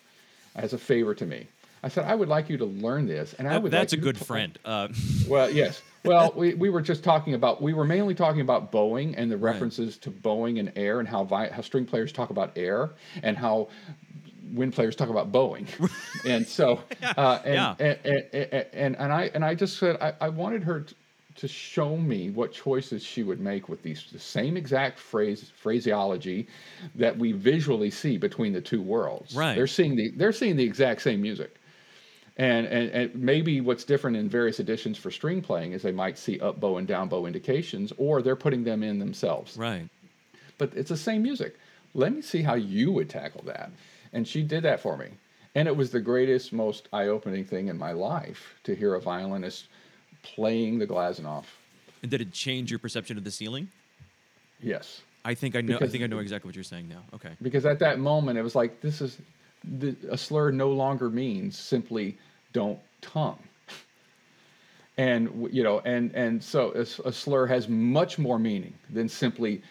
as 0.56 0.72
a 0.72 0.78
favor 0.78 1.14
to 1.14 1.26
me. 1.26 1.47
I 1.87 1.89
said 1.89 2.05
I 2.05 2.17
would 2.17 2.29
like 2.29 2.51
you 2.51 2.57
to 2.59 2.65
learn 2.65 3.07
this, 3.07 3.35
and 3.35 3.47
I 3.47 3.59
would. 3.59 3.71
that's 3.71 3.93
like 3.93 4.01
a 4.01 4.03
good 4.03 4.19
friend. 4.19 4.59
Uh, 4.65 4.89
well, 5.29 5.49
yes. 5.49 5.83
Well, 6.05 6.33
we, 6.35 6.55
we 6.55 6.69
were 6.69 6.83
just 6.83 7.05
talking 7.05 7.35
about 7.35 7.63
we 7.63 7.75
were 7.75 7.85
mainly 7.85 8.13
talking 8.15 8.41
about 8.41 8.73
bowing 8.73 9.15
and 9.15 9.31
the 9.31 9.37
Right. 9.37 9.53
references 9.53 9.97
to 9.99 10.11
bowing 10.11 10.59
and 10.59 10.73
air 10.75 10.99
and 10.99 11.09
how 11.09 11.23
vi- 11.23 11.49
how 11.51 11.63
string 11.63 11.85
players 11.87 12.11
talk 12.11 12.31
about 12.31 12.51
air 12.57 12.91
and 13.23 13.37
how 13.37 13.69
wind 14.53 14.73
players 14.75 14.97
talk 14.97 15.11
about 15.11 15.31
bowing. 15.31 15.69
and 16.27 16.45
so 16.45 16.81
uh, 17.17 17.39
and, 17.45 17.55
Yeah. 17.55 17.75
and, 17.79 17.99
and, 18.33 18.67
and 18.73 18.97
and 18.97 19.13
I 19.13 19.31
and 19.35 19.45
I 19.45 19.55
just 19.55 19.79
said 19.79 19.97
I, 20.01 20.13
I 20.21 20.29
wanted 20.29 20.65
her 20.65 20.81
to, 20.81 20.95
to 21.37 21.47
show 21.47 21.97
me 21.97 22.31
what 22.31 22.53
choices 22.53 23.05
she 23.05 23.23
would 23.23 23.39
make 23.39 23.69
with 23.69 23.81
these 23.85 24.07
the 24.13 24.19
same 24.19 24.57
exact 24.57 24.99
phrase 24.99 25.53
phraseology 25.57 26.49
that 26.97 27.17
we 27.17 27.31
visually 27.31 27.91
see 27.93 28.17
between 28.19 28.53
the 28.53 28.61
two 28.61 28.83
worlds. 28.83 29.37
Right. 29.37 29.55
They're 29.55 29.69
seeing 29.69 29.95
the 29.95 30.11
they're 30.17 30.33
seeing 30.33 30.57
the 30.57 30.65
exact 30.65 31.03
same 31.03 31.23
music. 31.23 31.55
And, 32.39 32.67
and, 32.67 32.91
and 32.91 33.15
maybe 33.15 33.61
what's 33.63 33.85
different 33.85 34.17
in 34.17 34.29
various 34.29 34.61
editions 34.61 34.99
for 34.99 35.11
string 35.11 35.41
playing 35.41 35.73
is 35.73 35.83
they 35.83 35.93
might 35.93 36.19
see 36.19 36.39
up 36.41 36.61
bow 36.61 36.77
and 36.77 36.87
down 36.87 37.09
bow 37.09 37.25
indications, 37.27 37.93
or 37.97 38.21
they're 38.21 38.37
putting 38.37 38.65
them 38.65 38.83
in 38.83 38.99
themselves. 38.99 39.57
right. 39.57 39.89
But 40.59 40.73
it's 40.75 40.89
the 40.91 40.97
same 40.97 41.23
music. 41.23 41.57
Let 41.95 42.15
me 42.15 42.23
see 42.23 42.43
how 42.43 42.55
you 42.55 42.91
would 42.93 43.09
tackle 43.11 43.43
that. 43.47 43.71
and 44.13 44.27
she 44.27 44.43
did 44.43 44.63
that 44.65 44.81
for 44.81 44.97
me. 44.97 45.07
And 45.55 45.67
it 45.69 45.75
was 45.77 45.91
the 45.91 46.01
greatest, 46.01 46.53
most 46.53 46.89
eye-opening 46.93 47.45
thing 47.47 47.69
in 47.69 47.79
my 47.79 47.93
life 47.93 48.55
to 48.65 48.75
hear 48.75 48.95
a 48.95 49.01
violinist 49.01 49.69
playing 50.23 50.79
the 50.79 50.87
Glazunov. 50.87 51.45
And 52.03 52.11
did 52.11 52.21
it 52.21 52.33
change 52.33 52.71
your 52.71 52.79
perception 52.79 53.17
of 53.19 53.25
the 53.25 53.31
ceiling? 53.31 53.69
Yes. 54.63 55.01
I 55.25 55.35
think 55.35 55.57
I 55.57 55.61
know. 55.63 55.75
Because- 55.75 55.89
I 55.89 55.93
think 55.93 56.05
I 56.05 56.07
know 56.07 56.19
exactly 56.19 56.49
what 56.49 56.55
you're 56.55 56.65
saying 56.65 56.89
now. 56.89 57.03
Okay. 57.15 57.31
because 57.43 57.65
at 57.67 57.79
that 57.81 57.99
moment 57.99 58.39
it 58.39 58.43
was 58.43 58.55
like 58.55 58.81
this 58.81 59.01
is 59.01 59.19
the, 59.65 59.97
a 60.11 60.17
slur 60.19 60.51
no 60.53 60.71
longer 60.71 61.09
means 61.11 61.59
simply 61.59 62.17
don't 62.57 62.78
tongue. 63.03 63.43
And 64.97 65.49
you 65.53 65.62
know 65.62 65.81
and 65.81 66.05
and 66.15 66.43
so 66.43 66.70
a 66.73 67.12
slur 67.12 67.47
has 67.47 67.69
much 67.69 68.19
more 68.19 68.39
meaning 68.39 68.73
than 68.89 69.11
simply 69.11 69.62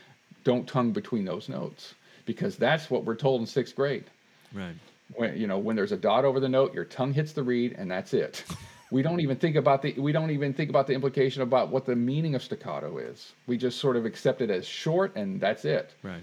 don't 0.44 0.68
tongue 0.68 0.91
between 0.91 1.26
those 1.26 1.49
notes 1.49 1.95
because 2.28 2.57
that's 2.57 2.91
what 2.91 3.03
we're 3.06 3.16
told 3.16 3.41
in 3.41 3.48
sixth 3.48 3.76
grade. 3.76 4.06
Right. 4.53 4.76
when 5.16 5.36
you 5.36 5.48
know 5.48 5.57
when 5.57 5.76
there's 5.76 5.91
a 5.94 5.98
dot 5.98 6.26
over 6.26 6.40
the 6.40 6.48
note 6.57 6.76
your 6.76 6.86
tongue 6.86 7.12
hits 7.12 7.34
the 7.34 7.41
reed 7.41 7.74
and 7.80 7.90
that's 7.90 8.14
it. 8.14 8.44
We 8.91 9.02
don't 9.02 9.20
even 9.20 9.38
think 9.38 9.56
about 9.56 9.82
the 9.82 9.94
we 10.07 10.12
don't 10.12 10.30
even 10.30 10.53
think 10.53 10.70
about 10.70 10.86
the 10.86 10.94
implication 10.94 11.41
about 11.41 11.70
what 11.70 11.88
the 11.88 11.95
meaning 11.95 12.36
of 12.36 12.44
staccato 12.44 12.99
is. 12.99 13.34
We 13.48 13.57
just 13.57 13.80
sort 13.80 13.95
of 13.95 14.06
accept 14.06 14.41
it 14.41 14.52
as 14.52 14.64
short 14.68 15.16
and 15.16 15.41
that's 15.41 15.66
it. 15.66 15.95
Right. 16.03 16.22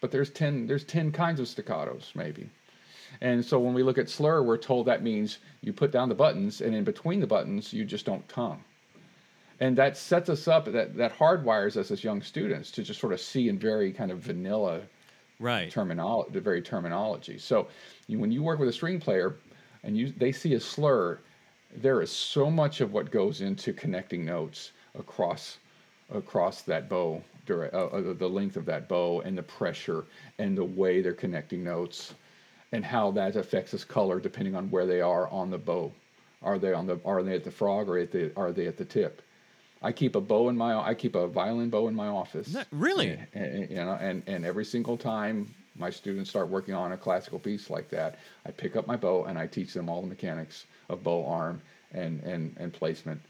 but 0.00 0.10
there's 0.10 0.30
10 0.30 0.66
there's 0.66 0.84
10 0.84 1.12
kinds 1.12 1.40
of 1.40 1.46
staccatos 1.46 2.12
maybe 2.14 2.48
and 3.20 3.44
so 3.44 3.58
when 3.58 3.74
we 3.74 3.82
look 3.82 3.98
at 3.98 4.08
slur 4.08 4.42
we're 4.42 4.56
told 4.56 4.86
that 4.86 5.02
means 5.02 5.38
you 5.62 5.72
put 5.72 5.90
down 5.90 6.08
the 6.08 6.14
buttons 6.14 6.60
and 6.60 6.74
in 6.74 6.84
between 6.84 7.20
the 7.20 7.26
buttons 7.26 7.72
you 7.72 7.84
just 7.84 8.06
don't 8.06 8.26
tongue 8.28 8.62
and 9.60 9.76
that 9.76 9.96
sets 9.96 10.28
us 10.28 10.48
up 10.48 10.64
that 10.64 10.96
that 10.96 11.16
hardwires 11.16 11.76
us 11.76 11.90
as 11.90 12.02
young 12.02 12.22
students 12.22 12.70
to 12.70 12.82
just 12.82 13.00
sort 13.00 13.12
of 13.12 13.20
see 13.20 13.48
in 13.48 13.58
very 13.58 13.92
kind 13.92 14.10
of 14.10 14.18
vanilla 14.18 14.82
Right. 15.40 15.70
terminology 15.70 16.32
the 16.32 16.40
very 16.40 16.60
terminology. 16.60 17.38
So 17.38 17.68
you, 18.06 18.18
when 18.18 18.30
you 18.30 18.42
work 18.42 18.58
with 18.58 18.68
a 18.68 18.72
string 18.72 19.00
player 19.00 19.36
and 19.82 19.96
you 19.96 20.12
they 20.12 20.32
see 20.32 20.52
a 20.52 20.60
slur 20.60 21.18
there 21.74 22.02
is 22.02 22.10
so 22.10 22.50
much 22.50 22.82
of 22.82 22.92
what 22.92 23.10
goes 23.10 23.40
into 23.40 23.72
connecting 23.72 24.24
notes 24.24 24.72
across 24.98 25.56
across 26.14 26.60
that 26.62 26.90
bow 26.90 27.22
uh, 27.48 27.52
uh, 27.54 28.12
the 28.12 28.28
length 28.28 28.56
of 28.56 28.66
that 28.66 28.86
bow 28.86 29.22
and 29.22 29.36
the 29.36 29.42
pressure 29.42 30.04
and 30.38 30.56
the 30.56 30.64
way 30.64 31.00
they're 31.00 31.14
connecting 31.14 31.64
notes 31.64 32.14
and 32.72 32.84
how 32.84 33.10
that 33.12 33.36
affects 33.36 33.74
its 33.74 33.84
color 33.84 34.20
depending 34.20 34.54
on 34.54 34.70
where 34.70 34.86
they 34.86 35.00
are 35.00 35.28
on 35.28 35.50
the 35.50 35.58
bow 35.58 35.92
are 36.42 36.58
they 36.58 36.72
on 36.72 36.86
the 36.86 36.98
are 37.04 37.22
they 37.22 37.34
at 37.34 37.44
the 37.44 37.50
frog 37.50 37.88
or 37.88 37.98
at 37.98 38.12
the 38.12 38.32
are 38.36 38.52
they 38.52 38.66
at 38.66 38.76
the 38.76 38.84
tip 38.84 39.22
I 39.82 39.92
keep 39.92 40.14
a 40.14 40.20
bow 40.20 40.48
in 40.50 40.56
my 40.56 40.78
I 40.78 40.94
keep 40.94 41.14
a 41.14 41.26
violin 41.26 41.70
bow 41.70 41.88
in 41.88 41.94
my 41.94 42.08
office 42.08 42.52
Not- 42.52 42.66
really? 42.70 43.10
and, 43.10 43.26
and, 43.34 43.70
you 43.70 43.76
know, 43.76 43.96
and, 44.00 44.22
and 44.26 44.44
every 44.44 44.64
single 44.64 44.96
time 44.96 45.54
my 45.76 45.90
students 45.90 46.28
start 46.28 46.48
working 46.48 46.74
on 46.74 46.92
a 46.92 46.96
classical 46.96 47.38
piece 47.38 47.70
like 47.70 47.88
that, 47.90 48.18
I 48.44 48.50
pick 48.50 48.76
up 48.76 48.86
my 48.86 48.96
bow 48.96 49.24
and 49.24 49.38
I 49.38 49.46
teach 49.46 49.72
them 49.72 49.88
all 49.88 50.02
the 50.02 50.08
mechanics 50.08 50.66
of 50.90 51.02
bow 51.02 51.24
arm 51.26 51.62
and, 51.92 52.22
and, 52.22 52.54
and 52.58 52.72
placement. 52.72 53.20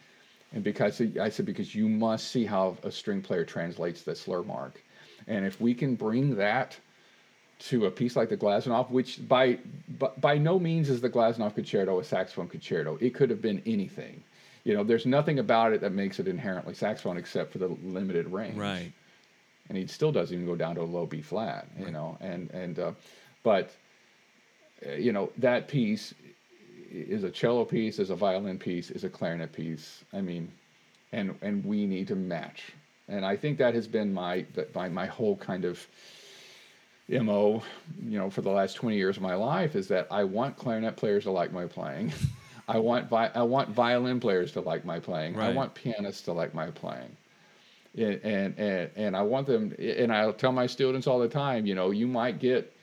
And 0.52 0.64
because 0.64 1.00
I 1.20 1.28
said, 1.28 1.46
because 1.46 1.74
you 1.74 1.88
must 1.88 2.28
see 2.28 2.44
how 2.44 2.76
a 2.82 2.90
string 2.90 3.22
player 3.22 3.44
translates 3.44 4.02
the 4.02 4.16
slur 4.16 4.42
mark. 4.42 4.82
And 5.28 5.46
if 5.46 5.60
we 5.60 5.74
can 5.74 5.94
bring 5.94 6.34
that 6.36 6.76
to 7.60 7.86
a 7.86 7.90
piece 7.90 8.16
like 8.16 8.28
the 8.28 8.36
Glazunov, 8.36 8.90
which 8.90 9.26
by, 9.28 9.58
by, 9.98 10.08
by 10.18 10.38
no 10.38 10.58
means 10.58 10.88
is 10.88 11.00
the 11.00 11.10
Glazunov 11.10 11.54
concerto 11.54 11.98
a 12.00 12.04
saxophone 12.04 12.48
concerto. 12.48 12.96
It 13.00 13.14
could 13.14 13.30
have 13.30 13.42
been 13.42 13.62
anything. 13.66 14.22
You 14.64 14.74
know, 14.74 14.84
there's 14.84 15.06
nothing 15.06 15.38
about 15.38 15.72
it 15.72 15.80
that 15.82 15.92
makes 15.92 16.18
it 16.18 16.26
inherently 16.28 16.74
saxophone 16.74 17.16
except 17.16 17.52
for 17.52 17.58
the 17.58 17.68
limited 17.82 18.30
range 18.32 18.56
Right. 18.56 18.92
and 19.68 19.76
he 19.78 19.86
still 19.86 20.12
doesn't 20.12 20.34
even 20.34 20.46
go 20.46 20.56
down 20.56 20.74
to 20.76 20.82
a 20.82 20.84
low 20.84 21.06
B 21.06 21.20
flat, 21.22 21.66
you 21.78 21.90
know, 21.90 22.16
and 22.20 22.50
and 22.50 22.78
uh, 22.78 22.92
but 23.42 23.70
uh, 24.86 24.92
you 24.92 25.12
know 25.12 25.30
that 25.38 25.68
piece 25.68 26.14
is 26.90 27.24
a 27.24 27.30
cello 27.30 27.64
piece, 27.64 27.98
is 27.98 28.10
a 28.10 28.16
violin 28.16 28.58
piece, 28.58 28.90
is 28.90 29.04
a 29.04 29.08
clarinet 29.08 29.52
piece. 29.52 30.02
I 30.12 30.20
mean, 30.20 30.50
and 31.12 31.34
and 31.40 31.64
we 31.64 31.86
need 31.86 32.08
to 32.08 32.16
match, 32.16 32.72
and 33.08 33.24
I 33.24 33.36
think 33.36 33.58
that 33.58 33.74
has 33.74 33.86
been 33.86 34.12
my 34.12 34.44
my 34.74 34.88
my 34.88 35.06
whole 35.06 35.36
kind 35.36 35.64
of 35.64 35.86
mo, 37.18 37.62
you 38.04 38.18
know, 38.18 38.30
for 38.30 38.42
the 38.42 38.50
last 38.50 38.76
twenty 38.76 38.96
years 38.96 39.16
of 39.16 39.22
my 39.22 39.34
life 39.34 39.74
is 39.76 39.88
that 39.88 40.06
I 40.10 40.24
want 40.24 40.56
clarinet 40.56 40.96
players 40.96 41.24
to 41.24 41.30
like 41.30 41.52
my 41.52 41.66
playing. 41.66 42.12
I 42.68 42.78
want 42.78 43.08
vi- 43.08 43.32
I 43.34 43.42
want 43.42 43.70
violin 43.70 44.20
players 44.20 44.52
to 44.52 44.60
like 44.60 44.84
my 44.84 45.00
playing. 45.00 45.38
I 45.38 45.52
want 45.52 45.74
pianists 45.74 46.22
to 46.22 46.32
like 46.32 46.54
my 46.54 46.70
playing 46.70 47.16
and, 47.96 48.20
and 48.22 48.58
and 48.58 48.90
and 48.96 49.16
I 49.16 49.22
want 49.22 49.46
them 49.46 49.74
and 49.78 50.12
I 50.12 50.30
tell 50.32 50.52
my 50.52 50.66
students 50.66 51.06
all 51.06 51.18
the 51.18 51.28
time, 51.28 51.66
you 51.66 51.74
know, 51.74 51.90
you 51.90 52.06
might 52.06 52.38
get 52.38 52.74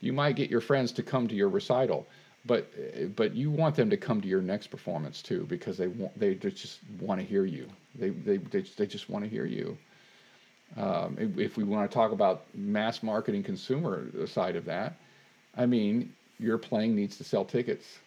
you 0.00 0.12
might 0.12 0.36
get 0.36 0.50
your 0.50 0.60
friends 0.60 0.92
to 0.92 1.02
come 1.02 1.28
to 1.28 1.34
your 1.34 1.48
recital, 1.48 2.06
but 2.44 2.70
but 3.16 3.34
you 3.34 3.50
want 3.50 3.74
them 3.74 3.90
to 3.90 3.96
come 3.96 4.20
to 4.20 4.28
your 4.28 4.42
next 4.42 4.68
performance 4.68 5.22
too 5.22 5.44
because 5.48 5.76
they 5.76 5.88
want 5.88 6.18
they 6.18 6.34
just 6.34 6.80
want 7.00 7.20
to 7.20 7.26
hear 7.26 7.44
you. 7.44 7.68
They 7.94 8.10
they 8.10 8.38
they, 8.38 8.60
they 8.60 8.86
just 8.86 9.10
want 9.10 9.24
to 9.24 9.30
hear 9.30 9.46
you. 9.46 9.76
Um, 10.76 11.16
if, 11.20 11.38
if 11.38 11.56
we 11.56 11.64
want 11.64 11.88
to 11.90 11.94
talk 11.94 12.12
about 12.12 12.44
mass 12.54 13.02
marketing 13.02 13.42
consumer 13.42 14.26
side 14.26 14.56
of 14.56 14.64
that, 14.64 14.96
I 15.56 15.66
mean, 15.66 16.12
your 16.38 16.58
playing 16.58 16.96
needs 16.96 17.16
to 17.18 17.24
sell 17.24 17.44
tickets. 17.44 17.98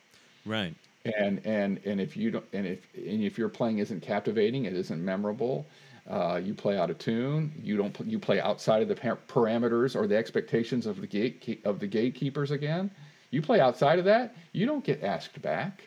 Right. 0.45 0.75
and 1.05 1.41
and 1.45 1.79
and 1.85 1.99
if 2.01 2.17
you 2.17 2.31
don't 2.31 2.45
and 2.53 2.65
if 2.65 2.79
and 2.95 3.23
if 3.23 3.37
your 3.37 3.49
playing 3.49 3.79
isn't 3.79 4.01
captivating 4.01 4.65
it 4.65 4.73
isn't 4.73 5.03
memorable 5.03 5.65
uh, 6.09 6.39
you 6.41 6.53
play 6.53 6.77
out 6.77 6.89
of 6.89 6.97
tune 6.97 7.51
you 7.61 7.75
don't 7.77 7.97
you 8.05 8.17
play 8.19 8.39
outside 8.39 8.81
of 8.81 8.87
the 8.87 8.95
par- 8.95 9.19
parameters 9.27 9.95
or 9.95 10.07
the 10.07 10.15
expectations 10.15 10.85
of 10.85 11.01
the 11.01 11.07
gate 11.07 11.61
of 11.65 11.79
the 11.79 11.87
gatekeepers 11.87 12.51
again. 12.51 12.89
You 13.31 13.41
play 13.41 13.59
outside 13.59 13.99
of 13.99 14.05
that 14.05 14.35
you 14.53 14.65
don't 14.65 14.83
get 14.83 15.03
asked 15.03 15.41
back. 15.41 15.83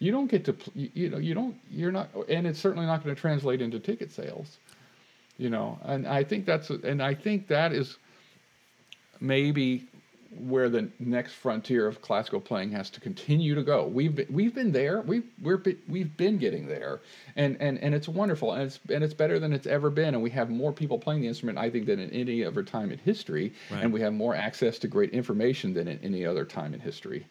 You 0.00 0.12
don't 0.12 0.28
get 0.28 0.44
to 0.46 0.56
you, 0.74 0.90
you 0.94 1.08
know 1.08 1.18
you 1.18 1.34
don't 1.34 1.56
you're 1.70 1.92
not 1.92 2.08
and 2.28 2.46
it's 2.46 2.58
certainly 2.58 2.86
not 2.86 3.04
going 3.04 3.14
to 3.14 3.20
translate 3.20 3.60
into 3.62 3.78
ticket 3.78 4.10
sales 4.10 4.58
you 5.40 5.48
know 5.50 5.78
and 5.84 6.06
i 6.06 6.22
think 6.22 6.44
that's 6.44 6.68
and 6.70 7.02
i 7.02 7.14
think 7.14 7.48
that 7.48 7.72
is 7.72 7.96
maybe 9.20 9.86
where 10.38 10.68
the 10.68 10.88
next 11.00 11.32
frontier 11.32 11.86
of 11.88 12.00
classical 12.02 12.40
playing 12.40 12.70
has 12.70 12.88
to 12.90 13.00
continue 13.00 13.52
to 13.56 13.64
go. 13.64 13.84
We've 13.84 14.14
been, 14.14 14.26
we've 14.30 14.54
been 14.54 14.70
there. 14.70 15.00
We've 15.00 15.24
we're 15.42 15.60
we've 15.88 16.16
been 16.16 16.38
getting 16.38 16.68
there, 16.68 17.00
and 17.34 17.56
and 17.60 17.78
and 17.82 17.96
it's 17.96 18.08
wonderful, 18.08 18.52
and 18.52 18.62
it's 18.62 18.78
and 18.90 19.02
it's 19.02 19.12
better 19.12 19.40
than 19.40 19.52
it's 19.52 19.66
ever 19.66 19.90
been, 19.90 20.14
and 20.14 20.22
we 20.22 20.30
have 20.30 20.48
more 20.48 20.72
people 20.72 20.98
playing 21.00 21.22
the 21.22 21.26
instrument, 21.26 21.58
I 21.58 21.68
think, 21.68 21.86
than 21.86 21.98
in 21.98 22.10
any 22.10 22.44
other 22.44 22.62
time 22.62 22.92
in 22.92 22.98
history, 22.98 23.52
Right. 23.72 23.82
and 23.82 23.92
we 23.92 24.00
have 24.02 24.12
more 24.12 24.36
access 24.36 24.78
to 24.78 24.86
great 24.88 25.10
information 25.10 25.74
than 25.74 25.88
in 25.88 25.98
any 26.00 26.24
other 26.24 26.44
time 26.44 26.74
in 26.74 26.80
history. 26.80 27.26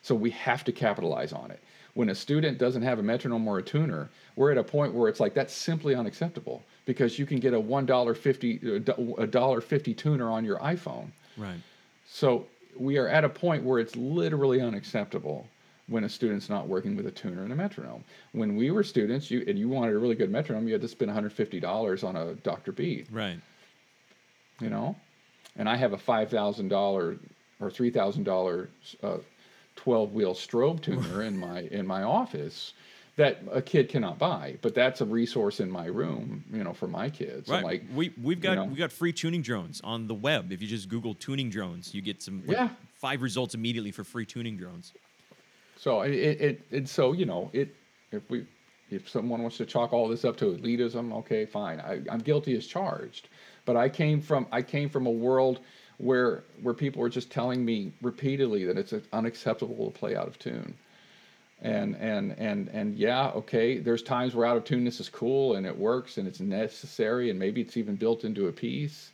So 0.00 0.14
we 0.14 0.30
have 0.30 0.64
to 0.64 0.72
capitalize 0.72 1.34
on 1.34 1.50
it. 1.50 1.60
When 1.94 2.08
a 2.10 2.14
student 2.14 2.58
doesn't 2.58 2.82
have 2.82 2.98
a 2.98 3.02
metronome 3.02 3.46
or 3.48 3.58
a 3.58 3.62
tuner, 3.62 4.08
we're 4.36 4.52
at 4.52 4.58
a 4.58 4.64
point 4.64 4.94
where 4.94 5.08
it's 5.08 5.20
like 5.20 5.34
that's 5.34 5.52
simply 5.54 5.94
unacceptable 5.94 6.62
because 6.86 7.18
you 7.18 7.26
can 7.26 7.38
get 7.40 7.52
a 7.54 7.60
one 7.60 7.84
dollar 7.86 8.14
fifty 8.14 8.60
a 9.18 9.26
dollar 9.26 9.60
fifty 9.60 9.92
tuner 9.94 10.30
on 10.30 10.44
your 10.44 10.58
iPhone. 10.58 11.08
Right. 11.36 11.58
So 12.06 12.46
we 12.78 12.96
are 12.98 13.08
at 13.08 13.24
a 13.24 13.28
point 13.28 13.64
where 13.64 13.80
it's 13.80 13.96
literally 13.96 14.60
unacceptable 14.60 15.46
when 15.88 16.04
a 16.04 16.08
student's 16.08 16.48
not 16.48 16.68
working 16.68 16.94
with 16.96 17.06
a 17.06 17.10
tuner 17.10 17.42
and 17.42 17.52
a 17.52 17.56
metronome. 17.56 18.04
When 18.32 18.54
we 18.54 18.70
were 18.70 18.84
students, 18.84 19.28
you 19.30 19.44
and 19.48 19.58
you 19.58 19.68
wanted 19.68 19.94
a 19.94 19.98
really 19.98 20.14
good 20.14 20.30
metronome, 20.30 20.68
you 20.68 20.72
had 20.72 20.82
to 20.82 20.88
spend 20.88 21.10
$150 21.10 22.04
on 22.04 22.14
a 22.16 22.34
Dr. 22.34 22.70
Beat, 22.70 23.08
Right. 23.10 23.40
you 24.60 24.70
know? 24.70 24.94
And 25.56 25.68
I 25.68 25.74
have 25.74 25.92
a 25.92 25.96
$5,000 25.96 27.18
or 27.60 27.70
$3,000 27.70 28.68
uh, 29.02 29.16
12-wheel 29.84 30.34
strobe 30.34 30.80
tuner 30.82 31.22
in 31.22 31.36
my 31.36 31.60
in 31.70 31.86
my 31.86 32.02
office 32.02 32.74
that 33.16 33.42
a 33.52 33.60
kid 33.60 33.88
cannot 33.88 34.18
buy, 34.18 34.56
but 34.62 34.74
that's 34.74 35.00
a 35.02 35.04
resource 35.04 35.60
in 35.60 35.70
my 35.70 35.86
room, 35.86 36.42
you 36.50 36.64
know, 36.64 36.72
for 36.72 36.86
my 36.86 37.10
kids. 37.10 37.48
Right. 37.48 37.58
And 37.58 37.66
like 37.66 37.82
we 37.94 38.12
we've 38.22 38.40
got 38.40 38.54
know. 38.54 38.64
we 38.64 38.76
got 38.76 38.92
free 38.92 39.12
tuning 39.12 39.42
drones 39.42 39.80
on 39.84 40.06
the 40.06 40.14
web. 40.14 40.52
If 40.52 40.62
you 40.62 40.68
just 40.68 40.88
Google 40.88 41.14
tuning 41.14 41.50
drones, 41.50 41.94
you 41.94 42.00
get 42.00 42.22
some 42.22 42.42
like, 42.46 42.56
Yeah. 42.56 42.68
five 42.94 43.20
results 43.20 43.54
immediately 43.54 43.90
for 43.90 44.04
free 44.04 44.24
tuning 44.24 44.56
drones. 44.56 44.92
So 45.76 46.02
it, 46.02 46.12
it, 46.14 46.40
it 46.40 46.62
and 46.72 46.88
so 46.88 47.12
you 47.12 47.26
know 47.26 47.50
it 47.52 47.74
if 48.12 48.28
we 48.30 48.46
if 48.90 49.08
someone 49.08 49.42
wants 49.42 49.56
to 49.58 49.66
chalk 49.66 49.92
all 49.92 50.08
this 50.08 50.24
up 50.24 50.36
to 50.38 50.46
elitism, 50.46 51.12
okay, 51.18 51.46
fine. 51.46 51.80
I, 51.80 52.00
I'm 52.10 52.18
guilty 52.18 52.56
as 52.56 52.66
charged, 52.66 53.28
but 53.64 53.76
I 53.76 53.88
came 53.88 54.20
from 54.20 54.46
I 54.50 54.62
came 54.62 54.88
from 54.88 55.06
a 55.06 55.10
world 55.10 55.60
where 56.00 56.42
where 56.62 56.74
people 56.74 57.00
were 57.02 57.08
just 57.10 57.30
telling 57.30 57.64
me 57.64 57.92
repeatedly 58.02 58.64
that 58.64 58.78
it's 58.78 58.94
unacceptable 59.12 59.90
to 59.90 59.98
play 59.98 60.16
out 60.16 60.28
of 60.28 60.38
tune, 60.38 60.74
and 61.62 61.96
and 61.96 62.34
and 62.38 62.68
and 62.68 62.96
yeah, 62.96 63.30
okay. 63.30 63.78
There's 63.78 64.02
times 64.02 64.34
where 64.34 64.46
out 64.46 64.56
of 64.56 64.64
tuneness 64.64 65.00
is 65.00 65.08
cool 65.08 65.56
and 65.56 65.66
it 65.66 65.76
works 65.76 66.18
and 66.18 66.26
it's 66.28 66.40
necessary 66.40 67.30
and 67.30 67.38
maybe 67.38 67.60
it's 67.60 67.76
even 67.76 67.96
built 67.96 68.24
into 68.24 68.48
a 68.48 68.52
piece 68.52 69.12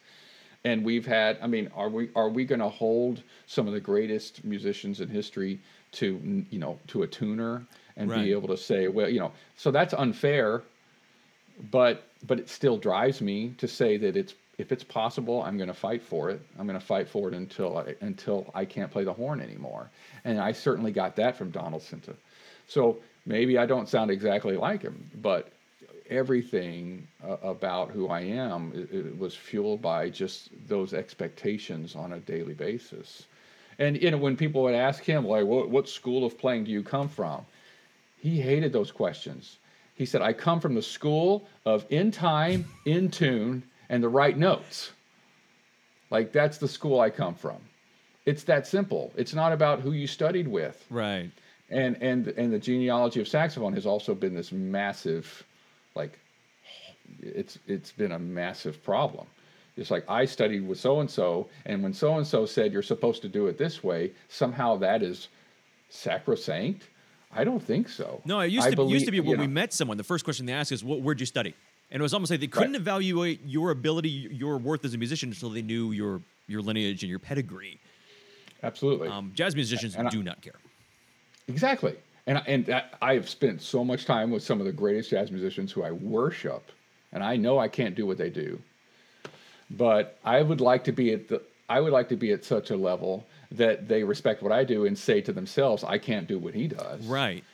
and 0.64 0.84
we've 0.84 1.06
had 1.06 1.38
i 1.42 1.46
mean 1.46 1.70
are 1.74 1.88
we 1.88 2.08
are 2.16 2.28
we 2.28 2.44
going 2.44 2.60
to 2.60 2.68
hold 2.68 3.22
some 3.46 3.66
of 3.68 3.72
the 3.72 3.80
greatest 3.80 4.44
musicians 4.44 5.00
in 5.00 5.08
history 5.08 5.58
to 5.92 6.44
you 6.50 6.58
know 6.58 6.78
to 6.88 7.02
a 7.02 7.06
tuner 7.06 7.66
and 7.96 8.10
Right. 8.10 8.24
be 8.24 8.32
able 8.32 8.48
to 8.48 8.56
say 8.56 8.88
well 8.88 9.08
you 9.08 9.20
know 9.20 9.32
so 9.56 9.70
that's 9.70 9.94
unfair 9.94 10.62
but 11.70 12.02
but 12.26 12.38
it 12.38 12.48
still 12.48 12.76
drives 12.78 13.20
me 13.20 13.54
to 13.58 13.68
say 13.68 13.96
that 13.98 14.16
it's 14.16 14.34
if 14.58 14.72
it's 14.72 14.84
possible, 14.84 15.42
I'm 15.42 15.56
going 15.56 15.68
to 15.68 15.74
fight 15.74 16.02
for 16.02 16.30
it. 16.30 16.40
I'm 16.58 16.66
going 16.66 16.78
to 16.78 16.84
fight 16.84 17.08
for 17.08 17.28
it 17.28 17.34
until 17.34 17.78
I, 17.78 17.94
until 18.00 18.50
I 18.54 18.64
can't 18.64 18.90
play 18.90 19.04
the 19.04 19.12
horn 19.12 19.40
anymore. 19.40 19.90
And 20.24 20.40
I 20.40 20.52
certainly 20.52 20.92
got 20.92 21.14
that 21.16 21.36
from 21.36 21.50
Donald 21.50 21.82
Sinta. 21.82 22.14
So 22.66 22.98
maybe 23.26 23.58
I 23.58 23.66
don't 23.66 23.88
sound 23.88 24.10
exactly 24.10 24.56
like 24.56 24.82
him, 24.82 25.10
but 25.20 25.52
everything 26.08 27.06
uh, 27.26 27.36
about 27.42 27.90
who 27.90 28.08
I 28.08 28.20
am 28.20 28.72
it, 28.74 28.94
it 28.94 29.18
was 29.18 29.34
fueled 29.34 29.82
by 29.82 30.08
just 30.08 30.50
those 30.68 30.94
expectations 30.94 31.94
on 31.94 32.12
a 32.12 32.20
daily 32.20 32.54
basis. 32.54 33.24
And 33.78 34.00
you 34.00 34.10
know, 34.10 34.16
when 34.16 34.36
people 34.36 34.62
would 34.62 34.74
ask 34.74 35.02
him, 35.02 35.26
like, 35.26 35.44
what, 35.44 35.68
what 35.68 35.88
school 35.88 36.24
of 36.24 36.38
playing 36.38 36.64
do 36.64 36.70
you 36.70 36.82
come 36.82 37.08
from? 37.08 37.44
He 38.18 38.40
hated 38.40 38.72
those 38.72 38.90
questions. 38.90 39.58
He 39.94 40.06
said, 40.06 40.22
I 40.22 40.32
come 40.32 40.60
from 40.60 40.74
the 40.74 40.82
school 40.82 41.46
of 41.64 41.84
in 41.90 42.10
time, 42.10 42.66
in 42.86 43.10
tune, 43.10 43.62
and 43.88 44.02
the 44.02 44.08
right 44.08 44.36
notes. 44.36 44.92
Like 46.10 46.32
that's 46.32 46.58
the 46.58 46.68
school 46.68 47.00
I 47.00 47.10
come 47.10 47.34
from. 47.34 47.56
It's 48.24 48.44
that 48.44 48.66
simple. 48.66 49.12
It's 49.16 49.34
not 49.34 49.52
about 49.52 49.80
who 49.80 49.92
you 49.92 50.06
studied 50.06 50.48
with. 50.48 50.84
Right. 50.90 51.30
And 51.70 52.00
and 52.00 52.28
and 52.28 52.52
the 52.52 52.58
genealogy 52.58 53.20
of 53.20 53.28
saxophone 53.28 53.72
has 53.74 53.86
also 53.86 54.14
been 54.14 54.34
this 54.34 54.52
massive 54.52 55.44
like 55.94 56.18
it's 57.20 57.58
it's 57.66 57.92
been 57.92 58.12
a 58.12 58.18
massive 58.18 58.82
problem. 58.82 59.26
It's 59.76 59.90
like 59.90 60.04
I 60.08 60.24
studied 60.24 60.66
with 60.66 60.80
so 60.80 61.00
and 61.00 61.10
so, 61.10 61.48
and 61.66 61.82
when 61.82 61.92
so 61.92 62.16
and 62.16 62.26
so 62.26 62.46
said 62.46 62.72
you're 62.72 62.82
supposed 62.82 63.20
to 63.22 63.28
do 63.28 63.46
it 63.46 63.58
this 63.58 63.84
way, 63.84 64.12
somehow 64.28 64.76
that 64.76 65.02
is 65.02 65.28
sacrosanct. 65.90 66.84
I 67.32 67.44
don't 67.44 67.62
think 67.62 67.88
so. 67.88 68.22
No, 68.24 68.40
it 68.40 68.50
used 68.50 68.70
to 68.70 68.76
believe, 68.76 68.94
used 68.94 69.06
to 69.06 69.12
be 69.12 69.20
when 69.20 69.38
we 69.38 69.46
met 69.46 69.74
someone. 69.74 69.98
The 69.98 70.04
first 70.04 70.24
question 70.24 70.46
they 70.46 70.54
ask 70.54 70.72
is, 70.72 70.82
well, 70.82 71.00
"Where'd 71.00 71.20
you 71.20 71.26
study?" 71.26 71.54
And 71.90 72.00
it 72.00 72.02
was 72.02 72.14
almost 72.14 72.30
like 72.30 72.40
they 72.40 72.46
couldn't 72.46 72.72
right. 72.72 72.80
evaluate 72.80 73.40
your 73.44 73.70
ability, 73.70 74.08
your 74.08 74.58
worth 74.58 74.84
as 74.84 74.94
a 74.94 74.98
musician 74.98 75.30
until 75.30 75.50
they 75.50 75.62
knew 75.62 75.92
your 75.92 76.20
your 76.48 76.62
lineage 76.62 77.02
and 77.02 77.10
your 77.10 77.18
pedigree. 77.18 77.80
Absolutely. 78.62 79.08
Um, 79.08 79.32
jazz 79.34 79.54
musicians 79.54 79.94
and 79.96 80.08
do 80.10 80.20
I, 80.20 80.22
not 80.22 80.42
care. 80.42 80.54
Exactly. 81.48 81.94
And 82.26 82.42
and 82.46 82.82
I 83.00 83.14
have 83.14 83.28
spent 83.28 83.62
so 83.62 83.84
much 83.84 84.04
time 84.04 84.30
with 84.30 84.42
some 84.42 84.60
of 84.60 84.66
the 84.66 84.72
greatest 84.72 85.10
jazz 85.10 85.30
musicians 85.30 85.70
who 85.70 85.84
I 85.84 85.92
worship, 85.92 86.70
and 87.12 87.22
I 87.22 87.36
know 87.36 87.58
I 87.58 87.68
can't 87.68 87.94
do 87.94 88.04
what 88.04 88.18
they 88.18 88.30
do, 88.30 88.60
but 89.70 90.18
I 90.24 90.42
would 90.42 90.60
like 90.60 90.82
to 90.84 90.92
be 90.92 91.12
at 91.12 91.28
the 91.28 91.40
I 91.68 91.80
would 91.80 91.92
like 91.92 92.08
to 92.08 92.16
be 92.16 92.32
at 92.32 92.44
such 92.44 92.70
a 92.70 92.76
level 92.76 93.26
that 93.52 93.86
they 93.86 94.02
respect 94.02 94.42
what 94.42 94.50
I 94.50 94.64
do 94.64 94.86
and 94.86 94.98
say 94.98 95.20
to 95.20 95.32
themselves, 95.32 95.84
I 95.84 95.98
can't 95.98 96.26
do 96.26 96.36
what 96.38 96.52
he 96.52 96.66
does. 96.66 97.06
Right 97.06 97.44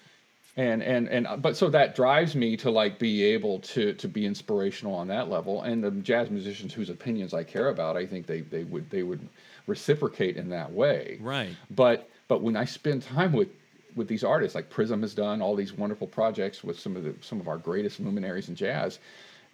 and 0.57 0.83
and 0.83 1.09
and 1.09 1.27
uh, 1.27 1.37
but 1.37 1.57
so 1.57 1.71
that 1.71 1.95
drives 1.95 2.35
me 2.35 2.57
to 2.59 2.71
like 2.71 2.99
be 2.99 3.23
able 3.25 3.59
to 3.61 3.95
to 3.95 4.09
be 4.09 4.27
inspirational 4.27 4.95
on 4.95 5.09
that 5.09 5.31
level. 5.31 5.63
And 5.63 5.83
the 5.83 5.91
jazz 5.91 6.31
musicians 6.31 6.75
whose 6.75 6.91
opinions 6.91 7.33
i 7.33 7.43
care 7.43 7.69
about 7.69 7.97
i 7.97 8.05
think 8.05 8.27
they 8.27 8.43
they 8.43 8.65
would 8.65 8.89
they 8.91 9.03
would 9.03 9.27
reciprocate 9.67 10.37
in 10.37 10.51
that 10.51 10.71
way. 10.71 11.19
Right. 11.21 11.57
But 11.71 12.11
but 12.29 12.43
when 12.43 12.57
i 12.57 12.65
spend 12.65 13.03
time 13.03 13.33
with 13.33 13.49
with 13.95 14.09
these 14.09 14.25
artists 14.25 14.55
like 14.55 14.69
prism 14.71 15.03
has 15.03 15.15
done 15.15 15.41
all 15.41 15.55
these 15.55 15.73
wonderful 15.73 16.07
projects 16.07 16.63
with 16.63 16.79
some 16.79 16.97
of 16.97 17.05
the 17.05 17.15
some 17.21 17.41
of 17.41 17.49
our 17.49 17.59
greatest 17.59 18.01
luminaries 18.01 18.49
in 18.49 18.55
jazz 18.55 18.99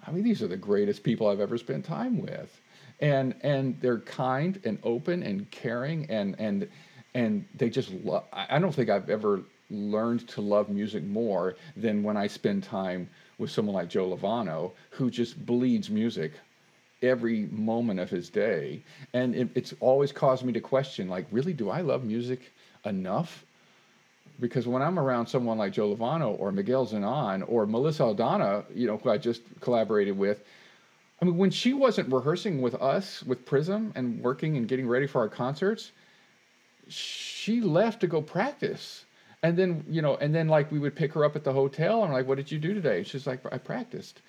i 0.07 0.13
mean 0.13 0.23
these 0.23 0.43
are 0.43 0.47
the 0.47 0.57
greatest 0.57 1.03
people 1.03 1.27
i've 1.27 1.41
ever 1.41 1.59
spent 1.59 1.85
time 1.85 2.19
with. 2.21 2.61
And 3.01 3.35
and 3.43 3.81
they're 3.81 4.01
kind 4.01 4.61
and 4.65 4.79
open 4.83 5.23
and 5.23 5.49
caring 5.53 6.11
and 6.11 6.35
and 6.41 6.69
and 7.15 7.45
they 7.55 7.71
just 7.71 7.91
love 8.05 8.25
i 8.33 8.59
don't 8.59 8.75
think 8.75 8.91
i've 8.91 9.09
ever 9.09 9.43
learned 9.71 10.27
to 10.29 10.41
love 10.41 10.69
music 10.69 11.05
more 11.05 11.57
than 11.77 12.03
when 12.03 12.17
I 12.17 12.27
spend 12.27 12.63
time 12.63 13.09
with 13.39 13.51
someone 13.51 13.75
like 13.75 13.89
Joe 13.89 14.09
Lovano, 14.09 14.73
who 14.91 15.11
just 15.11 15.45
bleeds 15.47 15.91
music 15.91 16.33
every 17.03 17.47
moment 17.53 18.01
of 18.01 18.11
his 18.11 18.29
day. 18.29 18.83
And 19.13 19.35
it, 19.35 19.49
it's 19.55 19.75
always 19.81 20.11
caused 20.11 20.45
me 20.45 20.53
to 20.53 20.61
question, 20.61 21.09
like, 21.09 21.27
really, 21.31 21.53
do 21.53 21.71
I 21.71 21.81
love 21.81 22.05
music 22.05 22.53
enough? 22.85 23.45
Because 24.41 24.67
when 24.67 24.83
I'm 24.83 24.99
around 24.99 25.27
someone 25.27 25.59
like 25.59 25.73
Joe 25.73 25.95
Lovano 25.95 26.39
or 26.39 26.53
Miguel 26.53 26.87
Zenon 26.87 27.45
or 27.49 27.67
Melissa 27.67 28.05
Aldana, 28.05 28.65
you 28.75 28.87
know, 28.87 28.97
who 28.97 29.11
I 29.11 29.19
just 29.19 29.43
collaborated 29.61 30.17
with, 30.17 30.43
I 31.21 31.25
mean, 31.25 31.37
when 31.37 31.51
she 31.51 31.73
wasn't 31.73 32.13
rehearsing 32.13 32.63
with 32.63 32.77
us 32.77 33.23
with 33.25 33.45
Prism 33.45 33.93
and 33.97 34.21
working 34.23 34.57
and 34.57 34.69
getting 34.69 34.87
ready 34.87 35.07
for 35.07 35.21
our 35.21 35.29
concerts, 35.29 35.91
she 36.89 37.61
left 37.61 38.01
to 38.01 38.07
go 38.07 38.23
practice 38.23 39.05
and 39.43 39.57
then, 39.57 39.85
you 39.89 40.03
know, 40.03 40.17
and 40.17 40.35
then 40.35 40.49
like 40.49 40.71
we 40.73 40.79
would 40.79 40.97
pick 40.97 41.13
her 41.15 41.25
up 41.25 41.37
at 41.37 41.45
the 41.45 41.53
hotel 41.53 42.05
and 42.05 42.13
like, 42.13 42.27
what 42.27 42.37
did 42.37 42.51
you 42.51 42.59
do 42.59 42.75
today? 42.75 43.03
She's 43.05 43.27
like, 43.27 43.41
I 43.53 43.59
practiced. 43.59 44.21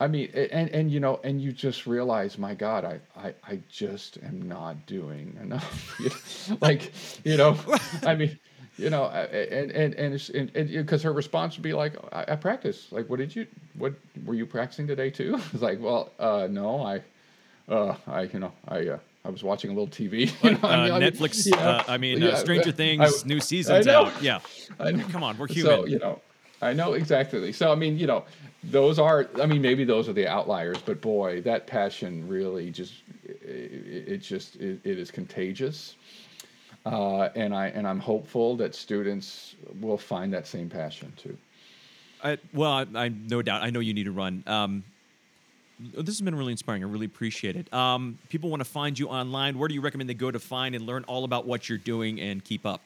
I 0.00 0.08
mean, 0.08 0.30
and, 0.34 0.70
and 0.70 0.90
you 0.90 0.98
know, 0.98 1.20
and 1.24 1.42
you 1.42 1.52
just 1.52 1.86
realize, 1.86 2.38
my 2.38 2.54
God, 2.54 2.84
I, 2.84 3.00
I, 3.16 3.34
I 3.46 3.60
just 3.68 4.16
am 4.22 4.40
not 4.48 4.86
doing 4.86 5.36
enough. 5.42 6.58
like, 6.62 6.92
you 7.24 7.36
know, 7.36 7.58
I 8.06 8.14
mean, 8.14 8.38
you 8.78 8.88
know, 8.88 9.04
and 9.08 9.70
and 9.72 9.94
and 9.94 10.68
because 10.70 11.02
her 11.02 11.12
response 11.12 11.56
would 11.56 11.62
be 11.62 11.74
like, 11.74 11.96
I, 12.14 12.32
I 12.32 12.36
practice. 12.36 12.90
Like, 12.90 13.10
what 13.10 13.18
did 13.18 13.36
you? 13.36 13.46
What 13.76 13.92
were 14.24 14.34
you 14.34 14.46
practicing 14.46 14.86
today 14.86 15.10
too? 15.10 15.34
It's 15.52 15.62
like, 15.62 15.80
well, 15.80 16.12
uh, 16.18 16.48
no, 16.50 16.82
I, 16.82 17.02
uh, 17.68 17.96
I, 18.06 18.22
you 18.22 18.38
know, 18.38 18.52
I, 18.68 18.88
uh, 18.88 18.98
I 19.24 19.28
was 19.28 19.42
watching 19.42 19.70
a 19.70 19.74
little 19.74 19.88
TV. 19.88 20.32
You 20.42 20.52
know, 20.52 20.58
uh, 20.62 20.68
I 20.68 20.98
mean, 20.98 21.12
Netflix. 21.12 21.46
Yeah, 21.50 21.56
uh, 21.56 21.84
I 21.88 21.98
mean, 21.98 22.22
uh, 22.22 22.28
yeah, 22.28 22.34
Stranger 22.36 22.72
Things, 22.72 23.22
I, 23.24 23.26
new 23.26 23.40
seasons 23.40 23.86
out. 23.86 24.12
Yeah. 24.22 24.40
Come 24.78 25.22
on, 25.22 25.36
we're 25.38 25.46
human. 25.46 25.72
So 25.72 25.86
you 25.86 25.98
know, 25.98 26.20
I 26.62 26.72
know 26.72 26.94
exactly. 26.94 27.52
So 27.52 27.72
I 27.72 27.74
mean, 27.74 27.98
you 27.98 28.06
know, 28.06 28.24
those 28.64 28.98
are. 28.98 29.28
I 29.40 29.46
mean, 29.46 29.62
maybe 29.62 29.84
those 29.84 30.08
are 30.08 30.12
the 30.12 30.26
outliers, 30.26 30.78
but 30.84 31.00
boy, 31.00 31.40
that 31.42 31.66
passion 31.66 32.26
really 32.28 32.70
just 32.70 32.94
it, 33.24 34.04
it 34.08 34.18
just 34.18 34.56
it, 34.56 34.80
it 34.84 34.98
is 34.98 35.10
contagious. 35.10 35.96
Uh, 36.86 37.28
and 37.34 37.54
I 37.54 37.68
and 37.68 37.86
I'm 37.86 38.00
hopeful 38.00 38.56
that 38.56 38.74
students 38.74 39.54
will 39.80 39.98
find 39.98 40.32
that 40.32 40.46
same 40.46 40.68
passion 40.68 41.12
too. 41.16 41.36
I, 42.22 42.38
well, 42.52 42.72
I, 42.72 42.86
I 42.94 43.08
no 43.08 43.42
doubt. 43.42 43.62
I 43.62 43.70
know 43.70 43.80
you 43.80 43.94
need 43.94 44.04
to 44.04 44.12
run. 44.12 44.42
Um, 44.46 44.84
this 45.94 46.16
has 46.16 46.20
been 46.20 46.34
really 46.34 46.52
inspiring. 46.52 46.84
I 46.84 46.86
really 46.86 47.06
appreciate 47.06 47.56
it. 47.56 47.72
Um, 47.72 48.18
people 48.28 48.50
want 48.50 48.60
to 48.60 48.68
find 48.68 48.98
you 48.98 49.08
online. 49.08 49.58
Where 49.58 49.68
do 49.68 49.74
you 49.74 49.80
recommend 49.80 50.10
they 50.10 50.14
go 50.14 50.30
to 50.30 50.38
find 50.38 50.74
and 50.74 50.86
learn 50.86 51.04
all 51.04 51.24
about 51.24 51.46
what 51.46 51.68
you're 51.68 51.78
doing 51.78 52.20
and 52.20 52.44
keep 52.44 52.66
up? 52.66 52.80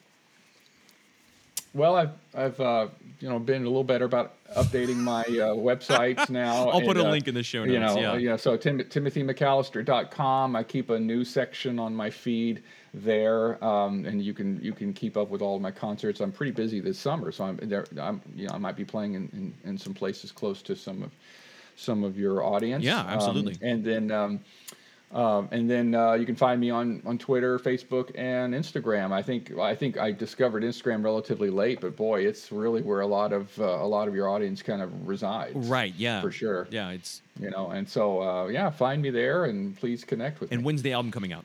Well, 1.74 1.96
I've 1.96 2.12
I've 2.34 2.60
uh, 2.60 2.86
you 3.18 3.28
know 3.28 3.40
been 3.40 3.62
a 3.62 3.66
little 3.66 3.82
better 3.82 4.04
about 4.04 4.34
updating 4.54 4.96
my 4.96 5.22
uh, 5.22 5.56
websites 5.56 6.30
now. 6.30 6.68
I'll 6.68 6.78
and, 6.78 6.86
put 6.86 6.96
a 6.96 7.04
uh, 7.04 7.10
link 7.10 7.26
in 7.26 7.34
the 7.34 7.42
show 7.42 7.64
notes. 7.64 7.72
You 7.72 7.80
know, 7.80 7.96
yeah. 7.96 8.16
yeah. 8.16 8.36
So 8.36 8.56
tim- 8.56 8.78
TimothyMcAllister.com. 8.78 10.54
I 10.54 10.62
keep 10.62 10.90
a 10.90 11.00
news 11.00 11.28
section 11.28 11.80
on 11.80 11.92
my 11.92 12.10
feed 12.10 12.62
there, 12.92 13.62
um, 13.64 14.04
and 14.04 14.22
you 14.22 14.32
can 14.32 14.62
you 14.62 14.72
can 14.72 14.92
keep 14.92 15.16
up 15.16 15.30
with 15.30 15.42
all 15.42 15.58
my 15.58 15.72
concerts. 15.72 16.20
I'm 16.20 16.30
pretty 16.30 16.52
busy 16.52 16.78
this 16.78 16.96
summer, 16.96 17.32
so 17.32 17.42
I'm 17.42 17.56
there. 17.56 17.86
I'm 18.00 18.22
you 18.36 18.46
know 18.46 18.54
I 18.54 18.58
might 18.58 18.76
be 18.76 18.84
playing 18.84 19.14
in, 19.14 19.28
in, 19.32 19.70
in 19.70 19.76
some 19.76 19.94
places 19.94 20.30
close 20.30 20.62
to 20.62 20.76
some 20.76 21.02
of 21.02 21.10
some 21.76 22.04
of 22.04 22.18
your 22.18 22.44
audience. 22.44 22.84
Yeah, 22.84 23.00
absolutely. 23.00 23.54
Um, 23.54 23.58
and 23.62 23.84
then. 23.84 24.10
Um, 24.10 24.40
um, 25.14 25.48
and 25.52 25.70
then 25.70 25.94
uh, 25.94 26.14
you 26.14 26.26
can 26.26 26.34
find 26.34 26.60
me 26.60 26.70
on, 26.70 27.00
on 27.06 27.18
Twitter, 27.18 27.56
Facebook, 27.60 28.10
and 28.16 28.52
Instagram. 28.52 29.12
I 29.12 29.22
think 29.22 29.56
I 29.56 29.72
think 29.72 29.96
I 29.96 30.10
discovered 30.10 30.64
Instagram 30.64 31.04
relatively 31.04 31.50
late, 31.50 31.80
but 31.80 31.94
boy, 31.94 32.26
it's 32.26 32.50
really 32.50 32.82
where 32.82 33.00
a 33.00 33.06
lot 33.06 33.32
of 33.32 33.56
uh, 33.60 33.64
a 33.64 33.86
lot 33.86 34.08
of 34.08 34.16
your 34.16 34.28
audience 34.28 34.60
kind 34.60 34.82
of 34.82 35.06
resides. 35.06 35.68
Right. 35.68 35.94
Yeah. 35.96 36.20
For 36.20 36.32
sure. 36.32 36.66
Yeah. 36.72 36.90
It's 36.90 37.22
you 37.38 37.48
know, 37.50 37.70
and 37.70 37.88
so 37.88 38.20
uh, 38.22 38.46
yeah, 38.48 38.70
find 38.70 39.00
me 39.00 39.10
there 39.10 39.44
and 39.44 39.76
please 39.76 40.02
connect 40.02 40.40
with 40.40 40.50
and 40.50 40.58
me. 40.58 40.62
And 40.62 40.66
when's 40.66 40.82
the 40.82 40.92
album 40.92 41.12
coming 41.12 41.32
out? 41.32 41.44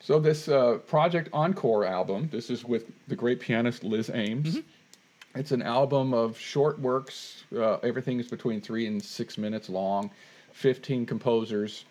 So 0.00 0.18
this 0.18 0.48
uh, 0.48 0.78
Project 0.86 1.28
Encore 1.34 1.84
album. 1.84 2.30
This 2.32 2.48
is 2.48 2.64
with 2.64 2.90
the 3.08 3.16
great 3.16 3.38
pianist 3.38 3.84
Liz 3.84 4.10
Ames. 4.14 4.56
Mm-hmm. 4.56 4.60
It's 5.34 5.52
an 5.52 5.62
album 5.62 6.14
of 6.14 6.38
short 6.38 6.78
works. 6.78 7.44
Uh, 7.54 7.76
everything 7.82 8.18
is 8.18 8.28
between 8.28 8.60
three 8.60 8.86
and 8.86 9.02
six 9.02 9.36
minutes 9.38 9.68
long. 9.68 10.10
15 10.52 11.06
composers, 11.06 11.84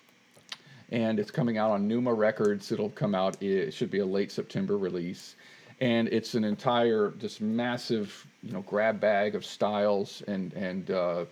and 0.92 1.20
it's 1.20 1.32
coming 1.32 1.58
out 1.58 1.72
on 1.72 1.88
Numa 1.88 2.14
Records. 2.14 2.72
It'll 2.72 2.90
come 2.90 3.16
out. 3.16 3.42
It 3.42 3.72
should 3.74 3.90
be 3.90 4.00
a 4.00 4.06
late 4.06 4.30
September 4.30 4.78
release, 4.78 5.36
and 5.80 6.10
it's 6.10 6.36
an 6.36 6.44
entire, 6.44 7.12
this 7.12 7.40
massive, 7.40 8.28
you 8.44 8.52
know, 8.52 8.64
grab 8.64 9.00
bag 9.00 9.36
of 9.36 9.46
styles 9.46 10.22
and 10.28 10.52
and 10.54 10.92
uh, 10.92 11.24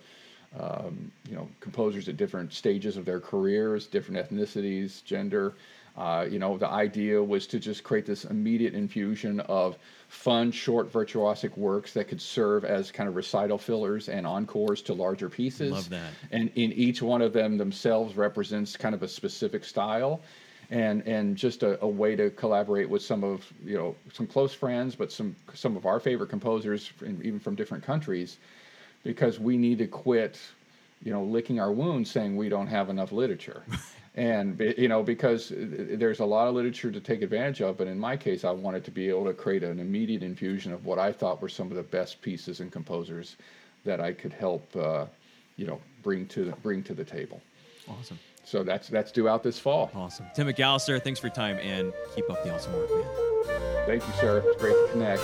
um, 0.58 1.12
you 1.28 1.34
know 1.34 1.46
composers 1.60 2.08
at 2.08 2.16
different 2.16 2.54
stages 2.54 2.96
of 2.96 3.04
their 3.04 3.20
careers, 3.20 3.86
different 3.86 4.26
ethnicities, 4.26 5.04
gender. 5.04 5.52
Uh, 5.96 6.26
you 6.30 6.38
know, 6.38 6.58
the 6.58 6.68
idea 6.68 7.22
was 7.22 7.46
to 7.46 7.58
just 7.58 7.82
create 7.82 8.04
this 8.04 8.24
immediate 8.24 8.74
infusion 8.74 9.40
of 9.40 9.78
fun, 10.08 10.52
short, 10.52 10.92
virtuosic 10.92 11.56
works 11.56 11.92
that 11.94 12.06
could 12.06 12.20
serve 12.20 12.64
as 12.64 12.90
kind 12.92 13.08
of 13.08 13.16
recital 13.16 13.56
fillers 13.56 14.08
and 14.08 14.26
encores 14.26 14.82
to 14.82 14.92
larger 14.92 15.30
pieces. 15.30 15.72
Love 15.72 15.88
that. 15.88 16.10
And 16.30 16.50
in 16.54 16.72
each 16.72 17.00
one 17.00 17.22
of 17.22 17.32
them 17.32 17.56
themselves 17.56 18.16
represents 18.16 18.76
kind 18.76 18.94
of 18.94 19.02
a 19.02 19.08
specific 19.08 19.64
style. 19.64 20.20
And, 20.68 21.06
and 21.06 21.36
just 21.36 21.62
a, 21.62 21.80
a 21.80 21.86
way 21.86 22.16
to 22.16 22.28
collaborate 22.30 22.90
with 22.90 23.00
some 23.00 23.22
of 23.22 23.46
you 23.64 23.76
know 23.76 23.94
some 24.12 24.26
close 24.26 24.52
friends, 24.52 24.96
but 24.96 25.12
some 25.12 25.36
some 25.54 25.76
of 25.76 25.86
our 25.86 26.00
favorite 26.00 26.28
composers, 26.28 26.90
even 27.02 27.38
from 27.38 27.54
different 27.54 27.84
countries, 27.84 28.38
because 29.04 29.38
we 29.38 29.56
need 29.56 29.78
to 29.78 29.86
quit 29.86 30.40
you 31.02 31.12
know, 31.12 31.22
licking 31.22 31.60
our 31.60 31.72
wounds, 31.72 32.10
saying 32.10 32.36
we 32.36 32.48
don't 32.48 32.66
have 32.66 32.88
enough 32.88 33.12
literature. 33.12 33.62
and 34.16 34.58
you 34.78 34.88
know 34.88 35.02
because 35.02 35.52
there's 35.54 36.20
a 36.20 36.24
lot 36.24 36.48
of 36.48 36.54
literature 36.54 36.90
to 36.90 37.00
take 37.00 37.22
advantage 37.22 37.60
of 37.60 37.76
but 37.76 37.86
in 37.86 37.98
my 37.98 38.16
case 38.16 38.44
i 38.44 38.50
wanted 38.50 38.82
to 38.82 38.90
be 38.90 39.08
able 39.10 39.24
to 39.24 39.34
create 39.34 39.62
an 39.62 39.78
immediate 39.78 40.22
infusion 40.22 40.72
of 40.72 40.86
what 40.86 40.98
i 40.98 41.12
thought 41.12 41.42
were 41.42 41.50
some 41.50 41.70
of 41.70 41.76
the 41.76 41.82
best 41.82 42.22
pieces 42.22 42.60
and 42.60 42.72
composers 42.72 43.36
that 43.84 44.00
i 44.00 44.12
could 44.12 44.32
help 44.32 44.74
uh, 44.74 45.04
you 45.56 45.66
know 45.66 45.80
bring 46.02 46.26
to 46.28 46.44
the, 46.44 46.52
bring 46.52 46.84
to 46.84 46.94
the 46.94 47.04
table. 47.04 47.42
Awesome. 47.88 48.18
So 48.44 48.62
that's 48.62 48.88
that's 48.88 49.10
due 49.10 49.28
out 49.28 49.42
this 49.42 49.58
fall. 49.58 49.90
Awesome. 49.94 50.26
Tim 50.34 50.46
mcallister 50.46 51.02
thanks 51.02 51.18
for 51.18 51.26
your 51.26 51.34
time 51.34 51.58
and 51.58 51.92
keep 52.14 52.30
up 52.30 52.44
the 52.44 52.54
awesome 52.54 52.72
work 52.74 52.90
man. 52.90 53.04
Thank 53.86 54.06
you 54.06 54.12
sir. 54.20 54.42
It's 54.46 54.60
great 54.60 54.72
to 54.72 54.88
connect 54.92 55.22